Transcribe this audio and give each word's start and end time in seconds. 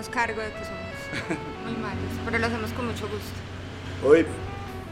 Hacernos 0.00 0.08
cargo 0.08 0.40
de 0.40 0.48
que 0.48 0.64
somos 0.64 1.64
muy 1.64 1.82
malos, 1.82 2.10
pero 2.24 2.38
lo 2.38 2.46
hacemos 2.46 2.72
con 2.72 2.86
mucho 2.86 3.06
gusto. 3.08 4.06
Hoy, 4.06 4.24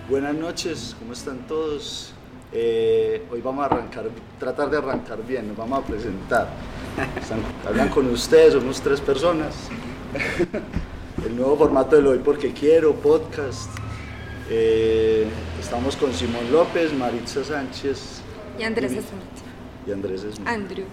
buenas 0.08 0.34
noches, 0.34 0.94
¿cómo 0.98 1.12
están 1.12 1.38
todos? 1.46 2.12
Eh, 2.52 3.26
hoy 3.30 3.40
vamos 3.40 3.62
a 3.62 3.66
arrancar, 3.66 4.04
tratar 4.38 4.70
de 4.70 4.78
arrancar 4.78 5.24
bien, 5.26 5.48
nos 5.48 5.56
vamos 5.56 5.80
a 5.80 5.86
presentar. 5.86 6.48
Están, 7.20 7.40
hablan 7.66 7.88
con 7.88 8.08
ustedes, 8.10 8.54
somos 8.54 8.80
tres 8.80 9.00
personas. 9.00 9.54
El 11.24 11.36
nuevo 11.36 11.56
formato 11.56 12.00
de 12.00 12.08
Hoy 12.08 12.18
Porque 12.18 12.52
Quiero, 12.52 12.94
podcast. 12.94 13.70
Eh, 14.50 15.26
estamos 15.60 15.96
con 15.96 16.12
Simón 16.12 16.50
López, 16.52 16.92
Maritza 16.94 17.44
Sánchez. 17.44 18.20
Y 18.58 18.62
Andrés 18.62 18.92
Smith. 18.92 19.04
Y 19.86 19.92
Andrés 19.92 20.20
Smith. 20.20 20.46
Andrew. 20.46 20.86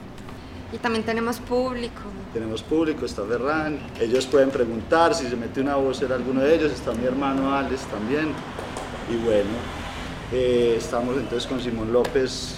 Y 0.74 0.78
también 0.78 1.06
tenemos 1.06 1.40
público. 1.40 2.02
Tenemos 2.36 2.62
público, 2.64 3.06
está 3.06 3.24
Ferran. 3.24 3.80
Ellos 3.98 4.26
pueden 4.26 4.50
preguntar 4.50 5.16
si 5.16 5.26
se 5.26 5.38
mete 5.38 5.62
una 5.62 5.78
voz, 5.78 6.02
era 6.02 6.16
alguno 6.16 6.42
de 6.42 6.54
ellos. 6.54 6.70
Está 6.70 6.92
mi 6.92 7.06
hermano 7.06 7.56
Alex 7.56 7.84
también. 7.84 8.34
Y 9.10 9.16
bueno, 9.24 9.52
eh, 10.34 10.76
estamos 10.78 11.16
entonces 11.16 11.48
con 11.48 11.62
Simón 11.62 11.94
López. 11.94 12.58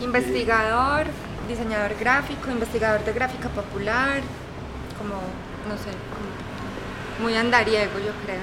Investigador, 0.00 1.04
diseñador 1.46 1.98
gráfico, 2.00 2.50
investigador 2.50 3.04
de 3.04 3.12
gráfica 3.12 3.50
popular, 3.50 4.22
como, 4.96 5.16
no 5.68 5.76
sé, 5.76 5.90
como 6.14 7.28
muy 7.28 7.36
andariego 7.36 7.98
yo 7.98 8.12
creo. 8.24 8.40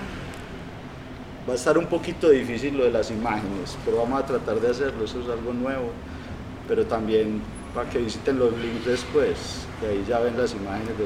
Va 1.50 1.54
a 1.54 1.56
estar 1.56 1.76
un 1.76 1.88
poquito 1.88 2.30
difícil 2.30 2.78
lo 2.78 2.84
de 2.84 2.92
las 2.92 3.10
imágenes, 3.10 3.76
pero 3.84 3.98
vamos 3.98 4.22
a 4.22 4.28
tratar 4.28 4.60
de 4.60 4.70
hacerlo, 4.70 5.06
eso 5.06 5.22
es 5.22 5.28
algo 5.28 5.54
nuevo. 5.54 5.90
Pero 6.68 6.86
también 6.86 7.42
para 7.74 7.90
que 7.90 8.00
visiten 8.00 8.40
los 8.40 8.58
links 8.58 8.86
después, 8.86 9.70
y 9.82 9.86
ahí 9.86 10.06
ya 10.08 10.20
ven 10.20 10.38
las 10.38 10.54
imágenes 10.54 10.98
de, 10.98 11.06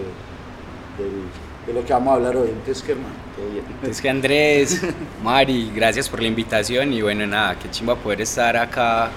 de, 0.97 1.31
de 1.65 1.73
lo 1.73 1.85
que 1.85 1.93
vamos 1.93 2.11
a 2.13 2.15
hablar 2.15 2.37
hoy. 2.37 2.49
Entonces, 2.49 2.83
¿qué 2.83 2.93
hermano? 2.93 3.15
Todo 3.35 3.49
bien. 3.49 3.65
Es 3.81 4.01
que 4.01 4.09
Andrés, 4.09 4.81
Mari, 5.23 5.71
gracias 5.71 6.09
por 6.09 6.21
la 6.21 6.27
invitación 6.27 6.93
y 6.93 7.01
bueno, 7.01 7.25
nada, 7.27 7.57
qué 7.59 7.69
chimba 7.69 7.95
poder 7.95 8.21
estar 8.21 8.55
acá 8.57 9.11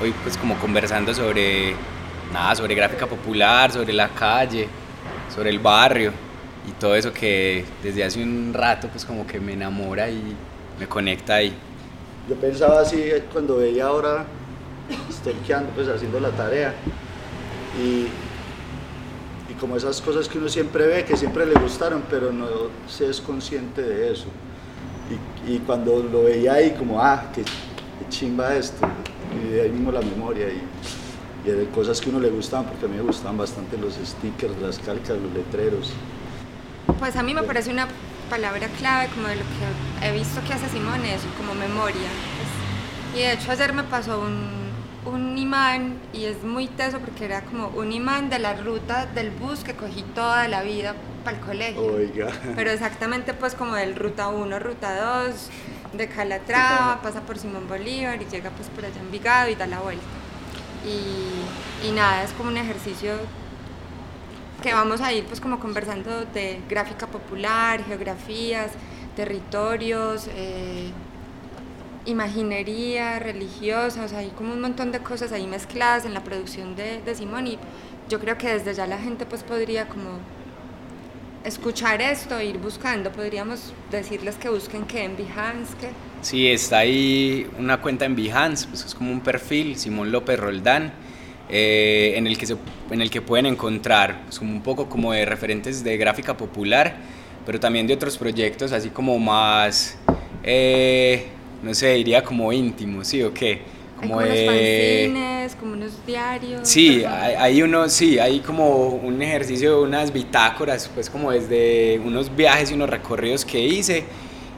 hoy 0.00 0.12
pues 0.22 0.36
como 0.38 0.58
conversando 0.58 1.14
sobre, 1.14 1.76
nada, 2.32 2.54
sobre 2.56 2.74
gráfica 2.74 3.06
popular, 3.06 3.72
sobre 3.72 3.92
la 3.92 4.14
calle, 4.14 4.68
sobre 5.28 5.50
el 5.50 5.58
barrio 5.58 6.12
y 6.64 6.72
todo 6.72 6.94
eso 6.94 7.12
que 7.12 7.76
desde 7.82 8.04
hace 8.04 8.22
un 8.22 8.52
rato 8.54 8.88
pues 8.88 9.04
como 9.04 9.26
que 9.26 9.40
me 9.40 9.54
enamora 9.54 10.10
y 10.10 10.36
me 10.78 10.88
conecta 10.88 11.36
ahí. 11.36 11.62
Yo 12.28 12.36
pensaba 12.36 12.80
así 12.80 13.10
cuando 13.32 13.56
veía 13.56 13.86
ahora, 13.86 14.26
estoy 15.08 15.34
quedando 15.46 15.70
pues 15.70 15.88
haciendo 15.88 16.20
la 16.20 16.30
tarea 16.30 16.74
y, 17.78 18.08
y 19.50 19.54
como 19.58 19.76
esas 19.76 20.00
cosas 20.00 20.28
que 20.28 20.38
uno 20.38 20.48
siempre 20.48 20.86
ve, 20.86 21.04
que 21.04 21.16
siempre 21.16 21.46
le 21.46 21.54
gustaron, 21.54 22.02
pero 22.10 22.32
no 22.32 22.46
se 22.86 23.08
es 23.08 23.20
consciente 23.20 23.82
de 23.82 24.12
eso. 24.12 24.26
Y, 25.46 25.54
y 25.54 25.58
cuando 25.60 26.02
lo 26.02 26.24
veía 26.24 26.54
ahí 26.54 26.72
como, 26.72 27.00
ah, 27.00 27.30
qué, 27.34 27.42
qué, 27.42 28.08
chimba 28.08 28.54
esto, 28.54 28.86
y 29.34 29.52
de 29.52 29.62
ahí 29.62 29.70
mismo 29.70 29.90
la 29.90 30.00
memoria 30.00 30.48
y, 30.48 30.62
y 31.48 31.50
de 31.50 31.66
cosas 31.68 32.00
que 32.00 32.08
a 32.08 32.10
uno 32.10 32.20
le 32.20 32.30
gustaban, 32.30 32.66
porque 32.66 32.86
a 32.86 32.88
mí 32.88 32.96
me 32.96 33.02
gustaban 33.02 33.38
bastante 33.38 33.76
los 33.78 33.94
stickers, 33.94 34.60
las 34.60 34.78
calcas, 34.78 35.18
los 35.18 35.32
letreros. 35.32 35.92
Pues 36.98 37.16
a 37.16 37.22
mí 37.22 37.34
me 37.34 37.42
parece 37.42 37.70
una 37.70 37.88
palabra 38.28 38.68
clave 38.78 39.08
como 39.14 39.28
de 39.28 39.36
lo 39.36 39.42
que 39.42 40.06
he 40.06 40.12
visto 40.12 40.40
que 40.46 40.52
hace 40.52 40.68
Simón, 40.68 41.04
eso, 41.04 41.26
como 41.36 41.54
memoria. 41.54 42.08
Pues, 42.36 43.20
y 43.20 43.26
de 43.26 43.32
hecho 43.32 43.50
ayer 43.50 43.72
me 43.72 43.84
pasó 43.84 44.20
un, 44.20 44.61
un, 45.04 45.36
imán 45.38 45.98
y 46.12 46.24
es 46.24 46.42
muy 46.44 46.68
teso 46.68 46.98
porque 46.98 47.24
era 47.24 47.42
como 47.42 47.68
un 47.68 47.92
imán 47.92 48.30
de 48.30 48.38
la 48.38 48.54
ruta 48.54 49.06
del 49.06 49.30
bus 49.30 49.64
que 49.64 49.74
cogí 49.74 50.02
toda 50.14 50.48
la 50.48 50.62
vida 50.62 50.94
para 51.24 51.38
el 51.38 51.42
colegio. 51.44 51.82
Oiga. 51.82 52.28
Pero 52.56 52.70
exactamente 52.70 53.34
pues 53.34 53.54
como 53.54 53.74
del 53.74 53.96
ruta 53.96 54.28
1, 54.28 54.58
ruta 54.58 55.24
2, 55.24 55.50
de 55.92 56.08
Calatrava, 56.08 57.00
pasa 57.02 57.20
por 57.22 57.38
Simón 57.38 57.68
Bolívar 57.68 58.20
y 58.20 58.26
llega 58.26 58.50
pues 58.50 58.68
por 58.68 58.84
allá 58.84 59.00
en 59.00 59.10
Vigado 59.10 59.50
y 59.50 59.54
da 59.54 59.66
la 59.66 59.80
vuelta. 59.80 60.04
Y, 60.84 61.86
y 61.86 61.92
nada, 61.92 62.24
es 62.24 62.32
como 62.32 62.50
un 62.50 62.56
ejercicio 62.56 63.12
que 64.62 64.72
vamos 64.72 65.00
a 65.00 65.12
ir 65.12 65.24
pues 65.24 65.40
como 65.40 65.58
conversando 65.58 66.24
de 66.26 66.60
gráfica 66.68 67.06
popular, 67.06 67.84
geografías, 67.84 68.70
territorios, 69.16 70.28
eh, 70.34 70.90
imaginería 72.06 73.18
religiosa, 73.18 74.04
o 74.04 74.08
sea, 74.08 74.18
hay 74.18 74.30
como 74.30 74.52
un 74.52 74.60
montón 74.60 74.92
de 74.92 75.00
cosas 75.00 75.32
ahí 75.32 75.46
mezcladas 75.46 76.04
en 76.04 76.14
la 76.14 76.24
producción 76.24 76.74
de, 76.74 77.00
de, 77.00 77.14
Simón 77.14 77.46
y 77.46 77.58
yo 78.08 78.18
creo 78.18 78.36
que 78.36 78.48
desde 78.48 78.74
ya 78.74 78.86
la 78.86 78.98
gente 78.98 79.24
pues 79.26 79.42
podría 79.42 79.88
como 79.88 80.18
escuchar 81.44 82.00
esto, 82.00 82.40
ir 82.40 82.58
buscando, 82.58 83.10
podríamos 83.10 83.72
decirles 83.90 84.36
que 84.36 84.48
busquen 84.48 84.84
que 84.84 85.04
en 85.04 85.16
Behance, 85.16 85.74
que... 85.80 85.88
Sí, 86.22 86.48
está 86.48 86.78
ahí 86.78 87.48
una 87.58 87.80
cuenta 87.80 88.04
en 88.04 88.14
Behance, 88.14 88.68
pues 88.68 88.84
es 88.84 88.94
como 88.94 89.10
un 89.10 89.20
perfil, 89.20 89.76
Simón 89.76 90.12
López 90.12 90.38
Roldán, 90.38 90.92
eh, 91.48 92.14
en, 92.16 92.26
el 92.26 92.38
que 92.38 92.46
se, 92.46 92.56
en 92.90 93.02
el 93.02 93.10
que 93.10 93.20
pueden 93.20 93.46
encontrar 93.46 94.22
pues, 94.24 94.40
un 94.40 94.62
poco 94.62 94.88
como 94.88 95.12
de 95.12 95.24
referentes 95.24 95.82
de 95.82 95.96
gráfica 95.96 96.36
popular, 96.36 96.96
pero 97.44 97.58
también 97.58 97.86
de 97.86 97.94
otros 97.94 98.16
proyectos 98.18 98.72
así 98.72 98.90
como 98.90 99.18
más, 99.18 99.98
eh, 100.44 101.26
no 101.62 101.74
sé, 101.74 101.94
diría 101.94 102.22
como 102.22 102.52
íntimos, 102.52 103.06
¿sí 103.06 103.22
o 103.22 103.32
qué? 103.32 103.62
Como, 103.98 104.18
hay 104.18 104.28
como 104.28 104.52
de, 104.52 105.06
unos 105.06 105.20
fanzines, 105.20 105.54
como 105.56 105.72
unos 105.74 106.06
diarios. 106.06 106.68
Sí, 106.68 107.04
hay, 107.04 107.34
hay, 107.34 107.62
uno, 107.62 107.88
sí, 107.88 108.18
hay 108.18 108.40
como 108.40 108.88
un 108.88 109.22
ejercicio, 109.22 109.82
unas 109.82 110.12
bitácoras, 110.12 110.90
pues 110.92 111.08
como 111.08 111.30
desde 111.30 112.00
unos 112.04 112.34
viajes 112.34 112.70
y 112.72 112.74
unos 112.74 112.90
recorridos 112.90 113.44
que 113.44 113.60
hice 113.60 114.04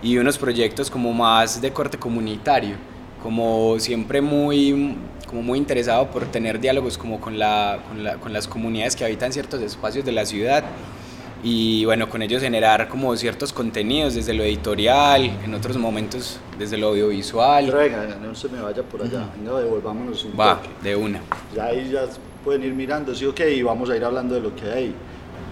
y 0.02 0.16
unos 0.16 0.38
proyectos 0.38 0.90
como 0.90 1.12
más 1.12 1.60
de 1.60 1.72
corte 1.72 1.98
comunitario, 1.98 2.76
como 3.22 3.78
siempre 3.78 4.20
muy 4.20 4.96
como 5.26 5.42
muy 5.42 5.58
interesado 5.58 6.10
por 6.10 6.26
tener 6.26 6.60
diálogos 6.60 6.96
como 6.96 7.20
con, 7.20 7.38
la, 7.38 7.80
con, 7.88 8.04
la, 8.04 8.14
con, 8.16 8.32
las 8.32 8.46
comunidades 8.46 8.94
que 8.94 9.04
habitan 9.04 9.32
ciertos 9.32 9.60
espacios 9.62 10.04
de 10.04 10.12
la 10.12 10.24
ciudad 10.26 10.62
y 11.46 11.84
bueno, 11.84 12.08
con 12.08 12.22
ellos 12.22 12.40
generar 12.42 12.88
como 12.88 13.14
ciertos 13.16 13.52
contenidos 13.52 14.14
desde 14.14 14.32
lo 14.32 14.42
editorial, 14.42 15.24
en 15.44 15.52
otros 15.52 15.76
momentos 15.76 16.40
desde 16.58 16.78
lo 16.78 16.88
audiovisual. 16.88 17.66
Pero 17.66 17.78
venga, 17.78 18.16
no 18.16 18.34
se 18.34 18.48
me 18.48 18.62
vaya 18.62 18.82
por 18.82 19.02
allá, 19.02 19.28
venga, 19.36 19.60
devolvámonos 19.60 20.24
un 20.24 20.32
Va, 20.40 20.56
toque. 20.56 20.70
de 20.82 20.96
una. 20.96 21.20
Ya 21.54 21.66
ahí 21.66 21.90
ya 21.92 22.06
pueden 22.42 22.64
ir 22.64 22.72
mirando, 22.72 23.14
sí, 23.14 23.26
ok, 23.26 23.40
y 23.54 23.62
vamos 23.62 23.90
a 23.90 23.96
ir 23.96 24.02
hablando 24.04 24.34
de 24.34 24.40
lo 24.40 24.56
que 24.56 24.70
hay. 24.70 24.94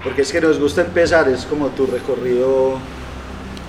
Porque 0.03 0.23
es 0.23 0.33
que 0.33 0.41
nos 0.41 0.59
gusta 0.59 0.81
empezar, 0.81 1.29
es 1.29 1.45
como 1.45 1.69
tu 1.69 1.87
recorrido 1.87 2.79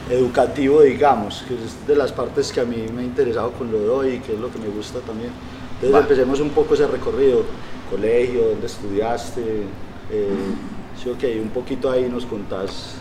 educativo, 0.09 0.81
digamos, 0.81 1.43
que 1.45 1.55
es 1.55 1.85
de 1.85 1.95
las 1.97 2.13
partes 2.13 2.53
que 2.53 2.61
a 2.61 2.65
mí 2.65 2.85
me 2.95 3.01
ha 3.01 3.05
interesado 3.05 3.51
con 3.51 3.69
lo 3.69 3.79
doy 3.79 4.13
y 4.13 4.19
que 4.19 4.33
es 4.33 4.39
lo 4.39 4.49
que 4.49 4.59
me 4.59 4.67
gusta 4.67 4.99
también. 4.99 5.31
Entonces 5.75 5.93
Va. 5.93 5.99
empecemos 5.99 6.39
un 6.39 6.51
poco 6.51 6.73
ese 6.73 6.87
recorrido, 6.87 7.43
colegio, 7.91 8.47
dónde 8.47 8.67
estudiaste, 8.67 9.41
eh, 10.09 10.27
sí, 11.01 11.09
ok, 11.09 11.23
un 11.41 11.49
poquito 11.49 11.91
ahí 11.91 12.09
nos 12.09 12.25
contás, 12.25 12.95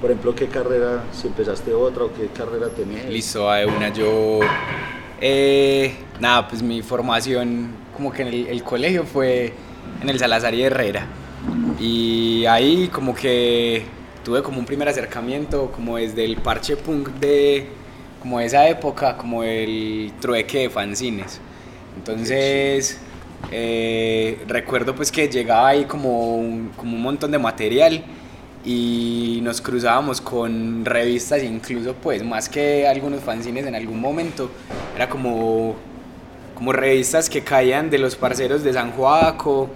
por 0.00 0.10
ejemplo, 0.10 0.34
qué 0.34 0.46
carrera, 0.46 1.04
si 1.12 1.26
empezaste 1.26 1.72
otra 1.72 2.04
o 2.04 2.12
qué 2.12 2.28
carrera 2.28 2.68
tenías. 2.68 3.06
Listo, 3.06 3.50
de 3.50 3.66
una, 3.66 3.92
yo, 3.92 4.40
eh, 5.20 5.94
nada, 6.20 6.48
pues 6.48 6.62
mi 6.62 6.82
formación 6.82 7.70
como 7.96 8.12
que 8.12 8.22
en 8.22 8.28
el, 8.28 8.46
el, 8.46 8.62
colegio 8.62 9.04
fue 9.04 9.52
en 10.00 10.08
el 10.08 10.18
Salazar 10.18 10.54
y 10.54 10.62
Herrera, 10.62 11.06
y 11.80 12.44
ahí 12.46 12.88
como 12.88 13.14
que 13.14 13.84
tuve 14.24 14.42
como 14.42 14.58
un 14.58 14.66
primer 14.66 14.88
acercamiento, 14.88 15.70
como 15.72 15.96
desde 15.96 16.24
el 16.24 16.36
parche 16.36 16.76
punk 16.76 17.08
de, 17.14 17.68
como 18.20 18.38
de 18.38 18.46
esa 18.46 18.68
época, 18.68 19.16
como 19.16 19.42
el 19.42 20.12
trueque 20.20 20.58
de 20.58 20.70
fanzines. 20.70 21.40
Entonces, 21.96 22.98
eh, 23.50 24.42
recuerdo 24.46 24.94
pues 24.94 25.10
que 25.10 25.28
llegaba 25.28 25.68
ahí 25.68 25.84
como 25.84 26.36
un, 26.36 26.70
como 26.76 26.96
un 26.96 27.02
montón 27.02 27.30
de 27.30 27.38
material 27.38 28.02
y 28.64 29.40
nos 29.42 29.60
cruzábamos 29.60 30.20
con 30.20 30.84
revistas, 30.84 31.42
incluso 31.42 31.94
pues 31.94 32.22
más 32.24 32.48
que 32.48 32.86
algunos 32.86 33.22
fanzines 33.22 33.66
en 33.66 33.74
algún 33.74 34.00
momento, 34.00 34.50
era 34.96 35.08
como, 35.08 35.76
como 36.54 36.72
revistas 36.72 37.30
que 37.30 37.42
caían 37.42 37.88
de 37.88 37.98
los 37.98 38.16
parceros 38.16 38.62
de 38.64 38.72
San 38.72 38.92
Joaco 38.92 39.70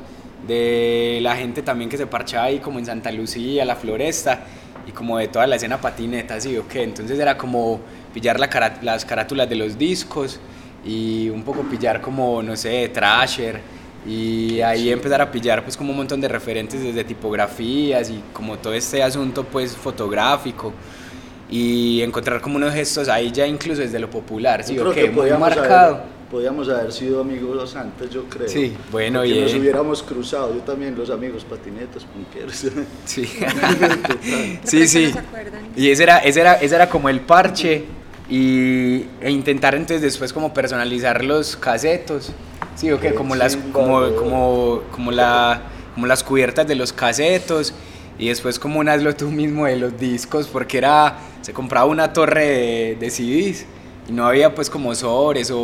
de 0.46 1.20
la 1.22 1.36
gente 1.36 1.62
también 1.62 1.88
que 1.88 1.96
se 1.96 2.06
parchaba 2.06 2.44
ahí 2.46 2.58
como 2.58 2.80
en 2.80 2.86
Santa 2.86 3.12
Lucía, 3.12 3.64
la 3.64 3.76
Floresta 3.76 4.40
y 4.88 4.90
como 4.90 5.16
de 5.18 5.28
toda 5.28 5.46
la 5.46 5.54
escena 5.54 5.80
patineta, 5.80 6.40
¿sí 6.40 6.56
o 6.56 6.66
qué? 6.66 6.82
Entonces 6.82 7.18
era 7.20 7.38
como 7.38 7.80
pillar 8.12 8.40
la 8.40 8.50
cara- 8.50 8.78
las 8.82 9.04
carátulas 9.04 9.48
de 9.48 9.54
los 9.54 9.78
discos 9.78 10.40
y 10.84 11.28
un 11.30 11.42
poco 11.42 11.62
pillar 11.62 12.00
como, 12.00 12.42
no 12.42 12.56
sé, 12.56 12.88
Thrasher 12.88 13.60
y 14.06 14.60
ahí 14.60 14.90
empezar 14.90 15.20
a 15.20 15.30
pillar 15.30 15.62
pues 15.62 15.76
como 15.76 15.90
un 15.92 15.96
montón 15.98 16.20
de 16.20 16.26
referentes 16.28 16.82
desde 16.82 17.04
tipografías 17.04 18.10
y 18.10 18.20
como 18.32 18.58
todo 18.58 18.74
este 18.74 19.00
asunto 19.02 19.44
pues 19.44 19.76
fotográfico 19.76 20.72
y 21.48 22.00
encontrar 22.02 22.40
como 22.40 22.56
unos 22.56 22.72
gestos 22.74 23.08
ahí 23.08 23.30
ya 23.30 23.46
incluso 23.46 23.80
desde 23.82 23.98
lo 24.00 24.10
popular, 24.10 24.64
¿sí 24.64 24.74
Yo 24.74 24.82
o 24.82 24.84
creo 24.92 24.94
qué? 24.94 25.02
que 25.02 25.10
Muy 25.10 25.30
marcado. 25.38 25.94
haber, 25.96 26.06
podíamos 26.30 26.68
haber 26.68 26.90
sido 26.92 27.20
amigos 27.20 27.76
antes, 27.76 28.10
yo 28.10 28.24
creo. 28.24 28.48
Sí, 28.48 28.74
bueno, 28.90 29.20
Porque 29.20 29.40
nos 29.42 29.54
hubiéramos 29.54 30.02
cruzado, 30.02 30.54
yo 30.54 30.60
también, 30.62 30.96
los 30.96 31.10
amigos 31.10 31.44
patinetos, 31.44 32.04
punqueros. 32.06 32.66
Sí. 33.04 33.22
¿De 33.22 34.58
sí, 34.64 34.88
sí. 34.88 35.06
no 35.08 35.12
se 35.12 35.18
acuerdan? 35.18 35.60
Y 35.76 35.90
ese 35.90 36.02
era, 36.04 36.18
ese 36.18 36.40
era, 36.40 36.54
ese 36.54 36.74
era 36.74 36.88
como 36.88 37.08
el 37.10 37.20
parche 37.20 37.84
y, 38.36 39.06
e 39.20 39.30
intentar 39.30 39.74
entonces 39.74 40.00
después 40.00 40.32
como 40.32 40.54
personalizar 40.54 41.22
los 41.24 41.54
casetos. 41.56 42.32
Sí, 42.76 42.90
o 42.90 42.98
que 42.98 43.08
Qué 43.10 43.14
como 43.14 43.34
las 43.36 43.56
como, 43.56 44.14
como, 44.16 44.82
como 44.90 45.12
la 45.12 45.60
como 45.94 46.06
las 46.06 46.24
cubiertas 46.24 46.66
de 46.66 46.74
los 46.74 46.92
casetos 46.92 47.74
y 48.18 48.28
después 48.28 48.58
como 48.58 48.80
un 48.80 48.88
hazlo 48.88 49.14
tú 49.14 49.30
mismo 49.30 49.66
de 49.66 49.76
los 49.76 49.98
discos 49.98 50.46
porque 50.48 50.78
era 50.78 51.18
se 51.42 51.52
compraba 51.52 51.84
una 51.86 52.12
torre 52.14 52.46
de, 52.46 52.96
de 52.98 53.10
CDs 53.10 53.66
y 54.08 54.12
no 54.12 54.26
había 54.26 54.54
pues 54.54 54.70
como 54.70 54.94
sobres 54.94 55.50
o, 55.50 55.58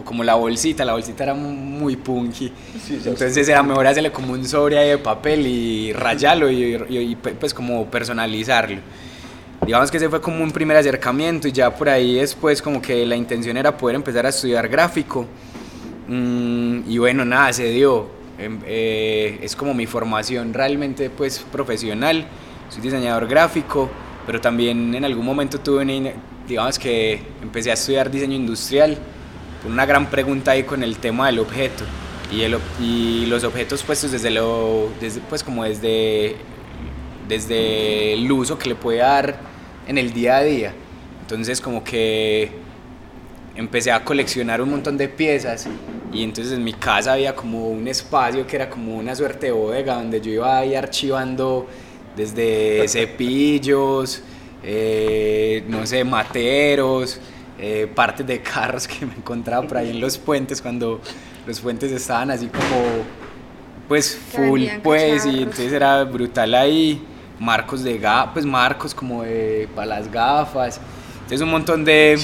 o 0.00 0.04
como 0.04 0.24
la 0.24 0.34
bolsita, 0.34 0.84
la 0.84 0.94
bolsita 0.94 1.22
era 1.22 1.34
muy 1.34 1.94
punky. 1.94 2.52
Sí, 2.84 3.00
Entonces 3.04 3.46
era 3.48 3.62
mejor 3.62 3.86
hacerle 3.86 4.10
como 4.10 4.32
un 4.32 4.44
sobre 4.44 4.76
de 4.76 4.98
papel 4.98 5.46
y 5.46 5.92
rayarlo 5.92 6.50
y, 6.50 6.74
y- 6.88 6.98
y, 6.98 7.14
pues 7.16 7.54
como 7.54 7.86
personalizarlo. 7.86 8.78
Digamos 9.66 9.90
que 9.90 9.96
ese 9.96 10.10
fue 10.10 10.20
como 10.20 10.44
un 10.44 10.50
primer 10.50 10.76
acercamiento 10.76 11.48
y 11.48 11.52
ya 11.52 11.74
por 11.74 11.88
ahí 11.88 12.16
después 12.16 12.60
como 12.60 12.82
que 12.82 13.06
la 13.06 13.16
intención 13.16 13.56
era 13.56 13.74
poder 13.74 13.96
empezar 13.96 14.26
a 14.26 14.28
estudiar 14.28 14.68
gráfico. 14.68 15.26
Mm, 16.06 16.80
y 16.86 16.98
bueno, 16.98 17.24
nada, 17.24 17.50
se 17.52 17.70
dio. 17.70 18.08
Em, 18.38 18.60
eh, 18.66 19.38
es 19.42 19.56
como 19.56 19.72
mi 19.72 19.86
formación 19.86 20.52
realmente 20.52 21.08
pues 21.08 21.38
profesional. 21.50 22.26
Soy 22.68 22.82
diseñador 22.82 23.26
gráfico, 23.26 23.88
pero 24.26 24.38
también 24.38 24.94
en 24.94 25.04
algún 25.04 25.24
momento 25.24 25.58
tuve 25.58 25.82
una, 25.82 26.12
digamos 26.46 26.78
que 26.78 27.22
empecé 27.42 27.70
a 27.70 27.74
estudiar 27.74 28.10
diseño 28.10 28.34
industrial 28.34 28.98
por 29.62 29.72
una 29.72 29.86
gran 29.86 30.10
pregunta 30.10 30.50
ahí 30.50 30.64
con 30.64 30.82
el 30.82 30.98
tema 30.98 31.26
del 31.26 31.38
objeto 31.38 31.84
y, 32.30 32.42
el, 32.42 32.58
y 32.80 33.26
los 33.26 33.44
objetos 33.44 33.82
puestos 33.82 34.12
desde 34.12 34.30
lo 34.30 34.90
desde, 35.00 35.20
pues 35.20 35.42
como 35.42 35.64
desde 35.64 36.36
desde 37.28 38.12
el 38.14 38.30
uso 38.30 38.58
que 38.58 38.68
le 38.68 38.74
puede 38.74 38.98
dar 38.98 39.53
en 39.86 39.98
el 39.98 40.12
día 40.12 40.38
a 40.38 40.42
día. 40.42 40.72
Entonces 41.20 41.60
como 41.60 41.82
que 41.82 42.50
empecé 43.56 43.92
a 43.92 44.04
coleccionar 44.04 44.60
un 44.60 44.70
montón 44.70 44.96
de 44.96 45.08
piezas 45.08 45.66
y 46.12 46.22
entonces 46.22 46.52
en 46.52 46.64
mi 46.64 46.72
casa 46.72 47.12
había 47.12 47.34
como 47.34 47.68
un 47.68 47.86
espacio 47.86 48.46
que 48.46 48.56
era 48.56 48.68
como 48.68 48.96
una 48.96 49.14
suerte 49.14 49.46
de 49.46 49.52
bodega 49.52 49.94
donde 49.94 50.20
yo 50.20 50.32
iba 50.32 50.58
ahí 50.58 50.74
archivando 50.74 51.66
desde 52.16 52.86
cepillos, 52.88 54.22
eh, 54.62 55.64
no 55.68 55.86
sé, 55.86 56.04
materos, 56.04 57.20
eh, 57.58 57.88
partes 57.94 58.26
de 58.26 58.40
carros 58.40 58.88
que 58.88 59.06
me 59.06 59.14
encontraba 59.14 59.66
por 59.66 59.78
ahí 59.78 59.90
en 59.90 60.00
los 60.00 60.18
puentes 60.18 60.60
cuando 60.60 61.00
los 61.46 61.60
puentes 61.60 61.92
estaban 61.92 62.30
así 62.30 62.46
como 62.48 63.04
pues 63.88 64.16
full 64.16 64.64
pues 64.82 65.26
y 65.26 65.42
entonces 65.42 65.72
era 65.72 66.04
brutal 66.04 66.54
ahí 66.54 67.02
marcos 67.38 67.82
de 67.82 67.98
gafas 67.98 68.32
pues 68.32 68.46
marcos 68.46 68.94
como 68.94 69.22
de 69.22 69.68
para 69.74 69.86
las 69.86 70.10
gafas 70.10 70.80
entonces 71.14 71.40
un 71.40 71.50
montón 71.50 71.84
de 71.84 72.18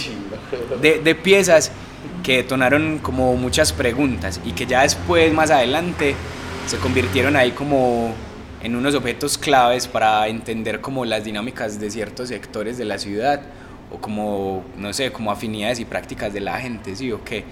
de, 0.80 0.98
de 1.00 1.14
piezas 1.14 1.72
que 2.22 2.36
detonaron 2.36 2.98
como 2.98 3.36
muchas 3.36 3.72
preguntas 3.72 4.40
y 4.44 4.52
que 4.52 4.66
ya 4.66 4.82
después, 4.82 5.32
más 5.32 5.50
adelante, 5.50 6.14
se 6.66 6.76
convirtieron 6.78 7.36
ahí 7.36 7.52
como 7.52 8.12
en 8.62 8.76
unos 8.76 8.94
objetos 8.94 9.38
claves 9.38 9.88
para 9.88 10.28
entender 10.28 10.80
como 10.80 11.04
las 11.04 11.24
dinámicas 11.24 11.80
de 11.80 11.90
ciertos 11.90 12.28
sectores 12.28 12.78
de 12.78 12.84
la 12.84 12.98
ciudad 12.98 13.40
o 13.90 13.98
como, 13.98 14.64
no 14.76 14.92
sé, 14.92 15.10
como 15.10 15.32
afinidades 15.32 15.80
y 15.80 15.84
prácticas 15.84 16.32
de 16.32 16.40
la 16.40 16.58
gente, 16.58 16.94
¿sí 16.94 17.10
o 17.10 17.24
qué? 17.24 17.44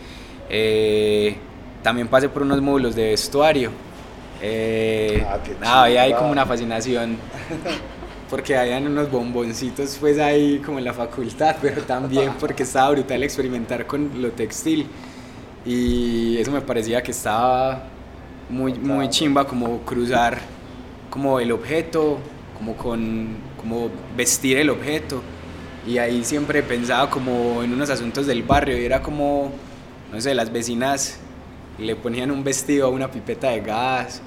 Eh, 0.50 1.36
también 1.82 2.08
pasé 2.08 2.28
por 2.28 2.42
unos 2.42 2.60
módulos 2.60 2.94
de 2.94 3.10
vestuario. 3.10 3.70
Eh, 4.40 5.24
Ah, 5.26 5.38
qué 5.44 5.56
había 5.62 6.02
ahí 6.02 6.08
chimba. 6.10 6.18
como 6.18 6.32
una 6.32 6.46
fascinación 6.46 7.16
porque 8.30 8.56
habían 8.56 8.86
unos 8.86 9.10
bomboncitos 9.10 9.96
pues 9.98 10.18
ahí 10.18 10.58
como 10.64 10.78
en 10.78 10.84
la 10.84 10.92
facultad, 10.92 11.56
pero 11.62 11.82
también 11.82 12.32
porque 12.38 12.62
estaba 12.62 12.90
brutal 12.90 13.22
experimentar 13.22 13.86
con 13.86 14.20
lo 14.22 14.30
textil. 14.32 14.86
Y 15.64 16.36
eso 16.38 16.50
me 16.52 16.60
parecía 16.60 17.02
que 17.02 17.10
estaba 17.10 17.84
muy, 18.48 18.74
muy 18.74 19.08
chimba 19.10 19.46
como 19.46 19.80
cruzar 19.80 20.38
como 21.10 21.40
el 21.40 21.52
objeto, 21.52 22.18
como 22.56 22.74
con 22.76 23.36
como 23.58 23.90
vestir 24.16 24.58
el 24.58 24.70
objeto. 24.70 25.22
Y 25.86 25.98
ahí 25.98 26.22
siempre 26.24 26.62
pensaba 26.62 27.08
como 27.10 27.62
en 27.62 27.72
unos 27.72 27.88
asuntos 27.90 28.26
del 28.26 28.42
barrio 28.42 28.78
y 28.78 28.84
era 28.84 29.02
como, 29.02 29.50
no 30.12 30.20
sé, 30.20 30.34
las 30.34 30.52
vecinas 30.52 31.18
le 31.78 31.96
ponían 31.96 32.30
un 32.30 32.44
vestido 32.44 32.86
a 32.86 32.90
una 32.90 33.10
pipeta 33.10 33.50
de 33.50 33.60
gas 33.60 34.20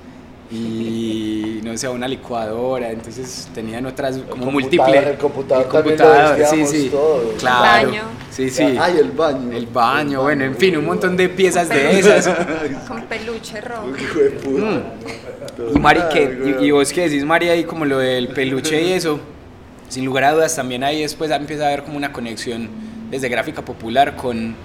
y 0.51 1.62
no 1.63 1.77
sé, 1.77 1.88
a 1.88 1.92
una 1.92 2.07
licuadora, 2.07 2.92
entonces 2.92 3.48
tenían 3.53 3.86
otras 3.86 4.18
como 4.30 4.51
múltiples. 4.51 5.07
el 5.07 5.18
computador 5.18 5.69
también 5.69 5.98
lo 5.98 6.06
computador, 6.06 6.36
sí, 6.36 6.42
vestíamos 6.42 6.69
sí. 6.69 6.89
todo. 6.89 7.33
Claro. 7.39 7.80
El 7.80 7.86
baño. 7.88 8.03
Sí, 8.30 8.50
sí. 8.50 8.63
Ay, 8.80 8.98
el 9.00 9.12
baño. 9.12 9.56
El 9.56 9.68
baño, 9.68 10.21
bueno, 10.24 10.44
en 10.44 10.56
fin, 10.56 10.75
un 10.75 10.86
montón 10.86 11.15
de 11.15 11.30
piezas 11.30 11.69
de 11.69 12.00
esas. 12.00 12.30
Con 12.88 13.03
peluche 13.03 13.62
rojo. 13.62 13.88
Mm. 13.88 15.75
Y 15.75 15.80
Mari, 15.80 16.01
¿qué? 16.12 16.57
y, 16.59 16.65
y 16.65 16.71
vos 16.71 16.92
qué 16.92 17.07
decís, 17.07 17.24
María, 17.24 17.53
ahí 17.53 17.63
como 17.63 17.86
lo 17.86 18.00
del 18.00 18.27
peluche 18.30 18.81
y 18.81 18.92
eso, 18.94 19.19
sin 19.88 20.03
lugar 20.03 20.25
a 20.25 20.33
dudas 20.33 20.56
también 20.56 20.83
ahí 20.83 21.01
después 21.01 21.31
empieza 21.31 21.63
a 21.63 21.68
haber 21.68 21.83
como 21.83 21.98
una 21.98 22.12
conexión 22.12 22.69
desde 23.09 23.30
gráfica 23.30 23.63
popular 23.63 24.15
con 24.15 24.56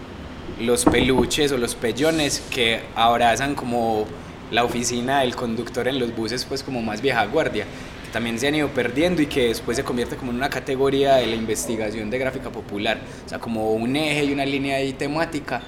los 0.60 0.84
peluches 0.84 1.52
o 1.52 1.58
los 1.58 1.74
pellones 1.74 2.42
que 2.50 2.80
abrazan 2.94 3.54
como 3.54 4.06
la 4.50 4.64
oficina 4.64 5.20
del 5.20 5.34
conductor 5.34 5.88
en 5.88 5.98
los 5.98 6.14
buses 6.14 6.44
pues 6.44 6.62
como 6.62 6.82
más 6.82 7.00
vieja 7.00 7.24
guardia, 7.26 7.64
que 8.04 8.10
también 8.12 8.38
se 8.38 8.48
han 8.48 8.54
ido 8.54 8.68
perdiendo 8.68 9.22
y 9.22 9.26
que 9.26 9.48
después 9.48 9.76
se 9.76 9.84
convierte 9.84 10.16
como 10.16 10.30
en 10.30 10.38
una 10.38 10.50
categoría 10.50 11.16
de 11.16 11.26
la 11.26 11.36
investigación 11.36 12.10
de 12.10 12.18
gráfica 12.18 12.50
popular, 12.50 12.98
o 13.24 13.28
sea, 13.28 13.38
como 13.38 13.72
un 13.72 13.96
eje 13.96 14.24
y 14.24 14.32
una 14.32 14.44
línea 14.44 14.76
ahí 14.76 14.92
temática 14.92 15.62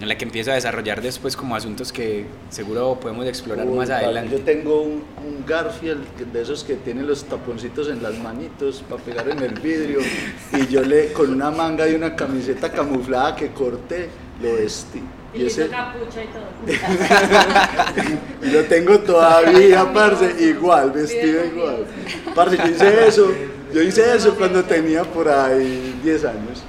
en 0.00 0.08
la 0.08 0.16
que 0.16 0.24
empiezo 0.24 0.52
a 0.52 0.54
desarrollar 0.54 1.02
después 1.02 1.36
como 1.36 1.56
asuntos 1.56 1.92
que 1.92 2.24
seguro 2.50 2.98
podemos 3.00 3.26
explorar 3.26 3.66
Uy, 3.66 3.78
más 3.78 3.90
adelante. 3.90 4.36
Yo 4.36 4.44
tengo 4.44 4.82
un, 4.82 5.02
un 5.26 5.44
Garfield 5.46 6.32
de 6.32 6.42
esos 6.42 6.62
que 6.62 6.74
tiene 6.76 7.02
los 7.02 7.24
taponcitos 7.24 7.88
en 7.88 8.02
las 8.02 8.16
manitos 8.18 8.84
para 8.88 9.02
pegar 9.02 9.28
en 9.28 9.40
el 9.40 9.54
vidrio 9.58 9.98
y 10.52 10.66
yo 10.68 10.82
le 10.82 11.12
con 11.12 11.32
una 11.32 11.50
manga 11.50 11.88
y 11.88 11.94
una 11.94 12.14
camiseta 12.14 12.70
camuflada 12.70 13.34
que 13.34 13.48
corté 13.48 14.08
lo 14.40 14.54
vestí. 14.54 15.02
Y 15.38 15.42
Y, 15.42 15.46
ese, 15.46 15.68
capucha 15.68 16.20
y 16.24 16.26
todo. 16.28 16.48
y 18.42 18.50
lo 18.50 18.64
tengo 18.64 18.98
todavía, 19.00 19.92
parce, 19.92 20.34
igual, 20.42 20.90
vestido 20.90 21.44
igual. 21.44 21.86
Parce, 22.34 22.56
yo 22.56 22.66
hice 22.66 23.06
eso, 23.08 23.32
yo 23.72 23.82
hice 23.82 24.16
eso 24.16 24.34
cuando 24.34 24.64
tenía 24.64 25.04
por 25.04 25.28
ahí 25.28 25.98
10 26.02 26.24
años. 26.24 26.62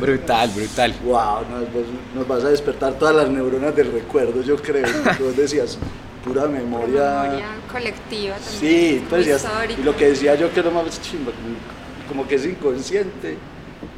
Brutal, 0.00 0.50
brutal. 0.50 0.94
Wow, 1.04 1.42
nos, 1.50 1.62
vas- 1.72 2.14
nos 2.14 2.28
vas 2.28 2.44
a 2.44 2.48
despertar 2.50 2.94
todas 2.98 3.14
las 3.14 3.28
neuronas 3.30 3.74
del 3.76 3.92
recuerdo, 3.92 4.42
yo 4.42 4.56
creo. 4.56 4.86
Tú 5.16 5.32
decías, 5.36 5.78
pura 6.24 6.46
memoria. 6.46 7.22
Memoria 7.22 7.46
colectiva 7.70 8.34
también. 8.36 8.60
Sí, 8.60 9.04
pues 9.08 9.26
histórica. 9.26 9.80
y 9.80 9.84
lo 9.84 9.96
que 9.96 10.08
decía 10.08 10.34
yo 10.34 10.52
que 10.52 10.60
es 10.60 10.66
lo 10.66 10.72
más 10.72 11.00
chimba, 11.00 11.30
como, 11.32 11.56
como 12.08 12.28
que 12.28 12.34
es 12.34 12.44
inconsciente 12.44 13.38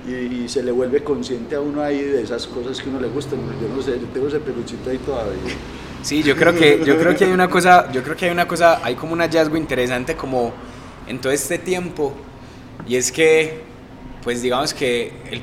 y, 0.06 0.44
y 0.44 0.48
se 0.48 0.62
le 0.62 0.72
vuelve 0.72 1.02
consciente 1.02 1.54
a 1.56 1.60
uno 1.60 1.82
ahí 1.82 2.00
de 2.02 2.22
esas 2.22 2.46
cosas 2.46 2.80
que 2.80 2.88
a 2.88 2.92
uno 2.92 3.00
le 3.00 3.08
gustan. 3.08 3.40
Yo 3.60 3.68
no 3.68 3.82
sé, 3.82 3.92
yo 4.00 4.06
tengo 4.08 4.28
ese 4.28 4.40
peluchito 4.40 4.90
ahí 4.90 4.98
todavía. 4.98 5.58
Sí, 6.02 6.22
yo 6.22 6.36
creo 6.36 6.54
que 6.54 6.82
yo 6.84 6.98
creo 6.98 7.16
que 7.16 7.24
hay 7.24 7.32
una 7.32 7.48
cosa, 7.48 7.90
yo 7.90 8.02
creo 8.02 8.16
que 8.16 8.26
hay 8.26 8.30
una 8.30 8.46
cosa, 8.46 8.80
hay 8.84 8.94
como 8.94 9.14
un 9.14 9.20
hallazgo 9.20 9.56
interesante 9.56 10.16
como 10.16 10.52
en 11.06 11.20
todo 11.20 11.32
este 11.32 11.58
tiempo 11.58 12.14
y 12.86 12.96
es 12.96 13.10
que 13.10 13.62
pues 14.22 14.42
digamos 14.42 14.74
que 14.74 15.12
el, 15.30 15.42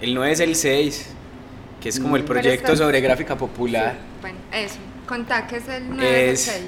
el 0.00 0.14
9 0.14 0.32
es 0.32 0.40
el 0.40 0.56
6, 0.56 1.06
que 1.80 1.88
es 1.88 2.00
como 2.00 2.16
el 2.16 2.22
Mm. 2.22 2.26
Proyecto 2.26 2.76
sobre 2.76 3.00
gráfica 3.00 3.36
popular. 3.36 3.98
Bueno, 4.20 4.38
eso. 4.52 4.76
Contá 5.06 5.46
que 5.46 5.56
es 5.56 5.68
el 5.68 5.88
9 5.90 6.30
Es, 6.30 6.40
6. 6.42 6.64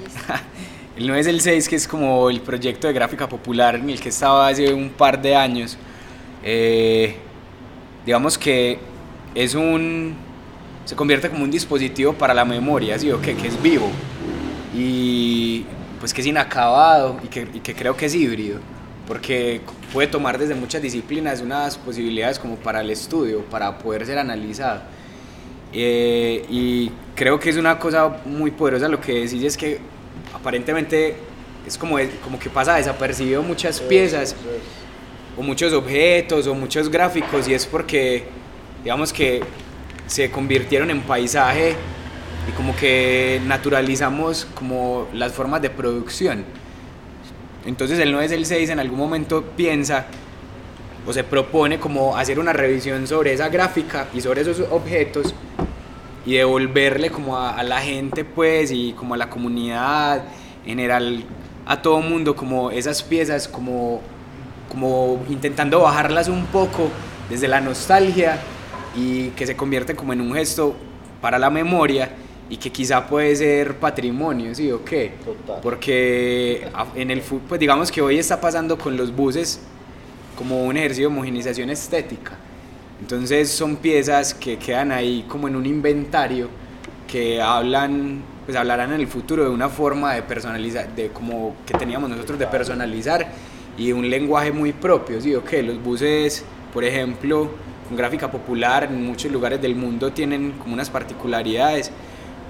el 0.97 1.07
9 1.07 1.21
es 1.21 1.27
el 1.27 1.41
6, 1.41 1.69
que 1.69 1.75
es 1.75 1.87
como 1.87 2.29
el 2.29 2.41
proyecto 2.41 2.87
de 2.87 2.93
gráfica 2.93 3.27
popular 3.27 3.75
en 3.75 3.89
el 3.89 3.99
que 3.99 4.09
estaba 4.09 4.47
hace 4.47 4.73
un 4.73 4.89
par 4.91 5.21
de 5.21 5.35
años. 5.35 5.77
Eh, 6.43 7.15
digamos 8.05 8.37
que 8.37 8.79
es 9.33 9.55
un. 9.55 10.15
se 10.85 10.95
convierte 10.95 11.29
como 11.29 11.43
un 11.43 11.51
dispositivo 11.51 12.13
para 12.13 12.33
la 12.33 12.45
memoria, 12.45 12.97
¿sí 12.99 13.11
o 13.11 13.21
qué? 13.21 13.35
Que 13.35 13.47
es 13.47 13.61
vivo. 13.61 13.89
y 14.73 15.65
pues 15.99 16.13
que 16.13 16.21
es 16.21 16.27
inacabado 16.27 17.17
y 17.23 17.27
que, 17.27 17.47
y 17.53 17.59
que 17.61 17.73
creo 17.73 17.97
que 17.97 18.05
es 18.05 18.13
híbrido, 18.13 18.59
porque 19.07 19.61
puede 19.91 20.07
tomar 20.07 20.37
desde 20.37 20.53
muchas 20.53 20.81
disciplinas 20.81 21.41
unas 21.41 21.77
posibilidades 21.77 22.37
como 22.37 22.57
para 22.57 22.81
el 22.81 22.89
estudio, 22.91 23.43
para 23.45 23.77
poder 23.79 24.05
ser 24.05 24.19
analizado. 24.19 24.81
Eh, 25.73 26.45
y 26.49 26.91
creo 27.15 27.39
que 27.39 27.49
es 27.49 27.57
una 27.57 27.79
cosa 27.79 28.17
muy 28.25 28.51
poderosa 28.51 28.87
lo 28.87 29.01
que 29.01 29.13
decís, 29.13 29.43
es 29.43 29.57
que 29.57 29.79
aparentemente 30.33 31.15
es 31.65 31.77
como, 31.77 31.97
como 32.23 32.37
que 32.37 32.49
pasa 32.49 32.75
desapercibido 32.75 33.41
muchas 33.41 33.81
piezas. 33.81 34.35
O 35.37 35.41
muchos 35.41 35.73
objetos 35.73 36.47
o 36.47 36.55
muchos 36.55 36.89
gráficos 36.89 37.47
y 37.47 37.53
es 37.53 37.65
porque 37.65 38.23
digamos 38.83 39.11
que 39.11 39.41
se 40.07 40.29
convirtieron 40.31 40.89
en 40.91 41.01
paisaje 41.01 41.75
y 42.47 42.51
como 42.51 42.75
que 42.75 43.41
naturalizamos 43.45 44.45
como 44.53 45.07
las 45.13 45.33
formas 45.33 45.61
de 45.61 45.69
producción. 45.69 46.45
Entonces 47.65 47.97
el 47.99 48.11
9 48.11 48.25
es 48.27 48.31
el 48.31 48.45
6 48.45 48.69
en 48.69 48.79
algún 48.79 48.99
momento 48.99 49.43
piensa 49.57 50.05
o 51.07 51.13
se 51.13 51.23
propone 51.23 51.79
como 51.79 52.15
hacer 52.15 52.39
una 52.39 52.53
revisión 52.53 53.07
sobre 53.07 53.33
esa 53.33 53.49
gráfica 53.49 54.07
y 54.13 54.21
sobre 54.21 54.41
esos 54.41 54.59
objetos 54.71 55.33
y 56.25 56.35
devolverle 56.35 57.09
como 57.09 57.37
a, 57.37 57.55
a 57.55 57.63
la 57.63 57.81
gente 57.81 58.23
pues 58.23 58.71
y 58.71 58.93
como 58.93 59.15
a 59.15 59.17
la 59.17 59.29
comunidad 59.29 60.23
en 60.63 60.69
general 60.69 61.23
a 61.65 61.81
todo 61.81 62.01
mundo 62.01 62.35
como 62.35 62.71
esas 62.71 63.01
piezas 63.03 63.47
como 63.47 64.01
como 64.75 65.23
intentando 65.29 65.79
bajarlas 65.79 66.27
un 66.27 66.47
poco 66.47 66.89
desde 67.29 67.47
la 67.47 67.61
nostalgia 67.61 68.37
y 68.93 69.29
que 69.29 69.47
se 69.47 69.55
convierte 69.55 69.95
como 69.95 70.11
en 70.11 70.19
un 70.19 70.33
gesto 70.33 70.75
para 71.21 71.39
la 71.39 71.49
memoria 71.49 72.11
y 72.49 72.57
que 72.57 72.69
quizá 72.73 73.07
puede 73.07 73.33
ser 73.37 73.79
patrimonio, 73.79 74.53
¿sí 74.53 74.69
o 74.73 74.83
qué? 74.83 75.13
Total. 75.23 75.61
Porque 75.63 76.67
en 76.93 77.09
el 77.09 77.21
pues 77.21 77.57
digamos 77.57 77.89
que 77.89 78.01
hoy 78.01 78.19
está 78.19 78.41
pasando 78.41 78.77
con 78.77 78.97
los 78.97 79.15
buses 79.15 79.61
como 80.37 80.65
un 80.65 80.75
ejercicio 80.75 81.07
de 81.07 81.15
homogenización 81.15 81.69
estética. 81.69 82.33
Entonces 82.99 83.49
son 83.49 83.77
piezas 83.77 84.33
que 84.33 84.57
quedan 84.57 84.91
ahí 84.91 85.23
como 85.29 85.47
en 85.47 85.55
un 85.55 85.65
inventario 85.65 86.49
que 87.07 87.41
hablan, 87.41 88.21
pues 88.45 88.57
hablarán 88.57 88.91
en 88.91 88.99
el 88.99 89.07
futuro 89.07 89.45
de 89.45 89.49
una 89.51 89.69
forma 89.69 90.13
de 90.15 90.21
personalizar, 90.21 90.93
de 90.93 91.11
como 91.11 91.55
que 91.65 91.77
teníamos 91.77 92.09
nosotros 92.09 92.37
de 92.37 92.47
personalizar 92.47 93.25
y 93.77 93.91
un 93.91 94.09
lenguaje 94.09 94.51
muy 94.51 94.73
propio, 94.73 95.19
¿sí? 95.21 95.35
Ok, 95.35 95.53
los 95.63 95.81
buses, 95.83 96.43
por 96.73 96.83
ejemplo, 96.83 97.49
con 97.87 97.97
gráfica 97.97 98.31
popular 98.31 98.85
en 98.85 99.05
muchos 99.05 99.31
lugares 99.31 99.61
del 99.61 99.75
mundo 99.75 100.11
tienen 100.11 100.53
como 100.53 100.73
unas 100.73 100.89
particularidades, 100.89 101.91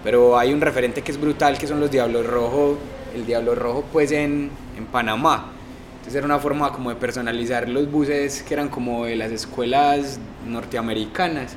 pero 0.03 0.37
hay 0.37 0.53
un 0.53 0.61
referente 0.61 1.01
que 1.01 1.11
es 1.11 1.19
brutal 1.19 1.57
que 1.57 1.67
son 1.67 1.79
los 1.79 1.91
Diablos 1.91 2.25
Rojo, 2.25 2.77
el 3.13 3.25
Diablo 3.25 3.55
Rojo 3.55 3.83
pues 3.91 4.11
en, 4.11 4.49
en 4.77 4.85
Panamá. 4.85 5.51
Entonces 5.97 6.15
era 6.15 6.25
una 6.25 6.39
forma 6.39 6.71
como 6.71 6.91
de 6.91 6.95
personalizar 6.97 7.67
los 7.67 7.91
buses 7.91 8.43
que 8.43 8.53
eran 8.53 8.69
como 8.69 9.05
de 9.05 9.15
las 9.15 9.31
escuelas 9.31 10.19
norteamericanas, 10.47 11.55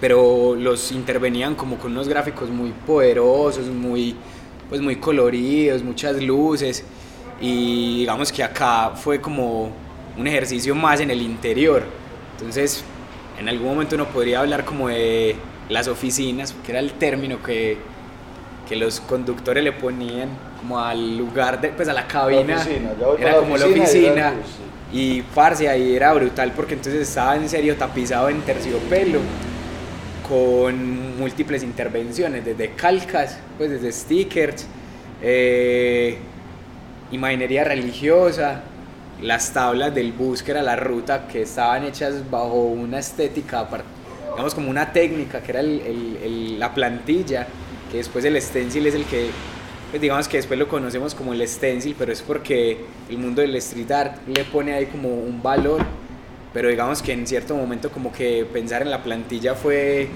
pero 0.00 0.54
los 0.56 0.90
intervenían 0.92 1.54
como 1.54 1.76
con 1.76 1.92
unos 1.92 2.08
gráficos 2.08 2.48
muy 2.48 2.72
poderosos, 2.86 3.66
muy, 3.66 4.16
pues 4.70 4.80
muy 4.80 4.96
coloridos, 4.96 5.82
muchas 5.82 6.22
luces, 6.22 6.84
y 7.40 8.00
digamos 8.00 8.32
que 8.32 8.42
acá 8.42 8.92
fue 8.96 9.20
como 9.20 9.70
un 10.16 10.26
ejercicio 10.26 10.74
más 10.74 11.00
en 11.00 11.10
el 11.10 11.22
interior. 11.22 11.84
Entonces, 12.36 12.84
en 13.38 13.48
algún 13.48 13.68
momento 13.68 13.94
uno 13.94 14.06
podría 14.06 14.40
hablar 14.40 14.64
como 14.64 14.88
de 14.88 15.36
las 15.68 15.88
oficinas, 15.88 16.54
que 16.64 16.72
era 16.72 16.80
el 16.80 16.92
término 16.92 17.42
que, 17.42 17.78
que 18.68 18.76
los 18.76 19.00
conductores 19.00 19.62
le 19.62 19.72
ponían 19.72 20.28
como 20.60 20.80
al 20.80 21.16
lugar, 21.16 21.60
de, 21.60 21.68
pues 21.68 21.88
a 21.88 21.92
la 21.92 22.06
cabina, 22.06 22.56
oficina, 22.56 22.90
voy 22.98 23.16
para 23.16 23.30
era 23.30 23.32
la 23.32 23.38
como 23.38 23.56
la 23.56 23.66
oficina 23.66 23.84
y 23.84 23.88
oficina. 23.88 24.34
Y 24.90 25.22
parce, 25.22 25.68
ahí 25.68 25.94
era 25.94 26.12
brutal 26.14 26.52
porque 26.56 26.74
entonces 26.74 27.08
estaba 27.08 27.36
en 27.36 27.48
serio 27.48 27.76
tapizado 27.76 28.28
en 28.30 28.40
terciopelo 28.40 29.20
con 30.28 31.18
múltiples 31.18 31.62
intervenciones, 31.62 32.44
desde 32.44 32.72
calcas, 32.72 33.38
pues 33.56 33.70
desde 33.70 33.92
stickers, 33.92 34.66
eh, 35.22 36.18
imaginería 37.12 37.64
religiosa, 37.64 38.62
las 39.22 39.52
tablas 39.52 39.94
del 39.94 40.12
bus, 40.12 40.42
que 40.42 40.52
era 40.52 40.62
la 40.62 40.76
ruta, 40.76 41.26
que 41.26 41.42
estaban 41.42 41.84
hechas 41.84 42.28
bajo 42.30 42.62
una 42.64 42.98
estética, 42.98 43.66
digamos 44.30 44.54
como 44.54 44.70
una 44.70 44.92
técnica, 44.92 45.40
que 45.42 45.50
era 45.50 45.60
el- 45.60 45.80
el- 45.80 46.16
el- 46.22 46.58
la 46.58 46.72
plantilla, 46.74 47.46
que 47.90 47.98
después 47.98 48.24
el 48.24 48.40
stencil 48.40 48.86
es 48.86 48.94
el 48.94 49.04
que, 49.04 49.30
pues 49.90 50.00
digamos 50.00 50.28
que 50.28 50.36
después 50.36 50.58
lo 50.58 50.68
conocemos 50.68 51.14
como 51.14 51.32
el 51.32 51.46
stencil, 51.48 51.96
pero 51.98 52.12
es 52.12 52.22
porque 52.22 52.78
el 53.08 53.18
mundo 53.18 53.40
del 53.42 53.56
street 53.56 53.90
art 53.90 54.28
le 54.28 54.44
pone 54.44 54.72
ahí 54.74 54.86
como 54.86 55.08
un 55.08 55.42
valor, 55.42 55.80
pero 56.52 56.68
digamos 56.68 57.02
que 57.02 57.12
en 57.12 57.26
cierto 57.26 57.56
momento 57.56 57.90
como 57.90 58.12
que 58.12 58.46
pensar 58.52 58.82
en 58.82 58.90
la 58.90 59.02
plantilla 59.02 59.54
fue 59.54 60.08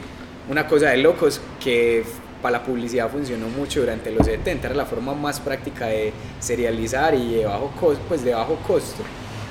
una 0.49 0.67
cosa 0.67 0.91
de 0.91 0.99
locos 0.99 1.41
que 1.63 2.05
para 2.43 2.59
la 2.59 2.65
publicidad 2.65 3.09
funcionó 3.11 3.49
mucho 3.49 3.81
durante 3.81 4.11
los 4.11 4.27
70, 4.27 4.67
era 4.67 4.77
la 4.77 4.85
forma 4.85 5.15
más 5.15 5.39
práctica 5.41 5.87
de 5.87 6.13
serializar 6.41 7.15
y 7.15 7.35
de 7.37 7.45
bajo, 7.47 7.73
cos- 7.81 7.99
pues 8.09 8.25
de 8.25 8.35
bajo 8.35 8.57
costo. 8.67 9.03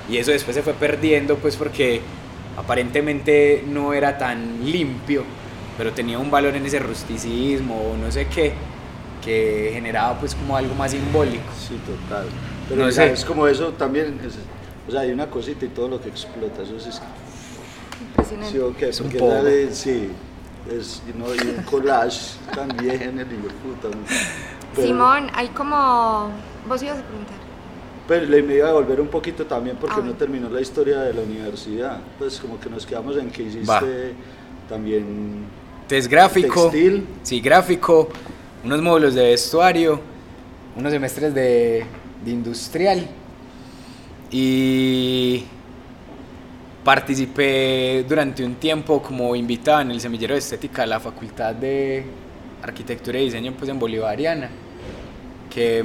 Y 0.10 0.18
eso 0.18 0.32
después 0.32 0.56
se 0.56 0.62
fue 0.62 0.74
perdiendo 0.74 1.38
pues 1.38 1.56
porque 1.56 2.02
aparentemente 2.58 3.64
no 3.68 3.94
era 3.94 4.18
tan 4.18 4.70
limpio, 4.72 5.24
pero 5.78 5.92
tenía 5.94 6.20
un 6.20 6.30
valor 6.30 6.56
en 6.56 6.66
ese 6.66 6.80
rusticismo 6.80 7.76
o 7.94 7.98
no 7.98 8.12
sé 8.12 8.28
qué, 8.28 8.54
que 9.24 9.72
generaba 9.74 10.20
pues 10.20 10.36
como 10.36 10.56
algo 10.58 10.74
más 10.76 10.92
simbólico. 10.92 11.44
Sí, 11.58 11.80
total. 11.86 12.26
Pero 12.70 12.86
No 12.86 12.92
sé. 12.92 13.12
es 13.12 13.26
como 13.26 13.48
eso 13.48 13.70
también, 13.70 14.20
es- 14.26 14.38
o 14.88 14.92
sea, 14.92 15.02
hay 15.02 15.12
una 15.12 15.28
cosita 15.30 15.66
y 15.66 15.70
todo 15.70 15.88
lo 15.88 16.02
que 16.02 16.10
explota, 16.10 16.64
eso 16.64 16.76
es 16.78 17.02
Impresionante. 18.02 18.52
Sí, 18.52 18.60
ok, 18.60 18.82
Es 18.82 19.00
un 19.02 19.10
poco. 19.12 19.44
de- 19.44 19.74
sí, 19.74 20.10
es, 20.70 21.02
y, 21.08 21.18
un 21.18 21.64
collage 21.64 22.38
también, 22.54 23.20
el 23.20 23.28
hijo 23.32 23.48
puta. 23.64 23.90
Pero- 24.76 24.88
Simón, 24.88 25.28
hay 25.34 25.48
como... 25.50 26.30
Vos 26.68 26.82
ibas 26.84 27.00
a 27.00 27.04
preguntar. 27.04 27.36
Pero 28.08 28.26
le 28.26 28.42
me 28.44 28.56
iba 28.56 28.70
a 28.70 28.74
volver 28.74 29.00
un 29.00 29.08
poquito 29.08 29.46
también 29.46 29.78
porque 29.80 29.98
Ah, 30.00 30.04
no 30.04 30.14
terminó 30.14 30.50
la 30.50 30.62
historia 30.62 31.00
de 31.00 31.14
la 31.14 31.22
universidad. 31.22 32.00
Pues 32.20 32.40
como 32.40 32.60
que 32.60 32.70
nos 32.70 32.86
quedamos 32.86 33.16
en 33.18 33.30
que 33.32 33.44
hiciste 33.44 33.68
Va. 33.70 33.82
también 34.70 35.46
Entonces 35.84 36.08
gráfico, 36.08 36.64
textil. 36.70 37.08
sí, 37.24 37.40
gráfico, 37.42 38.10
unos 38.64 38.82
módulos 38.82 39.14
de 39.16 39.24
vestuario, 39.30 40.00
unos 40.76 40.92
semestres 40.92 41.34
de, 41.34 41.86
de 42.24 42.32
industrial 42.32 43.08
y 44.30 45.44
participé 46.84 48.04
durante 48.08 48.44
un 48.44 48.56
tiempo 48.56 49.02
como 49.02 49.36
invitado 49.36 49.82
en 49.82 49.92
el 49.92 50.02
semillero 50.02 50.34
de 50.34 50.40
estética 50.40 50.82
de 50.82 50.88
la 50.88 51.00
Facultad 51.00 51.54
de 51.54 52.04
Arquitectura 52.64 53.20
y 53.20 53.26
Diseño 53.26 53.54
pues 53.58 53.70
en 53.70 53.78
Bolivariana, 53.80 54.50
que 55.54 55.84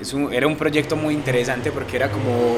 es 0.00 0.12
un- 0.12 0.32
era 0.32 0.46
un 0.46 0.56
proyecto 0.56 0.96
muy 0.96 1.14
interesante 1.14 1.70
porque 1.70 1.96
era 1.96 2.10
como, 2.10 2.56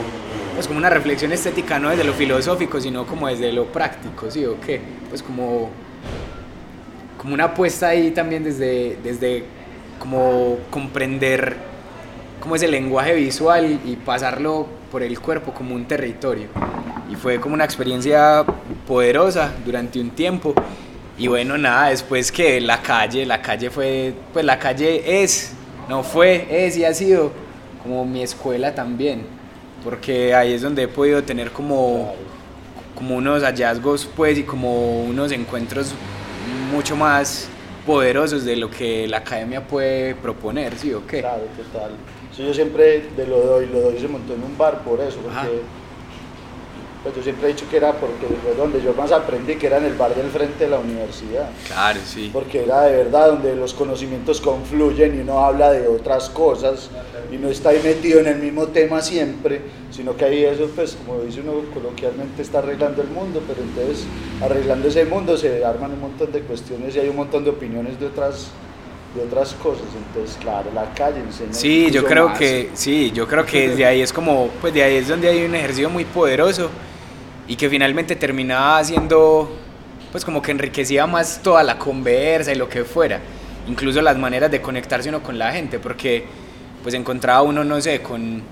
pues 0.55 0.67
como 0.67 0.79
una 0.79 0.91
reflexión 0.91 1.33
estética 1.33 1.79
no 1.79 1.91
desde 1.91 2.05
lo 2.05 2.13
filosófico, 2.15 2.81
sino 2.81 3.07
como 3.07 3.29
desde 3.29 3.53
lo 3.53 3.67
práctico, 3.67 4.31
¿sí 4.31 4.45
o 4.45 4.61
qué? 4.61 4.81
Pues 5.09 5.23
como 5.23 5.71
como 7.19 7.35
una 7.35 7.45
apuesta 7.45 7.89
ahí 7.89 8.11
también 8.11 8.45
desde, 8.45 8.99
desde 9.03 9.45
como 9.99 10.59
comprender 10.71 11.57
cómo 12.41 12.55
es 12.57 12.63
el 12.63 12.71
lenguaje 12.71 13.15
visual 13.15 13.81
y 13.85 13.97
pasarlo 13.97 14.67
por 14.91 15.03
el 15.03 15.19
cuerpo 15.21 15.53
como 15.53 15.75
un 15.75 15.85
territorio. 15.87 16.49
Y 17.11 17.15
fue 17.15 17.41
como 17.41 17.55
una 17.55 17.65
experiencia 17.65 18.45
poderosa 18.87 19.53
durante 19.65 20.01
un 20.01 20.11
tiempo. 20.11 20.55
Y 21.19 21.29
bueno, 21.29 21.57
nada, 21.57 21.89
después 21.89 22.31
que 22.31 22.61
la 22.61 22.83
calle, 22.83 23.25
la 23.25 23.41
calle 23.41 23.71
fue, 23.71 24.15
pues 24.33 24.45
la 24.45 24.59
calle 24.59 25.23
es, 25.23 25.53
no 25.89 26.03
fue, 26.03 26.47
es 26.51 26.77
y 26.77 26.85
ha 26.85 26.93
sido 26.93 27.33
como 27.83 28.05
mi 28.05 28.23
escuela 28.23 28.75
también. 28.75 29.25
Porque 29.83 30.35
ahí 30.35 30.53
es 30.53 30.63
donde 30.63 30.83
he 30.83 30.89
podido 30.89 31.23
tener 31.23 31.51
como 31.53 32.15
como 32.97 33.17
unos 33.17 33.43
hallazgos 33.43 34.09
pues 34.17 34.39
y 34.39 34.43
como 34.43 35.05
unos 35.05 35.31
encuentros 35.31 35.93
mucho 36.73 36.97
más 36.97 37.47
poderosos 37.85 38.45
de 38.45 38.57
lo 38.57 38.71
que 38.71 39.07
la 39.07 39.19
academia 39.19 39.65
puede 39.65 40.15
proponer, 40.17 40.77
¿sí 40.77 40.93
o 40.93 41.07
qué? 41.07 41.21
Claro, 41.21 41.43
total. 41.57 41.93
Sí, 42.37 42.45
yo 42.45 42.53
siempre 42.53 43.03
de 43.17 43.27
lo 43.27 43.41
doy, 43.41 43.67
lo 43.67 43.81
doy 43.81 43.99
se 43.99 44.09
montó 44.09 44.35
en 44.35 44.43
un 44.43 44.59
bar 44.59 44.85
por 44.85 45.01
eso, 45.01 45.17
porque 45.23 45.39
Ajá. 45.39 45.49
pues 47.03 47.17
yo 47.17 47.23
siempre 47.23 47.49
he 47.49 47.53
dicho 47.55 47.65
que 47.71 47.79
era 47.79 47.95
porque 47.95 48.27
fue 48.43 48.55
donde 48.55 48.83
yo 48.83 48.93
más 48.93 49.11
aprendí, 49.11 49.57
que 49.57 49.69
era 49.69 49.79
en 49.79 49.85
el 49.85 49.95
bar 49.95 50.15
del 50.15 50.29
frente 50.29 50.65
de 50.65 50.71
la 50.71 50.79
universidad. 50.79 51.49
Claro, 51.67 51.99
sí. 52.05 52.29
porque 52.31 52.65
era 52.65 52.83
de 52.83 52.97
verdad 53.05 53.29
donde 53.29 53.57
los 53.57 53.73
conocimientos 53.73 54.43
confluyen 54.43 55.17
y 55.17 55.21
uno 55.21 55.47
habla 55.47 55.73
de 55.73 55.89
otras 55.89 56.29
cosas 56.29 56.91
y 57.33 57.39
no 57.39 57.49
está 57.49 57.71
ahí 57.71 57.81
metido 57.83 58.21
en 58.21 58.27
el 58.27 58.37
mismo 58.39 58.67
tema 58.67 59.01
siempre, 59.01 59.63
sino 59.91 60.15
que 60.15 60.27
ahí 60.27 60.45
eso, 60.45 60.69
pues 60.77 60.95
como 61.07 61.23
dice 61.23 61.41
uno 61.41 61.63
coloquialmente, 61.73 62.43
está 62.43 62.59
arreglando 62.59 63.01
el 63.01 63.09
mundo, 63.09 63.43
pero 63.49 63.63
entonces 63.63 64.05
arreglando 64.43 64.89
ese 64.89 65.07
mundo 65.07 65.39
se 65.39 65.65
arman 65.65 65.93
un 65.93 66.01
montón 66.01 66.33
de 66.33 66.41
cuestiones 66.41 66.95
y 66.97 66.99
hay 66.99 67.09
un 67.09 67.17
montón 67.17 67.45
de 67.45 67.51
opiniones 67.51 67.99
de 67.99 68.07
otras 68.07 68.49
de 69.17 69.23
otras 69.23 69.55
cosas. 69.55 69.87
Entonces, 69.97 70.37
claro, 70.41 70.71
la 70.75 70.93
calle 70.95 71.21
enseña. 71.21 71.53
Sí, 71.53 71.91
yo 71.91 72.05
creo 72.05 72.29
más. 72.29 72.39
que, 72.39 72.71
sí, 72.75 73.11
yo 73.13 73.27
creo 73.27 73.45
que 73.45 73.71
desde 73.71 73.85
ahí 73.87 74.01
es 74.03 74.13
como, 74.13 74.49
pues 74.61 74.73
de 74.75 74.83
ahí 74.83 74.97
es 74.97 75.09
donde 75.09 75.29
hay 75.29 75.45
un 75.45 75.55
ejercicio 75.55 75.91
muy 75.91 76.05
poderoso 76.05 76.71
y 77.49 77.57
que 77.57 77.69
finalmente 77.69 78.17
terminaba 78.17 78.79
haciendo, 78.79 79.51
pues 80.13 80.25
como 80.25 80.43
que 80.43 80.51
enriquecía 80.51 81.07
más 81.07 81.41
toda 81.43 81.63
la 81.63 81.79
conversa 81.79 82.53
y 82.53 82.57
lo 82.57 82.69
que 82.69 82.85
fuera, 82.85 83.21
incluso 83.69 84.03
las 84.03 84.17
maneras 84.19 84.51
de 84.51 84.61
conectarse 84.61 85.09
uno 85.09 85.23
con 85.23 85.39
la 85.39 85.53
gente, 85.53 85.79
porque 85.79 86.25
pues 86.83 86.95
encontraba 86.95 87.43
uno, 87.43 87.65
no 87.65 87.81
sé, 87.81 88.01
con, 88.03 88.43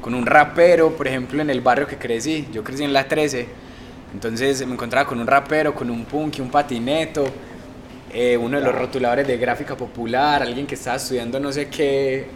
con 0.00 0.14
un 0.14 0.26
rapero, 0.26 0.90
por 0.90 1.08
ejemplo, 1.08 1.40
en 1.40 1.50
el 1.50 1.60
barrio 1.60 1.86
que 1.86 1.96
crecí, 1.96 2.46
yo 2.52 2.62
crecí 2.62 2.84
en 2.84 2.92
la 2.92 3.08
13, 3.08 3.46
entonces 4.12 4.64
me 4.66 4.74
encontraba 4.74 5.06
con 5.08 5.20
un 5.20 5.26
rapero, 5.26 5.74
con 5.74 5.90
un 5.90 6.04
punk 6.04 6.38
y 6.38 6.40
un 6.40 6.50
patineto, 6.50 7.24
eh, 8.14 8.36
uno 8.36 8.58
de 8.58 8.64
los 8.64 8.74
rotuladores 8.74 9.26
de 9.26 9.36
gráfica 9.36 9.76
popular, 9.76 10.42
alguien 10.42 10.66
que 10.66 10.76
estaba 10.76 10.96
estudiando 10.96 11.40
no 11.40 11.50
sé 11.52 11.68
qué, 11.68 12.26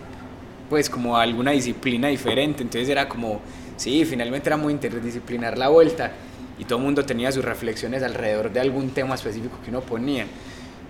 pues 0.69 0.91
como 0.91 1.17
alguna 1.17 1.53
disciplina 1.53 2.09
diferente, 2.09 2.63
entonces 2.63 2.89
era 2.89 3.09
como, 3.09 3.41
sí, 3.77 4.05
finalmente 4.05 4.49
era 4.49 4.57
muy 4.57 4.73
interdisciplinar 4.73 5.57
la 5.57 5.69
vuelta 5.69 6.11
y 6.59 6.65
todo 6.65 6.79
el 6.81 6.85
mundo 6.85 7.05
tenía 7.05 7.31
sus 7.33 7.45
reflexiones 7.45 8.03
alrededor 8.03 8.51
de 8.53 8.61
algún 8.61 8.91
tema 8.91 9.15
específico 9.15 9.59
que 9.65 9.71
uno 9.71 9.81
ponía. 9.81 10.27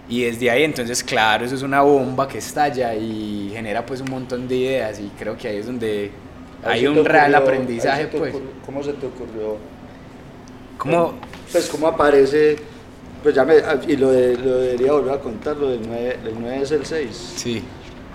Y 0.09 0.23
desde 0.23 0.50
ahí 0.50 0.64
entonces, 0.64 1.04
claro, 1.04 1.45
eso 1.45 1.54
es 1.54 1.62
una 1.62 1.83
bomba 1.83 2.26
que 2.26 2.38
estalla 2.38 2.95
y 2.95 3.50
genera 3.52 3.85
pues 3.85 4.00
un 4.00 4.09
montón 4.11 4.49
de 4.49 4.57
ideas 4.57 4.99
y 5.00 5.11
creo 5.18 5.37
que 5.37 5.49
ahí 5.49 5.59
es 5.59 5.66
donde 5.66 6.11
Ahí 6.64 6.80
hay 6.80 6.87
un 6.87 7.02
te 7.02 7.09
real 7.09 7.35
ocurrió- 7.35 7.38
aprendizaje 7.47 8.07
pues. 8.07 8.35
ocurrió- 8.35 8.50
¿Cómo 8.64 8.83
se 8.83 8.95
te 8.95 9.07
ocurrió? 9.07 9.59
Como, 10.78 11.14
Pues, 11.52 11.68
¿cómo 11.68 11.88
aparece? 11.88 12.57
Pues 13.23 13.35
ya 13.35 13.45
me. 13.45 13.57
Y 13.87 13.97
lo, 13.97 14.11
de, 14.11 14.37
lo 14.37 14.59
debería 14.59 14.93
volver 14.93 15.15
a 15.15 15.21
contar, 15.21 15.57
lo 15.57 15.71
del 15.71 15.81
9, 15.87 16.19
del 16.25 16.35
9 16.41 16.63
es 16.63 16.71
el 16.71 16.87
6. 16.87 17.33
sí, 17.37 17.63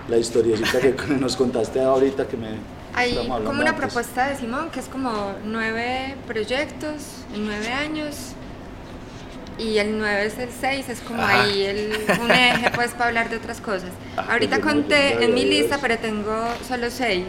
La 0.08 0.16
historiecita 0.16 0.80
que 0.80 0.94
nos 1.20 1.36
contaste 1.36 1.80
ahorita 1.82 2.26
que 2.26 2.36
me. 2.36 2.48
Hay 2.94 3.14
como 3.44 3.60
una 3.60 3.70
antes. 3.70 3.74
propuesta 3.74 4.28
de 4.28 4.36
Simón 4.36 4.70
que 4.70 4.78
es 4.78 4.86
como 4.86 5.32
nueve 5.44 6.14
proyectos 6.28 7.24
en 7.34 7.44
nueve 7.46 7.68
años 7.68 8.34
y 9.58 9.78
el 9.78 9.98
9 9.98 10.26
es 10.26 10.38
el 10.38 10.50
6, 10.50 10.88
es 10.88 11.00
como 11.00 11.22
Ajá. 11.22 11.42
ahí 11.42 11.62
el, 11.62 11.92
un 12.20 12.30
eje 12.30 12.70
pues 12.74 12.92
para 12.92 13.06
hablar 13.06 13.30
de 13.30 13.36
otras 13.36 13.60
cosas. 13.60 13.90
Ahorita 14.16 14.56
pues 14.56 14.64
no 14.66 14.72
conté 14.72 15.24
en 15.24 15.34
mi 15.34 15.44
lista, 15.44 15.78
pero 15.80 15.96
tengo 15.98 16.34
solo 16.66 16.90
6. 16.90 17.24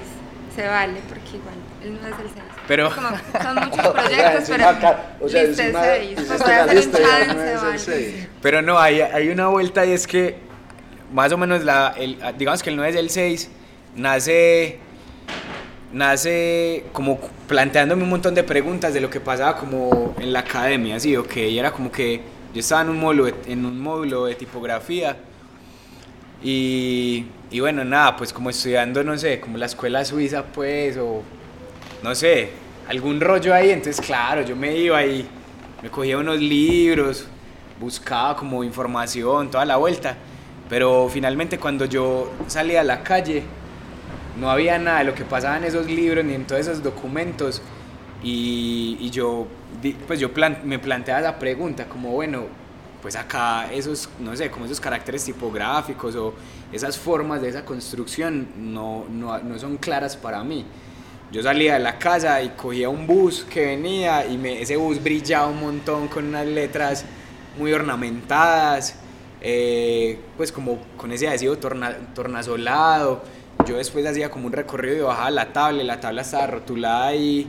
Se 0.56 0.68
vale, 0.68 1.02
porque 1.08 1.38
igual 1.38 1.56
el 1.84 1.94
9 2.02 2.16
es 2.16 2.20
el 2.22 2.30
6. 2.32 2.44
Pero- 2.68 2.90
Como 2.94 3.10
son 3.10 3.56
muchos 3.70 3.88
proyectos, 3.94 4.50
encima 4.50 4.78
pero 4.80 4.98
o 5.22 5.30
sea, 5.30 5.44
listé 5.44 5.64
encima 5.64 5.84
6. 5.84 6.12
hiciste 6.12 6.44
voy 6.44 6.52
a 6.54 6.58
la 6.58 6.64
hacer 6.64 6.70
un 6.70 6.76
lista 6.76 7.00
y 7.00 7.04
el 7.04 7.10
chance, 7.28 7.34
nueve 7.36 7.76
es. 7.76 8.28
Pero 8.42 8.62
no, 8.62 8.80
hay, 8.80 9.02
hay 9.02 9.30
una 9.30 9.48
vuelta 9.48 9.86
y 9.86 9.92
es 9.92 10.08
que 10.08 10.36
más 11.14 11.32
o 11.32 11.38
menos 11.38 11.64
la, 11.64 11.94
el, 11.98 12.18
digamos 12.38 12.64
que 12.64 12.70
el 12.72 12.76
9 12.76 12.90
es 12.92 12.96
el 12.98 13.10
6, 13.10 13.50
nace, 13.96 14.80
nace 15.94 16.86
como 16.92 17.20
planteándome 17.48 18.04
un 18.04 18.10
montón 18.10 18.34
de 18.36 18.44
preguntas 18.44 18.94
de 18.94 19.02
lo 19.02 19.10
que 19.10 19.20
pasaba 19.20 19.58
como 19.58 20.16
en 20.20 20.34
la 20.34 20.40
academia, 20.40 21.00
¿sí? 21.00 21.16
O 21.16 21.24
que 21.24 21.58
era 21.58 21.72
como 21.72 21.92
que 21.92 22.22
yo 22.54 22.60
estaba 22.60 22.82
en 22.82 22.90
un 22.90 23.00
módulo 23.00 23.26
de, 23.26 23.36
en 23.48 23.66
un 23.66 23.80
módulo 23.80 24.26
de 24.26 24.36
tipografía 24.36 25.16
y, 26.44 27.26
y 27.52 27.60
bueno, 27.60 27.84
nada, 27.86 28.16
pues 28.18 28.34
como 28.34 28.50
estudiando, 28.50 29.04
no 29.04 29.18
sé, 29.18 29.40
como 29.40 29.58
la 29.58 29.66
escuela 29.68 30.04
suiza, 30.06 30.44
pues, 30.44 30.98
o 30.98 31.22
no 32.06 32.14
sé, 32.14 32.52
algún 32.88 33.20
rollo 33.20 33.52
ahí. 33.52 33.72
Entonces, 33.72 34.06
claro, 34.06 34.44
yo 34.44 34.56
me 34.56 34.78
iba 34.78 35.04
y 35.04 35.28
me 35.82 35.90
cogía 35.90 36.20
unos 36.20 36.40
libros, 36.40 37.26
buscaba 37.80 38.36
como 38.38 38.64
información, 38.64 39.50
toda 39.50 39.66
la 39.66 39.78
vuelta. 39.78 40.16
Pero 40.70 41.10
finalmente 41.12 41.58
cuando 41.58 41.86
yo 41.86 42.32
salía 42.46 42.82
a 42.82 42.84
la 42.84 43.02
calle, 43.02 43.42
no 44.40 44.52
había 44.52 44.78
nada 44.78 45.00
de 45.00 45.06
lo 45.06 45.16
que 45.16 45.26
pasaba 45.26 45.58
en 45.58 45.64
esos 45.64 45.88
libros 45.88 46.24
ni 46.24 46.36
en 46.36 46.46
todos 46.46 46.62
esos 46.62 46.84
documentos. 46.84 47.64
Y, 48.24 48.98
y 49.00 49.10
yo, 49.10 49.48
pues 50.06 50.20
yo 50.20 50.30
me 50.64 50.78
planteaba 50.78 51.22
la 51.22 51.40
pregunta, 51.40 51.86
como 51.86 52.12
bueno, 52.12 52.44
pues 53.02 53.16
acá 53.16 53.72
esos, 53.74 54.10
no 54.20 54.36
sé, 54.36 54.52
como 54.52 54.66
esos 54.66 54.80
caracteres 54.80 55.26
tipográficos 55.26 56.16
o 56.16 56.36
esas 56.72 57.00
formas 57.00 57.42
de 57.42 57.50
esa 57.50 57.66
construcción 57.66 58.48
no, 58.58 59.06
no, 59.10 59.40
no 59.40 59.58
son 59.58 59.78
claras 59.78 60.16
para 60.16 60.44
mí. 60.44 60.66
Yo 61.32 61.42
salía 61.44 61.74
de 61.74 61.80
la 61.80 61.98
casa 61.98 62.42
y 62.42 62.50
cogía 62.50 62.88
un 62.90 63.08
bus 63.08 63.44
que 63.50 63.66
venía 63.66 64.26
y 64.26 64.38
me, 64.38 64.62
ese 64.62 64.78
bus 64.78 65.02
brillaba 65.04 65.48
un 65.48 65.60
montón 65.60 66.08
con 66.08 66.26
unas 66.28 66.46
letras 66.46 67.04
muy 67.58 67.74
ornamentadas, 67.74 68.96
eh, 69.42 70.20
pues 70.38 70.52
como 70.52 70.80
con 70.98 71.12
ese 71.12 71.28
adhesivo 71.28 71.58
torna- 71.58 71.98
tornasolado. 72.14 73.24
Yo 73.66 73.78
después 73.78 74.06
hacía 74.06 74.30
como 74.30 74.46
un 74.48 74.54
recorrido 74.54 74.98
y 74.98 75.02
bajaba 75.02 75.32
la 75.32 75.52
tabla 75.52 75.82
y 75.84 75.86
la 75.86 76.00
tabla 76.00 76.22
estaba 76.22 76.48
rotulada 76.48 77.08
ahí, 77.08 77.48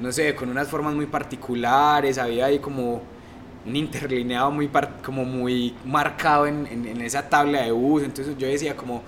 no 0.00 0.10
sé, 0.10 0.34
con 0.34 0.48
unas 0.48 0.68
formas 0.68 0.94
muy 0.94 1.06
particulares, 1.06 2.18
había 2.18 2.46
ahí 2.46 2.58
como 2.58 3.02
un 3.64 3.76
interlineado 3.76 4.50
muy, 4.50 4.66
par- 4.66 5.00
como 5.04 5.24
muy 5.24 5.74
marcado 5.84 6.46
en, 6.48 6.66
en- 6.66 6.86
en 6.86 7.00
esa 7.02 7.28
tabla 7.28 7.62
de 7.62 7.70
bus, 7.70 8.02
entonces 8.02 8.36
yo 8.36 8.48
decía 8.48 8.76
como, 8.76 9.02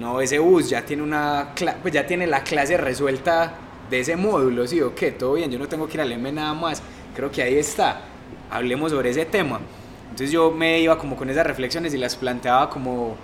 no, 0.00 0.20
ese 0.20 0.38
bus 0.38 0.68
ya 0.70 0.84
tiene 0.84 1.02
una, 1.02 1.52
pues 1.82 1.92
ya 1.94 2.06
tiene 2.06 2.26
la 2.26 2.42
clase 2.42 2.76
resuelta 2.76 3.54
de 3.90 4.00
ese 4.00 4.16
módulo, 4.16 4.66
sí, 4.66 4.80
o 4.80 4.94
qué, 4.94 5.12
todo 5.12 5.34
bien, 5.34 5.50
yo 5.50 5.58
no 5.58 5.68
tengo 5.68 5.86
que 5.88 5.94
ir 5.94 6.00
a 6.00 6.04
leerme 6.04 6.32
nada 6.32 6.54
más, 6.54 6.82
creo 7.14 7.30
que 7.30 7.42
ahí 7.42 7.56
está, 7.58 8.02
hablemos 8.50 8.92
sobre 8.92 9.10
ese 9.10 9.26
tema. 9.26 9.60
Entonces 10.04 10.30
yo 10.32 10.50
me 10.50 10.80
iba 10.80 10.98
como 10.98 11.16
con 11.16 11.30
esas 11.30 11.46
reflexiones 11.46 11.94
y 11.94 11.98
las 11.98 12.16
planteaba 12.16 12.70
como 12.70 13.16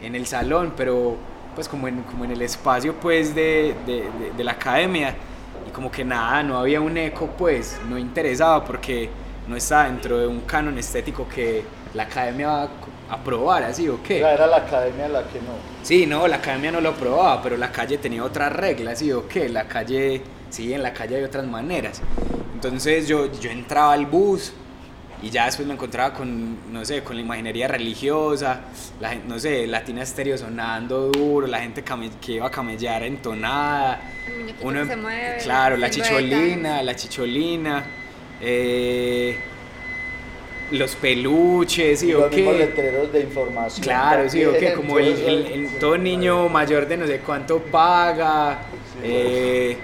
en 0.00 0.14
el 0.14 0.26
salón, 0.26 0.72
pero 0.76 1.16
pues 1.54 1.68
como 1.68 1.88
en, 1.88 2.02
como 2.02 2.24
en 2.24 2.30
el 2.32 2.42
espacio 2.42 2.94
pues 3.00 3.34
de, 3.34 3.74
de, 3.86 4.08
de- 4.36 4.44
la 4.44 4.52
academia. 4.52 5.14
Y 5.66 5.70
como 5.70 5.90
que 5.90 6.04
nada, 6.04 6.42
no 6.42 6.58
había 6.58 6.80
un 6.80 6.96
eco 6.96 7.28
pues, 7.36 7.78
no 7.88 7.98
interesaba 7.98 8.64
porque 8.64 9.10
no 9.46 9.56
estaba 9.56 9.84
dentro 9.84 10.18
de 10.18 10.26
un 10.26 10.40
canon 10.42 10.78
estético 10.78 11.28
que 11.28 11.64
la 11.94 12.04
academia 12.04 12.68
aprobara, 13.10 13.72
¿sí 13.74 13.88
o 13.88 14.02
qué? 14.02 14.18
Era 14.20 14.46
la 14.46 14.58
academia 14.58 15.08
la 15.08 15.22
que 15.24 15.38
no. 15.40 15.54
Sí, 15.82 16.06
no, 16.06 16.26
la 16.28 16.36
academia 16.36 16.70
no 16.72 16.80
lo 16.80 16.90
aprobaba, 16.90 17.42
pero 17.42 17.56
la 17.56 17.72
calle 17.72 17.98
tenía 17.98 18.22
otras 18.24 18.52
reglas, 18.52 18.98
¿sí 19.00 19.10
o 19.12 19.26
qué? 19.28 19.48
La 19.48 19.64
calle, 19.66 20.22
sí, 20.48 20.72
en 20.72 20.82
la 20.82 20.92
calle 20.92 21.16
hay 21.16 21.24
otras 21.24 21.46
maneras. 21.46 22.00
Entonces 22.54 23.08
yo, 23.08 23.30
yo 23.40 23.50
entraba 23.50 23.92
al 23.94 24.06
bus 24.06 24.52
y 25.22 25.28
ya 25.30 25.46
después 25.46 25.66
me 25.68 25.74
encontraba 25.74 26.14
con, 26.14 26.72
no 26.72 26.84
sé, 26.84 27.02
con 27.02 27.16
la 27.16 27.22
imaginería 27.22 27.68
religiosa, 27.68 28.60
la 29.00 29.10
gente, 29.10 29.28
no 29.28 29.38
sé, 29.38 29.66
Latina 29.66 30.02
Estéreo 30.02 30.38
sonando 30.38 31.08
duro, 31.10 31.46
la 31.46 31.60
gente 31.60 31.82
came- 31.84 32.10
que 32.20 32.32
iba 32.32 32.46
a 32.46 32.50
camellar 32.50 33.02
entonada. 33.02 34.00
El 34.28 34.38
muñequito 34.40 34.66
Uno, 34.66 34.80
que 34.82 34.86
se 34.86 34.96
mueve, 34.96 35.36
claro, 35.42 35.76
la 35.76 35.90
chicholina, 35.90 36.82
la 36.82 36.94
chicholina, 36.96 37.84
eh, 38.40 39.36
los 40.70 40.94
peluches, 40.96 42.00
¿sí 42.00 42.08
Y 42.10 42.14
o 42.14 42.20
los 42.20 42.30
qué? 42.30 42.52
letreros 42.52 43.12
de 43.12 43.20
información. 43.22 43.82
Claro, 43.82 44.28
sí, 44.28 44.44
o 44.44 44.52
que 44.52 44.72
también, 44.72 44.74
como 44.76 44.98
el, 44.98 45.14
todo 45.14 45.28
el- 45.28 45.46
eso. 45.46 45.54
el- 45.54 45.68
todo 45.80 45.98
niño 45.98 46.48
mayor 46.48 46.86
de 46.86 46.96
no 46.96 47.06
sé 47.06 47.18
cuánto 47.18 47.58
paga, 47.60 48.60
eh, 49.02 49.76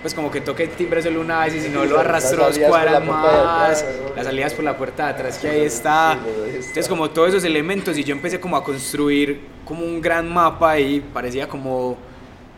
pues 0.00 0.14
como 0.14 0.30
que 0.30 0.40
toque 0.40 0.64
el 0.64 0.70
timbre 0.70 1.00
solo 1.02 1.20
una 1.20 1.44
vez 1.44 1.54
y 1.54 1.60
si 1.60 1.68
no 1.68 1.84
lo 1.84 1.98
arrastró 1.98 2.44
dos 2.46 2.58
cuadras 2.58 3.04
más, 3.04 3.84
las 4.16 4.26
salidas 4.26 4.52
por 4.54 4.64
la 4.64 4.76
puerta 4.76 5.06
de 5.06 5.12
atrás 5.12 5.38
que 5.38 5.48
ahí 5.48 5.60
está. 5.62 6.18
Entonces 6.54 6.88
como 6.88 7.10
todos 7.10 7.28
esos 7.30 7.44
elementos 7.44 7.96
y 7.98 8.04
yo 8.04 8.12
empecé 8.14 8.40
como 8.40 8.56
a 8.56 8.64
construir 8.64 9.40
como 9.64 9.84
un 9.84 10.00
gran 10.00 10.28
mapa 10.32 10.78
y 10.80 11.00
parecía 11.00 11.48
como, 11.48 11.96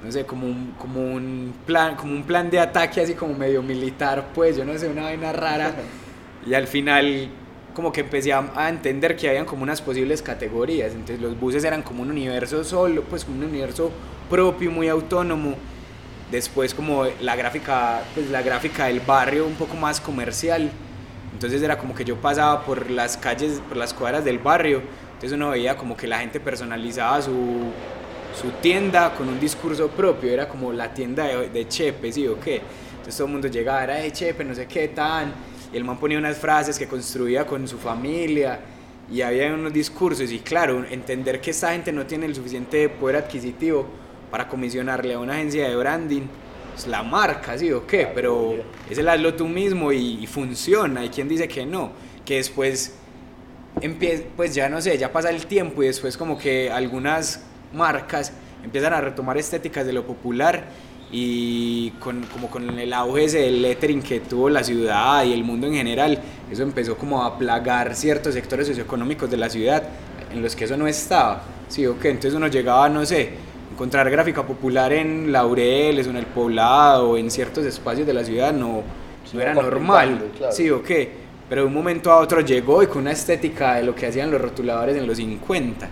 no 0.02 0.10
sé, 0.10 0.24
como 0.24 0.46
un, 0.46 0.74
como 0.78 1.00
un 1.02 1.54
plan, 1.66 1.96
como 1.96 2.12
un 2.14 2.22
plan 2.24 2.48
de 2.50 2.60
ataque 2.60 3.02
así 3.02 3.12
como 3.14 3.34
medio 3.34 3.62
militar, 3.62 4.28
pues 4.34 4.56
yo 4.56 4.64
no 4.64 4.76
sé, 4.78 4.88
una 4.88 5.02
vaina 5.04 5.32
rara. 5.32 5.74
Y 6.46 6.52
al 6.52 6.66
final 6.66 7.30
como 7.74 7.92
que 7.92 8.00
empecé 8.02 8.32
a, 8.32 8.50
a 8.54 8.68
entender 8.68 9.16
que 9.16 9.28
habían 9.28 9.44
como 9.44 9.62
unas 9.64 9.82
posibles 9.82 10.22
categorías. 10.22 10.92
Entonces 10.92 11.20
los 11.20 11.38
buses 11.38 11.64
eran 11.64 11.82
como 11.82 12.02
un 12.02 12.10
universo 12.10 12.62
solo, 12.64 13.02
pues 13.02 13.24
como 13.24 13.38
un 13.38 13.44
universo 13.44 13.90
propio, 14.30 14.70
muy 14.70 14.88
autónomo. 14.88 15.56
Después 16.30 16.72
como 16.72 17.04
la 17.20 17.36
gráfica, 17.36 18.02
pues 18.14 18.30
la 18.30 18.42
gráfica 18.42 18.86
del 18.86 19.00
barrio 19.00 19.46
un 19.46 19.54
poco 19.54 19.76
más 19.76 20.00
comercial. 20.00 20.70
Entonces 21.32 21.62
era 21.62 21.76
como 21.76 21.94
que 21.94 22.04
yo 22.04 22.16
pasaba 22.16 22.64
por 22.64 22.90
las 22.90 23.16
calles, 23.16 23.60
por 23.68 23.76
las 23.76 23.92
cuadras 23.92 24.24
del 24.24 24.38
barrio. 24.38 24.80
Entonces 25.14 25.32
uno 25.32 25.50
veía 25.50 25.76
como 25.76 25.96
que 25.96 26.06
la 26.06 26.20
gente 26.20 26.40
personalizaba 26.40 27.20
su, 27.22 27.72
su 28.40 28.50
tienda 28.62 29.14
con 29.14 29.28
un 29.28 29.40
discurso 29.40 29.88
propio. 29.88 30.32
Era 30.32 30.48
como 30.48 30.72
la 30.72 30.94
tienda 30.94 31.24
de, 31.24 31.50
de 31.50 31.68
Chepe, 31.68 32.12
¿sí 32.12 32.26
o 32.28 32.38
qué? 32.38 32.62
Entonces 32.90 33.16
todo 33.16 33.26
el 33.26 33.32
mundo 33.32 33.48
llegaba, 33.48 33.84
era 33.84 33.94
de 33.96 34.12
Chepe, 34.12 34.44
no 34.44 34.54
sé 34.54 34.66
qué 34.66 34.88
tan. 34.88 35.32
Y 35.74 35.76
el 35.76 35.84
man 35.84 35.98
ponía 35.98 36.16
unas 36.16 36.38
frases 36.38 36.78
que 36.78 36.86
construía 36.86 37.44
con 37.46 37.66
su 37.68 37.76
familia. 37.78 38.60
Y 39.12 39.20
había 39.20 39.52
unos 39.52 39.72
discursos. 39.72 40.30
Y 40.30 40.38
claro, 40.38 40.84
entender 40.88 41.40
que 41.40 41.50
esta 41.50 41.72
gente 41.72 41.92
no 41.92 42.06
tiene 42.06 42.26
el 42.26 42.34
suficiente 42.34 42.88
poder 42.88 43.16
adquisitivo 43.16 43.86
para 44.30 44.48
comisionarle 44.48 45.14
a 45.14 45.18
una 45.18 45.34
agencia 45.34 45.68
de 45.68 45.76
branding 45.76 46.22
pues, 46.72 46.86
la 46.86 47.02
marca, 47.02 47.58
¿sí 47.58 47.70
o 47.70 47.86
qué? 47.86 48.08
Pero 48.14 48.54
ese 48.88 49.08
hazlo 49.08 49.34
tú 49.34 49.46
mismo 49.46 49.92
y, 49.92 50.22
y 50.22 50.26
funciona. 50.26 51.00
Hay 51.00 51.10
quien 51.10 51.28
dice 51.28 51.46
que 51.46 51.66
no, 51.66 51.92
que 52.24 52.36
después 52.36 52.94
empie- 53.80 54.24
pues 54.36 54.54
ya 54.54 54.68
no 54.68 54.80
sé, 54.80 54.96
ya 54.96 55.12
pasa 55.12 55.30
el 55.30 55.46
tiempo 55.46 55.82
y 55.82 55.86
después 55.86 56.16
como 56.16 56.38
que 56.38 56.70
algunas 56.70 57.44
marcas 57.72 58.32
empiezan 58.64 58.94
a 58.94 59.00
retomar 59.00 59.36
estéticas 59.36 59.84
de 59.86 59.92
lo 59.92 60.06
popular 60.06 60.64
y 61.16 61.90
con, 62.00 62.22
como 62.24 62.50
con 62.50 62.76
el 62.76 62.92
auge 62.92 63.28
del 63.28 63.62
lettering 63.62 64.02
que 64.02 64.18
tuvo 64.18 64.50
la 64.50 64.64
ciudad 64.64 65.22
y 65.24 65.32
el 65.32 65.44
mundo 65.44 65.68
en 65.68 65.74
general, 65.74 66.18
eso 66.50 66.64
empezó 66.64 66.96
como 66.96 67.22
a 67.22 67.38
plagar 67.38 67.94
ciertos 67.94 68.34
sectores 68.34 68.66
socioeconómicos 68.66 69.30
de 69.30 69.36
la 69.36 69.48
ciudad 69.48 69.84
en 70.32 70.42
los 70.42 70.56
que 70.56 70.64
eso 70.64 70.76
no 70.76 70.88
estaba. 70.88 71.44
Sí, 71.68 71.86
ok, 71.86 72.06
entonces 72.06 72.34
uno 72.34 72.48
llegaba, 72.48 72.88
no 72.88 73.06
sé, 73.06 73.30
encontrar 73.70 74.10
gráfica 74.10 74.44
popular 74.44 74.92
en 74.92 75.30
Laureles 75.30 76.08
o 76.08 76.10
en 76.10 76.16
el 76.16 76.26
Poblado 76.26 77.10
o 77.10 77.16
en 77.16 77.30
ciertos 77.30 77.64
espacios 77.64 78.08
de 78.08 78.12
la 78.12 78.24
ciudad 78.24 78.52
no, 78.52 78.82
no 79.32 79.40
era 79.40 79.54
normal. 79.54 80.32
claro. 80.36 80.52
Sí, 80.52 80.68
ok, 80.68 80.90
pero 81.48 81.62
de 81.62 81.68
un 81.68 81.74
momento 81.74 82.10
a 82.10 82.16
otro 82.16 82.40
llegó 82.40 82.82
y 82.82 82.88
con 82.88 83.02
una 83.02 83.12
estética 83.12 83.76
de 83.76 83.84
lo 83.84 83.94
que 83.94 84.08
hacían 84.08 84.32
los 84.32 84.40
rotuladores 84.40 84.96
en 84.96 85.06
los 85.06 85.16
50. 85.18 85.88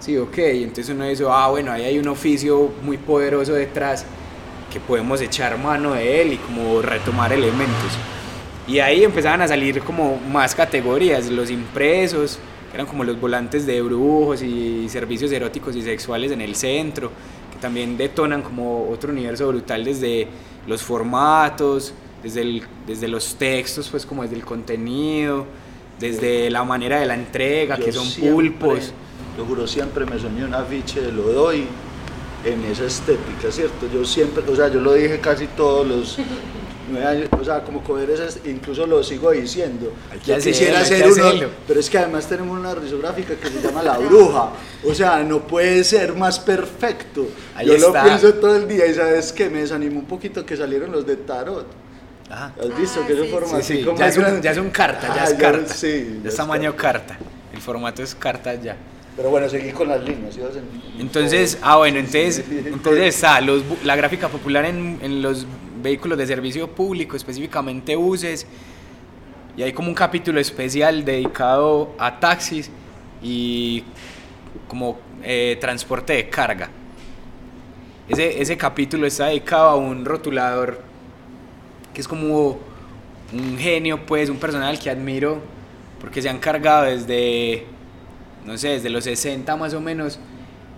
Sí, 0.00 0.18
ok, 0.18 0.36
entonces 0.38 0.92
uno 0.92 1.04
dice, 1.04 1.24
ah, 1.28 1.46
bueno, 1.48 1.70
ahí 1.70 1.84
hay 1.84 1.98
un 2.00 2.08
oficio 2.08 2.72
muy 2.82 2.98
poderoso 2.98 3.52
detrás 3.52 4.04
que 4.72 4.80
podemos 4.80 5.20
echar 5.20 5.56
mano 5.58 5.94
de 5.94 6.22
él 6.22 6.32
y 6.34 6.36
como 6.36 6.82
retomar 6.82 7.32
elementos. 7.32 7.92
Y 8.66 8.78
ahí 8.78 9.04
empezaban 9.04 9.42
a 9.42 9.48
salir 9.48 9.80
como 9.82 10.16
más 10.30 10.54
categorías, 10.54 11.30
los 11.30 11.50
impresos, 11.50 12.38
que 12.70 12.76
eran 12.76 12.86
como 12.86 13.04
los 13.04 13.20
volantes 13.20 13.66
de 13.66 13.82
brujos 13.82 14.42
y 14.42 14.88
servicios 14.88 15.30
eróticos 15.32 15.76
y 15.76 15.82
sexuales 15.82 16.32
en 16.32 16.40
el 16.40 16.54
centro, 16.56 17.10
que 17.52 17.58
también 17.60 17.96
detonan 17.96 18.42
como 18.42 18.88
otro 18.90 19.12
universo 19.12 19.46
brutal 19.48 19.84
desde 19.84 20.26
los 20.66 20.82
formatos, 20.82 21.92
desde, 22.22 22.40
el- 22.40 22.62
desde 22.86 23.06
los 23.06 23.34
textos, 23.36 23.88
pues 23.90 24.06
como 24.06 24.22
desde 24.22 24.36
el 24.36 24.44
contenido, 24.44 25.44
desde 26.00 26.50
la 26.50 26.64
manera 26.64 26.98
de 26.98 27.06
la 27.06 27.14
entrega, 27.14 27.76
Yo 27.78 27.84
que 27.84 27.92
son 27.92 28.06
siempre, 28.06 28.32
pulpos. 28.34 28.92
Yo 29.36 29.44
juro, 29.44 29.66
siempre 29.66 30.06
me 30.06 30.18
soñé 30.18 30.44
un 30.44 30.54
afiche 30.54 31.12
lo 31.12 31.24
doy 31.24 31.66
en 32.44 32.64
esa 32.64 32.84
estética, 32.84 33.50
¿cierto? 33.50 33.86
Yo 33.92 34.04
siempre, 34.04 34.44
o 34.50 34.54
sea, 34.56 34.68
yo 34.68 34.80
lo 34.80 34.92
dije 34.94 35.18
casi 35.20 35.46
todos 35.48 35.86
los 35.86 36.18
nueve 36.90 37.06
años, 37.06 37.28
o 37.40 37.44
sea, 37.44 37.62
como 37.62 37.82
coger 37.82 38.10
esas, 38.10 38.40
incluso 38.44 38.86
lo 38.86 39.02
sigo 39.02 39.30
diciendo. 39.30 39.92
Hay 40.12 40.18
que 40.18 40.32
Yo 40.32 40.38
quisiera 40.38 40.80
hacer 40.80 41.10
uno, 41.10 41.24
hacerlo. 41.24 41.50
pero 41.66 41.80
es 41.80 41.88
que 41.88 41.98
además 41.98 42.26
tenemos 42.28 42.58
una 42.58 42.74
risográfica 42.74 43.34
que 43.36 43.48
se 43.48 43.62
llama 43.62 43.82
La 43.82 43.96
Bruja, 43.98 44.50
o 44.84 44.94
sea, 44.94 45.22
no 45.22 45.46
puede 45.46 45.82
ser 45.84 46.14
más 46.14 46.38
perfecto. 46.38 47.26
Ahí 47.54 47.66
yo 47.66 47.74
está. 47.74 47.88
lo 48.02 48.04
pienso 48.04 48.34
todo 48.34 48.56
el 48.56 48.68
día 48.68 48.86
y 48.86 48.94
sabes 48.94 49.32
que 49.32 49.48
me 49.48 49.60
desanimó 49.60 50.00
un 50.00 50.06
poquito 50.06 50.44
que 50.44 50.56
salieron 50.56 50.92
los 50.92 51.06
de 51.06 51.16
Tarot. 51.16 51.66
Ajá. 52.30 52.52
¿Has 52.58 52.78
visto 52.78 53.00
Ah, 53.02 53.06
que 53.06 53.12
eso 53.12 53.24
sí, 53.24 53.30
forma 53.30 53.62
Sí, 53.62 53.76
sí, 53.78 53.84
como 53.84 53.98
ya 53.98 54.08
es, 54.08 54.16
un, 54.16 54.42
ya 54.42 54.50
es 54.50 54.58
un 54.58 54.70
carta, 54.70 55.14
ya 55.14 55.22
Ah, 55.22 55.24
es 55.26 55.34
carta. 55.34 55.74
sí, 55.74 55.88
ya 55.88 56.22
ya 56.22 56.28
es 56.28 56.34
es 56.34 56.36
tamaño 56.36 56.74
carta. 56.76 57.18
El 57.52 57.60
formato 57.60 58.02
es 58.02 58.14
carta 58.14 58.54
ya. 58.54 58.76
Pero 59.16 59.30
bueno, 59.30 59.48
seguí 59.48 59.70
con 59.70 59.88
las 59.88 60.02
líneas. 60.02 60.36
en- 60.36 61.00
Entonces, 61.00 61.58
ah 61.62 61.76
bueno, 61.76 61.98
entonces, 61.98 62.44
entonces 62.50 63.14
está 63.14 63.40
los 63.40 63.62
la 63.84 63.94
gráfica 63.96 64.28
popular 64.28 64.64
en, 64.64 64.98
en 65.02 65.22
los 65.22 65.46
vehículos 65.82 66.18
de 66.18 66.26
servicio 66.26 66.68
público, 66.68 67.16
específicamente 67.16 67.94
buses, 67.94 68.46
y 69.56 69.62
hay 69.62 69.72
como 69.72 69.88
un 69.88 69.94
capítulo 69.94 70.40
especial 70.40 71.04
dedicado 71.04 71.92
a 71.98 72.18
taxis 72.18 72.70
y 73.22 73.84
como 74.66 74.98
eh, 75.22 75.56
transporte 75.60 76.14
de 76.14 76.28
carga. 76.28 76.68
Ese, 78.08 78.42
ese 78.42 78.56
capítulo 78.56 79.06
está 79.06 79.26
dedicado 79.26 79.68
a 79.70 79.76
un 79.76 80.04
rotulador 80.04 80.82
que 81.94 82.00
es 82.00 82.08
como 82.08 82.58
un 83.32 83.56
genio, 83.58 84.04
pues, 84.04 84.28
un 84.28 84.36
personal 84.38 84.78
que 84.78 84.90
admiro, 84.90 85.38
porque 86.00 86.20
se 86.20 86.28
han 86.28 86.38
cargado 86.38 86.84
desde, 86.84 87.64
no 88.44 88.56
sé, 88.58 88.68
desde 88.68 88.90
los 88.90 89.04
60 89.04 89.56
más 89.56 89.74
o 89.74 89.80
menos, 89.80 90.18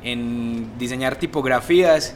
en 0.02 0.78
diseñar 0.78 1.16
tipografías 1.16 2.14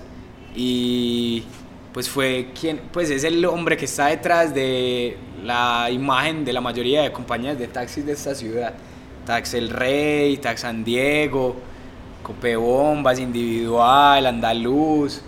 y 0.55 1.45
pues 1.93 2.09
fue 2.09 2.49
quien, 2.59 2.81
pues 2.93 3.11
es 3.11 3.25
el 3.25 3.45
hombre 3.45 3.77
que 3.77 3.85
está 3.85 4.07
detrás 4.07 4.55
de 4.55 5.17
la 5.45 5.89
imagen 5.91 6.45
de 6.45 6.53
la 6.53 6.61
mayoría 6.61 7.03
de 7.03 7.13
compañías 7.13 7.59
de 7.59 7.67
taxis 7.67 8.07
de 8.07 8.13
esta 8.13 8.35
ciudad. 8.35 8.75
Tax 9.27 9.55
El 9.55 9.71
Rey, 9.71 10.37
Tax 10.39 10.63
San 10.63 10.85
Diego, 10.85 11.57
Cope 12.23 12.57
Bombas, 12.57 13.19
Individual, 13.19 14.27
Andaluz. 14.27 15.23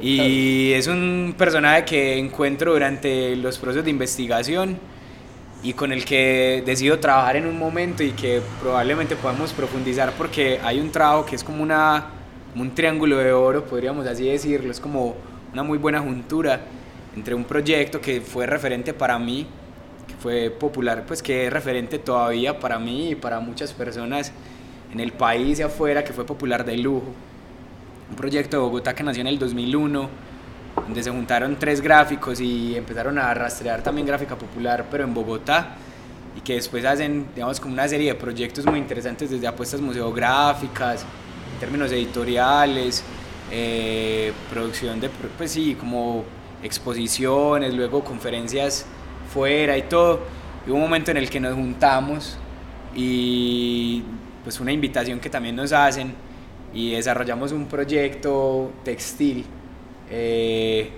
Y 0.00 0.72
es 0.72 0.86
un 0.86 1.34
personaje 1.36 1.84
que 1.84 2.18
encuentro 2.18 2.72
durante 2.72 3.34
los 3.36 3.58
procesos 3.58 3.84
de 3.84 3.90
investigación 3.90 4.78
y 5.64 5.72
con 5.72 5.92
el 5.92 6.04
que 6.04 6.62
decido 6.64 6.98
trabajar 6.98 7.36
en 7.36 7.46
un 7.46 7.58
momento 7.58 8.02
y 8.02 8.12
que 8.12 8.42
probablemente 8.60 9.16
podamos 9.16 9.54
profundizar 9.54 10.12
porque 10.12 10.60
hay 10.62 10.78
un 10.78 10.92
trabajo 10.92 11.24
que 11.24 11.34
es 11.36 11.42
como, 11.42 11.62
una, 11.62 12.06
un 12.54 12.74
triángulo 12.74 13.16
de 13.16 13.32
oro, 13.32 13.64
podríamos 13.64 14.06
así 14.06 14.28
decirlo, 14.28 14.70
es 14.70 14.78
como 14.78 15.16
una 15.54 15.62
muy 15.62 15.78
buena 15.78 16.00
juntura 16.00 16.60
entre 17.16 17.34
un 17.34 17.44
proyecto 17.44 17.98
que 17.98 18.20
fue 18.20 18.46
referente 18.46 18.92
para 18.92 19.18
mí, 19.18 19.46
que 20.06 20.14
fue 20.16 20.50
popular, 20.50 21.04
pues 21.06 21.22
que 21.22 21.46
es 21.46 21.52
referente 21.52 21.98
todavía 21.98 22.60
para 22.60 22.78
mí 22.78 23.12
y 23.12 23.14
para 23.14 23.40
muchas 23.40 23.72
personas 23.72 24.32
en 24.92 25.00
el 25.00 25.12
país 25.12 25.60
y 25.60 25.62
afuera, 25.62 26.04
que 26.04 26.12
fue 26.12 26.26
popular 26.26 26.66
de 26.66 26.76
lujo. 26.76 27.06
Un 28.10 28.16
proyecto 28.16 28.58
de 28.58 28.62
Bogotá 28.62 28.94
que 28.94 29.02
nació 29.02 29.22
en 29.22 29.28
el 29.28 29.38
2001, 29.38 30.10
donde 30.76 31.02
se 31.02 31.10
juntaron 31.10 31.56
tres 31.58 31.80
gráficos 31.80 32.40
y 32.40 32.76
empezaron 32.76 33.18
a 33.18 33.32
rastrear 33.32 33.82
también 33.82 34.06
gráfica 34.06 34.36
popular, 34.36 34.86
pero 34.90 35.04
en 35.04 35.14
Bogotá, 35.14 35.76
y 36.36 36.40
que 36.40 36.54
después 36.54 36.84
hacen, 36.84 37.26
digamos, 37.34 37.60
como 37.60 37.74
una 37.74 37.88
serie 37.88 38.12
de 38.12 38.14
proyectos 38.18 38.66
muy 38.66 38.78
interesantes 38.78 39.30
desde 39.30 39.46
apuestas 39.46 39.80
museográficas, 39.80 41.02
en 41.54 41.60
términos 41.60 41.92
editoriales, 41.92 43.04
eh, 43.50 44.32
producción 44.50 45.00
de, 45.00 45.08
pues 45.38 45.52
sí, 45.52 45.76
como 45.76 46.24
exposiciones, 46.62 47.72
luego 47.74 48.02
conferencias 48.02 48.86
fuera 49.32 49.76
y 49.78 49.82
todo. 49.82 50.20
Y 50.66 50.70
hubo 50.70 50.76
un 50.76 50.82
momento 50.82 51.10
en 51.10 51.18
el 51.18 51.30
que 51.30 51.38
nos 51.38 51.54
juntamos 51.54 52.36
y 52.96 54.02
pues 54.42 54.60
una 54.60 54.72
invitación 54.72 55.20
que 55.20 55.30
también 55.30 55.56
nos 55.56 55.72
hacen 55.72 56.14
y 56.72 56.92
desarrollamos 56.92 57.52
un 57.52 57.66
proyecto 57.66 58.72
textil 58.82 59.44
eh, 60.10 60.90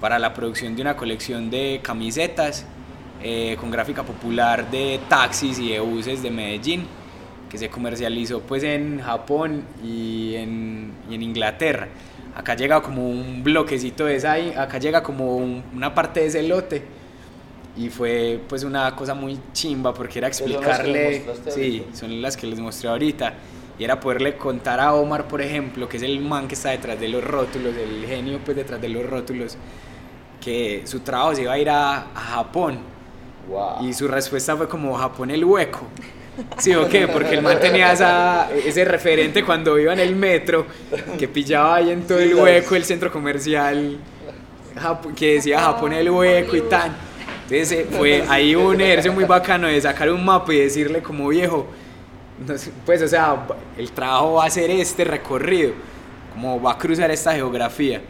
para 0.00 0.18
la 0.18 0.32
producción 0.34 0.74
de 0.76 0.82
una 0.82 0.96
colección 0.96 1.50
de 1.50 1.80
camisetas 1.82 2.64
eh, 3.22 3.56
con 3.60 3.70
gráfica 3.70 4.02
popular 4.02 4.70
de 4.70 4.98
taxis 5.08 5.58
y 5.58 5.70
de 5.72 5.80
buses 5.80 6.22
de 6.22 6.30
Medellín 6.30 6.86
que 7.50 7.58
se 7.58 7.68
comercializó 7.68 8.40
pues 8.40 8.62
en 8.62 9.00
Japón 9.00 9.64
y 9.84 10.34
en, 10.36 10.92
y 11.10 11.14
en 11.16 11.22
Inglaterra. 11.22 11.88
Acá 12.36 12.54
llega 12.54 12.80
como 12.80 13.08
un 13.10 13.42
bloquecito 13.42 14.04
de 14.06 14.14
esa, 14.16 14.34
acá 14.56 14.78
llega 14.78 15.02
como 15.02 15.36
un- 15.36 15.62
una 15.74 15.92
parte 15.94 16.20
de 16.20 16.26
ese 16.26 16.42
lote. 16.44 16.82
Y 17.76 17.88
fue 17.88 18.40
pues 18.48 18.62
una 18.64 18.94
cosa 18.94 19.14
muy 19.14 19.38
chimba 19.52 19.92
porque 19.94 20.18
era 20.18 20.32
son 20.32 20.48
explicarle, 20.50 21.24
mostraste 21.26 21.50
sí, 21.50 21.84
son 21.92 22.22
las 22.22 22.36
que 22.36 22.46
les 22.46 22.58
mostré 22.60 22.88
ahorita 22.88 23.34
y 23.80 23.84
era 23.84 23.98
poderle 23.98 24.36
contar 24.36 24.78
a 24.78 24.92
Omar 24.94 25.26
por 25.26 25.40
ejemplo 25.40 25.88
que 25.88 25.96
es 25.96 26.02
el 26.04 26.20
man 26.20 26.46
que 26.46 26.54
está 26.54 26.68
detrás 26.70 27.00
de 27.00 27.08
los 27.08 27.24
rótulos 27.24 27.74
el 27.76 28.06
genio 28.06 28.38
pues 28.44 28.56
detrás 28.56 28.80
de 28.80 28.90
los 28.90 29.04
rótulos 29.08 29.56
que 30.40 30.82
su 30.84 31.00
trabajo 31.00 31.34
se 31.34 31.42
iba 31.42 31.52
a 31.54 31.58
ir 31.58 31.68
a, 31.70 31.96
a 32.14 32.20
Japón. 32.36 32.78
Wow. 33.48 33.82
y 33.88 33.92
su 33.94 34.06
respuesta 34.06 34.54
fue 34.56 34.68
como 34.68 34.94
Japón 34.96 35.30
el 35.30 35.44
hueco 35.44 35.80
Sí, 36.58 36.74
o 36.74 36.88
qué, 36.88 37.08
porque 37.08 37.34
el 37.34 37.42
man 37.42 37.58
tenía 37.60 37.92
esa- 37.92 38.48
ese 38.52 38.84
referente 38.84 39.44
cuando 39.44 39.78
iba 39.78 39.92
en 39.92 39.98
el 39.98 40.14
metro, 40.14 40.64
que 41.18 41.26
pillaba 41.28 41.76
ahí 41.76 41.90
en 41.90 42.06
todo 42.06 42.18
Sí, 42.18 42.24
el 42.24 42.34
hueco 42.36 42.76
el 42.76 42.84
centro 42.84 43.10
comercial, 43.12 43.98
que 45.16 45.34
decía 45.34 45.60
Japón 45.60 45.92
el 45.92 46.08
hueco 46.10 46.56
y 46.56 46.60
tan. 46.62 46.96
Entonces 47.42 47.72
eh, 47.72 47.86
fue 47.90 48.24
ahí 48.28 48.54
un 48.54 48.80
ejercicio 48.80 49.12
muy 49.12 49.24
bacano 49.24 49.66
de 49.66 49.80
sacar 49.80 50.10
un 50.10 50.24
mapa 50.24 50.54
y 50.54 50.60
decirle 50.60 51.02
como 51.02 51.28
viejo, 51.28 51.66
pues 52.86 53.02
o 53.02 53.08
sea, 53.08 53.46
el 53.76 53.92
trabajo 53.92 54.34
va 54.34 54.46
a 54.46 54.50
ser 54.50 54.70
este 54.70 55.04
recorrido, 55.04 55.72
como 56.32 56.60
va 56.60 56.72
a 56.72 56.78
cruzar 56.78 57.10
esta 57.10 57.34
geografía. 57.34 58.00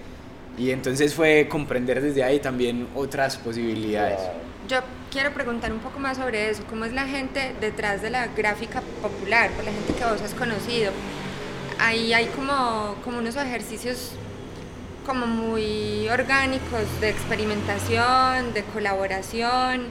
Y 0.56 0.70
entonces 0.70 1.14
fue 1.14 1.48
comprender 1.48 2.00
desde 2.00 2.22
ahí 2.22 2.38
también 2.38 2.88
otras 2.94 3.36
posibilidades. 3.36 4.20
Yo 4.68 4.80
quiero 5.10 5.32
preguntar 5.32 5.72
un 5.72 5.80
poco 5.80 5.98
más 5.98 6.18
sobre 6.18 6.50
eso, 6.50 6.62
cómo 6.68 6.84
es 6.84 6.92
la 6.92 7.06
gente 7.06 7.54
detrás 7.60 8.02
de 8.02 8.10
la 8.10 8.28
gráfica 8.28 8.82
popular, 9.02 9.50
por 9.50 9.64
la 9.64 9.72
gente 9.72 9.94
que 9.94 10.04
vos 10.04 10.20
has 10.22 10.34
conocido. 10.34 10.92
Ahí 11.78 12.12
hay 12.12 12.26
como, 12.26 12.96
como 13.02 13.18
unos 13.18 13.36
ejercicios 13.36 14.12
como 15.06 15.26
muy 15.26 16.08
orgánicos 16.08 16.82
de 17.00 17.08
experimentación, 17.08 18.52
de 18.52 18.62
colaboración, 18.74 19.86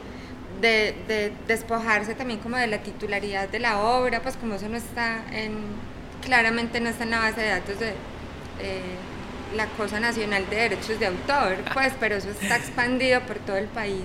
de, 0.62 0.96
de 1.08 1.34
despojarse 1.48 2.16
también 2.16 2.40
como 2.40 2.58
de 2.58 2.68
la 2.68 2.80
titularidad 2.84 3.50
de 3.50 3.60
la 3.60 3.80
obra, 3.80 4.22
pues 4.22 4.38
como 4.38 4.56
eso 4.56 4.68
no 4.70 4.78
está 4.78 5.24
en, 5.32 5.54
claramente 6.24 6.80
no 6.82 6.90
está 6.90 7.04
en 7.04 7.12
la 7.12 7.20
base 7.20 7.42
de 7.42 7.50
datos 7.50 7.80
de 7.80 7.90
eh, 8.60 8.98
la 9.56 9.68
Cosa 9.68 10.00
Nacional 10.00 10.50
de 10.50 10.56
Derechos 10.58 11.00
de 11.00 11.08
Autor, 11.08 11.58
pues, 11.74 11.94
pero 12.00 12.16
eso 12.16 12.30
está 12.30 12.58
expandido 12.58 13.22
por 13.22 13.38
todo 13.40 13.58
el 13.58 13.68
país, 13.68 14.04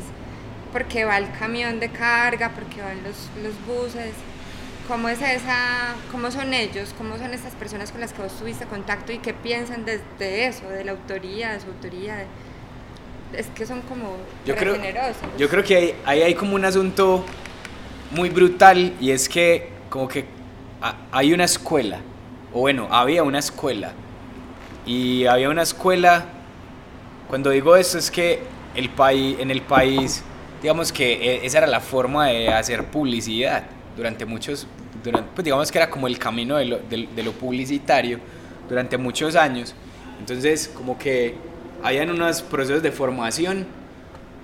porque 0.72 1.04
va 1.04 1.18
el 1.18 1.30
camión 1.32 1.80
de 1.80 1.90
carga, 1.90 2.50
porque 2.50 2.80
van 2.82 3.02
los, 3.04 3.30
los 3.42 3.54
buses. 3.66 4.14
cómo 4.88 5.08
es 5.08 5.20
esa, 5.22 5.94
cómo 6.12 6.30
son 6.30 6.52
ellos, 6.54 6.94
cómo 6.98 7.16
son 7.18 7.32
estas 7.34 7.54
personas 7.54 7.90
con 7.92 8.00
las 8.00 8.12
que 8.12 8.22
vos 8.22 8.38
tuviste 8.38 8.66
contacto 8.66 9.12
y 9.12 9.18
qué 9.18 9.34
piensan 9.34 9.84
de, 9.84 10.00
de 10.18 10.46
eso, 10.46 10.68
de 10.68 10.84
la 10.84 10.92
autoría, 10.92 11.52
de 11.52 11.60
su 11.60 11.68
autoría. 11.68 12.16
de- 12.16 12.26
es 13.36 13.46
que 13.48 13.66
son 13.66 13.80
como 13.82 14.16
Yo 14.46 14.54
re 14.54 14.60
creo, 14.60 14.74
generosos. 14.74 15.22
yo 15.38 15.48
creo 15.48 15.62
que 15.64 15.76
ahí, 15.76 15.94
ahí 16.04 16.22
hay 16.22 16.34
como 16.34 16.54
un 16.54 16.64
asunto 16.64 17.24
muy 18.10 18.28
brutal 18.30 18.94
y 19.00 19.10
es 19.10 19.28
que 19.28 19.68
como 19.90 20.08
que 20.08 20.24
ha- 20.82 20.96
hay 21.12 21.32
una 21.32 21.44
escuela, 21.44 21.98
o 22.52 22.60
bueno, 22.60 22.88
había 22.90 23.22
una 23.22 23.38
escuela, 23.38 23.92
y 24.86 25.24
había 25.26 25.48
una 25.48 25.62
escuela, 25.62 26.26
cuando 27.28 27.50
digo 27.50 27.76
esto 27.76 27.98
es 27.98 28.10
que 28.10 28.40
el 28.74 28.90
país, 28.90 29.36
en 29.40 29.50
el 29.50 29.62
país, 29.62 30.22
digamos 30.62 30.92
que 30.92 31.12
e- 31.14 31.46
esa 31.46 31.58
era 31.58 31.66
la 31.66 31.80
forma 31.80 32.26
de 32.28 32.48
hacer 32.52 32.84
publicidad 32.86 33.64
durante 33.96 34.24
muchos, 34.26 34.66
durante, 35.02 35.30
pues 35.34 35.44
digamos 35.44 35.70
que 35.72 35.78
era 35.78 35.88
como 35.90 36.06
el 36.06 36.18
camino 36.18 36.56
de 36.56 36.64
lo, 36.66 36.78
de- 36.78 37.08
de 37.14 37.22
lo 37.22 37.32
publicitario 37.32 38.18
durante 38.68 38.96
muchos 38.98 39.36
años, 39.36 39.74
entonces 40.18 40.70
como 40.74 40.98
que 40.98 41.34
habían 41.84 42.10
unos 42.10 42.42
procesos 42.42 42.82
de 42.82 42.92
formación 42.92 43.68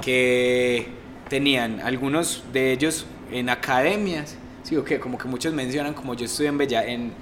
que 0.03 0.88
tenían 1.29 1.81
algunos 1.81 2.44
de 2.53 2.72
ellos 2.72 3.07
en 3.33 3.48
academias, 3.50 4.37
sí, 4.62 4.76
o 4.76 4.85
que 4.85 5.00
como 5.00 5.18
que 5.18 5.29
muchos 5.29 5.55
mencionan 5.55 5.94
como 5.94 6.14
yo 6.14 6.26
estudié 6.26 6.50
en, 6.50 6.59
Bella, 6.59 6.85
en, 6.85 7.14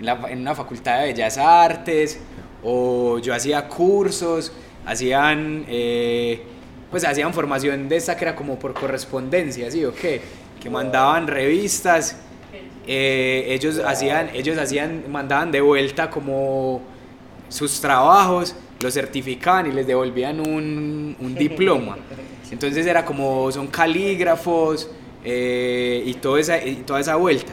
en, 0.00 0.06
la- 0.06 0.20
en 0.30 0.40
una 0.40 0.54
facultad 0.54 1.00
de 1.00 1.06
Bellas 1.12 1.38
Artes, 1.38 2.20
o 2.62 3.18
yo 3.20 3.34
hacía 3.34 3.68
cursos, 3.68 4.52
hacían, 4.86 5.64
eh, 5.68 6.42
pues 6.90 7.04
hacían 7.04 7.34
formación 7.34 7.88
de 7.88 7.96
esta 7.96 8.16
que 8.16 8.24
era 8.26 8.36
como 8.36 8.58
por 8.58 8.74
correspondencia, 8.74 9.70
sí, 9.70 9.84
o 9.84 9.94
qué, 9.94 10.22
que 10.60 10.70
mandaban 10.70 11.26
revistas, 11.28 12.16
eh, 12.86 13.46
ellos 13.48 13.80
hacían, 13.84 14.30
ellos 14.34 14.58
hacían, 14.58 15.04
mandaban 15.10 15.52
de 15.52 15.60
vuelta 15.60 16.10
como 16.10 16.82
sus 17.48 17.80
trabajos, 17.80 18.54
los 18.80 18.94
certificaban 18.94 19.66
y 19.66 19.72
les 19.72 19.86
devolvían 19.86 20.40
un, 20.40 21.16
un 21.18 21.34
diploma. 21.34 21.96
Entonces 22.50 22.86
era 22.86 23.04
como, 23.04 23.50
son 23.50 23.66
calígrafos 23.68 24.90
eh, 25.24 26.02
y, 26.06 26.14
toda 26.14 26.40
esa, 26.40 26.64
y 26.64 26.76
toda 26.76 27.00
esa 27.00 27.16
vuelta. 27.16 27.52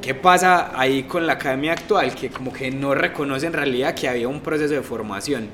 ¿Qué 0.00 0.14
pasa 0.14 0.72
ahí 0.78 1.04
con 1.04 1.26
la 1.26 1.34
academia 1.34 1.72
actual? 1.72 2.14
Que 2.14 2.28
como 2.28 2.52
que 2.52 2.70
no 2.70 2.94
reconoce 2.94 3.46
en 3.46 3.52
realidad 3.52 3.94
que 3.94 4.08
había 4.08 4.28
un 4.28 4.40
proceso 4.40 4.74
de 4.74 4.82
formación. 4.82 5.48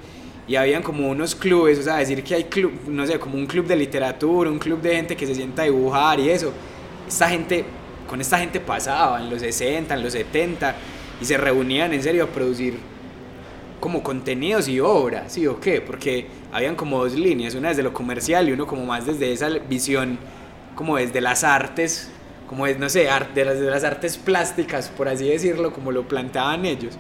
Y 0.47 0.57
habían 0.57 0.83
como 0.83 1.09
unos 1.09 1.35
clubes, 1.35 1.79
o 1.79 1.83
sea, 1.83 1.97
decir 1.97 2.23
que 2.23 2.35
hay 2.35 2.45
club, 2.45 2.73
no 2.87 3.07
sé, 3.07 3.19
como 3.19 3.37
un 3.37 3.47
club 3.47 3.67
de 3.67 3.77
literatura, 3.77 4.51
un 4.51 4.59
club 4.59 4.81
de 4.81 4.97
gente 4.97 5.17
que 5.17 5.27
se 5.27 5.35
sienta 5.35 5.63
a 5.63 5.65
dibujar 5.67 6.19
y 6.21 6.31
eso. 6.31 6.53
Esta 7.07 7.29
gente, 7.29 7.65
con 8.07 8.21
esta 8.21 8.39
gente 8.39 8.59
pasaba 8.59 9.21
en 9.21 9.29
los 9.29 9.41
60, 9.41 9.95
en 9.95 10.03
los 10.03 10.13
70, 10.15 10.75
y 11.21 11.25
se 11.25 11.37
reunían 11.37 11.93
en 11.93 12.03
serio 12.03 12.25
a 12.25 12.27
producir 12.27 12.79
como 13.81 14.03
contenidos 14.03 14.69
y 14.69 14.81
obras, 14.81 15.33
¿sí 15.33 15.47
o 15.47 15.61
qué? 15.61 15.81
Porque 15.81 16.27
habían 16.53 16.77
como 16.77 16.99
dos 16.99 17.15
líneas, 17.15 17.55
una 17.55 17.69
desde 17.69 17.83
lo 17.83 17.93
comercial 17.93 18.49
y 18.49 18.53
uno 18.53 18.67
como 18.67 18.85
más 18.85 19.07
desde 19.07 19.33
esa 19.33 19.49
visión, 19.49 20.19
como 20.75 20.97
desde 20.97 21.21
las 21.21 21.45
artes, 21.45 22.11
como 22.47 22.67
es, 22.67 22.79
no 22.79 22.89
sé, 22.89 23.09
de 23.35 23.45
las, 23.45 23.61
de 23.61 23.71
las 23.71 23.85
artes 23.85 24.17
plásticas, 24.17 24.89
por 24.89 25.09
así 25.09 25.29
decirlo, 25.29 25.73
como 25.73 25.93
lo 25.93 26.09
planteaban 26.09 26.65
ellos. 26.65 26.95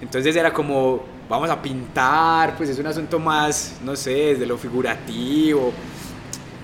Entonces 0.00 0.34
era 0.34 0.52
como, 0.52 1.02
vamos 1.28 1.50
a 1.50 1.60
pintar, 1.60 2.56
pues 2.56 2.70
es 2.70 2.78
un 2.78 2.86
asunto 2.86 3.18
más, 3.18 3.78
no 3.84 3.94
sé, 3.94 4.10
desde 4.10 4.46
lo 4.46 4.56
figurativo, 4.56 5.72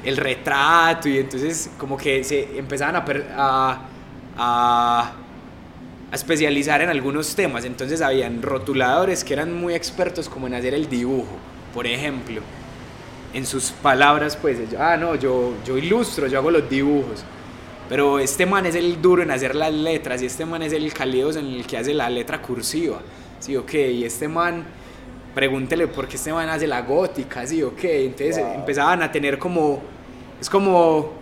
el 0.02 0.16
retrato, 0.16 1.08
y 1.08 1.18
entonces 1.18 1.70
como 1.78 1.96
que 1.96 2.24
se 2.24 2.58
empezaban 2.58 2.96
a, 2.96 3.04
a, 3.36 3.80
a 4.38 5.12
a 6.10 6.14
especializar 6.14 6.82
en 6.82 6.88
algunos 6.90 7.34
temas. 7.34 7.64
Entonces 7.64 8.00
habían 8.00 8.42
rotuladores 8.42 9.24
que 9.24 9.32
eran 9.34 9.52
muy 9.54 9.74
expertos 9.74 10.28
como 10.28 10.46
en 10.46 10.54
hacer 10.54 10.74
el 10.74 10.88
dibujo, 10.88 11.36
por 11.74 11.86
ejemplo. 11.86 12.40
En 13.34 13.44
sus 13.44 13.70
palabras, 13.70 14.36
pues, 14.36 14.58
ah, 14.78 14.96
no, 14.96 15.14
yo, 15.14 15.54
yo 15.66 15.76
ilustro, 15.76 16.26
yo 16.26 16.38
hago 16.38 16.50
los 16.50 16.68
dibujos. 16.70 17.24
Pero 17.88 18.18
este 18.18 18.46
man 18.46 18.66
es 18.66 18.74
el 18.74 19.00
duro 19.00 19.22
en 19.22 19.30
hacer 19.30 19.54
las 19.54 19.72
letras 19.72 20.22
y 20.22 20.26
este 20.26 20.44
man 20.44 20.62
es 20.62 20.72
el 20.72 20.92
calidoso 20.92 21.38
en 21.38 21.46
el 21.46 21.66
que 21.66 21.76
hace 21.78 21.94
la 21.94 22.08
letra 22.10 22.40
cursiva. 22.42 22.98
Sí, 23.38 23.54
ok, 23.56 23.74
y 23.74 24.04
este 24.04 24.26
man, 24.26 24.64
pregúntele 25.34 25.86
por 25.86 26.08
qué 26.08 26.16
este 26.16 26.32
man 26.32 26.48
hace 26.48 26.66
la 26.66 26.80
gótica, 26.82 27.46
sí, 27.46 27.62
ok. 27.62 27.84
Entonces 27.84 28.38
Wow. 28.38 28.54
empezaban 28.54 29.02
a 29.02 29.12
tener 29.12 29.38
como, 29.38 29.82
es 30.40 30.48
como, 30.50 31.12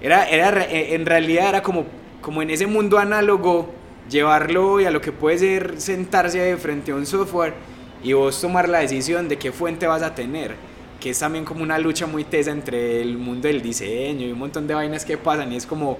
era, 0.00 0.28
era, 0.28 0.64
en 0.70 1.04
realidad 1.04 1.48
era 1.50 1.62
como, 1.62 1.84
como 2.22 2.40
en 2.40 2.50
ese 2.50 2.66
mundo 2.66 2.98
análogo, 2.98 3.68
llevarlo 4.10 4.72
hoy 4.72 4.84
a 4.84 4.90
lo 4.90 5.00
que 5.00 5.12
puede 5.12 5.38
ser 5.38 5.80
sentarse 5.80 6.56
frente 6.56 6.92
a 6.92 6.94
un 6.94 7.06
software 7.06 7.54
y 8.02 8.12
vos 8.12 8.40
tomar 8.40 8.68
la 8.68 8.78
decisión 8.78 9.28
de 9.28 9.38
qué 9.38 9.52
fuente 9.52 9.86
vas 9.86 10.02
a 10.02 10.14
tener, 10.14 10.54
que 11.00 11.10
es 11.10 11.18
también 11.18 11.44
como 11.44 11.62
una 11.62 11.78
lucha 11.78 12.06
muy 12.06 12.24
tesa 12.24 12.50
entre 12.50 13.00
el 13.00 13.18
mundo 13.18 13.48
del 13.48 13.62
diseño 13.62 14.26
y 14.26 14.32
un 14.32 14.38
montón 14.38 14.66
de 14.66 14.74
vainas 14.74 15.04
que 15.04 15.18
pasan 15.18 15.52
y 15.52 15.56
es 15.56 15.66
como 15.66 15.98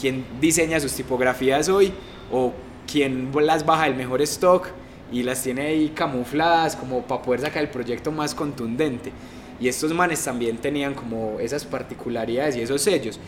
quién 0.00 0.24
diseña 0.40 0.80
sus 0.80 0.92
tipografías 0.92 1.68
hoy 1.68 1.92
o 2.30 2.52
quién 2.90 3.30
las 3.40 3.64
baja 3.66 3.84
del 3.84 3.96
mejor 3.96 4.22
stock 4.22 4.68
y 5.12 5.22
las 5.22 5.42
tiene 5.42 5.62
ahí 5.62 5.88
camufladas 5.90 6.74
como 6.74 7.02
para 7.02 7.22
poder 7.22 7.40
sacar 7.40 7.62
el 7.62 7.68
proyecto 7.68 8.10
más 8.10 8.34
contundente. 8.34 9.12
Y 9.60 9.68
estos 9.68 9.92
manes 9.92 10.24
también 10.24 10.56
tenían 10.56 10.94
como 10.94 11.38
esas 11.38 11.64
particularidades 11.64 12.56
y 12.56 12.62
esos 12.62 12.80
sellos. 12.82 13.20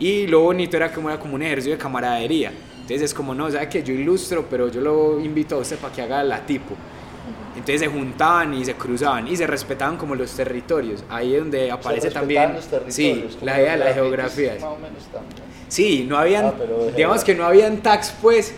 Y 0.00 0.26
lo 0.26 0.40
bonito 0.40 0.76
era 0.76 0.90
como 0.92 1.10
era 1.10 1.20
como 1.20 1.34
un 1.36 1.42
ejercicio 1.42 1.72
de 1.72 1.78
camaradería. 1.78 2.50
Entonces 2.80 3.02
es 3.02 3.14
como, 3.14 3.34
no, 3.34 3.48
sabe 3.50 3.68
que 3.68 3.84
yo 3.84 3.94
ilustro, 3.94 4.46
pero 4.50 4.68
yo 4.68 4.80
lo 4.80 5.20
invito 5.20 5.54
a 5.54 5.58
usted 5.58 5.76
para 5.78 5.94
que 5.94 6.02
haga 6.02 6.24
la 6.24 6.44
tipo. 6.44 6.74
Entonces 7.54 7.80
se 7.82 7.86
juntaban 7.88 8.54
y 8.54 8.64
se 8.64 8.74
cruzaban 8.74 9.28
y 9.28 9.36
se 9.36 9.46
respetaban 9.46 9.96
como 9.96 10.14
los 10.14 10.32
territorios. 10.32 11.04
Ahí 11.08 11.34
es 11.34 11.40
donde 11.40 11.70
aparece 11.70 12.08
Se 12.08 12.14
también 12.14 12.54
los 12.54 12.66
territorios, 12.66 12.94
sí, 12.94 13.28
la 13.42 13.60
idea 13.60 13.72
de 13.72 13.78
las 13.78 13.88
grafitis, 13.88 13.94
geografías. 13.94 14.60
Más 14.60 14.70
o 14.70 14.76
menos 14.76 15.04
también. 15.12 15.42
Sí, 15.68 16.06
no 16.08 16.16
habían, 16.16 16.46
Ah, 16.46 16.54
digamos 16.96 17.22
que 17.22 17.34
no 17.34 17.44
habían 17.44 17.76
tags 17.78 18.14
pues, 18.20 18.54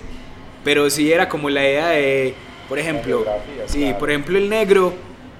pero 0.65 0.89
sí 0.89 1.13
era 1.13 1.29
como 1.29 1.51
la 1.51 1.63
idea 1.63 1.89
de, 1.89 2.35
por 2.69 2.79
ejemplo, 2.79 3.25
sí, 3.67 3.81
claro. 3.81 3.99
por 3.99 4.11
ejemplo 4.11 4.39
el 4.39 4.49
negro 4.49 4.95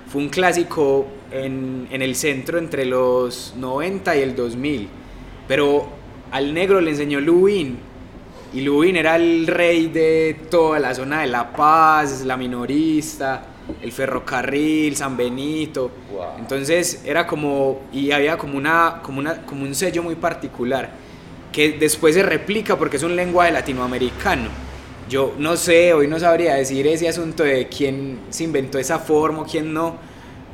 fue 0.09 0.21
un 0.21 0.29
clásico 0.29 1.07
en, 1.31 1.89
en 1.91 2.03
el 2.03 2.15
centro 2.15 2.59
entre 2.59 2.85
los 2.85 3.55
90 3.57 4.17
y 4.17 4.21
el 4.21 4.37
2000, 4.37 4.89
pero 5.49 5.89
al 6.31 6.55
negro 6.55 6.81
le 6.81 6.91
enseñó 6.91 7.21
Lubin 7.21 7.79
y 8.55 8.61
Lubin 8.61 8.97
era 8.97 9.17
el 9.17 9.47
rey 9.47 9.87
de 9.87 10.37
toda 10.51 10.79
la 10.79 10.95
zona 10.95 11.23
de 11.23 11.27
La 11.27 11.53
Paz, 11.53 12.23
la 12.25 12.37
minorista, 12.37 13.47
el 13.81 13.93
ferrocarril, 13.93 14.95
San 14.95 15.17
Benito. 15.17 15.91
Wow. 16.13 16.39
Entonces 16.39 17.03
era 17.07 17.27
como, 17.27 17.81
y 17.93 18.11
había 18.11 18.37
como, 18.37 18.59
una, 18.59 19.01
como, 19.03 19.21
una, 19.21 19.43
como 19.43 19.63
un 19.63 19.75
sello 19.75 20.03
muy 20.03 20.17
particular, 20.17 20.91
que 21.51 21.73
después 21.73 22.15
se 22.15 22.23
replica 22.23 22.77
porque 22.77 22.99
es 22.99 23.03
un 23.03 23.17
lenguaje 23.17 23.53
latinoamericano. 23.53 24.51
Yo 25.09 25.35
no 25.39 25.57
sé, 25.57 25.93
hoy 25.95 26.07
no 26.07 26.19
sabría 26.19 26.55
decir 26.55 26.87
ese 26.87 27.09
asunto 27.09 27.43
de 27.43 27.69
quién 27.69 28.21
se 28.31 28.45
inventó 28.45 28.79
esa 28.79 28.99
forma 28.99 29.43
o 29.43 29.47
quién 29.47 29.73
no, 29.73 29.97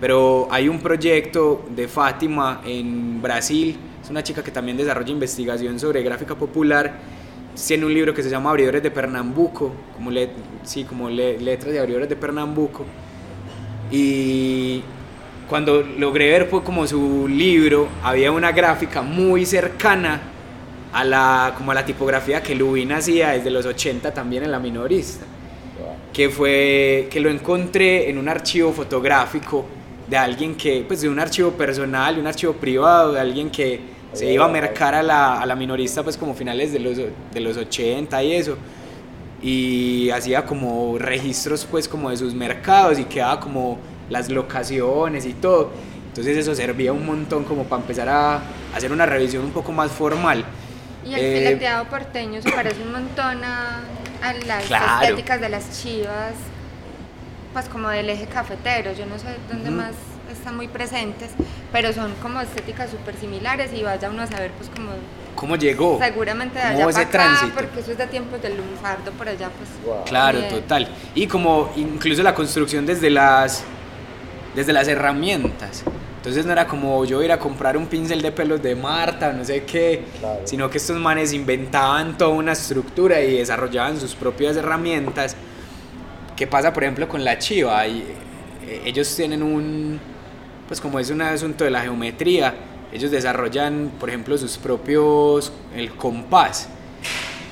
pero 0.00 0.46
hay 0.50 0.68
un 0.68 0.78
proyecto 0.78 1.64
de 1.74 1.88
Fátima 1.88 2.62
en 2.64 3.20
Brasil, 3.20 3.76
es 4.08 4.10
una 4.10 4.22
chica 4.22 4.42
que 4.42 4.50
también 4.50 4.78
desarrolla 4.78 5.10
investigación 5.12 5.78
sobre 5.78 6.02
gráfica 6.02 6.34
popular, 6.34 6.94
tiene 7.66 7.84
un 7.84 7.92
libro 7.92 8.14
que 8.14 8.22
se 8.22 8.30
llama 8.30 8.48
Abridores 8.48 8.82
de 8.82 8.90
Pernambuco, 8.90 9.70
como, 9.94 10.10
le, 10.10 10.30
sí, 10.62 10.84
como 10.84 11.10
le- 11.10 11.38
letras 11.38 11.72
de 11.74 11.78
abridores 11.78 12.08
de 12.08 12.16
Pernambuco, 12.16 12.86
y 13.90 14.82
cuando 15.46 15.82
logré 15.82 16.30
ver 16.30 16.48
pues, 16.48 16.62
como 16.62 16.86
su 16.86 17.28
libro, 17.28 17.88
había 18.02 18.32
una 18.32 18.50
gráfica 18.52 19.02
muy 19.02 19.44
cercana 19.44 20.20
a 20.92 21.04
la, 21.04 21.54
como 21.58 21.72
a 21.72 21.74
la 21.74 21.84
tipografía 21.84 22.42
que 22.42 22.54
Lubin 22.54 22.92
hacía 22.92 23.30
desde 23.32 23.50
los 23.50 23.66
80 23.66 24.14
también 24.14 24.44
en 24.44 24.50
la 24.52 24.58
minorista 24.58 25.26
que 26.14 26.30
fue 26.30 27.08
que 27.10 27.20
lo 27.20 27.28
encontré 27.28 28.08
en 28.08 28.16
un 28.18 28.28
archivo 28.28 28.72
fotográfico 28.72 29.66
de 30.08 30.16
alguien 30.16 30.54
que, 30.56 30.82
pues 30.88 31.02
de 31.02 31.08
un 31.08 31.18
archivo 31.20 31.50
personal, 31.52 32.18
un 32.18 32.26
archivo 32.26 32.54
privado, 32.54 33.12
de 33.12 33.20
alguien 33.20 33.50
que 33.50 33.97
se 34.12 34.32
iba 34.32 34.44
a 34.46 34.48
mercar 34.48 34.94
a 34.94 35.02
la, 35.02 35.40
a 35.40 35.46
la 35.46 35.54
minorista 35.56 36.02
pues 36.02 36.16
como 36.16 36.34
finales 36.34 36.72
de 36.72 36.78
los, 36.80 36.96
de 36.96 37.40
los 37.40 37.56
80 37.56 38.22
y 38.22 38.32
eso, 38.32 38.56
y 39.42 40.10
hacía 40.10 40.44
como 40.44 40.98
registros 40.98 41.64
pues 41.70 41.88
como 41.88 42.10
de 42.10 42.16
sus 42.16 42.34
mercados 42.34 42.98
y 42.98 43.04
quedaba 43.04 43.38
como 43.40 43.78
las 44.10 44.28
locaciones 44.30 45.26
y 45.26 45.34
todo, 45.34 45.70
entonces 46.08 46.36
eso 46.36 46.54
servía 46.54 46.92
un 46.92 47.04
montón 47.06 47.44
como 47.44 47.64
para 47.64 47.82
empezar 47.82 48.08
a 48.08 48.40
hacer 48.74 48.90
una 48.90 49.06
revisión 49.06 49.44
un 49.44 49.50
poco 49.52 49.70
más 49.72 49.90
formal. 49.92 50.44
Y 51.04 51.14
el 51.14 51.20
Eh, 51.20 51.38
fileteado 51.38 51.84
porteño 51.84 52.42
se 52.42 52.50
parece 52.50 52.82
un 52.82 52.92
montón 52.92 53.44
a, 53.44 53.80
a 54.22 54.32
las 54.46 54.64
Claro. 54.64 55.02
estéticas 55.04 55.40
de 55.40 55.48
las 55.48 55.80
chivas, 55.82 56.32
pues 57.52 57.68
como 57.68 57.88
del 57.90 58.10
eje 58.10 58.26
cafetero. 58.26 58.92
Yo 58.92 59.06
no 59.06 59.18
sé 59.18 59.28
dónde 59.48 59.68
Ujú. 59.70 59.78
más 59.78 59.92
están 60.38 60.56
muy 60.56 60.68
presentes, 60.68 61.30
pero 61.72 61.92
son 61.92 62.12
como 62.22 62.40
estéticas 62.40 62.90
súper 62.90 63.16
similares 63.16 63.70
y 63.74 63.82
vaya 63.82 64.08
uno 64.10 64.22
a 64.22 64.26
saber 64.26 64.50
pues 64.52 64.70
como 64.70 64.90
cómo 65.34 65.56
llegó. 65.56 65.98
Seguramente 66.00 66.58
de 66.58 66.64
¿Cómo 66.74 66.88
allá 66.88 67.02
ese 67.02 67.06
para 67.06 67.24
acá, 67.24 67.38
tránsito? 67.38 67.54
porque 67.54 67.80
eso 67.80 67.92
es 67.92 67.98
de 67.98 68.06
tiempos 68.06 68.42
del 68.42 68.56
lunfardo 68.56 69.12
por 69.12 69.28
allá, 69.28 69.50
pues. 69.56 69.68
Wow. 69.84 70.04
Claro, 70.04 70.38
Bien. 70.38 70.50
total. 70.50 70.88
Y 71.14 71.26
como 71.26 71.70
incluso 71.76 72.22
la 72.22 72.34
construcción 72.34 72.86
desde 72.86 73.10
las, 73.10 73.62
desde 74.56 74.72
las 74.72 74.88
herramientas. 74.88 75.84
Entonces 76.16 76.44
no 76.44 76.50
era 76.52 76.66
como 76.66 77.04
yo 77.04 77.22
ir 77.22 77.30
a 77.30 77.38
comprar 77.38 77.76
un 77.76 77.86
pincel 77.86 78.20
de 78.20 78.32
pelos 78.32 78.60
de 78.60 78.74
Marta, 78.74 79.32
no 79.32 79.44
sé 79.44 79.62
qué, 79.64 80.04
Claro. 80.18 80.40
sino 80.44 80.68
que 80.68 80.78
estos 80.78 80.96
manes 80.98 81.32
inventaban 81.32 82.18
toda 82.18 82.30
una 82.30 82.52
estructura 82.52 83.20
y 83.20 83.38
desarrollaban 83.38 83.98
sus 84.00 84.14
propias 84.16 84.56
herramientas. 84.56 85.36
¿Qué 86.36 86.46
pasa, 86.48 86.72
por 86.72 86.82
ejemplo, 86.82 87.08
con 87.08 87.24
la 87.24 87.38
chiva? 87.38 87.86
Y, 87.86 88.00
eh, 88.66 88.82
ellos 88.84 89.14
tienen 89.14 89.42
un, 89.44 90.00
pues 90.68 90.80
como 90.80 91.00
es 91.00 91.10
un 91.10 91.22
asunto 91.22 91.64
de 91.64 91.70
la 91.70 91.80
geometría, 91.80 92.54
ellos 92.92 93.10
desarrollan, 93.10 93.92
por 93.98 94.10
ejemplo, 94.10 94.38
sus 94.38 94.56
propios, 94.56 95.52
el 95.74 95.92
compás. 95.92 96.68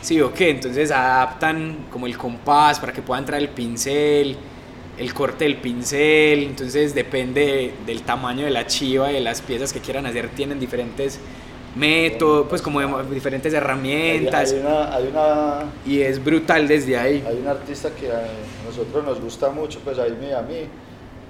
Sí, 0.02 0.20
o 0.20 0.32
qué, 0.32 0.50
entonces 0.50 0.92
adaptan 0.92 1.86
como 1.90 2.06
el 2.06 2.16
compás 2.16 2.78
para 2.78 2.92
que 2.92 3.02
pueda 3.02 3.18
entrar 3.18 3.40
el 3.40 3.48
pincel, 3.48 4.36
el 4.98 5.14
corte 5.14 5.44
del 5.44 5.56
pincel, 5.56 6.44
entonces 6.44 6.94
depende 6.94 7.74
del 7.84 8.02
tamaño 8.02 8.44
de 8.44 8.50
la 8.50 8.66
chiva 8.66 9.10
y 9.10 9.14
de 9.14 9.20
las 9.20 9.42
piezas 9.42 9.72
que 9.72 9.80
quieran 9.80 10.06
hacer, 10.06 10.28
tienen 10.28 10.60
diferentes 10.60 11.18
métodos, 11.74 12.46
pues 12.48 12.62
como 12.62 13.02
diferentes 13.04 13.52
herramientas 13.52 14.52
hay 14.52 14.60
una, 14.60 14.94
hay, 14.94 15.06
una, 15.08 15.58
y 15.84 16.00
es 16.00 16.22
brutal 16.22 16.66
desde 16.66 16.96
ahí. 16.96 17.22
hay 17.26 17.36
una 17.36 17.50
artista 17.50 17.90
que 17.90 18.10
a 18.10 18.26
nosotros 18.64 19.04
nos 19.04 19.20
gusta 19.20 19.50
mucho, 19.50 19.80
pues 19.84 19.98
a 19.98 20.04
mí 20.04 20.32
a 20.32 20.40
mí, 20.40 20.68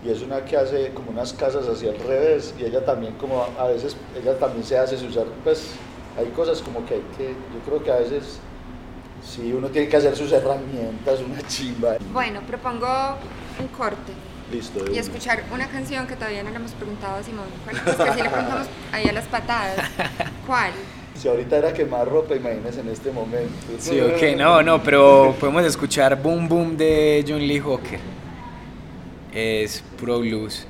y 0.04 0.10
es 0.10 0.22
una 0.22 0.44
que 0.44 0.56
hace 0.56 0.90
como 0.90 1.10
unas 1.10 1.32
casas 1.32 1.66
hacia 1.66 1.90
el 1.90 1.98
revés, 1.98 2.54
y 2.58 2.64
ella 2.64 2.84
también 2.84 3.14
como 3.14 3.46
a 3.58 3.66
veces, 3.66 3.96
ella 4.20 4.38
también 4.38 4.64
se 4.64 4.78
hace 4.78 4.96
sus, 4.96 5.18
pues 5.42 5.72
hay 6.18 6.26
cosas 6.28 6.60
como 6.62 6.84
que 6.86 6.94
hay 6.94 7.02
que, 7.16 7.28
yo 7.28 7.60
creo 7.64 7.82
que 7.82 7.92
a 7.92 7.96
veces, 7.96 8.38
sí, 9.24 9.52
uno 9.52 9.68
tiene 9.68 9.88
que 9.88 9.96
hacer 9.96 10.16
sus 10.16 10.32
herramientas, 10.32 11.20
una 11.20 11.42
chimba. 11.46 11.96
Bueno, 12.12 12.40
propongo 12.46 12.86
un 13.58 13.68
corte 13.68 14.12
Listo. 14.52 14.84
y 14.86 14.90
una. 14.90 15.00
escuchar 15.00 15.44
una 15.52 15.68
canción 15.68 16.06
que 16.06 16.14
todavía 16.14 16.42
no 16.42 16.50
le 16.50 16.56
hemos 16.56 16.72
preguntado 16.72 17.16
a 17.16 17.22
Simón. 17.22 17.46
Bueno, 17.64 17.80
pues 17.84 17.96
que 17.96 18.12
sí 18.12 18.22
le 18.22 18.30
preguntamos 18.30 18.66
ahí 18.92 19.08
a 19.08 19.12
las 19.12 19.26
patadas. 19.26 19.76
¿Cuál? 20.46 20.72
Si 21.16 21.28
ahorita 21.28 21.56
era 21.56 21.72
quemar 21.72 22.06
ropa, 22.06 22.34
imagínense 22.34 22.80
en 22.80 22.90
este 22.90 23.10
momento. 23.10 23.50
Sí, 23.78 23.98
ok, 23.98 24.36
no, 24.36 24.62
no, 24.62 24.82
pero 24.82 25.34
podemos 25.40 25.64
escuchar 25.64 26.20
Boom 26.20 26.46
Boom 26.46 26.76
de 26.76 27.24
John 27.26 27.38
Lee 27.38 27.58
Hooker. 27.58 27.98
Es 29.38 29.82
pro 30.00 30.20
blues. 30.20 30.66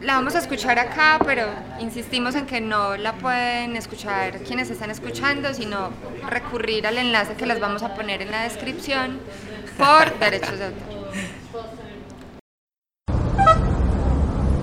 La 0.00 0.14
vamos 0.14 0.34
a 0.34 0.38
escuchar 0.38 0.78
acá, 0.78 1.20
pero 1.26 1.44
insistimos 1.78 2.34
en 2.36 2.46
que 2.46 2.58
no 2.62 2.96
la 2.96 3.12
pueden 3.18 3.76
escuchar 3.76 4.38
quienes 4.38 4.70
están 4.70 4.90
escuchando, 4.90 5.52
sino 5.52 5.90
recurrir 6.26 6.86
al 6.86 6.96
enlace 6.96 7.34
que 7.34 7.44
las 7.44 7.60
vamos 7.60 7.82
a 7.82 7.94
poner 7.94 8.22
en 8.22 8.30
la 8.30 8.44
descripción 8.44 9.18
por 9.76 10.18
derechos 10.20 10.58
de 10.58 10.64
autor. 10.64 11.12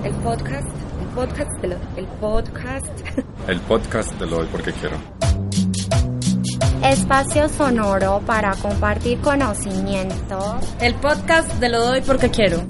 El 0.04 0.12
podcast, 0.24 0.68
el 1.00 1.08
podcast, 1.14 1.50
de 1.62 1.68
lo- 1.68 1.76
el 1.96 2.06
podcast. 2.20 3.00
El 3.46 3.60
podcast 3.60 4.12
te 4.18 4.26
lo 4.26 4.36
doy 4.38 4.48
porque 4.50 4.72
quiero. 4.72 4.96
Espacio 6.82 7.48
sonoro 7.48 8.20
para 8.26 8.56
compartir 8.56 9.20
conocimientos. 9.20 10.74
El 10.80 10.96
podcast 10.96 11.48
de 11.60 11.68
lo 11.68 11.78
doy 11.78 12.00
porque 12.00 12.28
quiero. 12.28 12.64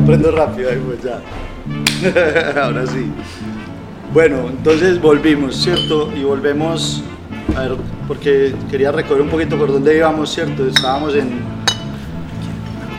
Aprendo 0.00 0.30
rápido, 0.30 0.70
pues 0.86 1.02
ya. 1.02 1.20
Ahora 2.62 2.86
sí. 2.86 3.10
Bueno, 4.12 4.48
entonces 4.48 5.00
volvimos, 5.00 5.56
¿cierto? 5.56 6.10
Y 6.16 6.24
volvemos, 6.24 7.04
a 7.56 7.60
ver, 7.60 7.76
porque 8.08 8.54
quería 8.70 8.90
recorrer 8.90 9.22
un 9.22 9.28
poquito 9.28 9.56
por 9.56 9.72
dónde 9.72 9.96
íbamos, 9.96 10.30
¿cierto? 10.30 10.66
Estábamos 10.66 11.14
en, 11.14 11.40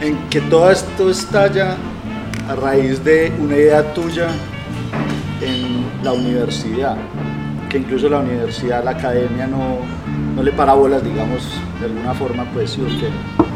en 0.02 0.18
que 0.30 0.40
todo 0.42 0.72
esto 0.72 1.10
estalla 1.10 1.76
a 2.48 2.56
raíz 2.56 3.04
de 3.04 3.32
una 3.40 3.56
idea 3.56 3.94
tuya 3.94 4.28
en 5.42 5.86
la 6.04 6.14
universidad, 6.14 6.96
que 7.70 7.80
incluso 7.80 8.08
la 8.08 8.20
universidad, 8.20 8.84
la 8.84 8.92
academia 8.92 9.48
no, 9.48 9.80
no 10.36 10.44
le 10.44 10.52
para 10.52 10.74
bolas, 10.74 11.04
digamos, 11.04 11.50
de 11.80 11.88
alguna 11.88 12.14
forma, 12.14 12.46
pues 12.54 12.72
sí 12.72 12.82
qué 13.00 13.51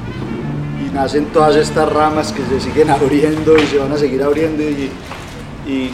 y 0.83 0.93
nacen 0.93 1.27
todas 1.27 1.55
estas 1.55 1.91
ramas 1.91 2.31
que 2.31 2.43
se 2.45 2.59
siguen 2.59 2.89
abriendo 2.91 3.57
y 3.57 3.65
se 3.67 3.77
van 3.77 3.91
a 3.91 3.97
seguir 3.97 4.23
abriendo 4.23 4.63
y, 4.63 4.91
y 5.67 5.91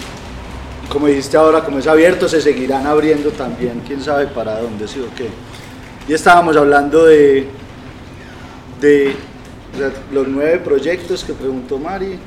como 0.90 1.08
dijiste 1.08 1.38
ahora, 1.38 1.64
como 1.64 1.80
es 1.80 1.88
abierto, 1.88 2.28
se 2.28 2.42
seguirán 2.42 2.86
abriendo 2.86 3.32
también, 3.32 3.82
quién 3.88 4.02
sabe 4.02 4.28
para 4.28 4.60
dónde, 4.60 4.88
sí 4.88 5.00
o 5.00 5.16
qué. 5.16 5.30
Y 6.08 6.14
estábamos 6.14 6.58
hablando 6.58 7.06
de, 7.06 7.48
de 8.82 9.16
los 10.12 10.28
nueve 10.28 10.60
proyectos 10.60 11.24
que 11.24 11.34
preguntó 11.34 11.78
Mari, 11.78 12.20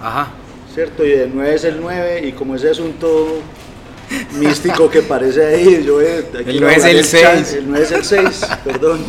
Ajá. 0.00 0.28
¿cierto? 0.72 1.04
Y 1.04 1.12
el 1.12 1.30
9 1.34 1.54
es 1.54 1.64
el 1.64 1.80
9 1.80 2.26
y 2.26 2.32
como 2.32 2.54
ese 2.54 2.70
asunto 2.70 3.40
místico 4.38 4.88
que 4.88 5.02
parece 5.02 5.44
ahí, 5.44 5.84
yo 5.84 6.00
eh, 6.00 6.26
aquí 6.38 6.50
El 6.50 6.60
9 6.60 6.76
es 6.76 6.84
el 6.84 7.04
6. 7.04 7.52
El 7.54 7.68
9 7.68 7.84
es 7.84 7.92
el 7.92 8.04
6, 8.04 8.46
perdón. 8.64 9.00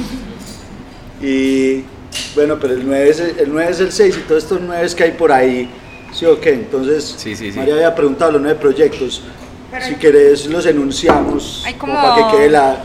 Y 1.22 1.84
bueno, 2.36 2.58
pero 2.60 2.74
el 2.74 2.86
9 2.86 3.10
es 3.10 3.20
el, 3.20 3.40
el 3.40 3.52
9 3.54 3.72
es 3.72 3.80
el 3.80 3.92
6 3.92 4.18
y 4.18 4.20
todos 4.22 4.44
estos 4.44 4.60
9 4.62 4.88
que 4.96 5.04
hay 5.04 5.12
por 5.12 5.32
ahí, 5.32 5.70
¿sí 6.14 6.26
o 6.26 6.40
qué? 6.40 6.54
Entonces, 6.54 7.16
Sí, 7.18 7.36
sí, 7.36 7.52
sí. 7.52 7.58
María 7.58 7.76
había 7.76 7.96
preguntado 7.96 8.32
los 8.34 8.42
9 8.42 8.58
proyectos. 8.60 9.24
Pero 9.72 9.86
si 9.86 9.96
querés 9.96 10.46
los 10.48 10.66
enunciamos 10.66 11.64
Hay 11.66 11.74
como 11.76 11.94
como- 11.96 12.08
para 12.16 12.32
que 12.32 12.38
quede 12.38 12.50
la... 12.50 12.78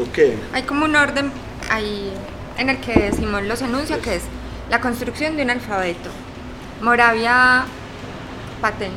¿O 0.00 0.12
qué? 0.12 0.36
Hay 0.52 0.62
como 0.62 0.84
un 0.84 0.94
orden 0.96 1.30
ahí 1.70 2.12
en 2.58 2.70
el 2.70 2.78
que 2.80 3.12
Simón 3.12 3.48
los 3.48 3.62
enuncia, 3.62 3.98
que 4.00 4.16
es 4.16 4.22
la 4.70 4.80
construcción 4.80 5.36
de 5.36 5.42
un 5.42 5.50
alfabeto. 5.50 6.10
Moravia 6.80 7.64
Paten. 8.60 8.90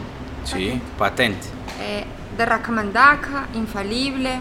Sí, 0.44 0.80
patente. 0.98 1.48
Eh, 1.82 2.04
de 2.38 2.46
Racamandaca, 2.46 3.48
Infalible. 3.54 4.40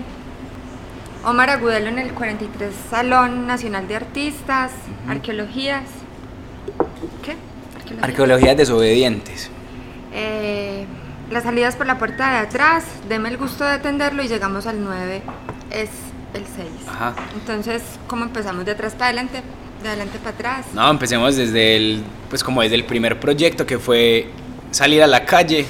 Omar 1.24 1.50
Agudelo 1.50 1.88
en 1.88 1.98
el 1.98 2.12
43 2.12 2.72
Salón 2.90 3.46
Nacional 3.46 3.88
de 3.88 3.96
Artistas. 3.96 4.72
Arqueologías. 5.08 5.84
¿Qué? 7.22 7.36
Arqueologías. 7.76 8.02
Arqueologías 8.02 8.56
desobedientes. 8.56 9.50
Eh, 10.12 10.86
las 11.30 11.42
salidas 11.42 11.76
por 11.76 11.86
la 11.86 11.98
puerta 11.98 12.30
de 12.32 12.38
atrás, 12.38 12.84
deme 13.08 13.28
el 13.28 13.36
gusto 13.36 13.64
de 13.64 13.72
atenderlo 13.72 14.22
y 14.22 14.28
llegamos 14.28 14.66
al 14.66 14.82
9, 14.82 15.22
es 15.70 15.90
el 16.34 16.44
6. 16.44 16.68
Ajá. 16.88 17.14
Entonces, 17.34 17.82
¿cómo 18.06 18.24
empezamos? 18.24 18.64
¿De 18.64 18.72
atrás 18.72 18.92
para 18.92 19.06
adelante? 19.06 19.42
¿De 19.82 19.88
adelante 19.88 20.18
para 20.18 20.30
atrás? 20.30 20.66
No, 20.72 20.88
empecemos 20.88 21.36
desde 21.36 21.76
el, 21.76 22.04
pues 22.30 22.44
como 22.44 22.62
desde 22.62 22.76
el 22.76 22.84
primer 22.84 23.18
proyecto 23.18 23.66
que 23.66 23.78
fue 23.78 24.30
salir 24.70 25.02
a 25.02 25.06
la 25.06 25.24
calle, 25.24 25.66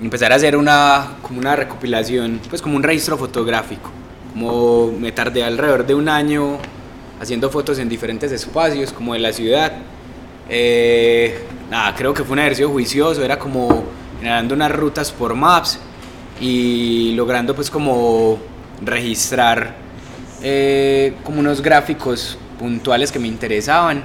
empezar 0.00 0.32
a 0.32 0.36
hacer 0.36 0.56
una, 0.56 1.16
como 1.22 1.40
una 1.40 1.56
recopilación, 1.56 2.40
pues 2.48 2.62
como 2.62 2.76
un 2.76 2.82
registro 2.82 3.18
fotográfico. 3.18 3.90
Como 4.34 4.92
me 4.92 5.12
tardé 5.12 5.42
alrededor 5.42 5.86
de 5.86 5.94
un 5.94 6.08
año 6.08 6.58
haciendo 7.20 7.48
fotos 7.50 7.78
en 7.78 7.88
diferentes 7.88 8.30
espacios, 8.32 8.92
como 8.92 9.14
de 9.14 9.20
la 9.20 9.32
ciudad. 9.32 9.72
Eh, 10.48 11.38
nada, 11.70 11.94
creo 11.94 12.12
que 12.12 12.22
fue 12.24 12.34
un 12.34 12.40
ejercicio 12.40 12.68
juicioso, 12.68 13.24
era 13.24 13.38
como 13.38 13.84
generando 14.18 14.54
unas 14.54 14.72
rutas 14.72 15.10
por 15.10 15.34
maps 15.34 15.78
y 16.40 17.12
logrando 17.14 17.54
pues 17.54 17.70
como 17.70 18.38
registrar 18.84 19.74
eh, 20.42 21.14
como 21.22 21.40
unos 21.40 21.62
gráficos 21.62 22.36
puntuales 22.58 23.10
que 23.10 23.18
me 23.18 23.28
interesaban. 23.28 24.02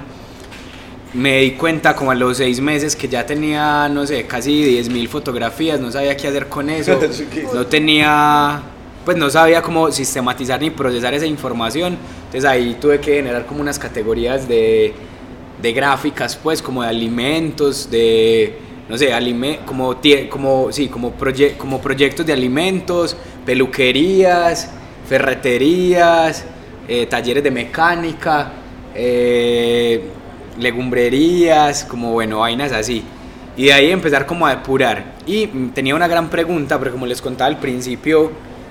Me 1.12 1.40
di 1.40 1.52
cuenta 1.52 1.96
como 1.96 2.12
a 2.12 2.14
los 2.14 2.36
seis 2.36 2.60
meses 2.60 2.94
que 2.94 3.08
ya 3.08 3.26
tenía, 3.26 3.88
no 3.88 4.06
sé, 4.06 4.26
casi 4.26 4.80
10.000 4.80 5.08
fotografías, 5.08 5.80
no 5.80 5.90
sabía 5.90 6.16
qué 6.16 6.28
hacer 6.28 6.48
con 6.48 6.70
eso, 6.70 6.98
no 7.54 7.66
tenía, 7.66 8.62
pues 9.04 9.16
no 9.16 9.30
sabía 9.30 9.62
cómo 9.62 9.90
sistematizar 9.90 10.60
ni 10.60 10.70
procesar 10.70 11.14
esa 11.14 11.26
información, 11.26 11.96
entonces 12.26 12.44
ahí 12.44 12.76
tuve 12.80 13.00
que 13.00 13.14
generar 13.16 13.46
como 13.46 13.60
unas 13.60 13.78
categorías 13.78 14.46
de, 14.48 14.92
de 15.60 15.72
gráficas, 15.72 16.36
pues 16.36 16.60
como 16.62 16.82
de 16.82 16.88
alimentos, 16.88 17.90
de, 17.90 18.58
no 18.88 18.96
sé, 18.98 19.12
alime 19.12 19.60
como, 19.64 19.96
como, 20.28 20.70
sí, 20.72 20.88
como, 20.88 21.12
proye- 21.16 21.56
como 21.56 21.80
proyectos 21.80 22.26
de 22.26 22.32
alimentos, 22.32 23.16
peluquerías, 23.46 24.70
ferreterías, 25.08 26.44
eh, 26.88 27.06
talleres 27.06 27.42
de 27.42 27.50
mecánica, 27.50 28.52
eh, 28.94 30.04
legumbrerías, 30.58 31.84
como 31.84 32.12
bueno, 32.12 32.40
vainas 32.40 32.72
así. 32.72 33.04
Y 33.56 33.64
de 33.66 33.72
ahí 33.72 33.90
empezar 33.90 34.26
como 34.26 34.46
a 34.46 34.54
depurar. 34.56 35.14
Y 35.26 35.46
tenía 35.74 35.94
una 35.94 36.08
gran 36.08 36.28
pregunta, 36.30 36.78
pero 36.78 36.92
como 36.92 37.06
les 37.06 37.20
contaba 37.20 37.48
al 37.48 37.58
principio, 37.58 38.30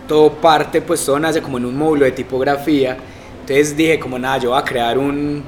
todo 0.09 0.33
parte, 0.33 0.81
pues 0.81 1.05
todo 1.05 1.17
nace 1.19 1.41
como 1.41 1.57
en 1.57 1.65
un 1.65 1.77
módulo 1.77 2.03
de 2.03 2.11
tipografía. 2.11 2.97
Entonces 3.41 3.77
dije 3.77 3.97
como 3.97 4.19
nada, 4.19 4.39
yo 4.39 4.49
voy 4.49 4.59
a 4.59 4.63
crear 4.63 4.97
un, 4.97 5.41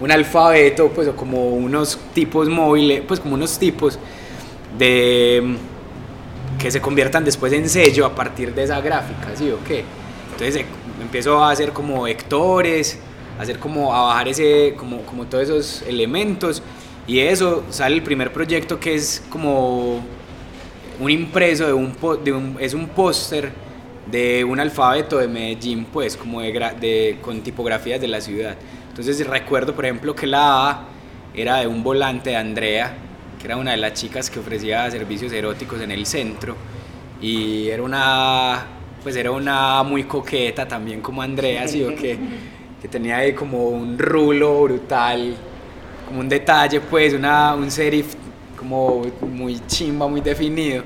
un 0.00 0.10
alfabeto, 0.10 0.88
pues 0.88 1.06
o 1.06 1.14
como 1.14 1.50
unos 1.50 1.96
tipos 2.12 2.48
móviles, 2.48 3.02
pues 3.06 3.20
como 3.20 3.34
unos 3.34 3.56
tipos 3.58 3.98
de 4.76 5.56
que 6.58 6.70
se 6.70 6.80
conviertan 6.80 7.24
después 7.24 7.52
en 7.52 7.68
sello 7.68 8.06
a 8.06 8.14
partir 8.14 8.54
de 8.54 8.64
esa 8.64 8.80
gráfica, 8.80 9.36
¿sí 9.36 9.50
o 9.50 9.62
qué? 9.64 9.84
Entonces 10.32 10.56
eh, 10.56 10.66
empiezo 11.00 11.44
a 11.44 11.50
hacer 11.50 11.72
como 11.72 12.02
vectores, 12.02 12.98
a 13.38 13.42
hacer 13.42 13.58
como 13.58 13.94
a 13.94 14.02
bajar 14.06 14.28
ese, 14.28 14.74
como, 14.76 15.02
como 15.02 15.26
todos 15.26 15.44
esos 15.44 15.82
elementos 15.82 16.62
y 17.06 17.16
de 17.16 17.30
eso 17.30 17.64
sale 17.70 17.96
el 17.96 18.02
primer 18.02 18.32
proyecto 18.32 18.80
que 18.80 18.94
es 18.94 19.22
como 19.28 20.00
un 21.00 21.10
impreso 21.10 21.66
de 21.66 21.72
un, 21.72 21.94
de 22.24 22.32
un 22.32 22.56
es 22.60 22.72
un 22.72 22.88
póster 22.88 23.52
de 24.10 24.44
un 24.44 24.60
alfabeto 24.60 25.18
de 25.18 25.28
Medellín, 25.28 25.86
pues 25.86 26.16
como 26.16 26.40
de, 26.40 26.52
de- 26.80 27.18
con 27.22 27.40
tipografías 27.42 28.00
de 28.00 28.08
la 28.08 28.20
ciudad. 28.20 28.56
Entonces 28.88 29.26
recuerdo, 29.26 29.74
por 29.74 29.84
ejemplo, 29.84 30.14
que 30.14 30.26
la 30.26 30.70
A 30.70 30.88
era 31.34 31.58
de 31.60 31.66
un 31.66 31.82
volante 31.82 32.30
de 32.30 32.36
Andrea, 32.36 32.94
que 33.40 33.46
era 33.46 33.56
una 33.56 33.72
de 33.72 33.76
las 33.78 33.94
chicas 33.94 34.30
que 34.30 34.38
ofrecía 34.40 34.90
servicios 34.90 35.32
eróticos 35.32 35.80
en 35.80 35.90
el 35.90 36.06
centro 36.06 36.56
y 37.20 37.68
era 37.68 37.82
una 37.82 38.66
pues 39.02 39.16
era 39.16 39.30
una 39.32 39.82
muy 39.82 40.04
coqueta 40.04 40.66
también 40.66 41.00
como 41.02 41.20
Andrea, 41.22 41.68
sí 41.68 41.82
o 41.84 41.94
qué? 41.94 42.18
que 42.80 42.88
tenía 42.88 43.18
ahí 43.18 43.34
como 43.34 43.68
un 43.68 43.98
rulo 43.98 44.62
brutal, 44.62 45.34
como 46.06 46.20
un 46.20 46.28
detalle 46.28 46.80
pues, 46.80 47.12
una, 47.14 47.54
un 47.54 47.70
serif 47.70 48.14
como 48.56 49.02
muy 49.22 49.60
chimba, 49.66 50.06
muy 50.08 50.20
definido. 50.22 50.84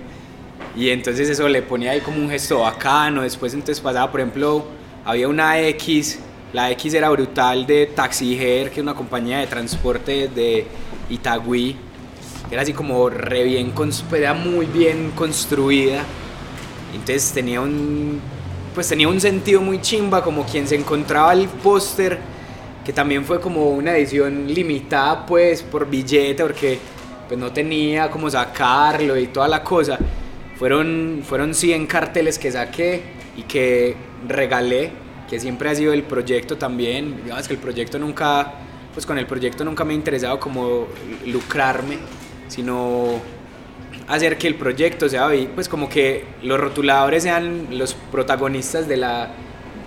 Y 0.79 0.91
entonces 0.91 1.29
eso 1.29 1.49
le 1.49 1.63
ponía 1.63 1.91
ahí 1.91 2.01
como 2.01 2.19
un 2.19 2.31
gesto 2.31 2.61
bacano. 2.61 3.23
Después 3.23 3.53
entonces 3.53 3.81
pasaba, 3.81 4.11
por 4.11 4.21
ejemplo, 4.21 4.65
había 5.05 5.27
una 5.29 5.61
X, 5.61 6.21
la 6.53 6.71
X 6.71 6.95
era 6.95 7.11
brutal 7.11 7.67
de 7.67 7.87
Taxiger, 7.87 8.71
que 8.71 8.77
es 8.81 8.83
una 8.83 8.95
compañía 8.95 9.39
de 9.39 9.49
transporte 9.49 10.29
de 10.29 10.67
Itagüí. 11.11 11.77
Era 12.51 12.63
así 12.63 12.73
como 12.73 13.11
re 13.11 13.43
bien, 13.45 13.75
cons- 13.75 14.05
era 14.15 14.35
muy 14.35 14.67
bien 14.67 15.11
construida. 15.17 16.05
Entonces 16.95 17.33
tenía 17.33 17.61
un, 17.61 18.21
pues 18.75 18.89
tenía 18.89 19.09
un 19.09 19.21
sentido 19.21 19.61
muy 19.61 19.81
chimba, 19.81 20.23
como 20.23 20.45
quien 20.47 20.67
se 20.69 20.77
encontraba 20.77 21.33
el 21.33 21.49
póster, 21.49 22.19
que 22.85 22.93
también 22.93 23.25
fue 23.25 23.41
como 23.41 23.71
una 23.71 23.97
edición 23.97 24.47
limitada 24.53 25.27
pues 25.27 25.63
por 25.63 25.89
billete, 25.91 26.43
porque 26.43 26.79
pues 27.27 27.39
no 27.39 27.53
tenía 27.53 28.11
como 28.11 28.31
sacarlo 28.31 29.17
y 29.19 29.27
toda 29.27 29.49
la 29.49 29.63
cosa. 29.65 29.99
Fueron, 30.59 31.23
fueron 31.25 31.55
100 31.55 31.87
carteles 31.87 32.39
que 32.39 32.51
saqué 32.51 33.03
y 33.37 33.43
que 33.43 33.95
regalé, 34.27 34.91
que 35.31 35.39
siempre 35.39 35.71
ha 35.71 35.75
sido 35.75 35.93
el 35.93 36.03
proyecto 36.03 36.57
también. 36.57 37.21
Digamos 37.23 37.47
que 37.47 37.55
el 37.55 37.61
proyecto 37.61 37.99
nunca, 37.99 38.55
pues 38.93 39.07
con 39.07 39.19
el 39.19 39.27
proyecto 39.27 39.65
nunca 39.65 39.85
me 39.85 39.93
ha 39.93 39.97
interesado 39.97 40.41
como 40.41 40.89
lucrarme, 41.27 41.99
sino 42.49 43.21
hacer 44.09 44.37
que 44.39 44.49
el 44.49 44.55
proyecto 44.57 45.09
sea 45.09 45.29
pues 45.55 45.69
como 45.69 45.89
que 45.89 46.25
los 46.43 46.59
rotuladores 46.59 47.23
sean 47.23 47.69
los 47.79 47.95
protagonistas 47.95 48.89
de 48.89 48.97
la 48.97 49.31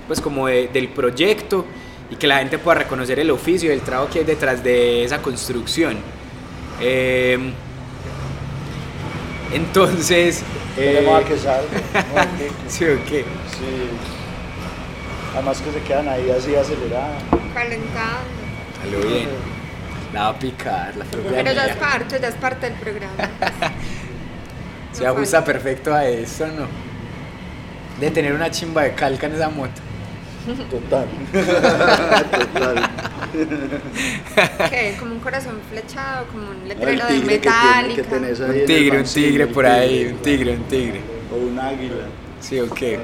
pues 0.07 0.21
como 0.21 0.47
de- 0.47 0.67
del 0.67 0.89
proyecto 0.89 1.65
y 2.11 2.15
que 2.17 2.27
la 2.27 2.37
gente 2.39 2.59
pueda 2.59 2.79
reconocer 2.79 3.19
el 3.19 3.31
oficio 3.31 3.69
y 3.71 3.73
el 3.73 3.81
trabajo 3.81 4.11
que 4.11 4.19
hay 4.19 4.25
detrás 4.25 4.63
de 4.63 5.03
esa 5.03 5.21
construcción 5.21 5.97
Eh, 6.79 7.37
entonces 9.53 10.43
Tenemos 10.75 11.21
eh, 11.21 11.23
a 11.23 11.27
que 11.27 11.37
salga. 11.37 11.79
sí 12.67 12.85
o 12.85 13.05
qué 13.05 13.19
Sí. 13.21 13.89
Además 15.33 15.61
que 15.61 15.71
se 15.71 15.81
quedan 15.81 16.09
ahí 16.09 16.29
así 16.29 16.55
aceleradas. 16.55 17.23
Calentando. 17.53 18.29
salió 18.81 18.99
bien 19.07 19.29
la 20.13 20.23
va 20.23 20.29
a 20.29 20.39
picar 20.39 20.93
la 20.97 21.05
Pero 21.05 21.53
ya 21.53 21.65
es 21.67 21.75
parte, 21.77 22.19
ya 22.19 22.27
es 22.27 22.35
parte 22.35 22.69
del 22.69 22.79
programa. 22.79 23.13
se 24.91 25.03
No 25.03 25.09
ajusta 25.11 25.37
falta. 25.37 25.53
perfecto 25.53 25.93
a 25.93 26.05
eso 26.05 26.47
no 26.47 26.67
de 27.99 28.09
tener 28.09 28.33
una 28.33 28.49
chimba 28.49 28.81
de 28.83 28.93
calca 28.93 29.27
en 29.27 29.35
esa 29.35 29.49
moto 29.49 29.81
Total. 30.69 31.07
Total. 32.31 32.89
¿Qué? 34.69 34.95
Como 34.99 35.13
un 35.13 35.19
corazón 35.19 35.59
flechado, 35.69 36.25
como 36.27 36.49
un 36.49 36.67
letrero 36.67 37.05
de 37.05 37.13
tigre 37.13 37.39
que, 37.39 37.49
tiene, 37.49 37.57
metálica. 37.97 38.03
que 38.03 38.15
ahí 38.15 38.59
un 38.61 38.65
tigre 38.65 38.97
un 38.97 39.03
tigre 39.05 39.47
por 39.47 39.65
ahí 39.65 40.05
un 40.07 40.17
tigre 40.17 40.55
un 40.55 40.63
tigre 40.63 41.01
O 41.31 41.35
un 41.35 41.59
águila. 41.59 42.05
Sí, 42.39 42.59
o 42.59 42.69
qué. 42.73 42.99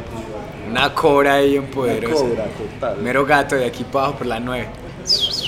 Una 0.68 0.94
cobra 0.94 1.36
ahí 1.36 1.56
en 1.56 1.64
Una 1.64 1.72
poderosa. 1.72 2.24
cobra, 2.24 2.46
total. 2.46 2.98
Mero 2.98 3.26
gato 3.26 3.56
de 3.56 3.66
aquí 3.66 3.84
para 3.84 4.06
abajo 4.06 4.18
por 4.20 4.28
la 4.28 4.40
9. 4.40 4.68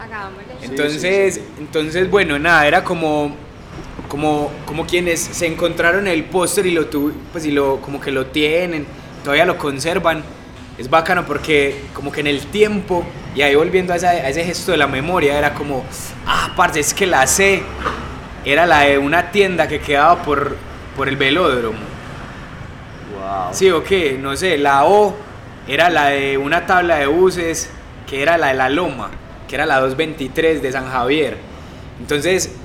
Hagámosle. 0.00 0.54
Entonces, 0.62 1.00
sí, 1.02 1.40
sí. 1.40 1.46
entonces 1.58 2.10
bueno, 2.10 2.38
nada, 2.38 2.66
era 2.66 2.84
como 2.84 3.34
como 4.10 4.50
como 4.66 4.86
quienes 4.86 5.20
se 5.20 5.46
encontraron 5.46 6.06
el 6.06 6.24
póster 6.24 6.66
y 6.66 6.72
lo 6.72 6.86
tu, 6.88 7.12
pues 7.32 7.46
y 7.46 7.52
lo 7.52 7.80
como 7.80 7.98
que 8.02 8.10
lo 8.10 8.26
tienen, 8.26 8.86
todavía 9.24 9.46
lo 9.46 9.56
conservan. 9.56 10.22
Es 10.78 10.90
bacano 10.90 11.26
porque 11.26 11.84
como 11.94 12.12
que 12.12 12.20
en 12.20 12.26
el 12.26 12.46
tiempo 12.46 13.04
y 13.34 13.42
ahí 13.42 13.54
volviendo 13.54 13.92
a, 13.94 13.96
esa- 13.96 14.10
a 14.10 14.28
ese 14.28 14.44
gesto 14.44 14.72
de 14.72 14.78
la 14.78 14.86
memoria 14.88 15.38
era 15.38 15.54
como 15.54 15.84
ah, 16.26 16.52
parce, 16.56 16.80
es 16.80 16.92
que 16.94 17.06
la 17.06 17.26
C 17.26 17.62
era 18.44 18.66
la 18.66 18.80
de 18.80 18.98
una 18.98 19.30
tienda 19.30 19.68
que 19.68 19.80
quedaba 19.80 20.22
por 20.22 20.56
por 20.96 21.08
el 21.08 21.16
velódromo. 21.16 21.78
Wow. 23.14 23.52
Sí, 23.52 23.70
o 23.70 23.82
qué, 23.82 24.18
no 24.20 24.36
sé, 24.36 24.58
la 24.58 24.84
O 24.84 25.16
era 25.68 25.90
la 25.90 26.06
de 26.08 26.38
una 26.38 26.66
tabla 26.66 26.96
de 26.98 27.06
buses 27.06 27.70
que 28.08 28.22
era 28.22 28.38
la 28.38 28.48
de 28.48 28.54
la 28.54 28.68
Loma, 28.68 29.10
que 29.48 29.54
era 29.54 29.66
la 29.66 29.80
223 29.80 30.62
de 30.62 30.72
San 30.72 30.88
Javier. 30.90 31.36
Entonces 32.00 32.56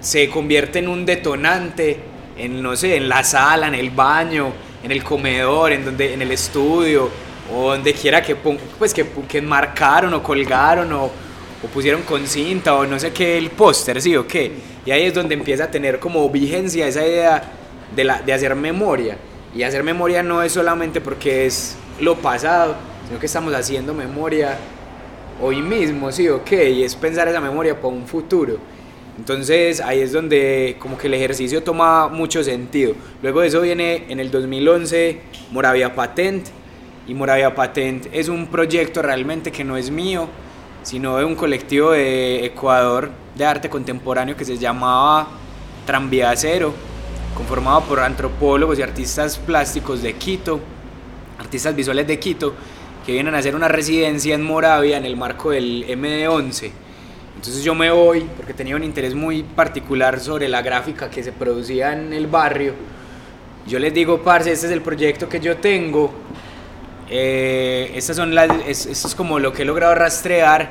se 0.00 0.28
convierte 0.28 0.78
en 0.80 0.88
un 0.88 1.04
detonante 1.04 1.98
en, 2.36 2.62
no 2.62 2.74
sé, 2.74 2.96
en 2.96 3.08
la 3.08 3.22
sala, 3.22 3.68
en 3.68 3.74
el 3.74 3.90
baño, 3.90 4.52
en 4.82 4.90
el 4.90 5.04
comedor, 5.04 5.72
en, 5.72 5.84
donde, 5.84 6.14
en 6.14 6.22
el 6.22 6.32
estudio, 6.32 7.10
o 7.54 7.70
donde 7.70 7.92
quiera 7.92 8.22
que, 8.22 8.36
pues, 8.36 8.94
que, 8.94 9.06
que 9.28 9.38
enmarcaron 9.38 10.14
o 10.14 10.22
colgaron 10.22 10.92
o, 10.92 11.04
o 11.04 11.66
pusieron 11.72 12.02
con 12.02 12.26
cinta 12.26 12.74
o 12.74 12.86
no 12.86 12.98
sé 12.98 13.12
qué, 13.12 13.36
el 13.36 13.50
póster, 13.50 14.00
sí 14.00 14.16
o 14.16 14.26
qué. 14.26 14.52
Y 14.86 14.90
ahí 14.90 15.04
es 15.04 15.14
donde 15.14 15.34
empieza 15.34 15.64
a 15.64 15.70
tener 15.70 15.98
como 15.98 16.28
vigencia 16.30 16.86
esa 16.86 17.06
idea 17.06 17.42
de, 17.94 18.04
la, 18.04 18.22
de 18.22 18.32
hacer 18.32 18.54
memoria. 18.54 19.16
Y 19.54 19.62
hacer 19.64 19.82
memoria 19.82 20.22
no 20.22 20.42
es 20.42 20.52
solamente 20.52 21.00
porque 21.00 21.44
es 21.46 21.76
lo 22.00 22.16
pasado, 22.16 22.76
sino 23.06 23.18
que 23.18 23.26
estamos 23.26 23.52
haciendo 23.52 23.92
memoria 23.92 24.56
hoy 25.42 25.60
mismo, 25.60 26.12
sí, 26.12 26.28
ok, 26.28 26.52
y 26.52 26.84
es 26.84 26.94
pensar 26.94 27.26
esa 27.28 27.40
memoria 27.40 27.74
para 27.74 27.88
un 27.88 28.06
futuro. 28.06 28.58
Entonces 29.20 29.82
ahí 29.82 30.00
es 30.00 30.12
donde 30.12 30.76
como 30.78 30.96
que 30.96 31.06
el 31.06 31.12
ejercicio 31.12 31.62
toma 31.62 32.08
mucho 32.08 32.42
sentido. 32.42 32.94
Luego 33.22 33.42
de 33.42 33.48
eso 33.48 33.60
viene 33.60 34.06
en 34.08 34.18
el 34.18 34.30
2011 34.30 35.20
Moravia 35.50 35.94
Patent, 35.94 36.46
y 37.06 37.12
Moravia 37.12 37.54
Patent 37.54 38.06
es 38.12 38.30
un 38.30 38.46
proyecto 38.46 39.02
realmente 39.02 39.52
que 39.52 39.62
no 39.62 39.76
es 39.76 39.90
mío, 39.90 40.26
sino 40.82 41.18
de 41.18 41.26
un 41.26 41.34
colectivo 41.34 41.90
de 41.90 42.46
Ecuador 42.46 43.10
de 43.34 43.44
arte 43.44 43.68
contemporáneo 43.68 44.34
que 44.38 44.46
se 44.46 44.56
llamaba 44.56 45.28
Tranvía 45.84 46.34
Cero, 46.34 46.72
conformado 47.36 47.82
por 47.82 48.00
antropólogos 48.00 48.78
y 48.78 48.82
artistas 48.82 49.36
plásticos 49.36 50.00
de 50.00 50.14
Quito, 50.14 50.60
artistas 51.38 51.76
visuales 51.76 52.06
de 52.06 52.18
Quito, 52.18 52.54
que 53.04 53.12
vienen 53.12 53.34
a 53.34 53.38
hacer 53.38 53.54
una 53.54 53.68
residencia 53.68 54.34
en 54.34 54.42
Moravia 54.42 54.96
en 54.96 55.04
el 55.04 55.18
marco 55.18 55.50
del 55.50 55.84
MD11. 55.88 56.70
Entonces 57.40 57.64
yo 57.64 57.74
me 57.74 57.90
voy 57.90 58.26
porque 58.36 58.52
tenía 58.52 58.76
un 58.76 58.84
interés 58.84 59.14
muy 59.14 59.42
particular 59.42 60.20
sobre 60.20 60.46
la 60.46 60.60
gráfica 60.60 61.08
que 61.08 61.22
se 61.24 61.32
producía 61.32 61.94
en 61.94 62.12
el 62.12 62.26
barrio. 62.26 62.74
Yo 63.66 63.78
les 63.78 63.94
digo, 63.94 64.20
parce, 64.22 64.52
este 64.52 64.66
es 64.66 64.72
el 64.72 64.82
proyecto 64.82 65.26
que 65.26 65.40
yo 65.40 65.56
tengo. 65.56 66.12
Eh, 67.08 67.92
estas 67.94 68.16
son 68.16 68.34
las, 68.34 68.50
es- 68.66 68.84
esto 68.84 69.08
es 69.08 69.14
como 69.14 69.38
lo 69.38 69.54
que 69.54 69.62
he 69.62 69.64
logrado 69.64 69.94
rastrear. 69.94 70.68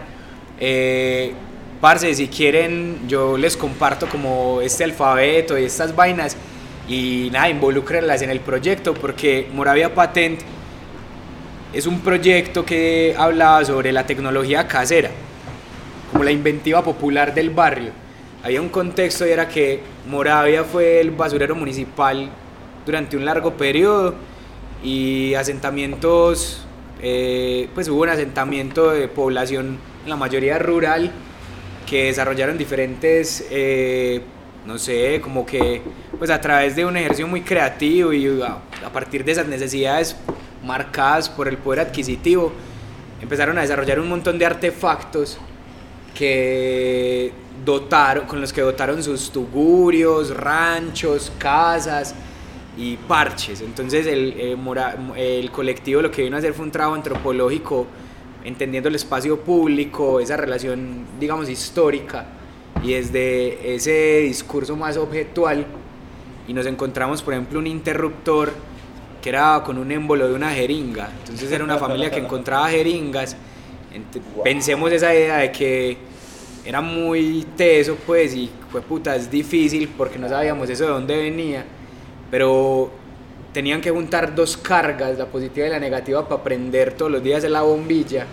Eh, 0.59 1.33
parce, 1.81 2.13
si 2.13 2.27
quieren, 2.27 2.99
yo 3.07 3.35
les 3.35 3.57
comparto 3.57 4.05
como 4.07 4.61
este 4.61 4.83
alfabeto 4.83 5.57
y 5.57 5.63
estas 5.65 5.95
vainas 5.95 6.37
y 6.87 7.29
nada, 7.31 7.49
involúcrenlas 7.49 8.21
en 8.21 8.29
el 8.29 8.41
proyecto 8.41 8.93
porque 8.93 9.47
Moravia 9.55 9.95
Patent 9.95 10.39
es 11.73 11.87
un 11.87 12.01
proyecto 12.01 12.63
que 12.63 13.15
hablaba 13.17 13.65
sobre 13.65 13.91
la 13.91 14.05
tecnología 14.05 14.67
casera, 14.67 15.09
como 16.11 16.23
la 16.23 16.31
inventiva 16.31 16.83
popular 16.83 17.33
del 17.33 17.49
barrio. 17.49 17.91
Había 18.43 18.61
un 18.61 18.69
contexto 18.69 19.27
y 19.27 19.31
era 19.31 19.47
que 19.47 19.81
Moravia 20.07 20.63
fue 20.63 21.01
el 21.01 21.11
basurero 21.11 21.55
municipal 21.55 22.29
durante 22.85 23.17
un 23.17 23.25
largo 23.25 23.53
periodo 23.53 24.15
y 24.83 25.33
asentamientos, 25.33 26.65
eh, 27.01 27.69
pues 27.73 27.89
hubo 27.89 28.01
un 28.01 28.09
asentamiento 28.09 28.91
de 28.91 29.07
población, 29.07 29.77
la 30.07 30.15
mayoría 30.15 30.57
rural, 30.57 31.11
que 31.85 32.05
desarrollaron 32.05 32.57
diferentes, 32.57 33.45
eh, 33.51 34.21
no 34.65 34.77
sé, 34.77 35.19
como 35.21 35.45
que 35.45 35.81
pues 36.17 36.29
a 36.31 36.39
través 36.39 36.75
de 36.75 36.85
un 36.85 36.95
ejercicio 36.95 37.27
muy 37.27 37.41
creativo 37.41 38.13
y 38.13 38.41
a, 38.41 38.57
a 38.85 38.89
partir 38.91 39.25
de 39.25 39.33
esas 39.33 39.47
necesidades 39.47 40.15
marcadas 40.63 41.29
por 41.29 41.47
el 41.47 41.57
poder 41.57 41.81
adquisitivo, 41.81 42.53
empezaron 43.21 43.57
a 43.57 43.61
desarrollar 43.61 43.99
un 43.99 44.07
montón 44.07 44.39
de 44.39 44.45
artefactos 44.45 45.39
que 46.13 47.31
dotaron, 47.65 48.25
con 48.25 48.41
los 48.41 48.53
que 48.53 48.61
dotaron 48.61 49.03
sus 49.03 49.31
tugurios, 49.31 50.35
ranchos, 50.35 51.31
casas 51.37 52.15
y 52.77 52.95
parches. 52.95 53.61
Entonces 53.61 54.07
el, 54.07 54.33
eh, 54.37 54.55
mora- 54.55 54.97
el 55.15 55.51
colectivo 55.51 56.01
lo 56.01 56.11
que 56.11 56.23
vino 56.23 56.35
a 56.35 56.39
hacer 56.39 56.53
fue 56.53 56.65
un 56.65 56.71
trabajo 56.71 56.95
antropológico, 56.95 57.87
entendiendo 58.43 58.89
el 58.89 58.95
espacio 58.95 59.39
público, 59.41 60.19
esa 60.19 60.37
relación, 60.37 61.05
digamos, 61.19 61.49
histórica, 61.49 62.25
y 62.81 62.93
desde 62.93 63.75
ese 63.75 64.19
discurso 64.21 64.75
más 64.77 64.95
objetual, 64.95 65.65
y 66.47 66.53
nos 66.53 66.65
encontramos, 66.65 67.21
por 67.21 67.33
ejemplo, 67.33 67.59
un 67.59 67.67
interruptor 67.67 68.53
que 69.21 69.29
era 69.29 69.61
con 69.65 69.77
un 69.77 69.91
émbolo 69.91 70.29
de 70.29 70.33
una 70.33 70.51
jeringa. 70.51 71.09
Entonces 71.19 71.51
era 71.51 71.63
una 71.63 71.77
familia 71.77 72.09
que 72.09 72.19
encontraba 72.19 72.69
jeringas. 72.69 73.35
Ent- 73.93 74.21
Pensemos 74.43 74.91
esa 74.91 75.13
idea 75.13 75.37
de 75.37 75.51
que 75.51 75.97
era 76.65 76.81
muy 76.81 77.45
teso, 77.57 77.97
pues, 78.05 78.35
y 78.35 78.49
fue 78.71 78.81
puta, 78.81 79.15
es 79.15 79.29
difícil 79.31 79.89
porque 79.97 80.19
no 80.19 80.29
sabíamos 80.29 80.69
eso 80.69 80.83
de 80.85 80.89
dónde 80.91 81.17
venía, 81.17 81.65
pero 82.29 82.91
tenían 83.53 83.81
que 83.81 83.89
juntar 83.89 84.35
dos 84.35 84.57
cargas, 84.57 85.17
la 85.17 85.25
positiva 85.25 85.65
y 85.67 85.69
la 85.71 85.79
negativa, 85.79 86.27
para 86.27 86.43
prender 86.43 86.93
todos 86.93 87.11
los 87.11 87.23
días 87.23 87.43
en 87.43 87.53
la 87.53 87.63
bombilla, 87.63 88.27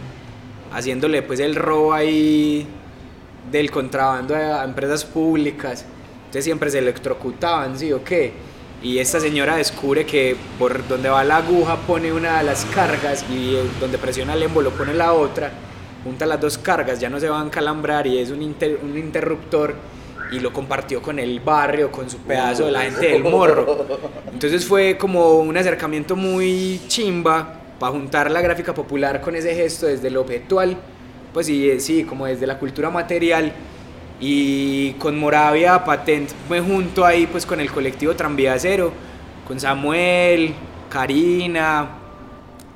haciéndole 0.72 1.22
pues 1.22 1.40
el 1.40 1.54
robo 1.54 1.94
ahí 1.94 2.66
del 3.50 3.70
contrabando 3.70 4.34
a 4.34 4.64
empresas 4.64 5.04
públicas. 5.04 5.86
Entonces 6.18 6.44
siempre 6.44 6.68
se 6.70 6.78
electrocutaban, 6.80 7.78
¿sí 7.78 7.92
o 7.92 8.04
qué? 8.04 8.32
Y 8.86 9.00
esta 9.00 9.18
señora 9.18 9.56
descubre 9.56 10.06
que 10.06 10.36
por 10.60 10.86
donde 10.86 11.08
va 11.08 11.24
la 11.24 11.38
aguja 11.38 11.76
pone 11.88 12.12
una 12.12 12.38
de 12.38 12.44
las 12.44 12.64
cargas 12.66 13.24
y 13.28 13.56
eh, 13.56 13.62
donde 13.80 13.98
presiona 13.98 14.34
el 14.34 14.42
émbolo 14.44 14.70
pone 14.70 14.94
la 14.94 15.12
otra, 15.12 15.50
junta 16.04 16.24
las 16.24 16.40
dos 16.40 16.56
cargas, 16.56 17.00
ya 17.00 17.10
no 17.10 17.18
se 17.18 17.28
van 17.28 17.48
a 17.48 17.50
calambrar 17.50 18.06
y 18.06 18.18
es 18.18 18.30
un, 18.30 18.42
inter- 18.42 18.78
un 18.80 18.96
interruptor 18.96 19.74
y 20.30 20.38
lo 20.38 20.52
compartió 20.52 21.02
con 21.02 21.18
el 21.18 21.40
barrio, 21.40 21.90
con 21.90 22.08
su 22.08 22.18
pedazo 22.18 22.66
de 22.66 22.70
la 22.70 22.82
gente 22.82 23.08
del 23.08 23.24
morro. 23.24 23.86
Entonces 24.32 24.64
fue 24.64 24.96
como 24.96 25.38
un 25.40 25.56
acercamiento 25.56 26.14
muy 26.14 26.80
chimba 26.86 27.54
para 27.80 27.90
juntar 27.92 28.30
la 28.30 28.40
gráfica 28.40 28.72
popular 28.72 29.20
con 29.20 29.34
ese 29.34 29.52
gesto 29.56 29.86
desde 29.86 30.10
lo 30.10 30.20
objetual, 30.20 30.76
pues 31.34 31.46
sí, 31.46 31.68
eh, 31.68 31.80
sí, 31.80 32.04
como 32.04 32.26
desde 32.26 32.46
la 32.46 32.56
cultura 32.56 32.88
material 32.90 33.52
y 34.20 34.92
con 34.94 35.18
Moravia 35.18 35.84
Patent 35.84 36.30
me 36.48 36.60
junto 36.60 37.04
ahí 37.04 37.26
pues 37.26 37.44
con 37.44 37.60
el 37.60 37.70
colectivo 37.70 38.14
Tranvía 38.14 38.58
Cero, 38.58 38.92
con 39.46 39.60
Samuel, 39.60 40.54
Karina, 40.88 41.88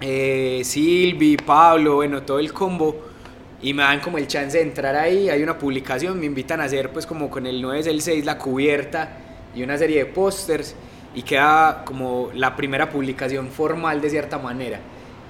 eh, 0.00 0.60
Silvi, 0.64 1.36
Pablo, 1.38 1.96
bueno, 1.96 2.22
todo 2.22 2.38
el 2.38 2.52
combo. 2.52 3.06
Y 3.62 3.74
me 3.74 3.82
dan 3.82 4.00
como 4.00 4.16
el 4.16 4.26
chance 4.26 4.56
de 4.56 4.64
entrar 4.64 4.96
ahí, 4.96 5.28
hay 5.28 5.42
una 5.42 5.58
publicación, 5.58 6.18
me 6.18 6.26
invitan 6.26 6.60
a 6.60 6.64
hacer 6.64 6.90
pues 6.92 7.06
como 7.06 7.28
con 7.28 7.46
el 7.46 7.60
9 7.60 7.82
del 7.82 8.00
6 8.00 8.24
la 8.24 8.38
cubierta 8.38 9.18
y 9.54 9.62
una 9.62 9.76
serie 9.76 9.98
de 9.98 10.06
pósters. 10.06 10.74
Y 11.14 11.22
queda 11.22 11.82
como 11.84 12.30
la 12.34 12.54
primera 12.54 12.88
publicación 12.88 13.48
formal 13.48 14.00
de 14.00 14.10
cierta 14.10 14.38
manera, 14.38 14.78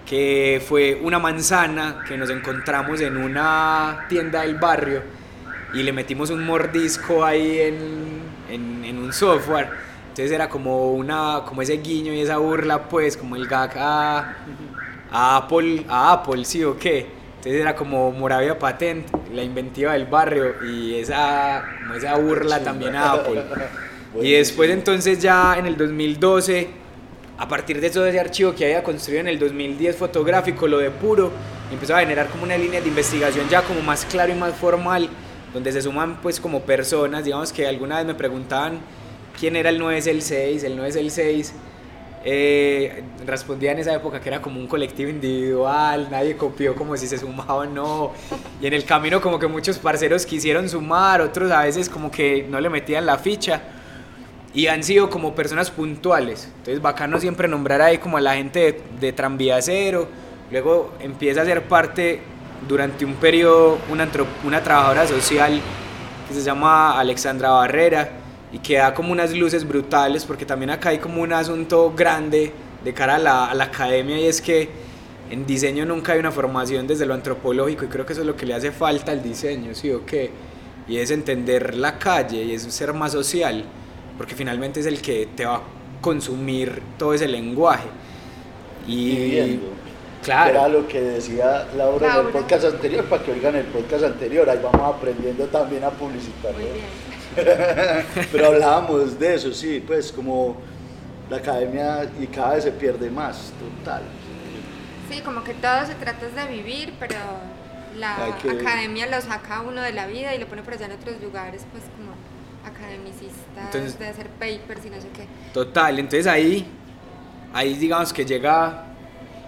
que 0.04 0.62
fue 0.64 1.00
una 1.02 1.18
manzana 1.18 2.04
que 2.06 2.18
nos 2.18 2.28
encontramos 2.30 3.00
en 3.00 3.16
una 3.16 4.04
tienda 4.08 4.42
del 4.42 4.56
barrio 4.56 5.19
y 5.74 5.82
le 5.82 5.92
metimos 5.92 6.30
un 6.30 6.44
mordisco 6.44 7.24
ahí 7.24 7.60
en, 7.60 7.78
en, 8.50 8.84
en 8.84 8.98
un 8.98 9.12
software. 9.12 9.68
Entonces 10.08 10.32
era 10.32 10.48
como 10.48 10.92
una 10.92 11.42
como 11.46 11.62
ese 11.62 11.76
guiño 11.76 12.12
y 12.12 12.20
esa 12.20 12.38
burla 12.38 12.88
pues 12.88 13.16
como 13.16 13.36
el 13.36 13.46
gag 13.46 13.72
a, 13.76 14.36
a 15.10 15.36
Apple, 15.36 15.84
a 15.88 16.12
Apple, 16.12 16.44
sí 16.44 16.64
o 16.64 16.78
qué. 16.78 17.06
Entonces 17.36 17.60
era 17.60 17.74
como 17.74 18.10
Moravia 18.12 18.58
Patent, 18.58 19.06
la 19.32 19.42
inventiva 19.42 19.92
del 19.94 20.06
barrio 20.06 20.56
y 20.62 20.96
esa 20.96 21.64
como 21.80 21.94
esa 21.94 22.16
burla 22.16 22.62
también 22.62 22.96
a 22.96 23.12
Apple. 23.12 23.42
Y 24.20 24.32
después 24.32 24.68
entonces 24.70 25.20
ya 25.20 25.56
en 25.56 25.66
el 25.66 25.76
2012, 25.76 26.68
a 27.38 27.48
partir 27.48 27.80
de 27.80 27.90
todo 27.90 28.06
ese 28.06 28.18
archivo 28.18 28.54
que 28.54 28.64
había 28.64 28.82
construido 28.82 29.20
en 29.20 29.28
el 29.28 29.38
2010 29.38 29.96
fotográfico, 29.96 30.66
lo 30.66 30.78
de 30.78 30.90
puro, 30.90 31.30
empezó 31.70 31.94
a 31.94 32.00
generar 32.00 32.26
como 32.28 32.42
una 32.42 32.58
línea 32.58 32.80
de 32.80 32.88
investigación 32.88 33.48
ya 33.48 33.62
como 33.62 33.80
más 33.82 34.04
claro 34.04 34.32
y 34.32 34.34
más 34.34 34.52
formal, 34.54 35.08
donde 35.52 35.72
se 35.72 35.82
suman 35.82 36.20
pues 36.20 36.40
como 36.40 36.60
personas, 36.60 37.24
digamos 37.24 37.52
que 37.52 37.66
alguna 37.66 37.98
vez 37.98 38.06
me 38.06 38.14
preguntaban 38.14 38.80
quién 39.38 39.56
era 39.56 39.70
el 39.70 39.78
9 39.78 39.98
es 39.98 40.06
el 40.06 40.22
6, 40.22 40.64
el 40.64 40.76
9 40.76 40.88
es 40.90 40.96
el 40.96 41.10
6. 41.10 41.54
Eh, 42.22 43.02
respondía 43.24 43.72
en 43.72 43.78
esa 43.78 43.94
época 43.94 44.20
que 44.20 44.28
era 44.28 44.42
como 44.42 44.60
un 44.60 44.66
colectivo 44.66 45.08
individual, 45.08 46.08
nadie 46.10 46.36
copió 46.36 46.74
como 46.74 46.96
si 46.96 47.06
se 47.06 47.18
sumaba 47.18 47.54
o 47.54 47.64
no. 47.64 48.12
Y 48.60 48.66
en 48.66 48.74
el 48.74 48.84
camino 48.84 49.20
como 49.20 49.38
que 49.38 49.46
muchos 49.46 49.78
parceros 49.78 50.26
quisieron 50.26 50.68
sumar, 50.68 51.22
otros 51.22 51.50
a 51.50 51.62
veces 51.62 51.88
como 51.88 52.10
que 52.10 52.46
no 52.48 52.60
le 52.60 52.68
metían 52.68 53.06
la 53.06 53.18
ficha. 53.18 53.62
Y 54.52 54.66
han 54.66 54.82
sido 54.82 55.08
como 55.08 55.34
personas 55.34 55.70
puntuales. 55.70 56.48
Entonces 56.58 56.82
bacano 56.82 57.18
siempre 57.20 57.48
nombrar 57.48 57.80
ahí 57.80 57.98
como 57.98 58.16
a 58.18 58.20
la 58.20 58.34
gente 58.34 58.60
de, 58.60 58.82
de 59.00 59.12
Tranvía 59.12 59.62
Cero. 59.62 60.08
Luego 60.50 60.92
empieza 61.00 61.42
a 61.42 61.44
ser 61.44 61.62
parte 61.68 62.20
durante 62.68 63.04
un 63.04 63.14
periodo 63.14 63.78
una, 63.90 64.08
una 64.44 64.62
trabajadora 64.62 65.06
social 65.06 65.60
que 66.28 66.34
se 66.34 66.42
llama 66.42 66.98
Alexandra 66.98 67.50
Barrera 67.50 68.10
y 68.52 68.58
que 68.58 68.76
da 68.76 68.94
como 68.94 69.12
unas 69.12 69.34
luces 69.34 69.66
brutales 69.66 70.24
porque 70.24 70.44
también 70.44 70.70
acá 70.70 70.90
hay 70.90 70.98
como 70.98 71.22
un 71.22 71.32
asunto 71.32 71.92
grande 71.96 72.52
de 72.84 72.94
cara 72.94 73.16
a 73.16 73.18
la, 73.18 73.46
a 73.46 73.54
la 73.54 73.64
academia 73.64 74.18
y 74.18 74.26
es 74.26 74.40
que 74.40 74.68
en 75.30 75.46
diseño 75.46 75.86
nunca 75.86 76.12
hay 76.12 76.18
una 76.18 76.32
formación 76.32 76.86
desde 76.86 77.06
lo 77.06 77.14
antropológico 77.14 77.84
y 77.84 77.88
creo 77.88 78.04
que 78.04 78.12
eso 78.12 78.22
es 78.22 78.26
lo 78.26 78.36
que 78.36 78.46
le 78.46 78.54
hace 78.54 78.72
falta 78.72 79.12
al 79.12 79.22
diseño, 79.22 79.74
¿sí 79.74 79.90
o 79.90 80.04
qué? 80.04 80.30
Y 80.88 80.96
es 80.96 81.10
entender 81.10 81.76
la 81.76 81.98
calle 81.98 82.42
y 82.42 82.52
es 82.52 82.62
ser 82.62 82.92
más 82.92 83.12
social 83.12 83.64
porque 84.20 84.34
finalmente 84.34 84.80
es 84.80 84.86
el 84.86 85.00
que 85.00 85.28
te 85.34 85.46
va 85.46 85.56
a 85.56 85.62
consumir 86.02 86.82
todo 86.98 87.14
ese 87.14 87.26
lenguaje. 87.26 87.88
Y, 88.86 89.14
Viviendo. 89.14 89.66
Claro. 90.22 90.50
Era 90.50 90.68
lo 90.68 90.86
que 90.86 91.00
decía 91.00 91.66
Laura 91.76 92.20
en 92.20 92.26
el 92.26 92.32
podcast 92.32 92.64
anterior, 92.64 93.04
para 93.06 93.22
que 93.22 93.32
oigan 93.32 93.54
el 93.56 93.64
podcast 93.66 94.04
anterior, 94.04 94.48
ahí 94.50 94.60
vamos 94.62 94.96
aprendiendo 94.96 95.46
también 95.46 95.82
a 95.84 95.90
publicitar. 95.90 96.52
Muy 96.52 96.64
¿no? 96.64 96.70
bien. 96.74 98.06
Pero 98.32 98.46
hablábamos 98.48 99.18
de 99.18 99.34
eso, 99.34 99.52
sí, 99.52 99.82
pues 99.86 100.12
como 100.12 100.56
la 101.30 101.36
academia 101.38 102.10
y 102.20 102.26
cada 102.26 102.54
vez 102.54 102.64
se 102.64 102.72
pierde 102.72 103.08
más, 103.08 103.52
total. 103.58 104.02
Sí, 105.08 105.20
como 105.22 105.42
que 105.44 105.54
todo 105.54 105.86
se 105.86 105.94
trata 105.94 106.26
de 106.26 106.52
vivir, 106.52 106.92
pero 106.98 107.14
la 107.96 108.36
que- 108.42 108.50
academia 108.50 109.06
lo 109.06 109.20
saca 109.20 109.60
uno 109.62 109.80
de 109.80 109.92
la 109.92 110.06
vida 110.06 110.34
y 110.34 110.38
lo 110.38 110.46
pone 110.46 110.62
por 110.62 110.74
allá 110.74 110.86
en 110.86 110.92
otros 110.92 111.20
lugares, 111.20 111.64
pues 111.72 111.84
como 111.96 112.12
academicistas, 112.64 113.64
Entonces- 113.64 113.98
de 113.98 114.06
hacer 114.08 114.26
papers 114.28 114.84
y 114.86 114.90
no 114.90 115.00
sé 115.00 115.08
qué. 115.14 115.26
Total, 115.52 115.98
entonces 115.98 116.26
ahí, 116.26 116.66
ahí 117.54 117.74
digamos 117.74 118.12
que 118.12 118.24
llega, 118.24 118.86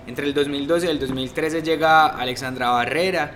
entre 0.07 0.27
el 0.27 0.35
2012 0.35 0.87
y 0.87 0.91
el 0.91 0.99
2013 0.99 1.63
llega 1.63 2.09
Alexandra 2.09 2.71
Barrera, 2.71 3.33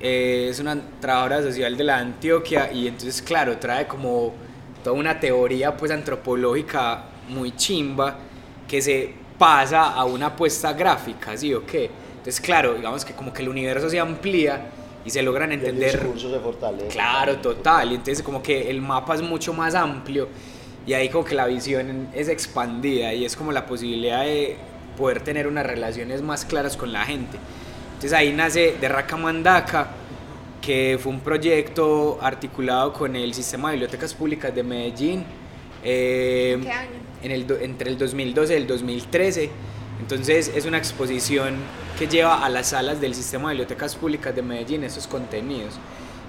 eh, 0.00 0.48
es 0.50 0.60
una 0.60 0.78
trabajadora 1.00 1.42
social 1.42 1.76
de 1.76 1.84
la 1.84 1.98
Antioquia 1.98 2.72
y 2.72 2.86
entonces 2.86 3.20
claro, 3.22 3.58
trae 3.58 3.86
como 3.86 4.32
toda 4.84 4.96
una 4.96 5.18
teoría 5.18 5.76
pues 5.76 5.90
antropológica 5.90 7.04
muy 7.28 7.56
chimba 7.56 8.16
que 8.68 8.80
se 8.80 9.12
pasa 9.38 9.92
a 9.92 10.04
una 10.04 10.26
apuesta 10.26 10.72
gráfica, 10.72 11.36
¿sí 11.36 11.52
o 11.52 11.66
qué? 11.66 11.90
Entonces 12.10 12.40
claro, 12.40 12.74
digamos 12.74 13.04
que 13.04 13.12
como 13.12 13.32
que 13.32 13.42
el 13.42 13.48
universo 13.48 13.88
se 13.90 13.98
amplía 13.98 14.70
y 15.04 15.10
se 15.10 15.22
logran 15.22 15.50
Y 15.50 15.54
el 15.54 15.60
entender 15.60 15.92
discurso 15.92 16.30
se 16.30 16.38
fortalece. 16.38 16.88
Claro, 16.88 17.36
total. 17.38 17.92
Y 17.92 17.94
entonces 17.96 18.22
como 18.22 18.42
que 18.42 18.70
el 18.70 18.80
mapa 18.80 19.14
es 19.14 19.22
mucho 19.22 19.52
más 19.52 19.74
amplio 19.74 20.28
y 20.86 20.92
ahí 20.92 21.08
como 21.08 21.24
que 21.24 21.34
la 21.34 21.46
visión 21.46 22.08
es 22.14 22.28
expandida 22.28 23.12
y 23.14 23.24
es 23.24 23.36
como 23.36 23.52
la 23.52 23.66
posibilidad 23.66 24.22
de 24.22 24.56
poder 24.98 25.20
tener 25.22 25.46
unas 25.46 25.64
relaciones 25.64 26.20
más 26.20 26.44
claras 26.44 26.76
con 26.76 26.92
la 26.92 27.04
gente. 27.04 27.38
Entonces 27.94 28.12
ahí 28.12 28.32
nace 28.32 28.76
de 28.80 29.16
Mandaca, 29.16 29.88
que 30.60 30.98
fue 31.00 31.12
un 31.12 31.20
proyecto 31.20 32.18
articulado 32.20 32.92
con 32.92 33.14
el 33.14 33.32
Sistema 33.32 33.68
de 33.68 33.76
Bibliotecas 33.76 34.12
Públicas 34.12 34.52
de 34.54 34.62
Medellín. 34.62 35.24
eh, 35.84 36.58
¿Qué 36.60 36.70
año? 36.70 36.90
en 37.22 37.30
el, 37.32 37.46
entre 37.60 37.90
el 37.90 37.98
2012 37.98 38.52
y 38.52 38.56
el 38.56 38.66
2013. 38.66 39.50
Entonces 40.00 40.52
es 40.54 40.66
una 40.66 40.78
exposición 40.78 41.56
que 41.98 42.06
lleva 42.06 42.44
a 42.44 42.48
las 42.48 42.68
salas 42.68 43.00
del 43.00 43.14
Sistema 43.14 43.48
de 43.48 43.54
Bibliotecas 43.54 43.94
Públicas 43.96 44.34
de 44.34 44.42
Medellín 44.42 44.84
esos 44.84 45.06
contenidos, 45.06 45.74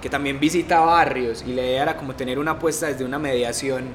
que 0.01 0.09
también 0.09 0.39
visita 0.39 0.79
barrios 0.79 1.43
y 1.45 1.53
la 1.53 1.61
idea 1.61 1.83
era 1.83 1.97
como 1.97 2.15
tener 2.15 2.39
una 2.39 2.51
apuesta 2.51 2.87
desde 2.87 3.03
una 3.05 3.19
mediación, 3.19 3.89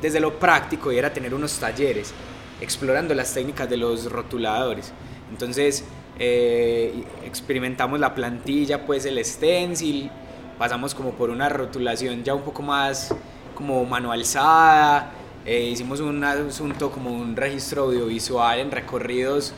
desde 0.00 0.20
lo 0.20 0.38
práctico 0.38 0.92
y 0.92 0.98
era 0.98 1.12
tener 1.12 1.34
unos 1.34 1.58
talleres 1.58 2.14
explorando 2.60 3.14
las 3.14 3.32
técnicas 3.34 3.68
de 3.68 3.76
los 3.76 4.10
rotuladores. 4.10 4.92
Entonces 5.30 5.84
eh, 6.18 7.04
experimentamos 7.24 8.00
la 8.00 8.14
plantilla, 8.14 8.84
pues 8.86 9.04
el 9.04 9.24
stencil, 9.24 10.10
pasamos 10.58 10.94
como 10.94 11.12
por 11.12 11.30
una 11.30 11.48
rotulación 11.48 12.24
ya 12.24 12.34
un 12.34 12.42
poco 12.42 12.62
más 12.62 13.14
como 13.54 13.84
mano 13.84 14.12
alzada, 14.12 15.12
eh, 15.46 15.70
hicimos 15.72 16.00
un 16.00 16.22
asunto 16.22 16.90
como 16.90 17.10
un 17.10 17.34
registro 17.34 17.84
audiovisual 17.84 18.58
en 18.58 18.70
recorridos, 18.70 19.52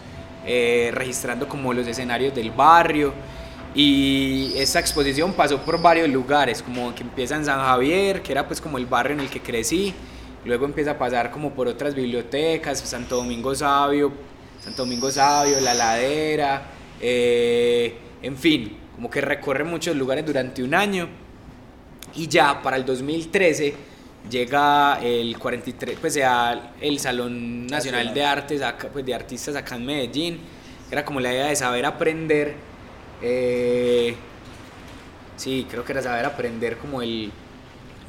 eh, 0.46 0.90
registrando 0.94 1.48
como 1.48 1.72
los 1.72 1.86
escenarios 1.86 2.34
del 2.34 2.50
barrio. 2.50 3.12
Y 3.74 4.52
esta 4.56 4.80
exposición 4.80 5.32
pasó 5.32 5.58
por 5.62 5.80
varios 5.80 6.08
lugares, 6.08 6.62
como 6.62 6.94
que 6.94 7.02
empieza 7.02 7.36
en 7.36 7.44
San 7.44 7.60
Javier, 7.60 8.22
que 8.22 8.32
era 8.32 8.46
pues 8.46 8.60
como 8.60 8.78
el 8.78 8.86
barrio 8.86 9.14
en 9.14 9.20
el 9.20 9.28
que 9.28 9.40
crecí, 9.40 9.94
luego 10.44 10.64
empieza 10.64 10.92
a 10.92 10.98
pasar 10.98 11.30
como 11.30 11.52
por 11.52 11.68
otras 11.68 11.94
bibliotecas, 11.94 12.80
Santo 12.80 13.16
Domingo 13.16 13.54
Sabio, 13.54 14.12
Santo 14.60 14.84
Domingo 14.84 15.10
Sabio, 15.10 15.60
La 15.60 15.74
Ladera, 15.74 16.62
eh, 17.00 17.94
en 18.22 18.36
fin, 18.36 18.76
como 18.94 19.10
que 19.10 19.20
recorre 19.20 19.64
muchos 19.64 19.96
lugares 19.96 20.24
durante 20.24 20.62
un 20.62 20.74
año. 20.74 21.08
Y 22.14 22.26
ya 22.26 22.60
para 22.60 22.76
el 22.76 22.84
2013 22.84 23.74
llega 24.28 24.98
el 25.02 25.38
43, 25.38 25.98
pues 26.00 26.14
sea 26.14 26.72
el 26.80 26.98
Salón 26.98 27.66
Nacional 27.66 28.12
de 28.12 28.24
Artes, 28.24 28.62
acá, 28.62 28.88
pues 28.92 29.06
de 29.06 29.14
Artistas 29.14 29.56
acá 29.56 29.76
en 29.76 29.86
Medellín, 29.86 30.40
era 30.90 31.04
como 31.04 31.20
la 31.20 31.32
idea 31.32 31.46
de 31.46 31.56
saber 31.56 31.86
aprender, 31.86 32.54
eh, 33.22 34.14
sí, 35.36 35.66
creo 35.70 35.84
que 35.84 35.92
era 35.92 36.02
saber 36.02 36.24
aprender 36.24 36.76
como 36.76 37.00
el... 37.00 37.32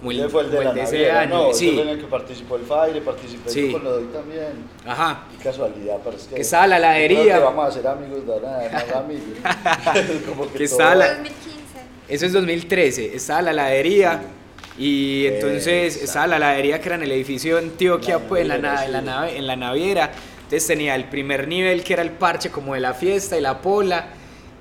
Como 0.01 0.11
el, 0.11 0.29
fue 0.29 0.41
el 0.43 0.51
de, 0.51 0.57
como 0.57 0.69
el 0.69 0.75
de 0.75 0.81
ese 0.83 0.91
naviera, 0.93 1.19
año, 1.21 1.35
no, 1.47 1.53
sí. 1.53 1.79
en 1.79 1.87
el 1.89 1.99
que 1.99 2.07
participó 2.07 2.55
el 2.55 2.63
Faire, 2.63 3.01
participé 3.03 3.49
Sí. 3.49 3.67
yo 3.67 3.73
con 3.73 3.83
Lodoy 3.83 4.05
también. 4.05 4.47
Ajá. 4.85 5.23
Y 5.33 5.43
casualidad, 5.43 5.97
pero 6.03 6.17
es 6.17 6.23
que... 6.23 6.35
Que 6.35 6.41
estaba 6.41 6.65
la 6.67 6.77
heladería. 6.77 7.35
que 7.37 7.43
vamos 7.43 7.67
a 7.67 7.71
ser 7.71 7.87
amigos 7.87 8.25
de 8.25 8.33
ahora 8.33 8.55
adelante. 8.57 9.23
Como 10.27 10.43
Que 10.47 10.53
todo- 10.53 10.63
estaba 10.63 10.95
la- 10.95 11.07
2015. 11.09 11.41
Eso 12.09 12.25
es 12.25 12.33
2013, 12.33 13.15
estaba 13.15 13.41
la 13.43 13.51
heladería 13.51 14.21
y 14.77 15.25
entonces 15.27 15.93
Exacto. 15.95 16.05
estaba 16.05 16.27
la 16.27 16.35
heladería 16.37 16.79
que 16.81 16.87
era 16.89 16.95
en 16.95 17.03
el 17.03 17.11
edificio 17.11 17.55
de 17.57 17.61
Antioquia, 17.63 18.17
La 18.17 18.23
pues 18.27 18.41
en 18.41 18.47
la, 18.47 18.57
na- 18.57 18.85
en, 18.85 18.91
la 18.91 18.99
sí. 18.99 19.05
nave, 19.05 19.37
en 19.37 19.47
la 19.47 19.55
naviera. 19.55 20.11
Entonces 20.43 20.67
tenía 20.67 20.95
el 20.95 21.05
primer 21.05 21.47
nivel 21.47 21.83
que 21.83 21.93
era 21.93 22.01
el 22.01 22.11
parche 22.11 22.49
como 22.49 22.73
de 22.73 22.79
la 22.81 22.93
fiesta 22.93 23.37
y 23.37 23.41
la 23.41 23.61
pola 23.61 24.07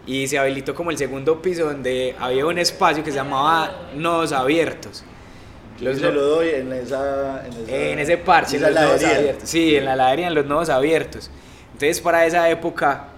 y 0.07 0.26
se 0.28 0.38
habilitó 0.38 0.74
como 0.74 0.91
el 0.91 0.99
segundo 0.99 1.43
piso 1.43 1.64
donde 1.64 2.14
había 2.20 2.47
un 2.47 2.59
espacio 2.59 3.03
que 3.03 3.11
se 3.11 3.16
llamaba 3.16 3.88
Nodos 3.95 4.32
Abiertos. 4.32 5.05
Yo 5.81 5.91
Los 5.91 5.99
se 5.99 6.12
lo 6.12 6.22
doy 6.22 6.49
en 6.51 6.72
esa... 6.72 7.45
En, 7.47 7.53
esa, 7.53 7.76
en 7.76 7.99
ese 7.99 8.16
parche, 8.18 8.57
en 8.57 8.62
los 8.62 8.74
nodos 8.74 9.05
abiertos. 9.05 9.49
Sí, 9.49 9.76
en 9.76 9.85
la 9.87 9.95
heladería, 9.95 10.28
en 10.28 10.35
los 10.35 10.47
nodos 10.47 10.68
abiertos. 10.68 11.31
Entonces, 11.72 12.01
para 12.01 12.26
esa 12.26 12.49
época, 12.51 13.09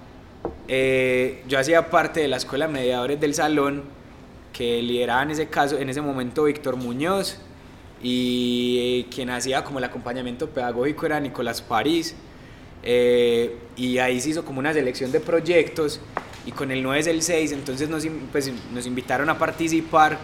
eh, 0.69 1.43
yo 1.49 1.59
hacía 1.59 1.91
parte 1.91 2.21
de 2.21 2.29
la 2.29 2.37
escuela 2.37 2.67
de 2.67 2.73
mediadores 2.73 3.21
del 3.21 3.35
salón, 3.35 3.83
que 4.53 4.81
lideraba 4.83 5.23
en 5.23 5.33
ese 5.33 5.49
caso, 5.49 5.79
en 5.79 5.89
ese 5.91 6.01
momento, 6.01 6.45
Víctor 6.45 6.77
Muñoz, 6.77 7.39
y 8.03 9.05
quien 9.15 9.31
hacía 9.31 9.65
como 9.65 9.79
el 9.79 9.85
acompañamiento 9.85 10.49
pedagógico 10.49 11.07
era 11.07 11.19
Nicolás 11.21 11.63
París. 11.63 12.15
eh, 12.85 13.57
y 13.77 13.99
ahí 13.99 14.21
se 14.21 14.31
hizo 14.31 14.45
como 14.45 14.59
una 14.59 14.73
selección 14.73 15.13
de 15.13 15.21
proyectos 15.21 16.01
y 16.45 16.51
con 16.53 16.71
el 16.73 16.83
9 16.83 17.01
es 17.01 17.07
el 17.07 17.23
6, 17.23 17.53
entonces 17.53 17.89
nos, 17.89 18.05
pues, 18.33 18.51
nos 18.73 18.87
invitaron 18.87 19.31
a 19.31 19.39
participar 19.39 20.19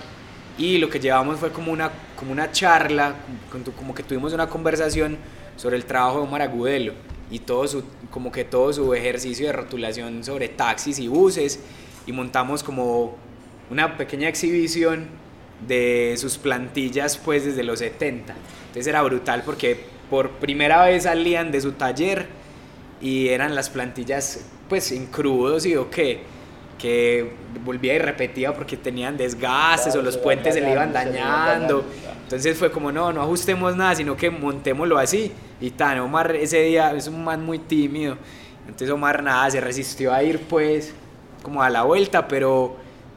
y 0.59 0.79
lo 0.79 0.91
que 0.91 0.99
llevamos 0.99 1.39
fue 1.39 1.53
como 1.53 1.73
una, 1.73 1.91
como 2.17 2.33
una 2.33 2.51
charla, 2.51 3.15
como 3.77 3.95
que 3.95 4.03
tuvimos 4.03 4.33
una 4.33 4.49
conversación 4.49 5.17
sobre 5.57 5.77
el 5.77 5.85
trabajo 5.85 6.19
de 6.19 6.25
Omar 6.25 6.43
Agudelo 6.43 6.93
y 7.31 7.39
todo 7.39 7.67
su, 7.69 7.85
como 8.11 8.33
que 8.33 8.45
todo 8.45 8.73
su 8.73 8.93
ejercicio 8.93 9.47
de 9.47 9.53
rotulación 9.53 10.25
sobre 10.25 10.49
taxis 10.49 10.99
y 10.99 11.07
buses 11.07 11.61
y 12.07 12.13
montamos 12.13 12.63
como 12.63 13.17
una 13.71 13.97
pequeña 13.97 14.29
exhibición 14.29 15.07
de 15.67 16.15
sus 16.19 16.39
plantillas 16.39 17.17
pues 17.19 17.45
desde 17.45 17.63
los 17.63 17.79
70. 17.79 18.35
Entonces 18.67 18.87
era 18.87 19.03
brutal 19.03 19.43
porque 19.45 19.79
por 20.11 20.31
primera 20.33 20.85
vez 20.85 21.05
salían 21.05 21.53
de 21.53 21.61
su 21.61 21.73
taller 21.73 22.27
y 23.01 23.29
eran 23.29 23.55
las 23.55 23.71
plantillas 23.71 24.45
pues 24.69 24.91
en 24.91 25.07
crudos 25.07 25.67
y 25.67 25.77
o 25.77 25.89
qué 25.89 26.23
que 26.79 27.33
volvía 27.65 27.95
y 27.95 27.99
repetía 27.99 28.55
porque 28.55 28.77
tenían 28.77 29.17
desgastes 29.17 29.93
Claro, 29.93 30.01
o 30.01 30.03
los 30.03 30.17
puentes 30.17 30.55
se 30.55 30.61
le 30.61 30.73
iban 30.73 30.93
dañando, 30.93 31.13
se 31.13 31.19
le 31.19 31.27
iban 31.27 31.47
dañando. 31.47 31.85
Entonces 32.23 32.57
fue 32.57 32.71
como, 32.71 32.93
no, 32.93 33.13
no 33.13 33.21
ajustemos 33.23 33.77
nada, 33.77 33.95
sino 33.95 34.17
que 34.17 34.31
montémoslo 34.31 34.97
así. 34.99 35.33
Y 35.61 35.71
tan, 35.71 35.99
Omar 35.99 36.37
ese 36.37 36.63
día 36.63 36.95
es 36.95 37.09
un 37.09 37.25
man 37.25 37.45
muy 37.45 37.59
tímido. 37.59 38.17
Entonces 38.67 38.91
Omar 38.91 39.23
nada, 39.23 39.51
se 39.51 39.61
resistió 39.61 40.13
a 40.13 40.23
ir 40.23 40.41
pues 40.41 40.95
como 41.43 41.63
a 41.63 41.71
la 41.71 41.83
vuelta, 41.83 42.29
pero 42.29 42.77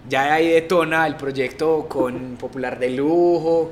ya 0.09 0.33
ahí 0.33 0.49
detona 0.49 1.05
el 1.05 1.15
proyecto 1.15 1.85
con 1.87 2.37
Popular 2.37 2.79
de 2.79 2.89
Lujo, 2.89 3.71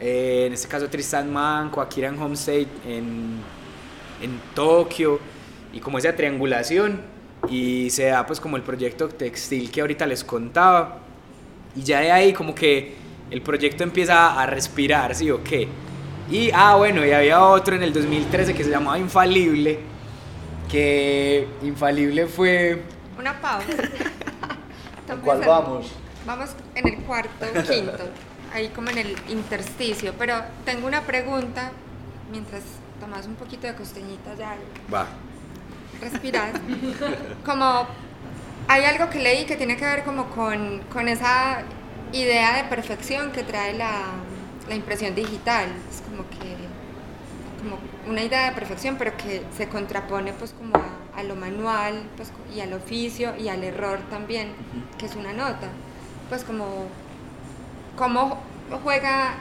eh, 0.00 0.44
en 0.46 0.52
este 0.52 0.68
caso 0.68 0.88
Tristan 0.88 1.32
Manco, 1.32 1.80
Akira 1.80 2.08
en 2.08 2.20
Homestay 2.20 2.66
en, 2.86 3.40
en 4.22 4.40
Tokio, 4.54 5.18
y 5.72 5.80
como 5.80 5.98
esa 5.98 6.14
triangulación, 6.14 7.00
y 7.50 7.90
se 7.90 8.06
da 8.06 8.26
pues 8.26 8.40
como 8.40 8.56
el 8.56 8.62
proyecto 8.62 9.08
textil 9.08 9.70
que 9.70 9.80
ahorita 9.80 10.06
les 10.06 10.24
contaba, 10.24 10.98
y 11.76 11.82
ya 11.82 12.00
de 12.00 12.10
ahí 12.10 12.32
como 12.32 12.54
que 12.54 12.96
el 13.30 13.42
proyecto 13.42 13.84
empieza 13.84 14.40
a 14.40 14.46
respirar, 14.46 15.14
¿sí 15.14 15.30
o 15.30 15.42
qué? 15.42 15.68
Y, 16.30 16.50
ah, 16.52 16.76
bueno, 16.76 17.04
y 17.06 17.12
había 17.12 17.42
otro 17.42 17.76
en 17.76 17.82
el 17.82 17.92
2013 17.92 18.54
que 18.54 18.64
se 18.64 18.70
llamaba 18.70 18.98
Infalible, 18.98 19.78
que 20.70 21.48
Infalible 21.62 22.26
fue... 22.26 22.82
Una 23.18 23.40
pausa. 23.40 23.66
¿En 25.08 25.20
cuál 25.20 25.40
vamos? 25.46 25.90
Vamos 26.26 26.50
en 26.74 26.86
el 26.86 26.98
cuarto, 27.04 27.46
quinto, 27.66 28.04
ahí 28.52 28.68
como 28.68 28.90
en 28.90 28.98
el 28.98 29.16
intersticio. 29.30 30.12
Pero 30.18 30.34
tengo 30.66 30.86
una 30.86 31.02
pregunta 31.02 31.72
mientras 32.30 32.62
tomas 33.00 33.26
un 33.26 33.34
poquito 33.34 33.66
de 33.66 33.74
costeñita 33.74 34.34
ya 34.34 34.56
Va. 34.92 35.06
Respiras. 36.00 36.52
Como 37.44 37.86
hay 38.68 38.84
algo 38.84 39.08
que 39.10 39.18
leí 39.20 39.46
que 39.46 39.56
tiene 39.56 39.76
que 39.76 39.84
ver 39.84 40.04
como 40.04 40.26
con, 40.30 40.80
con 40.92 41.08
esa 41.08 41.62
idea 42.12 42.56
de 42.56 42.64
perfección 42.64 43.32
que 43.32 43.42
trae 43.42 43.74
la, 43.74 44.02
la 44.68 44.74
impresión 44.74 45.14
digital. 45.14 45.68
Es 45.90 46.02
como 46.02 46.28
que 46.28 46.56
como 47.62 47.78
una 48.08 48.22
idea 48.22 48.50
de 48.50 48.52
perfección, 48.52 48.96
pero 48.96 49.16
que 49.16 49.42
se 49.56 49.68
contrapone 49.68 50.32
pues 50.32 50.52
como 50.52 50.76
a, 50.76 51.18
a 51.18 51.22
lo 51.24 51.34
manual 51.34 52.04
pues, 52.16 52.30
y 52.54 52.60
al 52.60 52.72
oficio 52.72 53.34
y 53.36 53.48
al 53.48 53.64
error 53.64 53.98
también, 54.10 54.52
que 54.98 55.06
es 55.06 55.16
una 55.16 55.32
nota. 55.32 55.68
Pues 56.28 56.44
como 56.44 56.86
cómo 57.96 58.38
juega, 58.84 59.34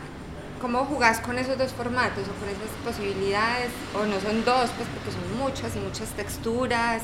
cómo 0.62 0.86
jugás 0.86 1.20
con 1.20 1.38
esos 1.38 1.58
dos 1.58 1.72
formatos 1.72 2.24
o 2.24 2.34
con 2.40 2.50
esas 2.50 2.70
posibilidades, 2.84 3.70
o 3.96 4.06
no 4.06 4.20
son 4.20 4.44
dos, 4.44 4.70
pues 4.76 4.88
porque 4.90 5.12
son 5.12 5.38
muchas 5.38 5.76
y 5.76 5.80
muchas 5.80 6.10
texturas 6.10 7.02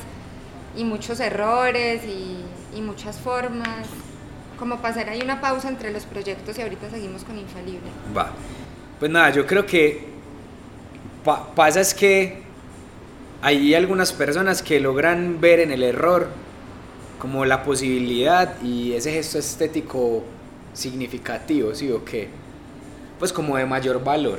y 0.76 0.84
muchos 0.84 1.20
errores 1.20 2.02
y, 2.04 2.40
muchas 2.80 3.18
formas. 3.18 3.86
Como 4.58 4.78
pasar 4.78 5.08
ahí 5.08 5.20
una 5.22 5.40
pausa 5.40 5.68
entre 5.68 5.90
los 5.90 6.04
proyectos 6.04 6.58
y 6.58 6.62
ahorita 6.62 6.90
seguimos 6.90 7.24
con 7.24 7.38
Infalible. 7.38 7.88
Va. 8.16 8.30
Pues 8.98 9.10
nada, 9.10 9.30
yo 9.30 9.46
creo 9.46 9.64
que 9.64 10.06
pa- 11.24 11.54
pasa 11.54 11.80
es 11.80 11.94
que 11.94 12.42
hay 13.42 13.74
algunas 13.74 14.12
personas 14.12 14.62
que 14.62 14.80
logran 14.80 15.40
ver 15.40 15.60
en 15.60 15.70
el 15.70 15.82
error 15.82 16.28
como 17.18 17.44
la 17.44 17.62
posibilidad 17.62 18.60
y 18.62 18.92
ese 18.92 19.12
gesto 19.12 19.38
estético 19.38 20.24
significativo, 20.72 21.74
¿sí 21.74 21.90
o 21.90 22.04
qué? 22.04 22.28
Pues 23.24 23.32
como 23.32 23.56
de 23.56 23.64
mayor 23.64 24.04
valor. 24.04 24.38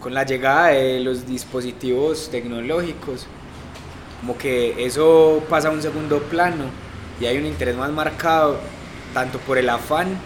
Con 0.00 0.14
la 0.14 0.24
llegada 0.24 0.68
de 0.68 1.00
los 1.00 1.26
dispositivos 1.26 2.30
tecnológicos, 2.30 3.26
como 4.22 4.38
que 4.38 4.82
eso 4.82 5.44
pasa 5.50 5.68
a 5.68 5.70
un 5.70 5.82
segundo 5.82 6.18
plano 6.30 6.64
y 7.20 7.26
hay 7.26 7.36
un 7.36 7.44
interés 7.44 7.76
más 7.76 7.90
marcado 7.90 8.56
tanto 9.12 9.38
por 9.40 9.58
el 9.58 9.68
afán 9.68 10.16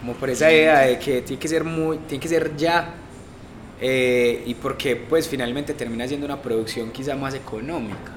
como 0.00 0.14
por 0.14 0.30
esa 0.30 0.50
idea 0.50 0.78
de 0.78 0.98
que 0.98 1.20
tiene 1.20 1.38
que 1.38 1.48
ser 1.48 1.64
muy 1.64 1.98
tiene 1.98 2.22
que 2.22 2.28
ser 2.28 2.56
ya 2.56 2.94
eh, 3.78 4.42
y 4.46 4.54
porque 4.54 4.96
pues 4.96 5.28
finalmente 5.28 5.74
termina 5.74 6.08
siendo 6.08 6.24
una 6.24 6.40
producción 6.40 6.92
quizá 6.92 7.14
más 7.14 7.34
económica 7.34 8.12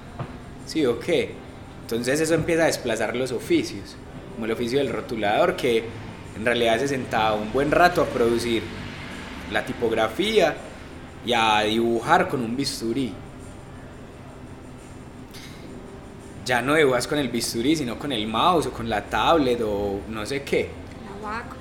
sí 0.65 0.85
o 0.85 0.97
qué 1.01 1.33
entonces 1.81 2.21
eso 2.21 2.33
empieza 2.33 2.63
a 2.63 2.67
desplazar 2.67 3.13
los 3.17 3.33
oficios 3.33 3.97
como 4.35 4.45
el 4.45 4.53
oficio 4.53 4.79
del 4.79 4.87
rotulador 4.87 5.57
que 5.57 5.83
en 6.39 6.45
realidad 6.45 6.79
se 6.79 6.87
sentaba 6.87 7.35
un 7.35 7.51
buen 7.51 7.69
rato 7.69 8.01
a 8.01 8.05
producir 8.05 8.63
la 9.51 9.63
tipografía 9.65 10.55
y 11.25 11.33
a 11.33 11.61
dibujar 11.61 12.27
con 12.27 12.41
un 12.41 12.55
bisturí 12.55 13.13
ya 16.49 16.63
no 16.63 16.73
dibujas 16.73 17.07
con 17.07 17.19
el 17.19 17.29
bisturí 17.29 17.75
sino 17.75 17.99
con 17.99 18.11
el 18.11 18.25
mouse 18.25 18.65
o 18.65 18.71
con 18.71 18.89
la 18.89 19.05
tablet 19.05 19.61
o 19.63 19.99
no 20.09 20.25
sé 20.25 20.41
qué. 20.41 20.69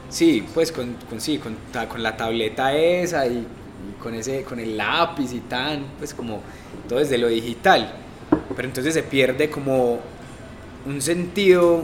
Sí, 0.08 0.46
pues 0.54 0.72
con, 0.72 0.94
con, 1.10 1.20
sí, 1.20 1.36
con, 1.36 1.56
con 1.86 2.02
la 2.02 2.16
tableta 2.16 2.72
esa 2.72 3.26
y, 3.26 3.36
y 3.36 4.02
con, 4.02 4.14
ese, 4.14 4.44
con 4.44 4.58
el 4.58 4.78
lápiz 4.78 5.34
y 5.34 5.40
tan, 5.40 5.84
pues 5.98 6.14
como 6.14 6.40
todo 6.88 7.00
desde 7.00 7.18
lo 7.18 7.28
digital. 7.28 7.92
Pero 8.56 8.66
entonces 8.66 8.94
se 8.94 9.02
pierde 9.02 9.50
como 9.50 10.00
un 10.86 11.02
sentido 11.02 11.82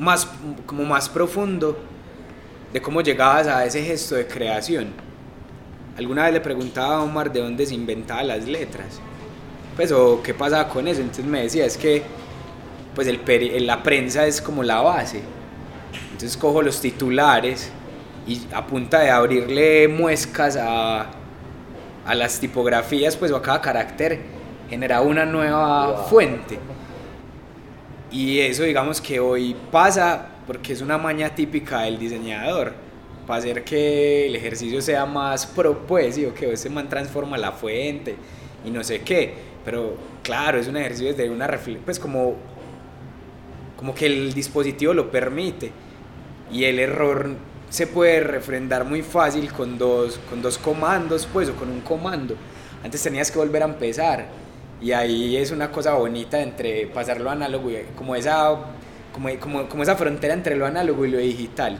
más, 0.00 0.26
como 0.66 0.84
más 0.84 1.08
profundo 1.08 1.78
de 2.72 2.80
cómo 2.80 3.00
llegabas 3.02 3.46
a 3.46 3.64
ese 3.64 3.82
gesto 3.84 4.16
de 4.16 4.26
creación. 4.26 4.88
Alguna 5.96 6.24
vez 6.24 6.32
le 6.32 6.40
preguntaba 6.40 6.96
a 6.96 7.02
Omar 7.02 7.30
de 7.32 7.40
dónde 7.40 7.66
se 7.66 7.74
inventaban 7.74 8.26
las 8.28 8.46
letras, 8.46 9.00
pues 9.76 9.92
o 9.92 10.22
qué 10.22 10.32
pasaba 10.34 10.68
con 10.68 10.88
eso, 10.88 11.00
entonces 11.00 11.24
me 11.26 11.42
decía, 11.42 11.66
es 11.66 11.76
que 11.76 12.02
pues 12.94 13.06
el 13.06 13.24
peri- 13.24 13.60
la 13.60 13.82
prensa 13.82 14.26
es 14.26 14.40
como 14.40 14.62
la 14.62 14.80
base, 14.80 15.20
entonces 16.12 16.36
cojo 16.36 16.62
los 16.62 16.80
titulares 16.80 17.70
y 18.26 18.42
a 18.52 18.66
punta 18.66 19.00
de 19.00 19.10
abrirle 19.10 19.88
muescas 19.88 20.56
a, 20.56 21.06
a 22.06 22.14
las 22.14 22.40
tipografías, 22.40 23.16
pues 23.16 23.30
o 23.32 23.36
a 23.36 23.42
cada 23.42 23.60
carácter, 23.60 24.20
generaba 24.68 25.04
una 25.04 25.26
nueva 25.26 26.04
fuente. 26.04 26.58
Y 28.10 28.40
eso 28.40 28.64
digamos 28.64 29.00
que 29.00 29.20
hoy 29.20 29.54
pasa 29.70 30.26
porque 30.46 30.72
es 30.72 30.80
una 30.80 30.98
maña 30.98 31.34
típica 31.34 31.82
del 31.82 31.98
diseñador, 31.98 32.74
para 33.26 33.38
hacer 33.38 33.62
que 33.62 34.26
el 34.26 34.34
ejercicio 34.34 34.82
sea 34.82 35.06
más 35.06 35.46
pro, 35.46 35.86
pues, 35.86 36.18
y 36.18 36.26
o 36.26 36.34
que 36.34 36.52
ese 36.52 36.68
man 36.68 36.88
transforma 36.88 37.38
la 37.38 37.52
fuente 37.52 38.16
y 38.64 38.70
no 38.70 38.82
sé 38.82 39.02
qué, 39.02 39.32
pero 39.64 39.96
claro, 40.22 40.58
es 40.58 40.66
un 40.66 40.76
ejercicio 40.76 41.14
desde 41.14 41.30
una 41.30 41.46
reflexión, 41.46 41.84
pues 41.84 42.00
como, 42.00 42.34
como 43.76 43.94
que 43.94 44.06
el 44.06 44.32
dispositivo 44.32 44.92
lo 44.92 45.10
permite. 45.10 45.70
Y 46.52 46.64
el 46.64 46.80
error 46.80 47.36
se 47.68 47.86
puede 47.86 48.20
refrendar 48.20 48.84
muy 48.84 49.02
fácil 49.02 49.52
con 49.52 49.78
dos, 49.78 50.18
con 50.28 50.42
dos 50.42 50.58
comandos, 50.58 51.28
pues, 51.32 51.48
o 51.48 51.54
con 51.54 51.70
un 51.70 51.80
comando. 51.82 52.34
Antes 52.82 53.02
tenías 53.02 53.30
que 53.30 53.38
volver 53.38 53.62
a 53.62 53.66
empezar 53.66 54.26
y 54.80 54.92
ahí 54.92 55.36
es 55.36 55.50
una 55.50 55.70
cosa 55.70 55.94
bonita 55.94 56.40
entre 56.40 56.86
pasar 56.86 57.20
lo 57.20 57.30
análogo 57.30 57.70
y 57.70 57.78
como 57.96 58.14
esa, 58.14 58.56
como, 59.12 59.28
como, 59.38 59.68
como 59.68 59.82
esa 59.82 59.96
frontera 59.96 60.34
entre 60.34 60.56
lo 60.56 60.66
análogo 60.66 61.04
y 61.04 61.10
lo 61.10 61.18
digital. 61.18 61.78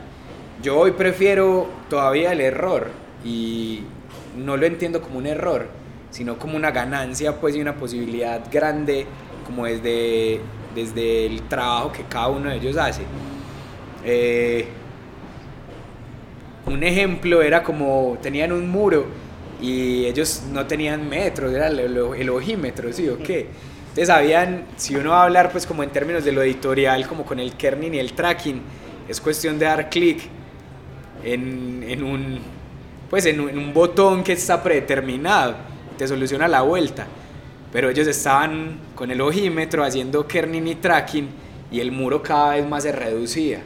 Yo 0.63 0.79
hoy 0.79 0.93
prefiero 0.93 1.69
todavía 1.89 2.33
el 2.33 2.41
error 2.41 2.89
y 3.25 3.85
no 4.37 4.57
lo 4.57 4.67
entiendo 4.67 5.01
como 5.01 5.19
un 5.19 5.27
error, 5.27 5.69
sino 6.11 6.39
como 6.39 6.57
una 6.57 6.71
ganancia 6.71 7.41
pues 7.41 7.57
y 7.57 7.61
una 7.61 7.77
posibilidad 7.77 8.43
grande 8.53 9.07
como 9.47 9.65
desde, 9.65 10.41
desde 10.75 11.27
el 11.27 11.43
trabajo 11.43 11.93
que 11.93 12.05
cada 12.05 12.29
uno 12.29 12.51
de 12.51 12.57
ellos 12.57 12.77
hace. 12.77 13.03
Eh, 14.05 14.69
un 16.67 16.83
ejemplo 16.83 17.43
era 17.43 17.63
como 17.63 18.19
tenían 18.23 18.53
un 18.53 18.69
muro 18.71 19.07
y 19.61 20.07
ellos 20.07 20.43
no 20.53 20.67
tenían 20.67 21.09
metros, 21.09 21.53
era 21.53 21.69
el, 21.69 21.79
el- 21.81 22.31
ojímetro, 22.31 22.93
¿sí 22.93 23.09
o 23.09 23.19
qué? 23.23 23.49
Entonces 23.89 24.09
sabían, 24.09 24.67
si 24.77 24.97
uno 24.97 25.11
va 25.11 25.23
a 25.23 25.25
hablar 25.25 25.51
pues 25.53 25.67
como 25.67 25.83
en 25.83 25.91
términos 25.91 26.25
de 26.25 26.33
lo 26.33 26.43
editorial, 26.43 27.07
como 27.09 27.25
con 27.25 27.41
el 27.41 27.55
kerning 27.57 27.95
y 27.95 27.99
el 27.99 28.13
tracking, 28.15 28.63
es 29.09 29.21
cuestión 29.21 29.59
de 29.59 29.67
dar 29.67 29.91
clic 29.91 30.21
en, 31.25 31.85
en 31.87 32.03
un 32.03 32.39
pues 33.09 33.27
en 33.27 33.41
un, 33.41 33.51
en 33.51 33.59
un 33.59 33.75
botón 33.75 34.23
que 34.23 34.33
está 34.33 34.63
predeterminado, 34.63 35.57
te 35.99 36.07
soluciona 36.07 36.47
la 36.47 36.63
vuelta. 36.63 37.07
Pero 37.73 37.91
ellos 37.91 38.07
estaban 38.07 38.79
con 38.95 39.11
el 39.11 39.21
ojímetro 39.21 39.85
haciendo 39.85 40.27
kerning 40.27 40.69
y 40.69 40.75
tracking 40.77 41.29
y 41.73 41.81
el 41.81 41.91
muro 41.93 42.23
cada 42.23 42.55
vez 42.55 42.67
más 42.69 42.85
se 42.85 42.93
reducía. 42.93 43.63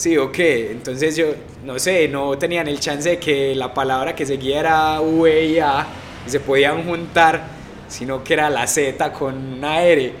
Sí, 0.00 0.16
o 0.16 0.32
qué. 0.32 0.70
Entonces 0.70 1.14
yo, 1.14 1.26
no 1.62 1.78
sé, 1.78 2.08
no 2.08 2.38
tenían 2.38 2.66
el 2.68 2.80
chance 2.80 3.06
de 3.06 3.18
que 3.18 3.54
la 3.54 3.74
palabra 3.74 4.14
que 4.14 4.24
seguía 4.24 4.60
era 4.60 4.98
V 5.02 5.44
y 5.44 5.58
A 5.58 5.86
se 6.24 6.40
podían 6.40 6.84
juntar, 6.86 7.42
sino 7.86 8.24
que 8.24 8.32
era 8.32 8.48
la 8.48 8.66
Z 8.66 9.12
con 9.12 9.34
una 9.58 9.82
R 9.82 10.14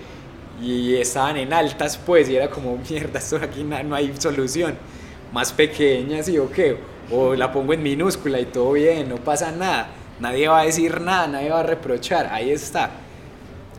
y 0.60 0.96
estaban 0.96 1.38
en 1.38 1.54
altas, 1.54 1.96
pues, 1.96 2.28
y 2.28 2.36
era 2.36 2.50
como, 2.50 2.76
mierda, 2.90 3.20
esto 3.20 3.36
aquí 3.36 3.64
no 3.64 3.94
hay 3.94 4.12
solución. 4.18 4.76
Más 5.32 5.50
pequeña, 5.50 6.22
sí, 6.22 6.36
o 6.36 6.50
qué. 6.50 6.76
O 7.10 7.34
la 7.34 7.50
pongo 7.50 7.72
en 7.72 7.82
minúscula 7.82 8.38
y 8.38 8.44
todo 8.44 8.72
bien, 8.72 9.08
no 9.08 9.16
pasa 9.16 9.50
nada. 9.50 9.88
Nadie 10.20 10.46
va 10.46 10.60
a 10.60 10.64
decir 10.66 11.00
nada, 11.00 11.26
nadie 11.26 11.48
va 11.48 11.60
a 11.60 11.62
reprochar, 11.62 12.26
ahí 12.30 12.50
está. 12.50 12.90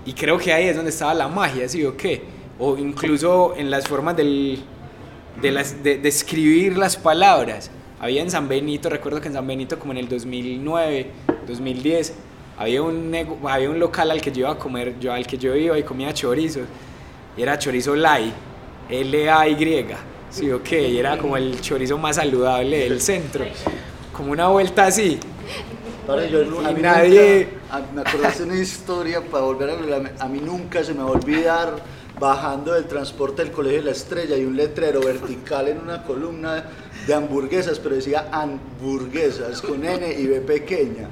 Y 0.03 0.13
creo 0.13 0.39
que 0.39 0.51
ahí 0.51 0.67
es 0.67 0.75
donde 0.75 0.89
estaba 0.89 1.13
la 1.13 1.27
magia, 1.27 1.69
¿sí 1.69 1.85
o 1.85 1.95
qué? 1.95 2.23
O 2.57 2.75
incluso 2.75 3.53
en 3.55 3.69
las 3.69 3.87
formas 3.87 4.17
del, 4.17 4.63
de, 5.41 5.51
las, 5.51 5.83
de, 5.83 5.97
de 5.97 6.09
escribir 6.09 6.77
las 6.77 6.97
palabras. 6.97 7.69
Había 7.99 8.21
en 8.23 8.31
San 8.31 8.47
Benito, 8.47 8.89
recuerdo 8.89 9.21
que 9.21 9.27
en 9.27 9.35
San 9.35 9.45
Benito 9.45 9.77
como 9.77 9.91
en 9.91 9.99
el 9.99 10.09
2009, 10.09 11.11
2010, 11.47 12.13
había 12.57 12.81
un, 12.81 13.15
había 13.47 13.69
un 13.69 13.79
local 13.79 14.09
al 14.11 14.21
que 14.21 14.31
yo 14.31 14.39
iba 14.41 14.51
a 14.51 14.57
comer, 14.57 14.95
yo, 14.99 15.13
al 15.13 15.25
que 15.27 15.37
yo 15.37 15.55
iba 15.55 15.77
y 15.77 15.83
comía 15.83 16.13
chorizos. 16.13 16.63
Y 17.37 17.41
era 17.43 17.57
chorizo 17.59 17.95
Lai, 17.95 18.33
L-A-Y, 18.89 19.85
sí 20.29 20.51
o 20.51 20.61
qué, 20.61 20.87
y 20.89 20.97
era 20.97 21.17
como 21.17 21.37
el 21.37 21.59
chorizo 21.61 21.97
más 21.97 22.17
saludable 22.17 22.79
del 22.89 23.01
centro. 23.01 23.45
Como 24.13 24.31
una 24.31 24.47
vuelta 24.47 24.85
así. 24.87 25.17
Padre, 26.05 26.29
yo 26.29 26.39
a 26.39 26.71
Y 26.71 26.75
mí 26.75 26.81
nadie- 26.81 27.47
nunca- 27.69 27.75
a- 27.77 27.93
me 27.93 28.01
acordaste 28.01 28.43
una 28.43 28.55
historia 28.57 29.21
para 29.21 29.43
volver 29.45 29.69
a. 29.69 30.23
A 30.25 30.27
mí 30.27 30.41
nunca 30.43 30.83
se 30.83 30.93
me 30.93 30.99
va 31.03 31.09
a 31.09 31.11
olvidar 31.11 31.75
bajando 32.21 32.73
del 32.73 32.85
transporte 32.85 33.43
del 33.43 33.51
colegio 33.51 33.79
de 33.79 33.85
la 33.85 33.91
estrella 33.91 34.37
y 34.37 34.45
un 34.45 34.55
letrero 34.55 35.01
vertical 35.01 35.67
en 35.67 35.79
una 35.79 36.03
columna 36.03 36.63
de 37.07 37.13
hamburguesas, 37.15 37.79
pero 37.79 37.95
decía 37.95 38.29
hamburguesas 38.31 39.59
con 39.59 39.83
N 39.83 40.13
y 40.13 40.27
B 40.27 40.39
pequeña 40.41 41.09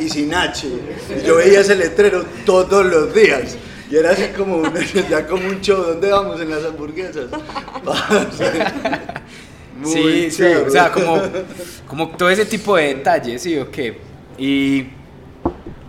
y 0.00 0.08
sin 0.08 0.34
H. 0.34 0.66
Y 0.66 1.26
yo 1.26 1.36
veía 1.36 1.60
ese 1.60 1.76
letrero 1.76 2.24
todos 2.46 2.86
los 2.86 3.14
días. 3.14 3.58
Y 3.90 3.96
era 3.96 4.12
así 4.12 4.28
como 4.34 4.56
un, 4.56 4.72
ya 5.10 5.26
como 5.26 5.46
un 5.46 5.60
show, 5.60 5.82
¿dónde 5.82 6.10
vamos 6.10 6.40
en 6.40 6.50
las 6.50 6.64
hamburguesas? 6.64 7.26
Muy 9.78 9.92
sí, 9.92 10.30
sí, 10.30 10.42
o 10.42 10.70
sea, 10.70 10.90
como, 10.90 11.22
como 11.86 12.08
todo 12.16 12.30
ese 12.30 12.46
tipo 12.46 12.76
de 12.76 12.94
detalles, 12.94 13.42
sí, 13.42 13.58
o 13.58 13.70
qué. 13.70 13.98
Y 14.38 14.86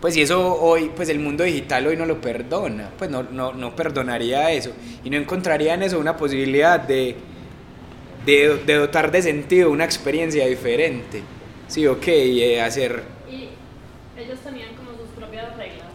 pues 0.01 0.15
y 0.15 0.21
eso 0.21 0.55
hoy, 0.55 0.91
pues 0.95 1.09
el 1.09 1.19
mundo 1.19 1.43
digital 1.43 1.87
hoy 1.87 1.97
no 1.97 2.05
lo 2.05 2.21
perdona, 2.21 2.89
pues 2.97 3.09
no, 3.09 3.23
no, 3.23 3.53
no 3.53 3.75
perdonaría 3.75 4.51
eso. 4.51 4.71
Y 5.03 5.09
no 5.09 5.17
encontraría 5.17 5.73
en 5.73 5.83
eso 5.83 5.99
una 5.99 6.15
posibilidad 6.15 6.79
de, 6.79 7.17
de, 8.25 8.61
de 8.65 8.73
dotar 8.75 9.11
de 9.11 9.21
sentido 9.21 9.71
una 9.71 9.85
experiencia 9.85 10.45
diferente, 10.47 11.21
sí, 11.67 11.85
ok, 11.87 12.07
y 12.07 12.39
de 12.39 12.61
hacer... 12.61 13.03
Y 13.29 13.49
ellos 14.17 14.39
tenían 14.39 14.73
como 14.75 14.91
sus 14.91 15.09
propias 15.09 15.55
reglas 15.57 15.87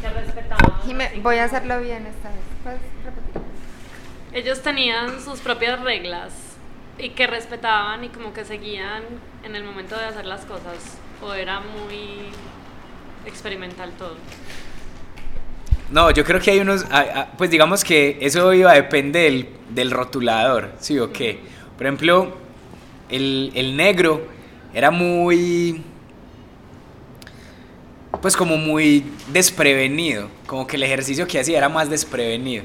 que 0.00 0.08
respetaban. 0.08 0.80
Jime, 0.84 1.10
voy 1.22 1.36
a 1.36 1.44
hacerlo 1.44 1.80
bien 1.80 2.06
esta 2.06 2.30
vez. 2.30 2.38
¿Puedes 2.62 2.80
repetir? 3.04 3.42
Ellos 4.32 4.62
tenían 4.62 5.22
sus 5.22 5.40
propias 5.40 5.80
reglas 5.80 6.32
y 6.98 7.10
que 7.10 7.26
respetaban 7.26 8.04
y 8.04 8.08
como 8.08 8.32
que 8.32 8.44
seguían 8.44 9.02
en 9.44 9.56
el 9.56 9.64
momento 9.64 9.96
de 9.96 10.04
hacer 10.04 10.26
las 10.26 10.44
cosas. 10.44 10.98
O 11.22 11.32
era 11.32 11.60
muy 11.60 12.30
experimental 13.26 13.92
todo. 13.98 14.16
No, 15.90 16.10
yo 16.10 16.24
creo 16.24 16.40
que 16.40 16.50
hay 16.50 16.58
unos, 16.58 16.84
ah, 16.90 17.04
ah, 17.14 17.28
pues 17.38 17.50
digamos 17.50 17.84
que 17.84 18.18
eso 18.20 18.52
iba 18.52 18.72
a 18.72 18.74
depender 18.74 19.32
del, 19.32 19.48
del 19.70 19.90
rotulador, 19.90 20.72
sí 20.80 20.98
o 20.98 21.12
qué. 21.12 21.38
Por 21.76 21.86
ejemplo, 21.86 22.34
el, 23.08 23.52
el 23.54 23.76
negro 23.76 24.26
era 24.74 24.90
muy, 24.90 25.82
pues 28.20 28.36
como 28.36 28.56
muy 28.56 29.04
desprevenido, 29.28 30.28
como 30.46 30.66
que 30.66 30.76
el 30.76 30.82
ejercicio 30.82 31.26
que 31.26 31.38
hacía 31.38 31.58
era 31.58 31.68
más 31.68 31.88
desprevenido. 31.88 32.64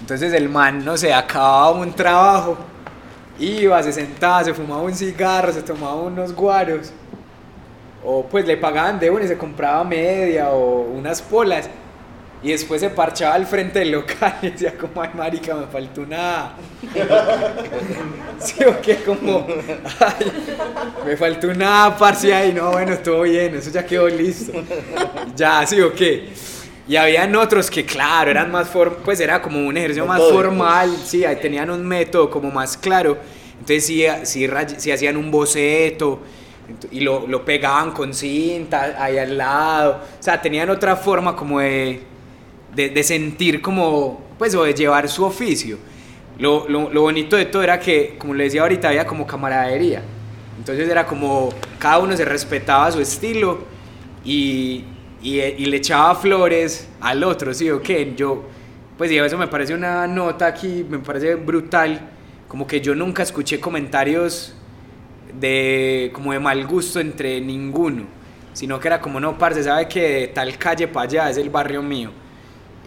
Entonces 0.00 0.32
el 0.34 0.48
man, 0.48 0.84
no 0.84 0.96
sé, 0.96 1.14
acababa 1.14 1.70
un 1.70 1.92
trabajo, 1.92 2.58
iba, 3.38 3.82
se 3.82 3.92
sentaba, 3.92 4.44
se 4.44 4.52
fumaba 4.52 4.82
un 4.82 4.94
cigarro, 4.94 5.52
se 5.52 5.62
tomaba 5.62 5.94
unos 5.94 6.34
guaros, 6.34 6.92
o 8.04 8.24
pues 8.24 8.46
le 8.46 8.56
pagaban 8.56 8.98
de 8.98 9.10
uno 9.10 9.24
y 9.24 9.28
se 9.28 9.36
compraba 9.36 9.84
media 9.84 10.50
o 10.50 10.82
unas 10.82 11.20
polas. 11.20 11.68
Y 12.42 12.52
después 12.52 12.80
se 12.80 12.88
parchaba 12.88 13.34
al 13.34 13.44
frente 13.46 13.80
del 13.80 13.90
local 13.90 14.38
y 14.40 14.50
decía 14.50 14.72
como, 14.76 15.02
ay 15.02 15.10
marica, 15.14 15.54
me 15.54 15.66
faltó 15.66 16.00
una... 16.00 16.52
sí, 18.38 18.64
o 18.64 18.80
qué, 18.80 18.96
como, 18.96 19.46
ay, 20.00 20.32
me 21.04 21.16
faltó 21.18 21.48
una 21.48 21.94
parce 21.98 22.32
ahí, 22.32 22.54
no, 22.54 22.70
bueno, 22.70 22.96
todo 22.98 23.22
bien, 23.22 23.56
eso 23.56 23.70
ya 23.70 23.84
quedó 23.84 24.08
listo. 24.08 24.52
Ya, 25.36 25.66
sí, 25.66 25.82
o 25.82 25.92
qué. 25.92 26.30
Y 26.88 26.96
habían 26.96 27.36
otros 27.36 27.70
que, 27.70 27.84
claro, 27.84 28.30
eran 28.30 28.50
más, 28.50 28.70
form 28.70 28.94
pues 29.04 29.20
era 29.20 29.42
como 29.42 29.60
un 29.60 29.76
ejercicio 29.76 30.06
más 30.06 30.22
formal, 30.22 30.96
sí, 31.04 31.26
ahí 31.26 31.36
tenían 31.36 31.68
un 31.68 31.86
método 31.86 32.30
como 32.30 32.50
más 32.50 32.74
claro. 32.74 33.18
Entonces 33.52 33.84
sí, 33.84 34.06
sí, 34.22 34.48
sí 34.78 34.90
hacían 34.90 35.18
un 35.18 35.30
boceto 35.30 36.20
y 36.90 37.00
lo, 37.00 37.26
lo 37.26 37.44
pegaban 37.44 37.92
con 37.92 38.14
cinta 38.14 38.96
ahí 38.98 39.18
al 39.18 39.36
lado. 39.36 40.00
O 40.18 40.22
sea, 40.22 40.40
tenían 40.40 40.70
otra 40.70 40.96
forma 40.96 41.34
como 41.36 41.60
de, 41.60 42.00
de, 42.74 42.88
de 42.90 43.02
sentir 43.02 43.60
como, 43.60 44.22
pues, 44.38 44.54
o 44.54 44.64
de 44.64 44.74
llevar 44.74 45.08
su 45.08 45.24
oficio. 45.24 45.78
Lo, 46.38 46.68
lo, 46.68 46.90
lo 46.90 47.02
bonito 47.02 47.36
de 47.36 47.46
todo 47.46 47.62
era 47.62 47.78
que, 47.78 48.16
como 48.18 48.34
le 48.34 48.44
decía 48.44 48.62
ahorita, 48.62 48.88
había 48.88 49.06
como 49.06 49.26
camaradería. 49.26 50.02
Entonces 50.58 50.88
era 50.88 51.06
como, 51.06 51.50
cada 51.78 51.98
uno 51.98 52.16
se 52.16 52.24
respetaba 52.24 52.90
su 52.92 53.00
estilo 53.00 53.60
y, 54.24 54.84
y, 55.22 55.40
y 55.40 55.66
le 55.66 55.76
echaba 55.78 56.14
flores 56.14 56.88
al 57.00 57.24
otro, 57.24 57.52
¿sí 57.54 57.70
o 57.70 57.82
qué? 57.82 58.14
Yo, 58.16 58.44
pues, 58.96 59.10
eso 59.10 59.38
me 59.38 59.48
parece 59.48 59.74
una 59.74 60.06
nota 60.06 60.46
aquí, 60.46 60.84
me 60.88 60.98
parece 60.98 61.34
brutal, 61.34 62.10
como 62.48 62.66
que 62.66 62.80
yo 62.80 62.94
nunca 62.94 63.22
escuché 63.22 63.60
comentarios 63.60 64.54
de 65.38 66.10
como 66.12 66.32
de 66.32 66.38
mal 66.38 66.66
gusto 66.66 67.00
entre 67.00 67.40
ninguno, 67.40 68.04
sino 68.52 68.78
que 68.80 68.88
era 68.88 69.00
como, 69.00 69.20
no, 69.20 69.38
parce, 69.38 69.62
sabe 69.62 69.88
que 69.88 70.00
de 70.00 70.28
tal 70.28 70.56
calle 70.58 70.88
para 70.88 71.04
allá 71.06 71.30
es 71.30 71.36
el 71.36 71.50
barrio 71.50 71.82
mío, 71.82 72.10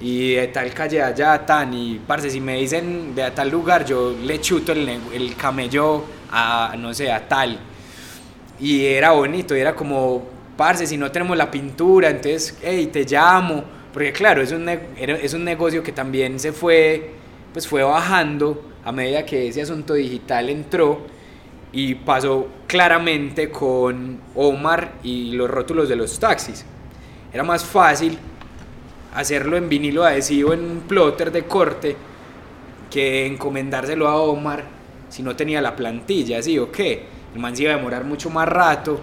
y 0.01 0.33
de 0.33 0.47
tal 0.47 0.73
calle 0.73 1.01
allá 1.01 1.45
tan, 1.45 1.73
y 1.73 1.99
parce, 2.05 2.29
si 2.29 2.39
me 2.41 2.57
dicen 2.57 3.15
de 3.15 3.29
tal 3.31 3.49
lugar, 3.49 3.85
yo 3.85 4.15
le 4.23 4.39
chuto 4.41 4.71
el, 4.71 4.87
el 5.13 5.35
camello 5.35 6.03
a, 6.31 6.75
no 6.77 6.93
sé, 6.93 7.11
a 7.11 7.27
tal, 7.27 7.59
y 8.59 8.85
era 8.85 9.11
bonito, 9.11 9.55
y 9.55 9.59
era 9.59 9.75
como, 9.75 10.23
parce, 10.57 10.85
si 10.87 10.97
no 10.97 11.11
tenemos 11.11 11.37
la 11.37 11.49
pintura, 11.49 12.09
entonces, 12.09 12.57
hey, 12.61 12.89
te 12.91 13.03
llamo, 13.05 13.63
porque 13.93 14.11
claro, 14.11 14.41
es 14.41 14.51
un, 14.51 14.67
es 14.67 15.33
un 15.33 15.43
negocio 15.43 15.83
que 15.83 15.91
también 15.91 16.39
se 16.39 16.51
fue, 16.51 17.11
pues 17.53 17.67
fue 17.67 17.83
bajando 17.83 18.71
a 18.83 18.91
medida 18.91 19.25
que 19.25 19.47
ese 19.47 19.61
asunto 19.61 19.93
digital 19.93 20.49
entró 20.49 21.12
y 21.73 21.95
pasó 21.95 22.47
claramente 22.67 23.49
con 23.49 24.19
Omar 24.35 24.93
y 25.03 25.31
los 25.31 25.49
rótulos 25.49 25.89
de 25.89 25.95
los 25.95 26.19
taxis. 26.19 26.63
Era 27.33 27.43
más 27.43 27.65
fácil 27.65 28.17
hacerlo 29.15 29.57
en 29.57 29.67
vinilo 29.67 30.03
adhesivo 30.03 30.53
en 30.53 30.63
un 30.63 30.79
plotter 30.81 31.31
de 31.31 31.45
corte 31.45 31.95
que 32.89 33.25
encomendárselo 33.25 34.07
a 34.07 34.21
Omar 34.21 34.63
si 35.09 35.21
no 35.21 35.35
tenía 35.35 35.61
la 35.61 35.75
plantilla, 35.75 36.41
¿sí 36.41 36.57
o 36.57 36.71
qué? 36.71 37.05
El 37.33 37.39
man 37.39 37.55
se 37.55 37.63
iba 37.63 37.73
a 37.73 37.77
demorar 37.77 38.03
mucho 38.03 38.29
más 38.29 38.47
rato. 38.47 38.99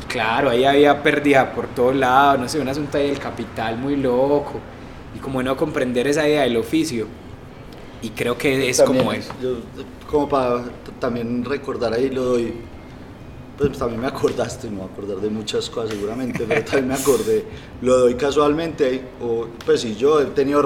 Y 0.00 0.06
claro, 0.06 0.50
ahí 0.50 0.64
había 0.64 1.02
pérdida 1.02 1.52
por 1.52 1.66
todos 1.68 1.94
lados, 1.94 2.40
no 2.40 2.48
sé, 2.48 2.60
un 2.60 2.68
asunto 2.68 2.98
ahí 2.98 3.08
del 3.08 3.18
capital 3.18 3.76
muy 3.76 3.96
loco. 3.96 4.60
Y 5.14 5.18
como 5.18 5.42
no 5.42 5.56
comprender 5.56 6.06
esa 6.06 6.28
idea 6.28 6.42
del 6.42 6.56
oficio. 6.56 7.06
Y 8.04 8.10
creo 8.10 8.36
que 8.36 8.68
es 8.68 8.82
como 8.82 9.10
eso. 9.14 9.32
Yo, 9.40 9.56
como 10.10 10.28
para 10.28 10.62
también 11.00 11.42
recordar 11.42 11.94
ahí 11.94 12.10
lo 12.10 12.24
doy, 12.24 12.52
pues 13.56 13.78
también 13.78 14.02
me 14.02 14.06
acordaste, 14.08 14.68
no 14.68 14.80
me 14.80 14.84
acordar 14.84 15.16
de 15.22 15.30
muchas 15.30 15.70
cosas 15.70 15.92
seguramente, 15.92 16.44
pero 16.46 16.62
también 16.66 16.88
me 16.88 16.94
acordé, 16.96 17.46
lo 17.80 18.00
doy 18.00 18.14
casualmente, 18.16 19.00
o 19.22 19.46
pues 19.64 19.80
si 19.80 19.96
yo 19.96 20.20
he 20.20 20.26
tenido, 20.26 20.62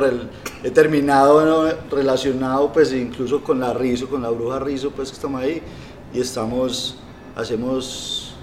he 0.64 0.70
terminado 0.72 1.72
relacionado 1.88 2.72
pues 2.72 2.92
incluso 2.92 3.40
con 3.44 3.60
la 3.60 3.72
Rizo, 3.72 4.08
con 4.08 4.22
la 4.22 4.30
bruja 4.30 4.58
Rizo, 4.58 4.90
pues 4.90 5.10
que 5.10 5.14
estamos 5.14 5.40
ahí 5.40 5.62
y 6.12 6.18
estamos, 6.18 6.96
hacemos, 7.36 8.34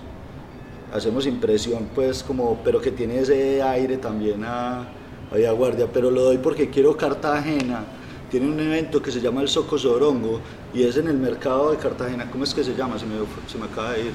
hacemos 0.93 1.27
impresión 1.27 1.89
pues 1.93 2.23
como, 2.23 2.61
pero 2.63 2.79
que 2.79 2.91
tiene 2.91 3.19
ese 3.19 3.61
aire 3.61 3.97
también 3.97 4.45
a, 4.45 4.87
a 5.33 5.51
guardia, 5.51 5.85
pero 5.91 6.09
lo 6.09 6.21
doy 6.21 6.37
porque 6.37 6.69
quiero 6.69 6.95
Cartagena 6.95 7.83
tiene 8.29 8.47
un 8.47 8.59
evento 8.59 9.01
que 9.01 9.11
se 9.11 9.21
llama 9.21 9.41
el 9.41 9.47
Soco 9.47 9.77
Sorongo 9.77 10.41
y 10.73 10.83
es 10.83 10.97
en 10.97 11.07
el 11.07 11.17
mercado 11.17 11.71
de 11.71 11.77
Cartagena. 11.77 12.29
¿Cómo 12.31 12.43
es 12.43 12.53
que 12.53 12.63
se 12.63 12.75
llama? 12.75 12.97
Se 12.99 13.05
me, 13.05 13.15
se 13.47 13.57
me 13.57 13.65
acaba 13.65 13.93
de 13.93 14.01
ir. 14.01 14.11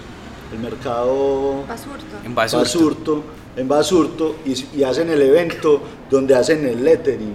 El 0.52 0.58
mercado. 0.58 1.64
Basurto. 1.66 2.04
En 2.24 2.34
Basurto. 2.34 3.24
en 3.56 3.68
Basurto, 3.68 4.36
y, 4.44 4.82
hacen 4.82 5.11
el 5.11 5.22
evento 5.22 5.80
donde 6.11 6.34
hacen 6.34 6.66
el 6.66 6.84
lettering. 6.84 7.34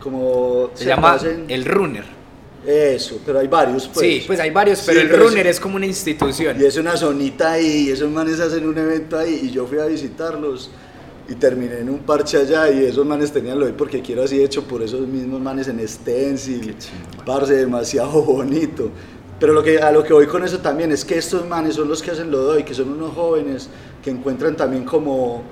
Como 0.00 0.70
se, 0.74 0.86
llama 0.86 1.18
el 1.48 1.64
Runner. 1.64 2.04
Eso, 2.66 3.20
pero 3.24 3.38
hay 3.38 3.48
varios. 3.48 3.88
Pues. 3.88 4.06
Sí, 4.06 4.24
pues 4.26 4.40
hay 4.40 4.50
varios, 4.50 4.82
pero 4.86 5.00
el 5.00 5.10
Runner 5.10 5.46
es, 5.46 5.60
como 5.60 5.76
una 5.76 5.86
institución. 5.86 6.60
Y 6.60 6.64
es 6.64 6.76
una 6.76 6.96
zonita 6.96 7.52
ahí, 7.52 7.88
y 7.88 7.90
esos 7.90 8.10
manes 8.10 8.40
hacen 8.40 8.66
un 8.66 8.76
evento 8.76 9.18
ahí, 9.18 9.40
y 9.44 9.50
yo 9.50 9.66
fui 9.66 9.78
a 9.78 9.86
visitarlos 9.86 10.70
y 11.30 11.36
terminé 11.36 11.78
en 11.78 11.88
un 11.88 12.00
parche 12.00 12.38
allá 12.38 12.68
y 12.70 12.84
esos 12.84 13.06
manes 13.06 13.30
tenían 13.30 13.58
lo 13.58 13.64
de 13.64 13.72
porque 13.72 14.02
quiero 14.02 14.24
así 14.24 14.42
hecho 14.42 14.64
por 14.64 14.82
esos 14.82 15.06
mismos 15.06 15.40
manes 15.40 15.68
en 15.68 15.86
stencil, 15.86 16.74
parce, 17.24 17.54
demasiado 17.54 18.20
bonito. 18.24 18.90
Pero 19.38 19.52
lo 19.52 19.62
que, 19.62 19.78
a 19.78 19.92
lo 19.92 20.02
que 20.02 20.12
voy 20.12 20.26
con 20.26 20.42
eso 20.42 20.58
también 20.58 20.90
es 20.90 21.04
que 21.04 21.16
estos 21.16 21.46
manes 21.46 21.76
son 21.76 21.88
los 21.88 22.02
que 22.02 22.10
hacen 22.10 22.32
lo 22.32 22.38
doy, 22.38 22.64
que 22.64 22.74
son 22.74 22.90
unos 22.90 23.14
jóvenes 23.14 23.70
que 24.02 24.10
encuentran 24.10 24.56
también 24.56 24.84
como, 24.84 25.42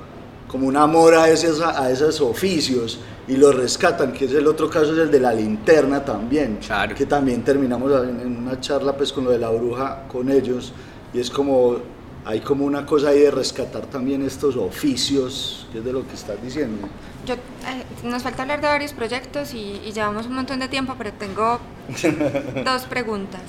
como 0.49 0.67
un 0.67 0.77
amor 0.77 1.15
a 1.15 1.31
esos, 1.31 1.61
a 1.61 1.89
esos 1.91 2.21
oficios 2.21 2.99
y 3.29 3.37
los 3.37 3.55
rescatan, 3.55 4.13
que 4.13 4.25
es 4.25 4.33
el 4.33 4.49
otro 4.49 4.69
caso, 4.69 4.93
es 4.93 4.99
el 4.99 5.13
de 5.13 5.21
la 5.21 5.33
linterna 5.33 6.05
también, 6.05 6.59
que 6.97 7.07
también 7.07 7.45
terminamos 7.45 7.93
en 8.05 8.37
una 8.37 8.61
charla 8.61 8.97
pues 8.97 9.13
con 9.13 9.25
lo 9.25 9.31
de 9.31 9.39
la 9.39 9.51
bruja 9.51 10.09
con 10.09 10.29
ellos 10.29 10.73
y 11.15 11.21
es 11.21 11.31
como 11.31 11.77
hay 12.25 12.41
como 12.41 12.65
una 12.65 12.85
cosa 12.85 13.09
ahí 13.09 13.21
de 13.21 13.31
rescatar 13.31 13.87
también 13.87 14.23
estos 14.23 14.57
oficios, 14.57 15.67
que 15.73 15.79
es 15.79 15.85
de 15.85 15.93
lo 15.93 16.07
que 16.07 16.15
estás 16.15 16.41
diciendo. 16.43 16.89
Yo, 17.27 17.35
eh, 17.35 17.85
nos 18.05 18.23
falta 18.23 18.43
hablar 18.43 18.61
de 18.61 18.69
varios 18.69 18.93
proyectos 18.93 19.55
y, 19.55 19.81
llevamos 19.93 20.27
un 20.27 20.35
montón 20.35 20.61
de 20.61 20.69
tiempo, 20.69 20.95
pero 20.99 21.13
tengo 21.13 21.59
dos 22.65 22.85
preguntas. 22.85 23.43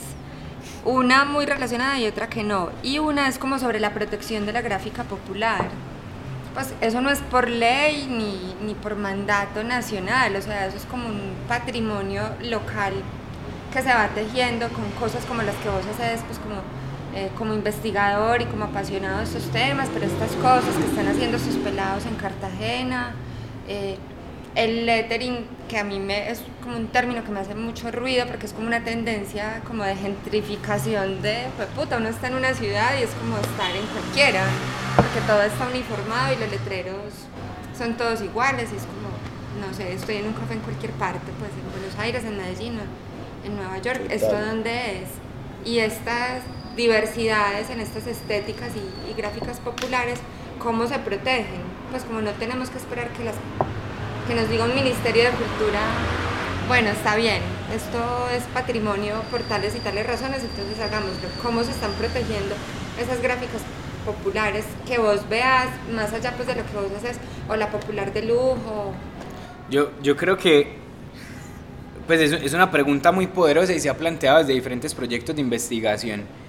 Una 0.86 1.26
muy 1.26 1.45
relacionada 1.45 1.99
y 1.99 2.07
otra 2.07 2.30
que 2.30 2.43
no. 2.43 2.70
Y 2.84 2.99
una 2.99 3.28
es 3.28 3.38
como 3.38 3.59
sobre 3.59 3.80
la 3.80 3.93
protección 3.93 4.45
de 4.45 4.53
la 4.53 4.61
gráfica 4.61 5.03
popular. 5.03 5.70
Pues 6.53 6.74
eso 6.82 7.01
no 7.01 7.09
es 7.09 7.20
por 7.20 7.49
ley 7.49 8.07
ni, 8.09 8.55
ni 8.65 8.74
por 8.74 8.95
mandato 8.95 9.63
nacional, 9.63 10.36
o 10.36 10.41
sea, 10.41 10.65
eso 10.65 10.78
es 10.78 10.86
como 10.86 11.07
un 11.07 11.34
patrimonio 11.47 12.24
local 12.41 12.93
que 13.72 13.82
se 13.82 13.93
va 13.93 14.07
tejiendo 14.09 14.67
con 14.70 14.89
cosas 14.99 15.24
como 15.26 15.43
las 15.43 15.55
que 15.57 15.70
vos 15.70 15.86
haces, 15.93 16.22
pues 16.26 16.39
como 16.39 16.55
eh, 17.16 17.32
como 17.38 17.53
investigador 17.53 18.41
y 18.41 18.45
como 18.45 18.66
apasionado 18.66 19.18
de 19.18 19.24
estos 19.24 19.49
temas, 19.51 19.89
pero 19.93 20.05
estas 20.05 20.32
cosas 20.34 20.76
que 20.76 20.86
están 20.86 21.07
haciendo 21.07 21.38
estos 21.38 21.55
pelados 21.55 22.05
en 22.05 22.16
Cartagena, 22.16 23.16
eh, 23.68 23.97
el 24.55 24.86
lettering, 24.86 25.47
que 25.68 25.78
a 25.78 25.84
mí 25.84 25.99
me, 25.99 26.30
es 26.30 26.41
como 26.64 26.76
un 26.78 26.88
término 26.88 27.24
que 27.24 27.32
me 27.32 27.39
hace 27.39 27.55
mucho 27.55 27.91
ruido 27.91 28.26
porque 28.28 28.45
es 28.45 28.53
como 28.53 28.68
una 28.68 28.84
tendencia 28.84 29.62
como 29.68 29.84
de 29.84 29.95
gentrificación 29.95 31.22
de, 31.22 31.47
pues 31.55 31.68
puta, 31.70 31.97
uno 31.97 32.10
está 32.10 32.28
en 32.28 32.36
una 32.36 32.53
ciudad 32.53 32.91
y 32.99 33.03
es 33.03 33.12
como 33.12 33.38
estar 33.38 33.76
en 33.76 33.86
cualquiera, 33.88 34.43
porque 34.95 35.22
todo 35.26 35.41
está 35.41 35.68
uniformado 35.68 36.34
y 36.34 36.39
los 36.39 36.51
letreros 36.51 37.14
son 37.78 37.95
todos 37.95 38.22
iguales 38.22 38.70
y 38.72 38.76
es 38.76 38.84
como, 38.84 39.10
no 39.66 39.74
sé, 39.74 39.93
estoy 39.93 40.18
en 40.18 40.28
un 40.28 40.34
café 40.34 40.53
en 40.53 40.60
cualquier 40.60 40.91
parte, 40.93 41.32
pues 41.39 41.51
en 41.51 41.72
Buenos 41.72 41.97
Aires, 41.99 42.24
en 42.24 42.38
Medellín, 42.38 42.80
en 43.45 43.55
Nueva 43.55 43.78
York, 43.80 44.01
¿esto 44.10 44.39
dónde 44.39 45.01
es? 45.01 45.10
Y 45.66 45.80
estas 45.80 46.43
diversidades 46.80 47.70
en 47.70 47.82
estas 47.82 48.08
estéticas 48.08 48.70
y, 48.76 49.14
gráficas 49.14 49.60
populares, 49.60 50.18
¿cómo 50.60 50.88
se 50.88 50.98
protegen? 50.98 51.62
Pues 51.92 52.04
como 52.04 52.22
no 52.22 52.32
tenemos 52.32 52.70
que 52.70 52.78
esperar 52.78 53.10
que, 53.10 53.26
las, 53.26 53.36
que 54.28 54.34
nos 54.34 54.50
diga 54.50 54.64
un 54.64 54.74
Ministerio 54.74 55.24
de 55.24 55.32
Cultura, 55.32 55.82
bueno, 56.70 56.90
está 56.90 57.18
bien, 57.18 57.42
esto 57.76 58.00
es 58.34 58.44
patrimonio 58.54 59.16
por 59.30 59.42
tales 59.42 59.76
y 59.76 59.80
tales 59.80 60.08
razones, 60.08 60.42
entonces 60.42 60.80
hagámoslo. 60.80 61.28
¿Cómo 61.44 61.64
se 61.66 61.72
están 61.72 61.92
protegiendo 61.94 62.56
esas 62.98 63.22
gráficas 63.22 63.62
populares 64.06 64.64
que 64.88 65.00
vos 65.00 65.28
veas, 65.28 65.68
más 65.94 66.14
allá 66.14 66.34
pues 66.38 66.48
de 66.48 66.56
lo 66.56 66.66
que 66.66 66.74
vos 66.76 66.98
haces, 66.98 67.18
o 67.50 67.58
la 67.58 67.70
popular 67.70 68.14
de 68.14 68.22
lujo? 68.22 68.94
Yo, 69.70 69.92
yo 70.02 70.16
creo 70.16 70.38
que 70.38 70.78
pues 72.08 72.22
es, 72.22 72.32
es 72.32 72.54
una 72.54 72.72
pregunta 72.72 73.12
muy 73.12 73.28
poderosa 73.28 73.74
y 73.74 73.82
se 73.82 73.90
ha 73.90 73.98
planteado 73.98 74.40
desde 74.40 74.54
diferentes 74.54 74.96
proyectos 74.96 75.36
de 75.36 75.42
investigación. 75.42 76.40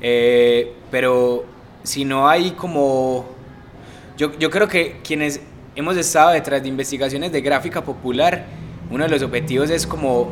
Eh, 0.00 0.74
pero 0.90 1.44
si 1.82 2.04
no 2.04 2.28
hay 2.28 2.52
como... 2.52 3.26
Yo, 4.16 4.36
yo 4.38 4.50
creo 4.50 4.68
que 4.68 5.00
quienes 5.04 5.40
hemos 5.74 5.96
estado 5.96 6.30
detrás 6.30 6.62
de 6.62 6.68
investigaciones 6.68 7.32
de 7.32 7.40
gráfica 7.40 7.82
popular, 7.82 8.46
uno 8.90 9.04
de 9.04 9.10
los 9.10 9.22
objetivos 9.22 9.70
es 9.70 9.86
como 9.86 10.30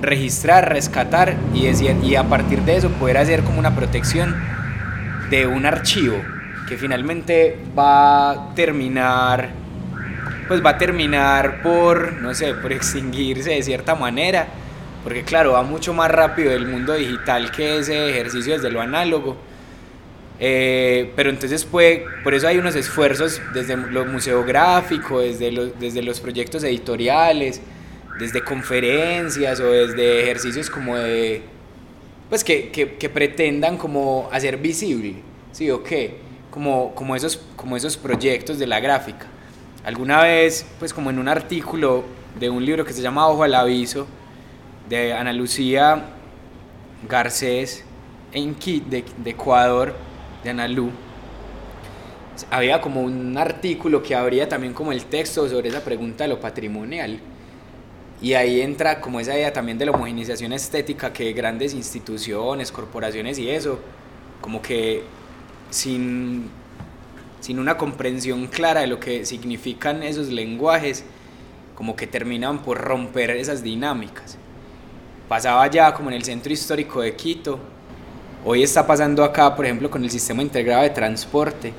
registrar, 0.00 0.72
rescatar 0.72 1.36
y, 1.52 1.66
y 1.66 2.14
a 2.14 2.24
partir 2.24 2.62
de 2.62 2.76
eso 2.76 2.88
poder 2.90 3.18
hacer 3.18 3.42
como 3.42 3.58
una 3.58 3.74
protección 3.74 4.34
de 5.30 5.46
un 5.46 5.66
archivo 5.66 6.16
que 6.68 6.76
finalmente 6.76 7.58
va 7.76 8.30
a 8.30 8.54
terminar 8.54 9.50
pues 10.46 10.64
va 10.64 10.70
a 10.70 10.78
terminar 10.78 11.62
por 11.62 12.12
no 12.20 12.34
sé 12.34 12.54
por 12.54 12.72
extinguirse 12.78 13.50
de 13.50 13.62
cierta 13.62 13.94
manera 13.94 14.46
porque 15.04 15.22
claro, 15.22 15.52
va 15.52 15.62
mucho 15.62 15.92
más 15.92 16.10
rápido 16.10 16.50
el 16.52 16.66
mundo 16.66 16.94
digital 16.94 17.50
que 17.50 17.78
ese 17.78 18.08
ejercicio 18.08 18.54
desde 18.54 18.70
lo 18.70 18.80
análogo. 18.80 19.36
Eh, 20.40 21.12
pero 21.14 21.30
entonces 21.30 21.64
puede, 21.64 22.06
por 22.24 22.34
eso 22.34 22.48
hay 22.48 22.56
unos 22.56 22.74
esfuerzos 22.74 23.40
desde 23.52 23.76
lo 23.76 24.06
museográfico, 24.06 25.20
desde, 25.20 25.72
desde 25.78 26.02
los 26.02 26.20
proyectos 26.20 26.64
editoriales, 26.64 27.60
desde 28.18 28.42
conferencias 28.42 29.60
o 29.60 29.70
desde 29.70 30.22
ejercicios 30.22 30.70
como 30.70 30.96
de, 30.96 31.42
pues 32.28 32.42
que, 32.42 32.70
que, 32.70 32.94
que 32.94 33.08
pretendan 33.08 33.76
como 33.76 34.28
hacer 34.32 34.56
visible, 34.56 35.16
¿sí 35.52 35.70
o 35.70 35.84
qué? 35.84 36.16
Como, 36.50 36.94
como, 36.94 37.14
esos, 37.14 37.40
como 37.56 37.76
esos 37.76 37.96
proyectos 37.96 38.58
de 38.58 38.66
la 38.66 38.80
gráfica. 38.80 39.26
Alguna 39.84 40.22
vez, 40.22 40.66
pues 40.78 40.94
como 40.94 41.10
en 41.10 41.18
un 41.18 41.28
artículo 41.28 42.04
de 42.40 42.48
un 42.48 42.64
libro 42.64 42.84
que 42.84 42.92
se 42.92 43.02
llama 43.02 43.28
Ojo 43.28 43.44
al 43.44 43.54
Aviso, 43.54 44.06
de 44.88 45.12
Ana 45.12 45.32
Lucía 45.32 46.04
Garcés 47.08 47.84
en 48.32 48.56
de, 48.58 49.04
de 49.18 49.30
Ecuador, 49.30 49.94
de 50.42 50.50
Ana 50.50 50.68
Lu, 50.68 50.90
había 52.50 52.80
como 52.80 53.02
un 53.02 53.36
artículo 53.38 54.02
que 54.02 54.14
abría 54.14 54.48
también 54.48 54.72
como 54.72 54.92
el 54.92 55.04
texto 55.04 55.48
sobre 55.48 55.68
esa 55.68 55.84
pregunta 55.84 56.24
de 56.24 56.28
lo 56.28 56.40
patrimonial. 56.40 57.20
Y 58.20 58.34
ahí 58.34 58.60
entra 58.60 59.00
como 59.00 59.20
esa 59.20 59.36
idea 59.36 59.52
también 59.52 59.78
de 59.78 59.86
la 59.86 59.92
homogenización 59.92 60.52
estética 60.52 61.12
que 61.12 61.32
grandes 61.32 61.74
instituciones, 61.74 62.72
corporaciones 62.72 63.38
y 63.38 63.50
eso, 63.50 63.78
como 64.40 64.62
que 64.62 65.02
sin, 65.70 66.48
sin 67.40 67.58
una 67.58 67.76
comprensión 67.76 68.46
clara 68.46 68.80
de 68.80 68.86
lo 68.86 68.98
que 68.98 69.24
significan 69.26 70.02
esos 70.02 70.28
lenguajes, 70.28 71.04
como 71.74 71.96
que 71.96 72.06
terminan 72.06 72.62
por 72.62 72.78
romper 72.78 73.30
esas 73.30 73.62
dinámicas. 73.62 74.38
Pasaba 75.34 75.66
ya 75.66 75.92
como 75.92 76.10
en 76.10 76.14
el 76.14 76.22
centro 76.22 76.52
histórico 76.52 77.00
de 77.00 77.16
Quito, 77.16 77.58
hoy 78.44 78.62
está 78.62 78.86
pasando 78.86 79.24
acá, 79.24 79.52
por 79.56 79.64
ejemplo, 79.64 79.90
con 79.90 80.04
el 80.04 80.08
sistema 80.08 80.42
integrado 80.42 80.84
de 80.84 80.90
transporte. 80.90 81.72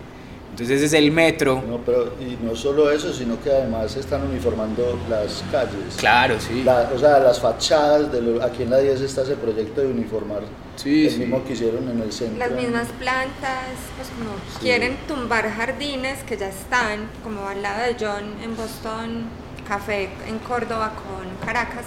Entonces 0.52 0.82
es 0.82 0.92
el 0.92 1.10
metro. 1.10 1.64
No, 1.66 1.78
pero 1.78 2.16
y 2.20 2.38
no 2.44 2.54
solo 2.54 2.92
eso, 2.92 3.14
sino 3.14 3.42
que 3.42 3.50
además 3.50 3.94
se 3.94 4.02
están 4.02 4.24
uniformando 4.28 5.00
las 5.10 5.42
calles. 5.54 5.96
Claro, 5.98 6.36
sí. 6.38 6.64
La- 6.66 6.90
o 6.94 7.00
sea, 7.00 7.20
las 7.20 7.40
fachadas, 7.40 8.12
de 8.12 8.22
lo- 8.22 8.44
aquí 8.44 8.64
en 8.64 8.72
la 8.72 8.80
10 8.80 9.00
está 9.00 9.22
ese 9.22 9.38
proyecto 9.38 9.80
de 9.80 9.88
uniformar, 9.88 10.42
Sí, 10.76 11.06
el 11.06 11.12
sí. 11.14 11.20
mismo 11.20 11.42
que 11.46 11.54
hicieron 11.54 11.88
en 11.90 12.02
el 12.02 12.12
centro. 12.12 12.38
Las 12.38 12.52
mismas 12.52 12.88
plantas, 13.00 13.70
pues 13.96 14.10
como 14.10 14.32
Sí. 14.52 14.58
quieren 14.64 14.98
tumbar 15.08 15.50
jardines 15.50 16.22
que 16.24 16.36
ya 16.36 16.50
están, 16.50 17.10
como 17.24 17.48
al 17.48 17.62
lado 17.62 17.84
de 17.84 17.96
John 17.98 18.34
en 18.44 18.58
Boston, 18.58 19.24
Café 19.66 20.10
en 20.28 20.40
Córdoba 20.40 20.92
con 20.94 21.26
Caracas, 21.48 21.86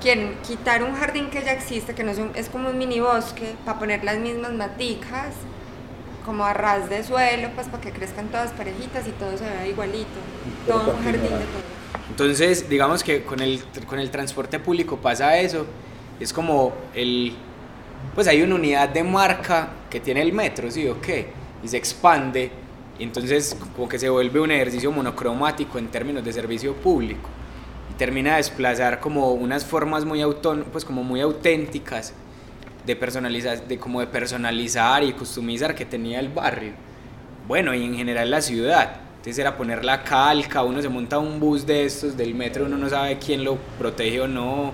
quieren 0.00 0.36
quitar 0.46 0.82
un 0.82 0.94
jardín 0.94 1.30
que 1.30 1.42
ya 1.42 1.52
existe, 1.52 1.94
que 1.94 2.04
no 2.04 2.10
es, 2.10 2.18
un- 2.18 2.32
es 2.34 2.48
como 2.48 2.70
un 2.70 2.78
mini 2.78 3.00
bosque, 3.00 3.54
para 3.64 3.78
poner 3.78 4.04
las 4.04 4.18
mismas 4.18 4.52
maticas, 4.52 5.34
como 6.24 6.44
a 6.44 6.52
ras 6.52 6.90
de 6.90 7.02
suelo, 7.02 7.48
pues 7.54 7.68
para 7.68 7.80
que 7.82 7.90
crezcan 7.90 8.28
todas 8.28 8.50
parejitas 8.52 9.06
y 9.06 9.10
todo 9.12 9.36
se 9.38 9.44
vea 9.44 9.66
igualito. 9.66 10.08
Todo 10.66 10.94
un 10.94 11.02
jardín 11.02 11.22
de 11.22 11.28
todo. 11.28 11.78
Entonces, 12.10 12.68
digamos 12.68 13.02
que 13.02 13.22
con 13.24 13.40
el, 13.40 13.62
con 13.86 13.98
el 13.98 14.10
transporte 14.10 14.58
público 14.58 14.96
pasa 14.98 15.38
eso. 15.38 15.66
Es 16.20 16.32
como 16.32 16.72
el. 16.94 17.34
Pues 18.14 18.26
hay 18.28 18.42
una 18.42 18.56
unidad 18.56 18.88
de 18.88 19.02
marca 19.04 19.70
que 19.88 20.00
tiene 20.00 20.22
el 20.22 20.32
metro, 20.32 20.70
¿sí 20.70 20.86
o 20.88 21.00
qué? 21.00 21.28
Y 21.62 21.68
se 21.68 21.76
expande. 21.76 22.50
Y 22.98 23.04
entonces, 23.04 23.56
como 23.74 23.88
que 23.88 23.98
se 23.98 24.08
vuelve 24.10 24.40
un 24.40 24.50
ejercicio 24.50 24.90
monocromático 24.92 25.78
en 25.78 25.88
términos 25.88 26.24
de 26.24 26.32
servicio 26.32 26.74
público. 26.74 27.28
Y 27.98 28.04
termina 28.04 28.30
de 28.30 28.36
desplazar 28.36 29.00
como 29.00 29.32
unas 29.32 29.64
formas 29.64 30.04
muy, 30.04 30.20
autón 30.22 30.66
pues 30.70 30.84
como 30.84 31.02
muy 31.02 31.20
auténticas 31.20 32.12
de, 32.86 32.94
personalizar, 32.94 33.66
de, 33.66 33.78
como 33.78 33.98
de 34.00 34.06
personalizar 34.06 35.02
y 35.02 35.12
customizar 35.12 35.74
que 35.74 35.84
tenía 35.84 36.20
el 36.20 36.28
barrio. 36.28 36.72
Bueno, 37.48 37.74
y 37.74 37.84
en 37.84 37.96
general 37.96 38.30
la 38.30 38.40
ciudad. 38.40 39.00
Entonces 39.16 39.38
era 39.38 39.56
poner 39.56 39.84
la 39.84 40.04
calca, 40.04 40.62
uno 40.62 40.80
se 40.80 40.88
monta 40.88 41.18
un 41.18 41.40
bus 41.40 41.66
de 41.66 41.86
estos 41.86 42.16
del 42.16 42.34
metro, 42.34 42.66
uno 42.66 42.78
no 42.78 42.88
sabe 42.88 43.18
quién 43.18 43.42
lo 43.42 43.56
protege 43.78 44.20
o 44.20 44.28
no. 44.28 44.72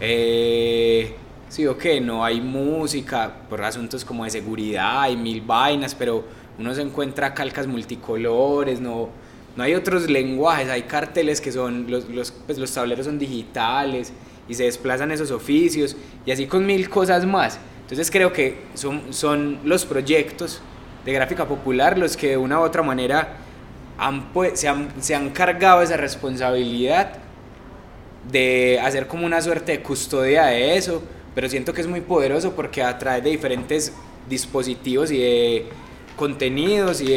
Eh, 0.00 1.16
sí 1.48 1.66
o 1.66 1.76
qué, 1.76 2.00
no 2.00 2.24
hay 2.24 2.40
música 2.40 3.32
por 3.48 3.62
asuntos 3.62 4.04
como 4.04 4.24
de 4.24 4.30
seguridad, 4.30 5.02
hay 5.02 5.16
mil 5.16 5.40
vainas, 5.40 5.94
pero 5.94 6.24
uno 6.58 6.74
se 6.74 6.82
encuentra 6.82 7.34
calcas 7.34 7.66
multicolores, 7.66 8.80
no, 8.80 9.08
no 9.56 9.62
hay 9.64 9.74
otros 9.74 10.08
lenguajes, 10.10 10.68
hay 10.68 10.82
carteles 10.82 11.40
que 11.40 11.50
son, 11.50 11.90
los, 11.90 12.08
los, 12.08 12.30
pues 12.30 12.58
los 12.58 12.72
tableros 12.72 13.06
son 13.06 13.18
digitales 13.18 14.12
y 14.48 14.54
se 14.54 14.64
desplazan 14.64 15.10
esos 15.10 15.30
oficios 15.30 15.96
y 16.24 16.30
así 16.30 16.46
con 16.46 16.64
mil 16.66 16.88
cosas 16.90 17.24
más. 17.24 17.58
Entonces 17.82 18.10
creo 18.10 18.32
que 18.32 18.58
son, 18.74 19.12
son 19.12 19.60
los 19.64 19.84
proyectos 19.84 20.60
de 21.04 21.12
gráfica 21.12 21.46
popular 21.46 21.96
los 21.96 22.16
que 22.16 22.30
de 22.30 22.36
una 22.36 22.60
u 22.60 22.62
otra 22.62 22.82
manera 22.82 23.36
han, 23.96 24.32
pues, 24.32 24.60
se, 24.60 24.68
han, 24.68 24.90
se 25.00 25.14
han 25.14 25.30
cargado 25.30 25.82
esa 25.82 25.96
responsabilidad 25.96 27.12
de 28.30 28.78
hacer 28.82 29.06
como 29.06 29.24
una 29.24 29.40
suerte 29.40 29.72
de 29.72 29.82
custodia 29.82 30.46
de 30.46 30.76
eso, 30.76 31.02
pero 31.34 31.48
siento 31.48 31.72
que 31.72 31.80
es 31.80 31.86
muy 31.86 32.00
poderoso 32.00 32.54
porque 32.54 32.82
a 32.82 32.98
través 32.98 33.22
de 33.24 33.30
diferentes 33.30 33.92
dispositivos 34.28 35.10
y 35.10 35.18
de 35.18 35.66
contenidos 36.16 37.00
y 37.00 37.16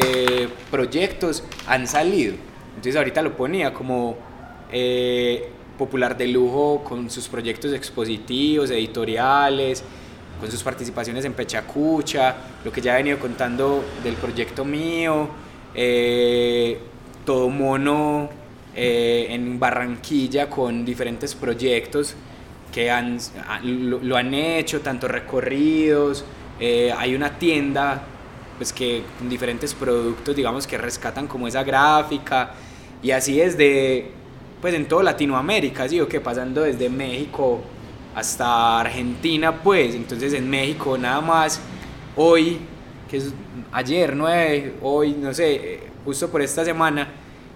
proyectos 0.69 1.43
han 1.67 1.87
salido. 1.87 2.35
Entonces 2.79 2.95
ahorita 2.95 3.21
lo 3.21 3.35
ponía 3.35 3.73
como 3.73 4.15
eh, 4.71 5.49
popular 5.77 6.17
de 6.17 6.27
lujo 6.27 6.83
con 6.83 7.09
sus 7.09 7.27
proyectos 7.27 7.73
expositivos, 7.73 8.69
editoriales, 8.69 9.83
con 10.39 10.51
sus 10.51 10.61
participaciones 10.61 11.25
en 11.25 11.33
Pechacucha, 11.33 12.35
lo 12.63 12.71
que 12.71 12.81
ya 12.81 12.93
he 12.93 12.97
venido 12.97 13.17
contando 13.19 13.83
del 14.03 14.15
proyecto 14.15 14.63
mío, 14.63 15.27
eh, 15.73 16.79
todo 17.25 17.49
mono 17.49 18.29
eh, 18.75 19.27
en 19.29 19.59
Barranquilla 19.59 20.49
con 20.49 20.85
diferentes 20.85 21.35
proyectos 21.35 22.15
que 22.73 22.91
han, 22.91 23.17
lo, 23.63 23.99
lo 23.99 24.15
han 24.15 24.33
hecho, 24.33 24.81
tanto 24.81 25.07
recorridos, 25.07 26.23
hay 26.59 27.15
una 27.15 27.39
tienda 27.39 28.03
pues 28.59 28.71
que 28.71 29.03
con 29.17 29.29
diferentes 29.29 29.73
productos 29.73 30.35
digamos 30.35 30.67
que 30.67 30.77
rescatan 30.77 31.27
como 31.27 31.47
esa 31.47 31.63
gráfica 31.63 32.51
y 33.01 33.11
así 33.11 33.41
es 33.41 33.57
de 33.57 34.11
pues 34.61 34.73
en 34.73 34.85
toda 34.89 35.03
Latinoamérica, 35.03 35.87
¿sí? 35.87 36.01
o 36.01 36.07
que 36.07 36.19
pasando 36.19 36.63
desde 36.63 36.89
México 36.89 37.61
hasta 38.13 38.81
Argentina 38.81 39.63
pues 39.63 39.95
entonces 39.95 40.33
en 40.33 40.47
México 40.47 40.97
nada 40.97 41.21
más 41.21 41.61
hoy 42.15 42.59
que 43.09 43.17
es 43.17 43.33
ayer 43.71 44.15
9 44.15 44.75
hoy 44.81 45.13
no 45.13 45.33
sé 45.33 45.55
eh, 45.55 45.83
justo 46.05 46.29
por 46.29 46.41
esta 46.41 46.65
semana 46.65 47.07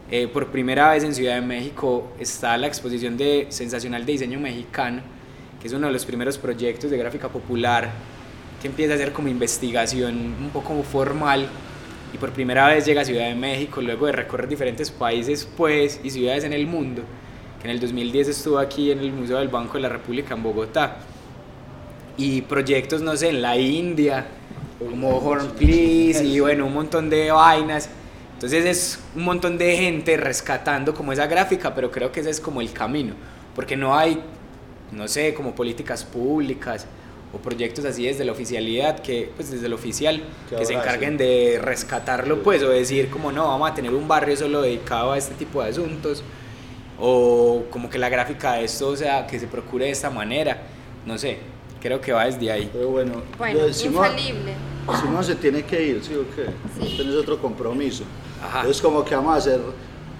eh, 0.10 0.28
por 0.28 0.48
primera 0.48 0.92
vez 0.92 1.04
en 1.04 1.14
Ciudad 1.14 1.36
de 1.36 1.42
México 1.42 2.14
está 2.20 2.58
la 2.58 2.68
exposición 2.68 3.18
de 3.18 3.48
Sensacional 3.50 4.06
de 4.06 4.12
Diseño 4.12 4.40
Mexicano, 4.40 5.02
que 5.60 5.68
es 5.68 5.74
uno 5.74 5.88
de 5.88 5.94
los 5.94 6.06
primeros 6.06 6.38
proyectos 6.38 6.92
de 6.92 6.98
gráfica 6.98 7.30
popular 7.30 7.90
que 8.64 8.70
empieza 8.70 8.94
a 8.94 8.96
hacer 8.96 9.12
como 9.12 9.28
investigación 9.28 10.16
un 10.40 10.50
poco 10.50 10.82
formal 10.84 11.50
y 12.14 12.18
por 12.18 12.32
primera 12.32 12.66
vez 12.70 12.86
llega 12.86 13.02
a 13.02 13.06
Ciudad 13.06 13.28
de 13.28 13.36
México 13.36 13.82
luego 13.82 14.06
de 14.06 14.14
recorrer 14.14 14.48
diferentes 14.48 14.90
países 14.90 15.46
pues 15.58 16.00
y 16.02 16.10
ciudades 16.10 16.46
en 16.46 16.54
el 16.54 16.66
mundo, 16.66 17.02
que 17.60 17.68
en 17.68 17.72
el 17.72 17.82
2010 17.82 18.30
estuvo 18.30 18.58
aquí 18.58 18.90
en 18.92 19.00
el 19.00 19.12
Museo 19.12 19.40
del 19.40 19.50
Banco 19.50 19.74
de 19.74 19.82
la 19.82 19.90
República 19.90 20.34
en 20.34 20.44
Bogotá 20.44 20.96
y 22.16 22.42
proyectos, 22.44 23.02
no 23.02 23.18
sé, 23.18 23.32
en 23.32 23.42
la 23.42 23.58
India, 23.58 24.28
como 24.80 25.18
Horn 25.18 25.50
Please 25.58 26.24
y 26.24 26.40
bueno, 26.40 26.66
un 26.66 26.74
montón 26.74 27.10
de 27.10 27.32
vainas. 27.32 27.90
Entonces 28.36 28.66
es 28.66 29.00
un 29.14 29.26
montón 29.26 29.58
de 29.58 29.76
gente 29.76 30.16
rescatando 30.16 30.94
como 30.94 31.12
esa 31.12 31.28
gráfica, 31.28 31.76
pero 31.76 31.92
creo 31.92 32.14
que 32.14 32.22
ese 32.22 32.30
es 32.30 32.40
como 32.40 32.62
el 32.62 32.72
camino, 32.72 33.14
porque 33.56 33.76
no 33.76 33.94
hay, 33.94 34.22
no 34.94 35.06
sé, 35.10 35.34
como 35.34 35.54
políticas 35.54 36.06
públicas 36.06 36.88
o 37.34 37.38
proyectos 37.40 37.84
así 37.86 38.06
desde 38.06 38.24
la 38.24 38.32
oficialidad, 38.32 39.00
que 39.00 39.32
pues 39.36 39.50
desde 39.52 39.66
el 39.66 39.74
oficial, 39.74 40.22
Que 40.50 40.56
que 40.58 40.66
se 40.66 40.74
encarguen 40.74 41.18
de 41.18 41.60
rescatarlo 41.62 42.44
pues, 42.44 42.62
o 42.62 42.70
decir 42.70 43.10
como 43.10 43.32
no, 43.32 43.48
vamos 43.48 43.72
a 43.72 43.74
tener 43.74 43.92
un 43.94 44.08
barrio 44.08 44.38
solo 44.38 44.62
dedicado 44.62 45.12
a 45.14 45.18
este 45.18 45.34
tipo 45.34 45.64
de 45.64 45.70
asuntos, 45.70 46.24
o 47.00 47.64
como 47.72 47.90
que 47.90 47.98
la 47.98 48.10
gráfica 48.10 48.54
de 48.54 48.66
esto, 48.66 48.90
o 48.90 48.96
sea, 48.96 49.26
que 49.26 49.40
se 49.40 49.48
procure 49.48 49.86
de 49.86 49.92
esta 49.92 50.10
manera, 50.12 50.62
no 51.06 51.18
sé, 51.18 51.40
creo 51.82 52.00
que 52.00 52.14
va 52.14 52.26
desde 52.26 52.52
ahí. 52.52 52.70
Pero 52.72 52.90
bueno, 52.90 53.24
Bueno, 53.38 53.60
Simón- 53.74 54.06
infalible. 54.12 54.54
Simón 55.02 55.24
se 55.24 55.36
tiene 55.36 55.64
que 55.64 55.82
ir, 55.88 56.04
¿sí 56.04 56.14
o 56.14 56.26
qué? 56.36 56.46
Sí. 56.80 56.96
Tienes 56.98 57.16
otro 57.16 57.40
compromiso. 57.42 58.04
Ajá. 58.44 58.60
Entonces 58.60 58.82
como 58.82 59.04
que 59.04 59.16
vamos 59.16 59.34
a 59.34 59.38
hacer 59.38 59.60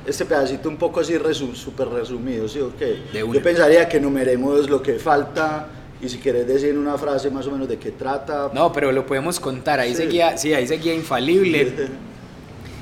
este 0.08 0.26
pedacito 0.26 0.68
un 0.68 0.78
poco 0.78 1.00
así 1.02 1.14
resu- 1.14 1.54
súper 1.54 1.90
resumido, 1.90 2.48
¿sí 2.48 2.60
o 2.60 2.76
qué? 2.76 2.98
Yo 3.14 3.44
pensaría 3.44 3.88
que 3.88 4.00
numeremos 4.00 4.70
lo 4.70 4.82
que 4.82 4.94
falta 4.96 5.68
y 6.04 6.10
si 6.10 6.18
querés 6.18 6.46
decir 6.48 6.78
una 6.78 6.98
frase 6.98 7.30
más 7.32 7.48
o 7.48 7.52
menos 7.52 7.68
de 7.70 7.78
qué 7.78 7.92
trata. 7.92 8.52
No, 8.54 8.72
pero 8.74 8.92
lo 8.92 9.06
podemos 9.06 9.40
contar, 9.40 9.80
ahí 9.80 9.92
Sí. 9.92 10.04
seguía, 10.04 10.38
sí, 10.38 10.54
ahí 10.54 10.68
seguía 10.68 10.94
Infalible. 10.94 11.74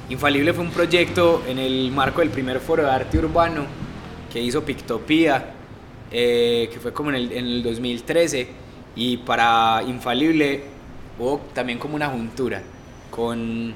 Infalible 0.10 0.54
fue 0.54 0.64
un 0.66 0.72
proyecto 0.72 1.44
en 1.48 1.60
el 1.60 1.92
marco 1.92 2.22
del 2.22 2.32
primer 2.32 2.60
foro 2.60 2.84
de 2.84 2.90
arte 2.90 3.18
urbano 3.20 3.66
que 4.34 4.42
hizo 4.42 4.64
Pictopía, 4.64 5.52
eh, 6.12 6.68
que 6.74 6.80
fue 6.80 6.92
como 6.94 7.12
en 7.12 7.16
el, 7.18 7.32
en 7.32 7.46
el 7.46 7.64
2013, 7.64 8.48
y 8.96 9.18
para 9.18 9.84
Infalible 9.88 10.64
hubo 11.20 11.42
también 11.54 11.78
como 11.78 11.96
una 11.96 12.08
juntura 12.08 12.62
con, 13.12 13.74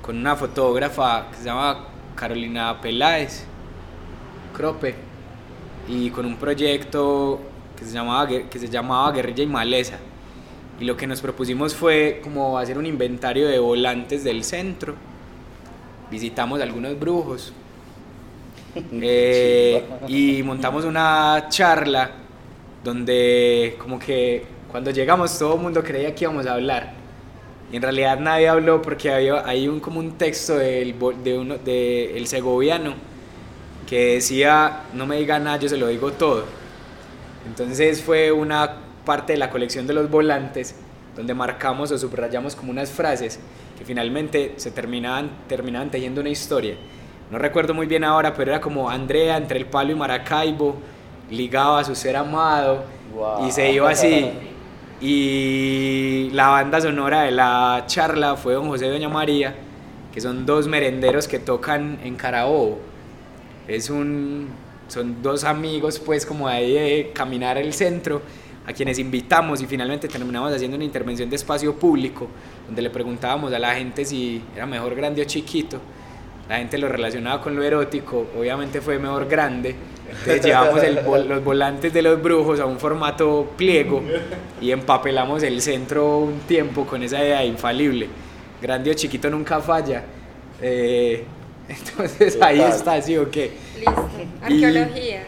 con 0.00 0.16
una 0.16 0.36
fotógrafa 0.36 1.28
que 1.30 1.36
se 1.36 1.44
llama 1.44 1.86
Carolina 2.16 2.80
Peláez, 2.80 3.44
Crope, 4.56 4.94
y 5.88 6.10
con 6.10 6.24
un 6.24 6.36
proyecto 6.36 7.40
que 7.80 7.86
se 7.86 7.92
llamaba, 7.92 8.28
que 8.28 8.58
se 8.58 8.68
llamaba 8.68 9.10
Guerrilla 9.10 9.42
y 9.42 9.46
Maleza. 9.46 9.98
Y 10.78 10.84
lo 10.84 10.96
que 10.96 11.06
nos 11.06 11.20
propusimos 11.20 11.74
fue 11.74 12.20
como 12.22 12.58
hacer 12.58 12.76
un 12.76 12.84
inventario 12.86 13.48
de 13.48 13.58
volantes 13.58 14.22
del 14.22 14.44
centro. 14.44 14.94
Visitamos 16.10 16.60
algunos 16.60 16.98
brujos. 16.98 17.52
Eh, 18.92 19.84
y 20.06 20.44
montamos 20.44 20.84
una 20.84 21.46
charla 21.48 22.12
donde 22.84 23.76
como 23.80 23.98
que 23.98 24.44
cuando 24.70 24.92
llegamos 24.92 25.36
todo 25.36 25.56
el 25.56 25.60
mundo 25.60 25.82
creía 25.82 26.14
que 26.14 26.22
íbamos 26.22 26.46
a 26.46 26.54
hablar. 26.54 26.92
Y 27.72 27.76
en 27.76 27.82
realidad 27.82 28.20
nadie 28.20 28.48
habló 28.48 28.80
porque 28.80 29.10
había, 29.10 29.44
hay 29.44 29.66
un, 29.66 29.80
como 29.80 29.98
un 29.98 30.12
texto 30.12 30.56
del, 30.56 30.94
de 31.24 31.36
uno, 31.36 31.56
de 31.56 32.16
el 32.16 32.28
segoviano 32.28 32.94
que 33.88 34.14
decía, 34.14 34.84
no 34.94 35.04
me 35.04 35.16
diga 35.16 35.40
nada, 35.40 35.56
yo 35.56 35.68
se 35.68 35.76
lo 35.76 35.88
digo 35.88 36.12
todo. 36.12 36.59
Entonces 37.46 38.02
fue 38.02 38.32
una 38.32 38.76
parte 39.04 39.32
de 39.32 39.38
la 39.38 39.50
colección 39.50 39.86
de 39.86 39.94
los 39.94 40.10
volantes 40.10 40.74
donde 41.16 41.34
marcamos 41.34 41.90
o 41.90 41.98
subrayamos 41.98 42.54
como 42.54 42.70
unas 42.70 42.90
frases 42.90 43.40
que 43.78 43.84
finalmente 43.84 44.54
se 44.56 44.70
terminaban, 44.70 45.30
terminaban 45.48 45.90
tejiendo 45.90 46.20
una 46.20 46.30
historia. 46.30 46.76
No 47.30 47.38
recuerdo 47.38 47.74
muy 47.74 47.86
bien 47.86 48.04
ahora, 48.04 48.34
pero 48.34 48.50
era 48.50 48.60
como 48.60 48.90
Andrea 48.90 49.36
entre 49.36 49.58
el 49.58 49.66
palo 49.66 49.92
y 49.92 49.94
Maracaibo, 49.94 50.76
ligaba 51.30 51.80
a 51.80 51.84
su 51.84 51.94
ser 51.94 52.16
amado 52.16 52.84
y 53.46 53.50
se 53.50 53.72
iba 53.72 53.90
así. 53.90 54.30
Y 55.00 56.28
la 56.32 56.48
banda 56.48 56.80
sonora 56.80 57.22
de 57.22 57.30
la 57.30 57.84
charla 57.86 58.36
fue 58.36 58.54
Don 58.54 58.68
José 58.68 58.86
y 58.86 58.90
Doña 58.90 59.08
María, 59.08 59.54
que 60.12 60.20
son 60.20 60.44
dos 60.44 60.68
merenderos 60.68 61.26
que 61.26 61.38
tocan 61.38 61.98
en 62.04 62.16
Carabobo. 62.16 62.80
Es 63.66 63.88
un, 63.88 64.48
son 64.90 65.22
dos 65.22 65.44
amigos 65.44 66.00
pues 66.00 66.26
como 66.26 66.48
ahí 66.48 66.72
de 66.72 67.10
caminar 67.14 67.56
el 67.56 67.72
centro 67.72 68.20
a 68.66 68.72
quienes 68.72 68.98
invitamos 68.98 69.62
y 69.62 69.66
finalmente 69.66 70.08
terminamos 70.08 70.52
haciendo 70.52 70.76
una 70.76 70.84
intervención 70.84 71.30
de 71.30 71.36
espacio 71.36 71.74
público 71.76 72.28
donde 72.66 72.82
le 72.82 72.90
preguntábamos 72.90 73.52
a 73.52 73.58
la 73.58 73.74
gente 73.74 74.04
si 74.04 74.42
era 74.54 74.66
mejor 74.66 74.94
grande 74.94 75.22
o 75.22 75.24
chiquito. 75.24 75.80
La 76.48 76.58
gente 76.58 76.78
lo 76.78 76.88
relacionaba 76.88 77.40
con 77.40 77.54
lo 77.54 77.62
erótico, 77.62 78.26
obviamente 78.36 78.80
fue 78.80 78.98
mejor 78.98 79.26
grande. 79.28 79.76
Entonces 80.10 80.44
llevamos 80.44 80.82
el 80.82 81.28
los 81.28 81.44
volantes 81.44 81.92
de 81.92 82.02
los 82.02 82.20
brujos 82.20 82.58
a 82.58 82.66
un 82.66 82.80
formato 82.80 83.52
pliego 83.56 84.02
y 84.60 84.72
empapelamos 84.72 85.44
el 85.44 85.62
centro 85.62 86.18
un 86.18 86.40
tiempo 86.40 86.84
con 86.84 87.04
esa 87.04 87.20
idea 87.20 87.44
infalible. 87.44 88.08
Grande 88.60 88.90
o 88.90 88.94
chiquito 88.94 89.30
nunca 89.30 89.60
falla. 89.60 90.02
Eh, 90.60 91.24
entonces 91.70 92.38
ahí 92.42 92.60
está, 92.60 93.00
sí 93.00 93.16
o 93.16 93.30
qué. 93.30 93.52
Listo. 93.76 94.10
Y- 94.48 94.64
Arqueologías. 94.64 95.24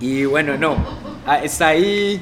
Y 0.00 0.24
bueno, 0.24 0.56
no, 0.56 0.76
ah, 1.26 1.42
está 1.44 1.68
ahí 1.68 2.20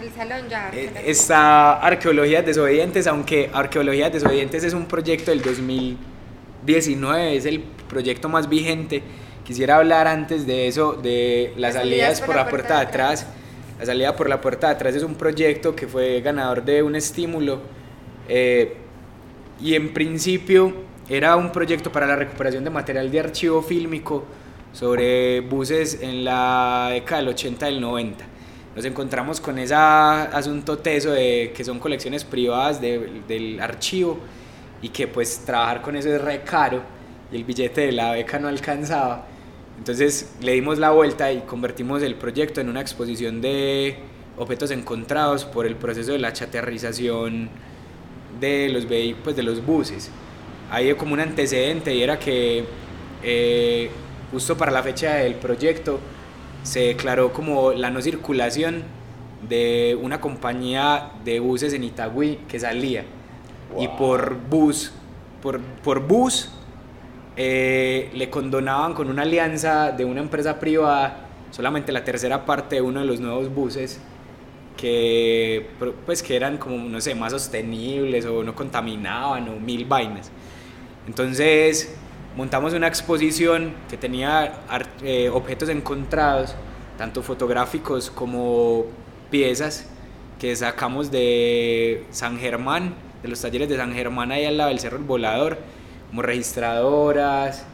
El 0.00 0.10
salón 0.12 0.48
ya. 0.50 0.68
eh, 0.74 0.88
arqueología. 0.88 1.02
está 1.10 1.72
Arqueologías 1.80 2.44
Desobedientes, 2.44 3.06
aunque 3.06 3.50
Arqueologías 3.52 4.12
Desobedientes 4.12 4.64
es 4.64 4.74
un 4.74 4.84
proyecto 4.86 5.30
del 5.30 5.40
2019, 5.42 7.36
es 7.36 7.46
el 7.46 7.60
proyecto 7.88 8.28
más 8.28 8.48
vigente. 8.48 9.02
Quisiera 9.44 9.76
hablar 9.76 10.06
antes 10.08 10.46
de 10.46 10.68
eso, 10.68 10.92
de 10.92 11.52
las 11.56 11.74
salidas 11.74 12.20
por 12.20 12.36
la 12.36 12.48
puerta 12.48 12.76
de 12.80 12.86
atrás. 12.86 13.26
La 13.78 13.86
salida 13.86 14.14
por 14.14 14.28
la 14.28 14.40
puerta 14.40 14.68
de 14.68 14.74
atrás 14.74 14.94
es 14.94 15.02
un 15.02 15.16
proyecto 15.16 15.74
que 15.74 15.88
fue 15.88 16.20
ganador 16.20 16.64
de 16.64 16.82
un 16.84 16.94
estímulo 16.94 17.60
eh, 18.28 18.76
y 19.60 19.74
en 19.74 19.92
principio 19.92 20.72
era 21.16 21.36
un 21.36 21.52
proyecto 21.52 21.92
para 21.92 22.06
la 22.06 22.16
recuperación 22.16 22.64
de 22.64 22.70
material 22.70 23.10
de 23.10 23.20
archivo 23.20 23.60
fílmico 23.62 24.24
sobre 24.72 25.40
buses 25.40 25.98
en 26.00 26.24
la 26.24 26.88
década 26.92 27.20
del 27.20 27.28
80 27.28 27.68
y 27.68 27.72
del 27.74 27.80
90. 27.82 28.24
Nos 28.74 28.84
encontramos 28.86 29.38
con 29.38 29.58
ese 29.58 29.74
asunto 29.74 30.78
teso 30.78 31.10
de 31.10 31.52
que 31.54 31.64
son 31.64 31.78
colecciones 31.78 32.24
privadas 32.24 32.80
de- 32.80 33.20
del 33.28 33.60
archivo 33.60 34.18
y 34.80 34.88
que 34.88 35.06
pues 35.06 35.40
trabajar 35.44 35.82
con 35.82 35.96
eso 35.96 36.08
es 36.14 36.18
re 36.18 36.40
caro 36.44 36.80
y 37.30 37.36
el 37.36 37.44
billete 37.44 37.82
de 37.82 37.92
la 37.92 38.12
beca 38.12 38.38
no 38.38 38.48
alcanzaba. 38.48 39.26
Entonces 39.76 40.32
le 40.40 40.52
dimos 40.52 40.78
la 40.78 40.92
vuelta 40.92 41.30
y 41.30 41.40
convertimos 41.40 42.02
el 42.02 42.14
proyecto 42.14 42.62
en 42.62 42.70
una 42.70 42.80
exposición 42.80 43.42
de 43.42 43.96
objetos 44.38 44.70
encontrados 44.70 45.44
por 45.44 45.66
el 45.66 45.76
proceso 45.76 46.12
de 46.12 46.18
la 46.18 46.32
chatarrización 46.32 47.50
de 48.40 48.70
los, 48.70 48.86
pues, 49.22 49.36
de 49.36 49.42
los 49.42 49.64
buses. 49.64 50.10
Hay 50.72 50.94
como 50.94 51.12
un 51.12 51.20
antecedente 51.20 51.94
y 51.94 52.02
era 52.02 52.18
que 52.18 52.64
eh, 53.22 53.90
justo 54.30 54.56
para 54.56 54.72
la 54.72 54.82
fecha 54.82 55.16
del 55.16 55.34
proyecto 55.34 56.00
se 56.62 56.80
declaró 56.80 57.30
como 57.30 57.72
la 57.72 57.90
no 57.90 58.00
circulación 58.00 58.82
de 59.46 59.98
una 60.00 60.18
compañía 60.18 61.10
de 61.26 61.40
buses 61.40 61.74
en 61.74 61.84
Itagüí 61.84 62.38
que 62.48 62.58
salía. 62.58 63.04
Y 63.78 63.86
por 63.86 64.34
bus, 64.48 64.94
por, 65.42 65.60
por 65.60 66.00
bus, 66.00 66.48
eh, 67.36 68.10
le 68.14 68.30
condonaban 68.30 68.94
con 68.94 69.10
una 69.10 69.22
alianza 69.22 69.92
de 69.92 70.06
una 70.06 70.22
empresa 70.22 70.58
privada 70.58 71.26
solamente 71.50 71.92
la 71.92 72.02
tercera 72.02 72.46
parte 72.46 72.76
de 72.76 72.80
uno 72.80 73.00
de 73.00 73.06
los 73.06 73.20
nuevos 73.20 73.54
buses 73.54 74.00
que 74.78 75.68
pues 76.06 76.22
que 76.22 76.34
eran 76.34 76.56
como 76.56 76.76
no 76.88 76.98
sé 77.00 77.14
más 77.14 77.32
sostenibles 77.32 78.24
o 78.24 78.42
no 78.42 78.54
contaminaban 78.54 79.48
o 79.50 79.60
mil 79.60 79.84
vainas 79.84 80.30
entonces 81.06 81.94
montamos 82.36 82.72
una 82.72 82.86
exposición 82.86 83.74
que 83.90 83.96
tenía 83.96 84.52
eh, 85.02 85.28
objetos 85.28 85.68
encontrados 85.68 86.54
tanto 86.98 87.22
fotográficos 87.22 88.10
como 88.10 88.86
piezas 89.30 89.86
que 90.38 90.54
sacamos 90.56 91.10
de 91.10 92.04
San 92.10 92.38
Germán 92.38 92.94
de 93.22 93.28
los 93.28 93.40
talleres 93.40 93.68
de 93.68 93.76
San 93.76 93.92
Germán 93.94 94.32
ahí 94.32 94.44
al 94.44 94.56
lado 94.56 94.70
del 94.70 94.80
Cerro 94.80 94.96
El 94.98 95.04
Volador 95.04 95.58
como 96.10 96.22
registradoras 96.22 97.64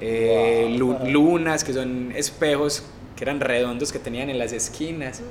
eh, 0.00 0.74
lu- 0.78 0.98
lunas 1.08 1.64
que 1.64 1.72
son 1.72 2.12
espejos 2.14 2.84
que 3.16 3.24
eran 3.24 3.40
redondos 3.40 3.92
que 3.92 3.98
tenían 3.98 4.28
en 4.28 4.38
las 4.38 4.52
esquinas. 4.52 5.22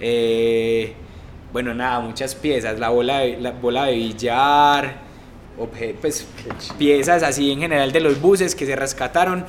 Eh, 0.00 0.92
bueno, 1.50 1.72
nada, 1.72 2.00
muchas 2.00 2.34
piezas, 2.34 2.78
la 2.78 2.90
bola 2.90 3.20
de, 3.20 3.38
la 3.38 3.52
bola 3.52 3.86
de 3.86 3.94
billar, 3.94 4.96
obje- 5.58 5.94
pues, 6.00 6.26
piezas 6.78 7.22
así 7.22 7.50
en 7.52 7.60
general 7.60 7.92
de 7.92 8.00
los 8.00 8.20
buses 8.20 8.54
que 8.54 8.66
se 8.66 8.76
rescataron 8.76 9.44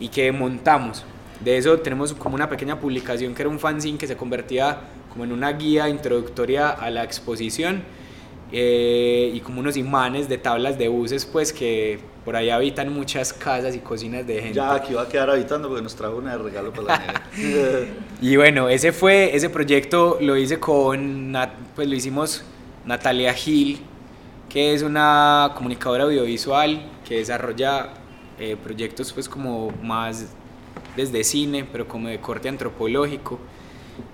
y 0.00 0.08
que 0.08 0.30
montamos. 0.32 1.04
De 1.40 1.56
eso 1.56 1.78
tenemos 1.80 2.12
como 2.14 2.34
una 2.34 2.48
pequeña 2.48 2.78
publicación 2.78 3.34
que 3.34 3.42
era 3.42 3.48
un 3.48 3.58
fanzine 3.58 3.98
que 3.98 4.06
se 4.06 4.16
convertía 4.16 4.78
como 5.10 5.24
en 5.24 5.32
una 5.32 5.52
guía 5.52 5.88
introductoria 5.88 6.70
a 6.70 6.88
la 6.90 7.02
exposición 7.04 7.82
eh, 8.52 9.30
y 9.34 9.40
como 9.40 9.60
unos 9.60 9.76
imanes 9.76 10.28
de 10.28 10.38
tablas 10.38 10.78
de 10.78 10.88
buses 10.88 11.24
pues 11.24 11.52
que 11.52 11.98
por 12.24 12.36
ahí 12.36 12.50
habitan 12.50 12.92
muchas 12.92 13.32
casas 13.32 13.74
y 13.74 13.80
cocinas 13.80 14.24
de 14.26 14.34
gente. 14.40 14.54
Ya 14.54 14.74
aquí 14.74 14.94
va 14.94 15.02
a 15.02 15.08
quedar 15.08 15.30
habitando 15.30 15.68
porque 15.68 15.82
nos 15.82 15.96
trajo 15.96 16.16
una 16.16 16.36
de 16.36 16.42
regalo 16.42 16.72
para 16.72 16.82
la. 16.98 17.22
Y 18.20 18.36
bueno, 18.36 18.68
ese 18.68 18.92
fue, 18.92 19.34
ese 19.34 19.50
proyecto 19.50 20.18
lo 20.20 20.36
hice 20.36 20.60
con, 20.60 21.34
pues 21.74 21.88
lo 21.88 21.96
hicimos 21.96 22.44
Natalia 22.86 23.34
Gil, 23.34 23.80
que 24.52 24.74
es 24.74 24.82
una 24.82 25.52
comunicadora 25.54 26.04
audiovisual 26.04 26.82
que 27.08 27.16
desarrolla 27.16 27.88
eh, 28.38 28.56
proyectos 28.62 29.10
pues 29.12 29.26
como 29.26 29.72
más 29.82 30.34
desde 30.94 31.24
cine, 31.24 31.64
pero 31.70 31.88
como 31.88 32.08
de 32.08 32.20
corte 32.20 32.50
antropológico, 32.50 33.38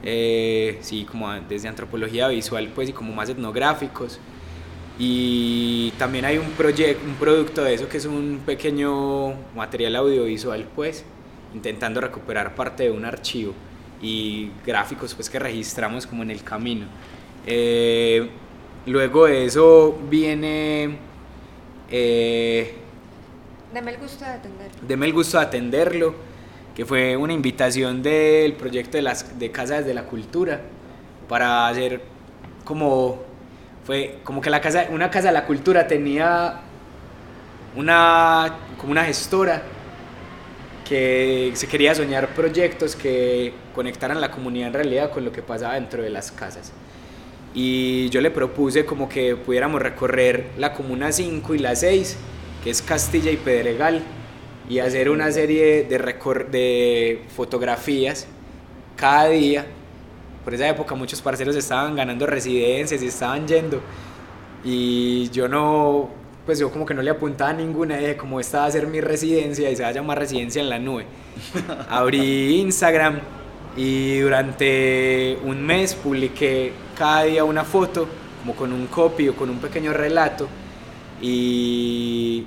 eh, 0.05 0.79
sí, 0.81 1.05
como 1.05 1.33
desde 1.33 1.67
antropología 1.67 2.29
visual 2.29 2.71
pues 2.73 2.89
y 2.89 2.93
como 2.93 3.13
más 3.13 3.29
etnográficos. 3.29 4.21
Y 4.97 5.93
también 5.99 6.25
hay 6.25 6.39
un 6.39 6.51
proyecto, 6.51 7.05
un 7.05 7.15
producto 7.15 7.63
de 7.65 7.75
eso 7.75 7.89
que 7.89 7.97
es 7.97 8.05
un 8.05 8.41
pequeño 8.47 9.35
material 9.57 9.97
audiovisual, 9.97 10.69
pues, 10.75 11.05
intentando 11.55 12.01
recuperar 12.01 12.55
parte 12.55 12.85
de 12.85 12.91
un 12.91 13.05
archivo 13.05 13.55
y 14.03 14.51
gráficos, 14.67 15.15
pues, 15.15 15.31
que 15.31 15.39
registramos 15.39 16.07
como 16.07 16.23
en 16.25 16.31
el 16.33 16.43
camino. 16.43 16.87
Eh, 17.47 18.29
luego 18.87 19.27
de 19.27 19.45
eso 19.45 19.99
viene, 20.09 20.99
eh, 21.91 22.75
Dame 23.73 23.91
el 23.91 23.99
gusto 23.99 24.25
de 24.25 24.31
atender. 24.31 24.71
Deme 24.87 25.07
el 25.07 25.13
gusto 25.13 25.39
de 25.39 25.45
atenderlo, 25.45 26.15
que 26.75 26.87
fue 26.87 27.17
una 27.17 27.33
invitación 27.33 28.03
del 28.03 28.55
proyecto 28.55 28.97
de, 28.97 29.03
las, 29.03 29.39
de 29.39 29.51
Casas 29.51 29.85
de 29.85 29.95
la 29.95 30.05
Cultura 30.05 30.61
para 31.29 31.69
hacer 31.69 32.01
como 32.65 33.23
fue 33.85 34.19
como 34.25 34.41
que 34.41 34.51
la 34.51 34.61
casa 34.61 34.87
una 34.91 35.11
casa 35.11 35.29
de 35.29 35.35
la 35.35 35.47
cultura 35.47 35.87
tenía 35.87 36.61
una 37.77 38.57
como 38.79 38.93
una 38.93 39.05
gestora 39.05 39.63
que 40.87 41.53
se 41.55 41.67
quería 41.67 41.95
soñar 41.95 42.29
proyectos 42.29 42.97
que 42.97 43.53
conectaran 43.75 44.21
la 44.21 44.31
comunidad 44.31 44.69
en 44.69 44.75
realidad 44.75 45.11
con 45.11 45.25
lo 45.25 45.33
que 45.33 45.43
pasaba 45.43 45.75
dentro 45.75 46.03
de 46.03 46.11
las 46.11 46.33
casas 46.33 46.73
y 47.61 48.09
yo 48.11 48.21
le 48.21 48.31
propuse 48.31 48.85
como 48.85 49.09
que 49.09 49.35
pudiéramos 49.35 49.83
recorrer 49.83 50.51
la 50.59 50.73
comuna 50.75 51.11
5 51.11 51.57
y 51.57 51.59
la 51.59 51.75
6 51.75 52.17
que 52.63 52.71
es 52.71 52.81
Castilla 52.81 53.33
y 53.33 53.37
Pedregal 53.37 54.01
y 54.69 54.79
hacer 54.79 55.11
una 55.11 55.33
serie 55.33 55.83
de, 55.83 55.99
de 56.53 57.23
fotografías 57.35 58.29
cada 58.95 59.31
día. 59.31 59.67
Por 60.45 60.55
esa 60.55 60.69
época 60.69 60.95
muchos 60.95 61.21
parceros 61.21 61.57
estaban 61.57 61.97
ganando 61.97 62.27
residencias 62.27 63.03
y 63.03 63.07
estaban 63.09 63.49
yendo 63.49 63.81
y 64.63 65.29
yo 65.31 65.49
no 65.49 66.11
pues 66.47 66.61
yo 66.61 66.71
como 66.71 66.87
que 66.87 66.95
no 66.95 67.03
le 67.03 67.11
apuntaba 67.11 67.51
a 67.51 67.55
ninguna 67.55 67.97
dije 67.97 68.17
como 68.17 68.39
esta 68.39 68.61
va 68.61 68.67
a 68.67 68.71
ser 68.71 68.87
mi 68.87 69.01
residencia 69.01 69.69
y 69.69 69.75
se 69.75 69.83
va 69.83 69.89
a 69.89 69.93
llamar 69.93 70.21
residencia 70.21 70.63
en 70.63 70.69
la 70.69 70.79
nube. 70.79 71.07
Abrí 71.91 72.61
Instagram 72.61 73.19
y 73.77 74.21
durante 74.21 75.39
un 75.45 75.67
mes 75.67 75.95
publiqué 75.95 76.73
cada 76.99 77.23
día 77.23 77.45
una 77.45 77.65
foto 77.65 78.09
como 78.41 78.55
con 78.55 78.73
un 78.73 78.89
copy 78.89 79.29
o 79.29 79.37
con 79.37 79.49
un 79.49 79.59
pequeño 79.59 79.93
relato 79.93 80.49
y 81.23 82.45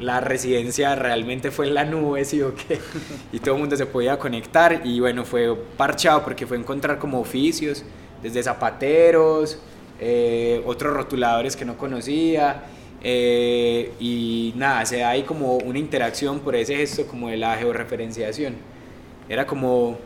la 0.00 0.20
residencia 0.20 0.94
realmente 0.94 1.50
fue 1.50 1.68
en 1.68 1.74
la 1.74 1.84
nube, 1.84 2.24
sí 2.24 2.40
o 2.42 2.54
qué, 2.54 2.80
y 3.32 3.38
todo 3.38 3.54
el 3.54 3.60
mundo 3.60 3.76
se 3.76 3.86
podía 3.86 4.18
conectar 4.18 4.80
y 4.84 5.00
bueno, 5.00 5.24
fue 5.24 5.54
parchado 5.76 6.24
porque 6.24 6.46
fue 6.46 6.56
encontrar 6.56 6.98
como 6.98 7.20
oficios, 7.20 7.84
desde 8.22 8.42
zapateros, 8.42 9.58
eh, 10.00 10.62
otros 10.66 10.94
rotuladores 10.94 11.54
que 11.54 11.64
no 11.64 11.76
conocía, 11.76 12.64
eh, 13.02 13.92
y 14.00 14.54
nada, 14.56 14.86
se 14.86 14.98
da 14.98 15.10
ahí 15.10 15.22
como 15.24 15.56
una 15.58 15.78
interacción 15.78 16.40
por 16.40 16.56
ese 16.56 16.74
gesto 16.74 17.06
como 17.06 17.28
de 17.28 17.36
la 17.36 17.54
georreferenciación. 17.56 18.54
Era 19.28 19.46
como, 19.46 19.98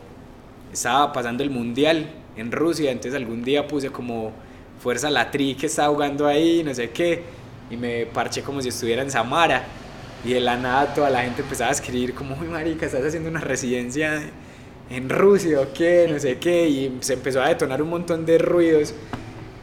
estaba 0.71 1.13
pasando 1.13 1.43
el 1.43 1.49
mundial 1.49 2.07
en 2.39 2.51
Rusia, 2.51 2.91
entonces 2.91 3.15
algún 3.15 3.43
día 3.43 3.67
puse 3.67 3.89
como 3.89 4.31
Fuerza 4.79 5.09
Latrí 5.09 5.55
que 5.55 5.65
estaba 5.65 5.93
jugando 5.93 6.27
ahí, 6.27 6.63
no 6.63 6.73
sé 6.73 6.89
qué, 6.91 7.23
y 7.69 7.77
me 7.77 8.05
parché 8.05 8.41
como 8.41 8.61
si 8.61 8.69
estuviera 8.69 9.01
en 9.01 9.11
Samara, 9.11 9.65
y 10.23 10.33
de 10.33 10.39
la 10.41 10.57
nada 10.57 10.93
toda 10.93 11.09
la 11.09 11.21
gente 11.21 11.41
empezaba 11.41 11.69
a 11.69 11.73
escribir 11.73 12.13
como, 12.13 12.35
uy 12.39 12.47
marica, 12.47 12.85
estás 12.85 13.05
haciendo 13.05 13.29
una 13.29 13.41
residencia 13.41 14.21
en 14.89 15.09
Rusia 15.09 15.61
o 15.61 15.73
qué, 15.73 16.07
no 16.11 16.19
sé 16.19 16.37
qué, 16.39 16.67
y 16.67 16.97
se 17.01 17.13
empezó 17.13 17.41
a 17.41 17.49
detonar 17.49 17.81
un 17.81 17.89
montón 17.89 18.25
de 18.25 18.37
ruidos, 18.37 18.93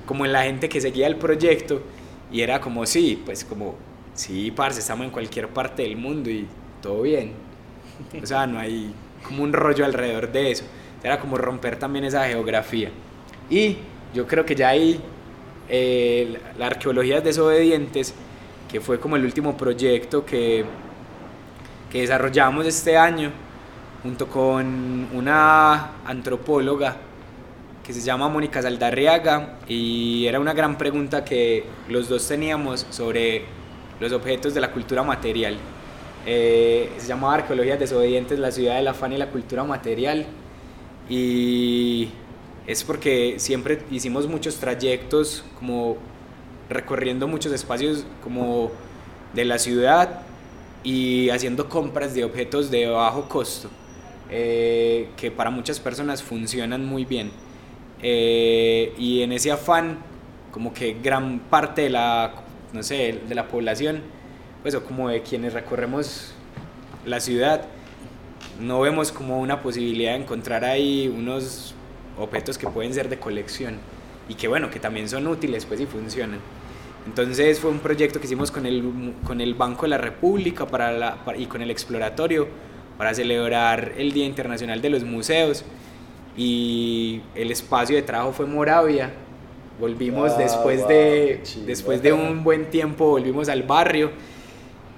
como 0.06 0.24
en 0.24 0.32
la 0.32 0.44
gente 0.44 0.68
que 0.68 0.80
seguía 0.80 1.06
el 1.06 1.16
proyecto, 1.16 1.82
y 2.30 2.40
era 2.40 2.60
como, 2.60 2.86
sí, 2.86 3.22
pues 3.24 3.44
como, 3.44 3.74
sí, 4.14 4.50
parce, 4.50 4.80
estamos 4.80 5.04
en 5.06 5.10
cualquier 5.10 5.48
parte 5.48 5.82
del 5.82 5.96
mundo 5.96 6.30
y 6.30 6.46
todo 6.82 7.02
bien. 7.02 7.32
O 8.22 8.26
sea, 8.26 8.46
no 8.46 8.58
hay 8.58 8.92
como 9.22 9.42
un 9.42 9.52
rollo 9.52 9.84
alrededor 9.84 10.30
de 10.30 10.50
eso. 10.50 10.64
Era 11.06 11.20
como 11.20 11.38
romper 11.38 11.78
también 11.78 12.04
esa 12.04 12.26
geografía. 12.26 12.90
Y 13.48 13.76
yo 14.12 14.26
creo 14.26 14.44
que 14.44 14.56
ya 14.56 14.70
ahí 14.70 15.00
eh, 15.68 16.36
la 16.58 16.66
arqueología 16.66 17.20
desobedientes, 17.20 18.12
que 18.68 18.80
fue 18.80 18.98
como 18.98 19.14
el 19.14 19.24
último 19.24 19.56
proyecto 19.56 20.26
que, 20.26 20.64
que 21.92 22.00
desarrollamos 22.00 22.66
este 22.66 22.96
año, 22.96 23.30
junto 24.02 24.26
con 24.26 25.06
una 25.12 25.92
antropóloga 26.04 26.96
que 27.86 27.92
se 27.92 28.00
llama 28.00 28.28
Mónica 28.28 28.60
Saldarriaga 28.60 29.58
y 29.68 30.26
era 30.26 30.40
una 30.40 30.54
gran 30.54 30.76
pregunta 30.76 31.24
que 31.24 31.66
los 31.88 32.08
dos 32.08 32.26
teníamos 32.26 32.84
sobre 32.90 33.44
los 34.00 34.10
objetos 34.10 34.54
de 34.54 34.60
la 34.60 34.72
cultura 34.72 35.04
material. 35.04 35.56
Eh, 36.26 36.90
se 36.98 37.06
llamaba 37.06 37.34
Arqueología 37.34 37.76
Desobedientes, 37.76 38.40
la 38.40 38.50
ciudad 38.50 38.74
del 38.74 38.88
afán 38.88 39.12
y 39.12 39.18
la 39.18 39.28
cultura 39.28 39.62
material 39.62 40.26
y 41.08 42.08
es 42.66 42.84
porque 42.84 43.36
siempre 43.38 43.80
hicimos 43.90 44.26
muchos 44.26 44.56
trayectos 44.56 45.44
como 45.58 45.96
recorriendo 46.68 47.28
muchos 47.28 47.52
espacios 47.52 48.04
como 48.22 48.72
de 49.34 49.44
la 49.44 49.58
ciudad 49.58 50.22
y 50.82 51.30
haciendo 51.30 51.68
compras 51.68 52.14
de 52.14 52.24
objetos 52.24 52.70
de 52.70 52.86
bajo 52.86 53.28
costo 53.28 53.70
eh, 54.28 55.08
que 55.16 55.30
para 55.30 55.50
muchas 55.50 55.78
personas 55.78 56.22
funcionan 56.22 56.84
muy 56.84 57.04
bien. 57.04 57.30
Eh, 58.02 58.92
y 58.98 59.22
en 59.22 59.32
ese 59.32 59.52
afán, 59.52 59.98
como 60.50 60.74
que 60.74 60.96
gran 61.02 61.38
parte 61.38 61.82
de 61.82 61.90
la, 61.90 62.34
no 62.72 62.82
sé, 62.82 63.20
de 63.28 63.34
la 63.34 63.48
población, 63.48 64.02
pues 64.62 64.74
o 64.74 64.84
como 64.84 65.08
de 65.08 65.22
quienes 65.22 65.52
recorremos 65.52 66.32
la 67.04 67.20
ciudad, 67.20 67.66
no 68.60 68.80
vemos 68.80 69.12
como 69.12 69.40
una 69.40 69.60
posibilidad 69.62 70.12
de 70.12 70.22
encontrar 70.22 70.64
ahí 70.64 71.08
unos 71.14 71.74
objetos 72.18 72.56
que 72.58 72.66
pueden 72.68 72.94
ser 72.94 73.08
de 73.08 73.18
colección 73.18 73.76
y 74.28 74.34
que 74.34 74.48
bueno, 74.48 74.70
que 74.70 74.80
también 74.80 75.08
son 75.08 75.26
útiles 75.26 75.64
pues 75.66 75.80
y 75.80 75.86
funcionan. 75.86 76.40
Entonces 77.06 77.60
fue 77.60 77.70
un 77.70 77.78
proyecto 77.78 78.18
que 78.20 78.26
hicimos 78.26 78.50
con 78.50 78.66
el, 78.66 79.12
con 79.24 79.40
el 79.40 79.54
Banco 79.54 79.82
de 79.82 79.88
la 79.88 79.98
República 79.98 80.66
para 80.66 80.90
la, 80.92 81.18
y 81.38 81.46
con 81.46 81.62
el 81.62 81.70
Exploratorio 81.70 82.48
para 82.98 83.14
celebrar 83.14 83.92
el 83.96 84.12
Día 84.12 84.24
Internacional 84.24 84.80
de 84.82 84.90
los 84.90 85.04
Museos 85.04 85.64
y 86.36 87.20
el 87.34 87.50
espacio 87.50 87.94
de 87.96 88.02
trabajo 88.02 88.32
fue 88.32 88.46
Moravia. 88.46 89.12
Volvimos 89.78 90.32
Ah, 90.32 90.38
después, 90.38 90.88
de, 90.88 91.34
wow, 91.36 91.42
chimba. 91.44 91.66
después 91.66 92.02
de 92.02 92.12
un 92.12 92.42
buen 92.42 92.70
tiempo, 92.70 93.10
volvimos 93.10 93.48
al 93.50 93.62
barrio 93.62 94.10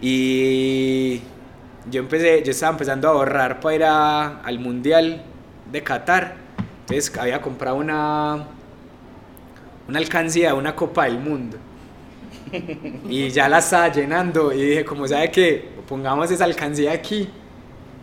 y 0.00 1.20
yo 1.90 2.00
empecé, 2.00 2.42
yo 2.44 2.50
estaba 2.50 2.72
empezando 2.72 3.08
a 3.08 3.12
ahorrar 3.12 3.60
para 3.60 3.74
ir 3.76 3.84
a- 3.84 4.40
al 4.42 4.58
Mundial 4.58 5.22
de 5.70 5.82
Qatar. 5.82 6.36
Entonces 6.80 7.16
había 7.18 7.40
comprado 7.40 7.76
una, 7.76 8.46
una 9.88 9.98
alcancía, 9.98 10.54
una 10.54 10.74
Copa 10.74 11.04
del 11.04 11.18
Mundo. 11.18 11.56
Y 13.08 13.28
ya 13.30 13.48
la 13.48 13.58
estaba 13.58 13.88
llenando 13.92 14.52
y 14.52 14.62
dije, 14.62 14.84
como 14.84 15.06
sabe 15.06 15.30
que 15.30 15.68
pongamos 15.88 16.30
esa 16.30 16.44
alcancía 16.44 16.92
aquí, 16.92 17.28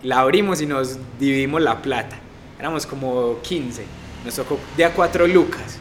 la 0.03 0.19
abrimos 0.19 0.61
y 0.61 0.65
nos 0.68 0.97
dividimos 1.19 1.61
la 1.61 1.81
plata. 1.81 2.15
Éramos 2.60 2.85
como 2.85 3.39
15, 3.41 3.84
nos 4.23 4.35
tocó 4.35 4.60
de 4.77 4.85
a 4.85 4.93
4 4.93 5.27
lucas. 5.27 5.80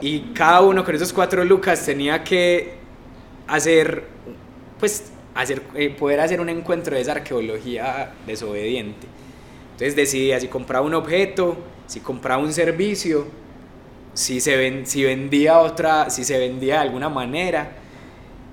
Y 0.00 0.20
cada 0.34 0.60
uno 0.62 0.84
con 0.84 0.94
esos 0.94 1.12
4 1.12 1.44
lucas 1.44 1.84
tenía 1.84 2.22
que 2.24 2.74
hacer, 3.46 4.04
pues, 4.78 5.12
hacer, 5.36 5.62
eh, 5.74 5.90
poder 5.90 6.20
hacer 6.20 6.40
un 6.40 6.48
encuentro 6.48 6.96
de 6.96 7.02
esa 7.02 7.12
arqueología 7.12 8.12
desobediente. 8.26 9.06
Entonces 9.72 9.94
decidía 9.94 10.40
si 10.40 10.48
compraba 10.48 10.84
un 10.84 10.94
objeto, 10.94 11.56
si 11.86 12.00
compraba 12.00 12.42
un 12.42 12.52
servicio, 12.52 13.26
si 14.14 14.40
se 14.40 14.56
ven, 14.56 14.86
si 14.86 15.04
vendía 15.04 15.58
otra, 15.58 16.08
si 16.08 16.24
se 16.24 16.38
vendía 16.38 16.76
de 16.76 16.80
alguna 16.80 17.10
manera 17.10 17.72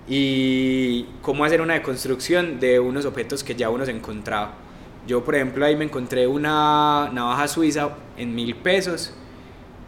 y 0.07 1.05
cómo 1.21 1.45
hacer 1.45 1.61
una 1.61 1.75
deconstrucción 1.75 2.59
de 2.59 2.79
unos 2.79 3.05
objetos 3.05 3.43
que 3.43 3.55
ya 3.55 3.69
uno 3.69 3.85
se 3.85 3.91
encontraba. 3.91 4.55
Yo, 5.07 5.23
por 5.23 5.35
ejemplo, 5.35 5.65
ahí 5.65 5.75
me 5.75 5.85
encontré 5.85 6.27
una 6.27 7.09
navaja 7.13 7.47
suiza 7.47 7.89
en 8.17 8.35
mil 8.35 8.55
pesos, 8.55 9.13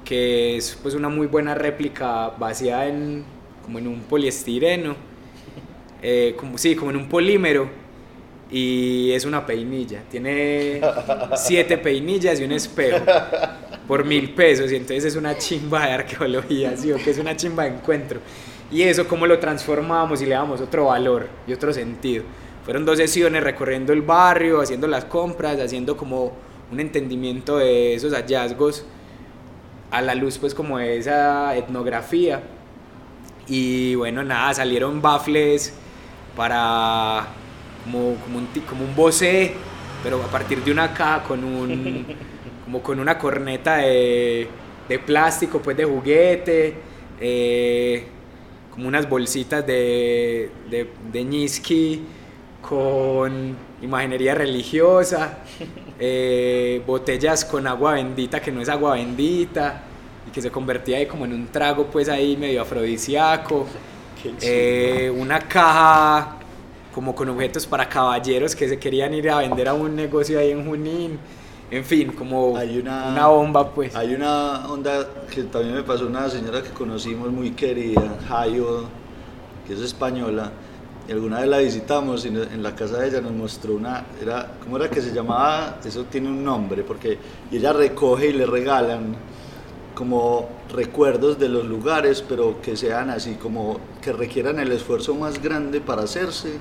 que 0.05 0.57
es 0.57 0.77
pues 0.81 0.95
una 0.95 1.09
muy 1.09 1.27
buena 1.27 1.55
réplica 1.55 2.29
vaciada 2.29 2.87
en 2.87 3.25
como 3.63 3.79
en 3.79 3.87
un 3.87 4.01
poliestireno, 4.01 4.95
eh, 6.07 6.35
como, 6.37 6.55
sí, 6.59 6.75
como 6.75 6.91
en 6.91 6.97
un 6.97 7.09
polímero, 7.09 7.67
y 8.51 9.11
es 9.11 9.25
una 9.25 9.43
peinilla. 9.43 10.03
Tiene 10.07 10.79
siete 11.35 11.79
peinillas 11.79 12.39
y 12.39 12.43
un 12.43 12.51
espejo 12.51 13.03
por 13.87 14.05
mil 14.05 14.29
pesos, 14.35 14.71
y 14.71 14.75
entonces 14.75 15.05
es 15.05 15.15
una 15.15 15.35
chimba 15.35 15.87
de 15.87 15.93
arqueología, 15.93 16.77
¿sí? 16.77 16.91
o 16.91 16.97
que 16.97 17.09
es 17.09 17.17
una 17.17 17.35
chimba 17.35 17.63
de 17.63 17.69
encuentro. 17.69 18.19
Y 18.71 18.83
eso, 18.83 19.07
cómo 19.07 19.25
lo 19.25 19.39
transformamos 19.39 20.21
y 20.21 20.27
le 20.27 20.35
damos 20.35 20.61
otro 20.61 20.85
valor 20.85 21.27
y 21.47 21.53
otro 21.53 21.73
sentido. 21.73 22.23
Fueron 22.65 22.85
dos 22.85 22.99
sesiones 22.99 23.43
recorriendo 23.43 23.91
el 23.91 24.03
barrio, 24.03 24.61
haciendo 24.61 24.87
las 24.87 25.05
compras, 25.05 25.59
haciendo 25.59 25.97
como 25.97 26.33
un 26.71 26.79
entendimiento 26.79 27.57
de 27.57 27.95
esos 27.95 28.13
hallazgos 28.13 28.85
a 29.89 30.03
la 30.03 30.13
luz 30.13 30.37
pues 30.37 30.53
como 30.53 30.77
de 30.77 30.97
esa 30.97 31.55
etnografía. 31.55 32.43
Y 33.47 33.95
bueno, 33.95 34.23
nada, 34.23 34.53
salieron 34.53 35.01
baffles 35.01 35.73
para 36.35 37.27
como, 37.83 38.15
como, 38.15 38.37
un, 38.39 38.47
como 38.67 38.83
un 38.83 38.95
bocé, 38.95 39.53
pero 40.03 40.23
a 40.23 40.27
partir 40.27 40.63
de 40.63 40.71
una 40.71 40.93
caja 40.93 41.23
con 41.23 41.43
un 41.43 42.05
como 42.65 42.81
con 42.81 42.99
una 42.99 43.17
corneta 43.17 43.77
de, 43.77 44.47
de 44.89 44.99
plástico, 44.99 45.59
pues 45.59 45.77
de 45.77 45.85
juguete, 45.85 46.73
eh, 47.21 48.07
como 48.71 48.87
unas 48.87 49.07
bolsitas 49.07 49.65
de, 49.65 50.49
de, 50.69 50.89
de 51.11 51.23
ñisqui 51.23 52.01
con 52.61 53.55
imaginería 53.81 54.33
religiosa, 54.33 55.37
eh, 55.99 56.81
botellas 56.85 57.45
con 57.45 57.67
agua 57.67 57.93
bendita 57.93 58.41
que 58.41 58.51
no 58.51 58.61
es 58.61 58.69
agua 58.69 58.95
bendita 58.95 59.83
y 60.27 60.31
que 60.31 60.41
se 60.41 60.49
convertía 60.49 60.97
ahí 60.97 61.05
como 61.05 61.25
en 61.25 61.33
un 61.33 61.47
trago 61.47 61.85
pues 61.85 62.09
ahí 62.09 62.35
medio 62.35 62.63
afrodisíaco. 62.63 63.67
Eh, 64.41 65.11
una 65.15 65.39
caja 65.39 66.37
como 66.93 67.13
con 67.13 67.27
objetos 67.29 67.65
para 67.65 67.87
caballeros 67.89 68.55
que 68.55 68.69
se 68.69 68.79
querían 68.79 69.13
ir 69.13 69.29
a 69.29 69.39
vender 69.39 69.67
a 69.67 69.73
un 69.73 69.95
negocio 69.95 70.39
ahí 70.39 70.51
en 70.51 70.65
Junín, 70.65 71.19
en 71.69 71.83
fin, 71.83 72.11
como 72.13 72.55
Hay 72.55 72.77
una- 72.79 73.09
una 73.09 73.27
bomba 73.27 73.69
pues. 73.73 73.95
Hay 73.95 74.13
una 74.13 74.65
onda 74.69 75.05
que 75.33 75.43
también 75.43 75.75
me 75.75 75.83
pasó 75.83 76.07
una 76.07 76.29
señora 76.29 76.61
que 76.63 76.69
conocimos 76.69 77.29
muy 77.31 77.51
querida, 77.51 78.17
Jayo, 78.29 78.83
que 79.67 79.73
es 79.73 79.81
española, 79.81 80.51
y 81.07 81.11
alguna 81.11 81.39
vez 81.41 81.49
la 81.49 81.57
visitamos 81.57 82.23
y 82.25 82.29
en 82.29 82.63
la 82.63 82.73
casa 82.75 82.97
de 82.99 83.09
ella 83.09 83.21
nos 83.21 83.33
mostró 83.33 83.75
una, 83.75 84.05
era, 84.21 84.53
¿cómo 84.63 84.77
era 84.77 84.89
que 84.89 85.01
se 85.01 85.11
llamaba? 85.13 85.77
Eso 85.83 86.05
tiene 86.05 86.29
un 86.29 86.43
nombre, 86.43 86.83
porque 86.83 87.17
y 87.51 87.57
ella 87.57 87.73
recoge 87.73 88.27
y 88.29 88.33
le 88.33 88.45
regalan 88.45 89.15
como 89.95 90.49
recuerdos 90.71 91.39
de 91.39 91.49
los 91.49 91.65
lugares, 91.65 92.21
pero 92.21 92.61
que 92.61 92.77
sean 92.77 93.09
así 93.09 93.35
como 93.35 93.79
que 94.01 94.13
requieran 94.13 94.59
el 94.59 94.71
esfuerzo 94.71 95.15
más 95.15 95.41
grande 95.41 95.81
para 95.81 96.03
hacerse, 96.03 96.59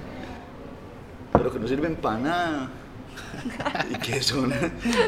pero 1.32 1.52
que 1.52 1.58
no 1.58 1.68
sirven 1.68 1.96
para 1.96 2.18
nada. 2.18 2.70
y 3.90 3.94
que 3.98 4.22
son, 4.22 4.52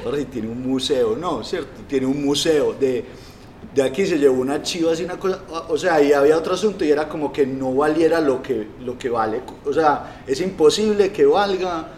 ahora 0.05 0.19
sí 0.19 0.27
tiene 0.27 0.49
un 0.49 0.67
museo, 0.69 1.17
no, 1.17 1.43
¿cierto? 1.43 1.83
Tiene 1.89 2.07
un 2.07 2.25
museo 2.25 2.75
de, 2.75 3.05
de 3.75 3.83
aquí 3.83 4.07
se 4.07 4.19
llevó 4.19 4.41
una 4.41 4.63
chiva 4.63 4.93
así 4.93 5.05
una 5.05 5.19
cosa, 5.19 5.41
o 5.69 5.79
sea, 5.79 5.95
ahí 5.95 6.13
había 6.13 6.37
otro 6.37 6.55
asunto 6.55 6.85
y 6.85 6.91
era 6.91 7.09
como 7.09 7.33
que 7.33 7.47
no 7.47 7.75
valiera 7.75 8.21
lo 8.21 8.43
que, 8.43 8.69
lo 8.85 8.99
que 8.99 9.09
vale, 9.09 9.41
o 9.65 9.73
sea, 9.73 10.23
es 10.27 10.41
imposible 10.41 11.11
que 11.13 11.25
valga 11.25 11.89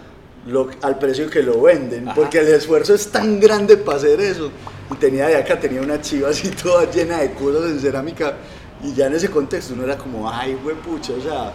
lo, 0.48 0.68
al 0.82 0.98
precio 0.98 1.28
que 1.30 1.42
lo 1.42 1.62
venden, 1.62 2.08
Ajá. 2.08 2.14
porque 2.14 2.38
el 2.40 2.48
esfuerzo 2.48 2.94
es 2.94 3.10
tan 3.10 3.38
grande 3.38 3.76
para 3.76 3.98
hacer 3.98 4.20
eso. 4.20 4.50
Y 4.90 4.94
tenía 4.96 5.26
de 5.28 5.36
acá, 5.36 5.58
tenía 5.60 5.80
una 5.82 6.00
chiva 6.00 6.30
así 6.30 6.48
toda 6.62 6.90
llena 6.90 7.18
de 7.18 7.32
cosas 7.32 7.70
en 7.70 7.80
cerámica 7.80 8.36
y 8.82 8.94
ya 8.94 9.06
en 9.06 9.14
ese 9.14 9.30
contexto 9.30 9.74
uno 9.74 9.84
era 9.84 9.96
como, 9.98 10.30
ay, 10.30 10.56
pucha, 10.84 11.12
o 11.12 11.20
sea, 11.20 11.52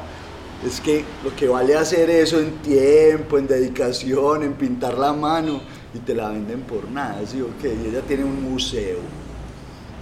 es 0.65 0.79
que 0.79 1.03
lo 1.23 1.35
que 1.35 1.47
vale 1.47 1.75
hacer 1.75 2.09
eso 2.09 2.39
en 2.39 2.51
tiempo, 2.59 3.37
en 3.37 3.47
dedicación, 3.47 4.43
en 4.43 4.53
pintar 4.53 4.97
la 4.97 5.11
mano 5.13 5.61
y 5.93 5.99
te 5.99 6.13
la 6.13 6.29
venden 6.29 6.61
por 6.61 6.89
nada, 6.89 7.19
¿sí 7.25 7.41
o 7.41 7.47
qué? 7.61 7.69
Y 7.73 7.87
ella 7.89 8.01
tiene 8.07 8.23
un 8.23 8.43
museo. 8.51 8.97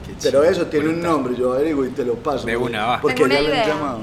Qué 0.05 0.13
Pero 0.21 0.41
chido, 0.41 0.51
eso 0.51 0.65
tiene 0.67 0.87
un 0.89 0.95
brutal. 0.95 1.11
nombre, 1.11 1.35
yo 1.35 1.53
averiguo 1.53 1.85
y 1.85 1.89
te 1.89 2.03
lo 2.03 2.15
paso. 2.15 2.45
De 2.45 2.53
porque- 2.57 2.73
una, 2.73 2.85
va. 2.85 3.01
Porque 3.01 3.15
Tengo 3.15 3.25
una 3.27 3.39
ella 3.39 3.47
lo 3.49 3.53
han 3.55 3.61
idea. 3.61 3.75
llamado. 3.75 3.99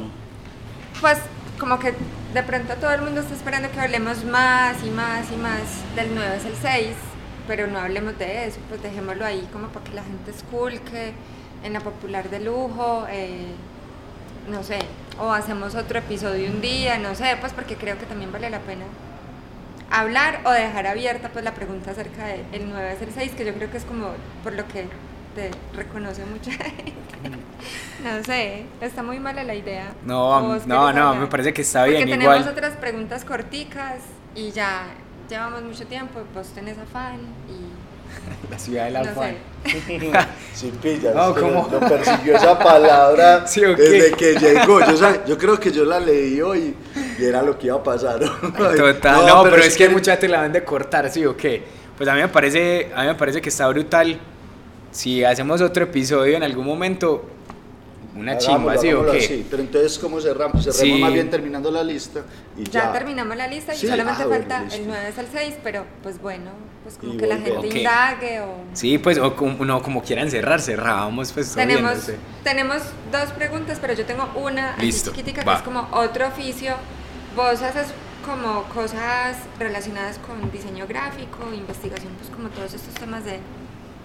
Pues 1.01 1.19
como 1.59 1.79
que 1.79 1.93
de 2.33 2.43
pronto 2.43 2.75
todo 2.75 2.93
el 2.93 3.03
mundo 3.03 3.21
está 3.21 3.35
esperando 3.35 3.71
que 3.71 3.81
hablemos 3.81 4.25
más 4.25 4.83
y 4.85 4.91
más 4.91 5.31
y 5.33 5.37
más 5.37 5.63
del 5.97 6.15
9 6.15 6.37
es 6.37 6.45
el 6.45 6.55
6, 6.55 6.89
pero 7.47 7.67
no 7.67 7.79
hablemos 7.79 8.19
de 8.19 8.47
eso, 8.47 8.59
pues 8.69 8.83
dejémoslo 8.83 9.25
ahí 9.25 9.49
como 9.53 9.69
para 9.69 9.85
que 9.85 9.95
la 9.95 10.03
gente 10.03 10.31
esculque 10.31 11.15
en 11.65 11.73
la 11.73 11.81
popular 11.81 12.29
de 12.29 12.41
lujo, 12.41 13.07
eh, 13.11 13.47
no 14.51 14.63
sé, 14.63 14.79
o 15.19 15.33
hacemos 15.33 15.75
otro 15.75 15.99
episodio 15.99 16.51
un 16.51 16.61
día, 16.61 16.99
no 16.99 17.15
sé, 17.15 17.37
pues 17.41 17.53
porque 17.53 17.77
creo 17.77 17.99
que 17.99 18.07
también 18.07 18.31
vale 18.31 18.51
la 18.51 18.61
pena 18.61 18.85
hablar 19.91 20.41
o 20.45 20.51
dejar 20.51 20.87
abierta 20.87 21.31
pues 21.31 21.45
la 21.45 21.55
pregunta 21.55 21.93
acerca 21.93 22.27
del 22.27 22.69
9 22.69 22.93
es 22.93 23.03
el 23.03 23.13
6, 23.13 23.33
que 23.33 23.45
yo 23.47 23.55
creo 23.55 23.71
que 23.71 23.79
es 23.79 23.85
como 23.85 24.11
por 24.45 24.53
lo 24.53 24.69
que 24.69 24.87
te 25.35 25.51
reconoce 25.77 26.25
mucha 26.27 26.51
gente. 26.65 27.39
No 28.03 28.23
sé, 28.25 28.65
está 28.81 29.03
muy 29.03 29.19
mala 29.21 29.43
la 29.45 29.55
idea. 29.55 29.93
No, 30.05 30.37
¿O 30.39 30.43
vos 30.43 30.67
no, 30.67 30.93
no, 30.93 31.09
hablar? 31.09 31.17
me 31.21 31.27
parece 31.27 31.53
que 31.53 31.63
está 31.63 31.85
bien, 31.85 31.99
Porque 32.03 32.13
tenemos 32.13 32.37
igual. 32.39 32.53
otras 32.53 32.77
preguntas 32.77 33.25
corticas 33.25 33.97
y 34.35 34.51
ya 34.53 34.87
llevamos 35.29 35.63
mucho 35.63 35.87
tiempo, 35.87 36.21
vos 36.35 36.49
tenés 36.49 36.79
afán 36.79 37.19
y 37.49 37.69
La 38.51 38.59
ciudad 38.59 38.85
del 38.85 38.95
no 38.95 39.01
afán. 39.01 39.35
sé. 39.65 40.11
Sí, 40.55 40.73
pillas. 40.83 41.15
No, 41.15 41.35
que 41.35 41.41
¿cómo? 41.43 41.69
Lo 41.71 41.81
persiguió 41.81 42.37
esa 42.37 42.59
palabra 42.59 43.47
Sí, 43.47 43.65
¿o 43.65 43.77
qué? 43.77 43.83
desde 43.83 44.13
que 44.13 44.35
llegó. 44.35 44.81
Yo, 44.81 45.25
yo 45.27 45.37
creo 45.39 45.61
que 45.61 45.71
yo 45.71 45.85
la 45.85 46.01
leí 46.01 46.41
hoy 46.41 46.75
y 47.19 47.25
era 47.25 47.43
lo 47.43 47.59
que 47.59 47.67
iba 47.67 47.77
a 47.77 47.83
pasar. 47.83 48.19
Total, 48.21 49.27
no, 49.27 49.43
pero, 49.45 49.57
es 49.57 49.71
que 49.77 49.85
quieren- 49.85 49.93
mucha 49.93 50.13
gente 50.13 50.29
la 50.29 50.41
van 50.41 50.53
de 50.53 50.65
cortar, 50.65 51.11
¿sí 51.11 51.25
o 51.27 51.37
qué? 51.37 51.63
Pues 51.97 52.09
a 52.09 52.15
mí 52.15 52.21
me 52.21 52.29
parece, 52.29 52.91
a 52.95 53.03
mí 53.03 53.07
me 53.09 53.15
parece 53.15 53.41
que 53.43 53.49
está 53.51 53.69
brutal. 53.69 54.19
Si 54.91 55.25
hacemos 55.25 55.61
otro 55.61 55.85
episodio 55.85 56.37
en 56.37 56.43
algún 56.43 56.67
momento, 56.67 57.25
una 58.17 58.37
chimba, 58.39 58.77
¿sí 58.79 58.93
o 58.93 59.05
qué? 59.11 59.19
así. 59.19 59.47
Pero 59.51 59.63
entonces, 59.63 59.99
¿cómo 59.99 60.21
cerramos? 60.21 60.65
Cerremos 60.65 60.81
Sí. 60.97 61.03
más 61.03 61.13
bien 61.13 61.31
terminando 61.31 61.71
la 61.71 61.85
lista 61.85 62.23
y 62.57 62.65
Ya, 62.65 62.85
ya. 62.85 62.93
terminamos 62.93 63.37
la 63.37 63.47
lista 63.47 63.75
y 63.75 63.79
Sí, 63.79 63.87
solamente 63.87 64.23
ah, 64.23 64.27
bueno, 64.27 64.41
falta 64.47 64.63
listo. 64.65 64.77
el 64.81 64.87
9 64.89 65.09
es 65.11 65.19
el 65.19 65.27
6, 65.33 65.55
pero 65.63 65.85
pues 66.03 66.21
bueno, 66.21 66.51
pues 66.83 66.97
como 66.97 67.15
Y 67.15 67.17
que 67.19 67.27
la 67.27 67.37
gente 67.37 67.59
Ok. 67.59 67.75
indague 67.77 68.41
o... 68.41 68.55
Sí, 68.73 68.99
pues, 68.99 69.19
o 69.19 69.37
como, 69.37 69.65
no, 69.65 69.83
como 69.83 70.03
quieran 70.03 70.31
cerrar, 70.31 70.61
cerrábamos, 70.61 71.33
pues 71.33 71.49
todo 71.53 71.57
bien, 71.67 71.69
Tenemos, 71.79 71.97
no 71.97 72.03
sé. 72.03 72.17
tenemos 72.43 72.83
dos 73.13 73.31
preguntas, 73.37 73.79
pero 73.81 73.93
yo 73.95 74.05
tengo 74.05 74.29
una 74.37 74.77
Listo, 74.79 75.11
chiquitica 75.11 75.45
va. 75.45 75.53
que 75.53 75.59
es 75.59 75.65
como 75.65 75.89
otro 75.93 76.27
oficio. 76.27 76.75
Vos 77.37 77.63
haces 77.63 77.89
como 78.27 78.65
cosas 78.75 79.37
relacionadas 79.61 80.19
con 80.19 80.51
diseño 80.51 80.87
gráfico, 80.89 81.39
investigación, 81.55 82.13
pues 82.19 82.31
como 82.35 82.49
todos 82.49 82.75
estos 82.75 82.95
temas 82.95 83.25
de 83.25 83.39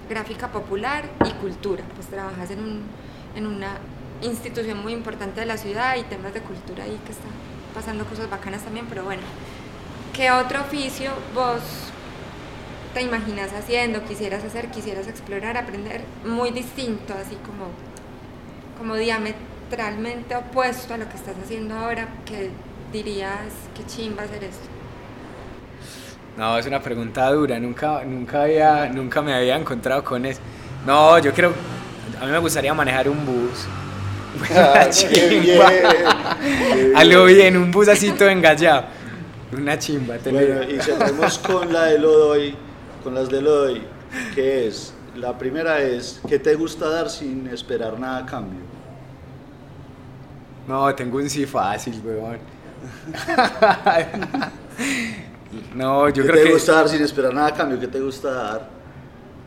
gráfica 0.09 0.49
popular 0.49 1.09
y 1.25 1.31
cultura. 1.33 1.83
Pues 1.95 2.07
trabajas 2.07 2.51
en, 2.51 2.59
un, 2.59 2.81
en 3.35 3.47
una 3.47 3.77
institución 4.21 4.81
muy 4.81 4.93
importante 4.93 5.39
de 5.39 5.45
la 5.45 5.57
ciudad 5.57 5.95
y 5.97 6.03
temas 6.03 6.33
de 6.33 6.41
cultura 6.41 6.83
ahí 6.83 6.99
que 7.05 7.11
están 7.11 7.31
pasando 7.73 8.05
cosas 8.05 8.29
bacanas 8.29 8.63
también, 8.63 8.85
pero 8.87 9.03
bueno. 9.03 9.21
¿Qué 10.13 10.29
otro 10.31 10.61
oficio 10.61 11.11
vos 11.33 11.61
te 12.93 13.01
imaginas 13.01 13.51
haciendo, 13.53 14.05
quisieras 14.05 14.43
hacer, 14.43 14.69
quisieras 14.69 15.07
explorar, 15.07 15.57
aprender, 15.57 16.03
muy 16.23 16.51
distinto, 16.51 17.13
así 17.13 17.35
como, 17.37 17.69
como 18.77 18.95
diametralmente 18.95 20.35
opuesto 20.35 20.93
a 20.93 20.97
lo 20.97 21.09
que 21.09 21.15
estás 21.15 21.35
haciendo 21.43 21.75
ahora, 21.75 22.07
que 22.25 22.51
dirías 22.91 23.51
que 23.75 23.85
chimba 23.87 24.23
hacer 24.23 24.43
esto? 24.43 24.72
No, 26.37 26.57
es 26.57 26.65
una 26.65 26.81
pregunta 26.81 27.29
dura, 27.31 27.59
nunca, 27.59 28.03
nunca, 28.03 28.43
había, 28.43 28.87
nunca 28.87 29.21
me 29.21 29.33
había 29.33 29.55
encontrado 29.55 30.03
con 30.03 30.25
eso. 30.25 30.41
No, 30.85 31.17
yo 31.19 31.31
creo, 31.33 31.53
a 32.19 32.25
mí 32.25 32.31
me 32.31 32.39
gustaría 32.39 32.73
manejar 32.73 33.07
un 33.09 33.25
bus. 33.25 33.65
Ah, 34.51 34.71
Una 34.73 34.85
qué 34.85 34.89
chimba. 34.91 35.69
bien, 35.69 35.83
qué 36.73 36.93
A 36.95 37.03
lo 37.03 37.25
bien. 37.25 37.37
bien, 37.37 37.57
un 37.57 37.71
bus 37.71 37.87
así 37.87 38.11
todo 38.13 38.29
engallado. 38.29 38.85
Una 39.55 39.77
chimba, 39.77 40.17
tener- 40.17 40.55
Bueno, 40.57 40.71
y 40.71 40.79
cerremos 40.81 41.37
con 41.37 41.71
la 41.71 41.85
de 41.85 41.99
Lodoy, 41.99 42.55
con 43.03 43.13
las 43.13 43.29
de 43.29 43.41
Lodoy, 43.43 43.83
que 44.33 44.67
es, 44.67 44.91
la 45.15 45.37
primera 45.37 45.79
es, 45.83 46.19
¿qué 46.27 46.39
te 46.39 46.55
gusta 46.55 46.89
dar 46.89 47.11
sin 47.11 47.45
esperar 47.47 47.99
nada 47.99 48.17
a 48.19 48.25
cambio? 48.25 48.59
No, 50.67 50.93
tengo 50.95 51.17
un 51.19 51.29
sí 51.29 51.45
fácil, 51.45 52.01
weón. 52.03 52.39
no, 55.75 56.09
yo 56.09 56.23
¿Qué 56.23 56.25
creo 56.25 56.39
te 56.41 56.49
que. 56.49 56.51
gusta 56.51 56.73
dar 56.73 56.89
sin 56.89 57.01
esperar 57.03 57.33
nada 57.33 57.47
a 57.49 57.53
cambio? 57.53 57.79
¿Qué 57.79 57.87
te 57.87 57.99
gusta 57.99 58.31
dar? 58.31 58.69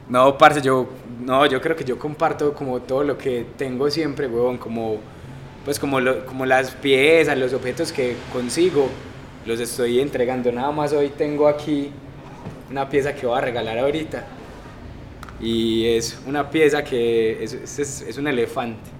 No, 0.08 0.38
parce, 0.38 0.60
yo. 0.62 0.88
No, 1.20 1.46
yo 1.46 1.60
creo 1.60 1.74
que 1.76 1.84
yo 1.84 1.98
comparto 1.98 2.54
como 2.54 2.82
todo 2.82 3.02
lo 3.02 3.18
que 3.18 3.44
tengo 3.56 3.90
siempre, 3.90 4.26
weón. 4.28 4.58
Como. 4.58 5.00
Pues 5.64 5.80
como, 5.80 6.00
lo- 6.00 6.24
como 6.26 6.46
las 6.46 6.72
piezas, 6.72 7.36
los 7.38 7.52
objetos 7.52 7.92
que 7.92 8.24
consigo, 8.32 9.00
los 9.44 9.58
estoy 9.60 10.00
entregando. 10.00 10.52
Nada 10.52 10.70
más 10.72 10.92
hoy 10.92 11.10
tengo 11.10 11.48
aquí 11.48 11.90
una 12.70 12.88
pieza 12.88 13.14
que 13.14 13.26
voy 13.26 13.38
a 13.38 13.40
regalar 13.40 13.78
ahorita. 13.78 14.26
Y 15.40 15.86
es 15.86 16.18
una 16.26 16.50
pieza 16.50 16.82
que 16.82 17.42
es, 17.44 17.52
es, 17.54 18.00
es 18.02 18.16
un 18.18 18.26
elefante. 18.26 18.90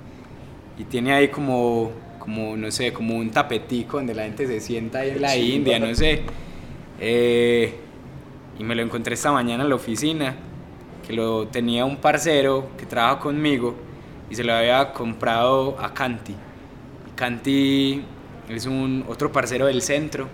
Y 0.77 0.85
tiene 0.85 1.15
ahí 1.15 1.29
como, 1.29 1.93
como, 2.19 2.57
no 2.57 2.71
sé, 2.71 2.93
como 2.93 3.17
un 3.17 3.31
tapetico 3.31 3.99
donde 3.99 4.15
la 4.15 4.25
gente 4.25 4.47
se 4.47 4.61
sienta 4.61 5.01
ahí 5.01 5.11
en 5.11 5.23
la. 5.23 5.37
India, 5.37 5.79
no 5.79 5.95
sé. 5.95 6.23
Eh, 7.01 7.75
y 8.59 8.65
me 8.65 8.75
lo 8.75 8.83
encontré 8.83 9.15
esta 9.15 9.33
mañana 9.33 9.63
en 9.65 9.69
la 9.69 9.75
oficina, 9.77 10.35
que 11.07 11.13
lo 11.13 11.47
tenía 11.49 11.85
un 11.85 11.99
parcero 11.99 12.69
que 12.79 12.87
trabaja 12.87 13.19
conmigo 13.21 13.75
y 14.31 14.35
se 14.35 14.45
lo 14.45 14.55
había 14.55 14.93
comprado 14.93 15.77
a 15.79 15.93
Canti. 15.95 16.35
Canti 17.15 18.03
es 18.49 18.67
un 18.67 19.05
otro 19.09 19.31
parcero 19.33 19.67
del 19.67 19.83
centro 19.83 20.29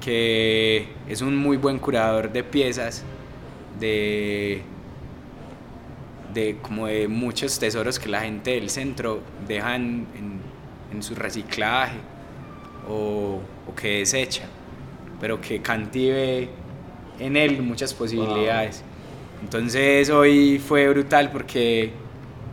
que 0.00 0.88
es 1.08 1.20
un 1.22 1.36
muy 1.36 1.56
buen 1.56 1.78
curador 1.78 2.32
de 2.32 2.42
piezas 2.44 3.04
de 3.78 4.62
de 6.34 6.56
como 6.62 6.86
de 6.86 7.08
muchos 7.08 7.58
tesoros 7.58 7.98
que 7.98 8.08
la 8.08 8.22
gente 8.22 8.52
del 8.52 8.70
centro 8.70 9.20
deja 9.46 9.76
en, 9.76 10.06
en- 10.16 10.40
en 10.92 11.02
su 11.02 11.14
reciclaje 11.14 11.96
o, 12.88 13.40
o 13.66 13.74
que 13.74 13.98
desecha, 13.98 14.44
pero 15.22 15.40
que 15.40 15.62
Canti 15.62 16.10
ve 16.10 16.48
en 17.20 17.36
él 17.36 17.62
muchas 17.62 17.94
posibilidades. 17.94 18.82
Entonces 19.40 20.10
hoy 20.10 20.58
fue 20.58 20.88
brutal 20.88 21.30
porque 21.30 21.92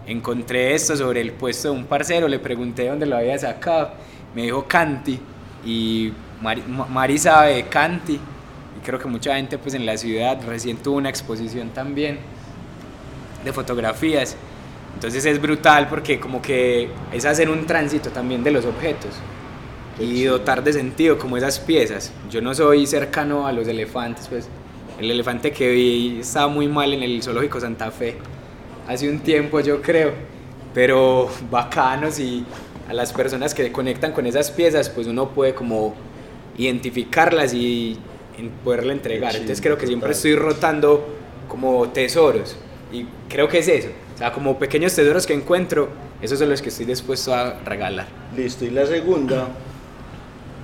encontré 0.05 0.75
esto 0.75 0.95
sobre 0.95 1.21
el 1.21 1.31
puesto 1.31 1.71
de 1.71 1.77
un 1.79 1.85
parcero, 1.85 2.27
le 2.27 2.37
pregunté 2.37 2.87
dónde 2.87 3.07
lo 3.07 3.17
había 3.17 3.37
sacado, 3.39 3.91
me 4.35 4.43
dijo 4.43 4.65
Canti 4.67 5.19
y 5.65 6.13
Mari, 6.41 6.63
Ma- 6.67 6.85
Mari 6.85 7.17
sabe 7.17 7.55
de 7.55 7.63
Canti 7.63 8.13
y 8.13 8.85
creo 8.85 8.99
que 8.99 9.07
mucha 9.07 9.35
gente 9.35 9.57
pues 9.57 9.73
en 9.73 9.85
la 9.85 9.97
ciudad 9.97 10.39
recién 10.47 10.77
tuvo 10.77 10.97
una 10.97 11.09
exposición 11.09 11.69
también 11.69 12.19
de 13.43 13.51
fotografías. 13.51 14.35
Entonces 14.93 15.25
es 15.25 15.41
brutal 15.41 15.87
porque 15.87 16.19
como 16.19 16.39
que 16.39 16.89
es 17.11 17.25
hacer 17.25 17.49
un 17.49 17.65
tránsito 17.65 18.11
también 18.11 18.43
de 18.43 18.51
los 18.51 18.65
objetos 18.65 19.15
y 19.99 20.23
dotar 20.23 20.63
de 20.63 20.73
sentido 20.73 21.17
como 21.17 21.38
esas 21.38 21.59
piezas. 21.59 22.11
Yo 22.30 22.41
no 22.41 22.53
soy 22.53 22.88
cercano 22.88 23.47
a 23.47 23.51
los 23.51 23.67
elefantes, 23.67 24.27
pues 24.27 24.47
el 24.99 25.11
elefante 25.11 25.51
que 25.51 25.71
vi 25.71 26.19
estaba 26.19 26.47
muy 26.47 26.67
mal 26.67 26.93
en 26.93 27.03
el 27.03 27.21
zoológico 27.23 27.59
Santa 27.59 27.91
Fe 27.91 28.17
hace 28.88 29.09
un 29.09 29.19
tiempo 29.19 29.59
yo 29.59 29.81
creo, 29.81 30.11
pero 30.73 31.30
bacanos 31.51 32.19
y 32.19 32.43
a 32.89 32.93
las 32.93 33.13
personas 33.13 33.53
que 33.53 33.71
conectan 33.71 34.13
con 34.13 34.26
esas 34.26 34.49
piezas 34.49 34.89
pues 34.89 35.05
uno 35.07 35.30
puede 35.30 35.53
como 35.53 35.93
identificarlas 36.57 37.53
y 37.53 37.97
poderle 38.63 38.93
entregar. 38.93 39.34
Entonces 39.34 39.61
creo 39.61 39.77
que 39.77 39.85
siempre 39.85 40.09
total. 40.09 40.15
estoy 40.15 40.35
rotando 40.35 41.07
como 41.47 41.89
tesoros 41.89 42.55
y 42.91 43.05
creo 43.27 43.47
que 43.47 43.59
es 43.59 43.67
eso. 43.67 43.89
O 44.15 44.17
sea, 44.17 44.34
como 44.34 44.57
pequeños 44.57 44.93
tesoros 44.95 45.27
que 45.27 45.34
encuentro, 45.34 45.89
esos 46.21 46.39
son 46.39 46.49
los 46.49 46.61
que 46.61 46.69
estoy 46.69 46.85
dispuesto 46.85 47.34
a 47.34 47.59
regalar. 47.59 48.07
Listo, 48.35 48.65
y 48.65 48.69
la 48.69 48.85
segunda, 48.85 49.49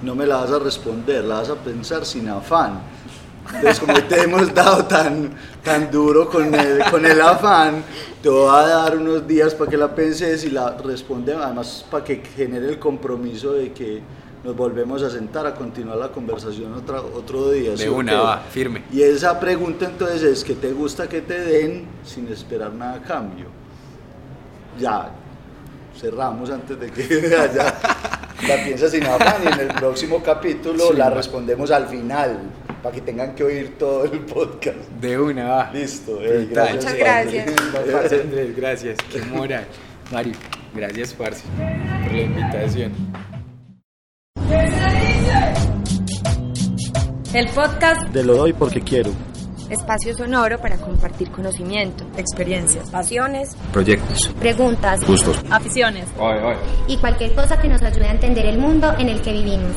no 0.01 0.15
me 0.15 0.25
la 0.25 0.37
vas 0.37 0.51
a 0.51 0.59
responder, 0.59 1.23
la 1.23 1.35
vas 1.35 1.49
a 1.49 1.55
pensar 1.55 2.05
sin 2.05 2.29
afán. 2.29 2.79
Entonces, 3.47 3.79
como 3.79 3.93
te 4.03 4.21
hemos 4.21 4.53
dado 4.53 4.85
tan, 4.85 5.31
tan 5.63 5.91
duro 5.91 6.29
con 6.29 6.53
el, 6.53 6.83
con 6.89 7.05
el 7.05 7.21
afán, 7.21 7.83
te 8.21 8.29
voy 8.29 8.49
a 8.49 8.67
dar 8.67 8.97
unos 8.97 9.27
días 9.27 9.53
para 9.53 9.69
que 9.69 9.77
la 9.77 9.93
penses 9.93 10.43
y 10.45 10.49
la 10.49 10.75
responde, 10.77 11.33
además 11.33 11.85
para 11.89 12.03
que 12.03 12.23
genere 12.35 12.69
el 12.69 12.79
compromiso 12.79 13.53
de 13.53 13.71
que 13.71 14.01
nos 14.43 14.55
volvemos 14.55 15.01
a 15.01 15.09
sentar 15.09 15.45
a 15.47 15.55
continuar 15.55 15.97
la 15.97 16.11
conversación 16.11 16.73
otra, 16.73 17.01
otro 17.01 17.51
día. 17.51 17.71
De 17.71 17.77
¿sí 17.77 17.87
una, 17.87 18.11
qué? 18.11 18.17
va, 18.17 18.37
firme. 18.39 18.83
Y 18.91 19.01
esa 19.01 19.39
pregunta 19.39 19.85
entonces 19.85 20.23
es 20.23 20.43
que 20.43 20.53
te 20.53 20.71
gusta 20.71 21.09
que 21.09 21.21
te 21.21 21.39
den 21.39 21.85
sin 22.03 22.27
esperar 22.27 22.71
nada 22.73 22.95
a 22.95 23.01
cambio. 23.01 23.45
Ya, 24.79 25.11
cerramos 25.99 26.49
antes 26.49 26.79
de 26.79 26.89
que 26.91 27.03
haya, 27.35 27.73
la 28.47 28.63
piensas 28.63 28.91
sin 28.91 29.03
afán 29.05 29.35
y 29.43 29.47
en 29.53 29.59
el 29.61 29.67
próximo 29.75 30.21
capítulo 30.21 30.89
Sí, 30.91 30.97
la 30.97 31.09
va. 31.09 31.15
respondemos 31.15 31.71
al 31.71 31.87
final 31.87 32.39
para 32.83 32.93
que 32.95 33.01
tengan 33.01 33.33
que 33.33 33.43
oír 33.43 33.77
todo 33.79 34.03
el 34.05 34.19
podcast. 34.19 34.77
De 35.01 35.17
una, 35.19 35.47
va. 35.47 35.71
Listo. 35.73 36.21
eh, 36.21 36.45
Brutal. 36.45 36.75
Muchas 36.75 36.85
Andrés. 36.91 36.99
gracias. 37.03 37.51
Parce 37.91 38.21
Andrés, 38.21 38.55
gracias. 38.55 38.97
Qué 39.11 39.21
moral. 39.23 39.65
Mario, 40.11 40.33
gracias, 40.75 41.13
parce, 41.13 41.41
por 42.03 42.11
la 42.11 42.21
invitación. 42.21 42.91
El 47.33 47.47
podcast 47.49 48.11
Te 48.13 48.23
lo 48.23 48.35
doy 48.35 48.53
porque 48.53 48.79
quiero. 48.81 49.11
Espacio 49.69 50.15
sonoro 50.15 50.59
para 50.59 50.77
compartir 50.77 51.31
conocimiento. 51.31 52.03
experiencias, 52.17 52.89
pasiones, 52.89 53.55
Proyectos, 53.73 54.29
Preguntas 54.39 55.05
gustos. 55.05 55.37
aficiones. 55.49 56.05
y 56.87 56.97
cualquier 56.97 57.33
cosa 57.33 57.59
que 57.59 57.67
nos 57.67 57.81
ayude 57.81 58.05
a 58.07 58.11
entender 58.11 58.45
el 58.45 58.57
mundo 58.59 58.93
en 58.97 59.09
el 59.09 59.21
que 59.21 59.33
vivimos. 59.33 59.71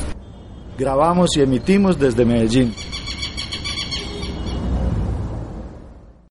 Grabamos 0.77 1.35
y 1.35 1.41
emitimos 1.41 1.97
desde 1.99 2.23
Medellín. 2.23 2.73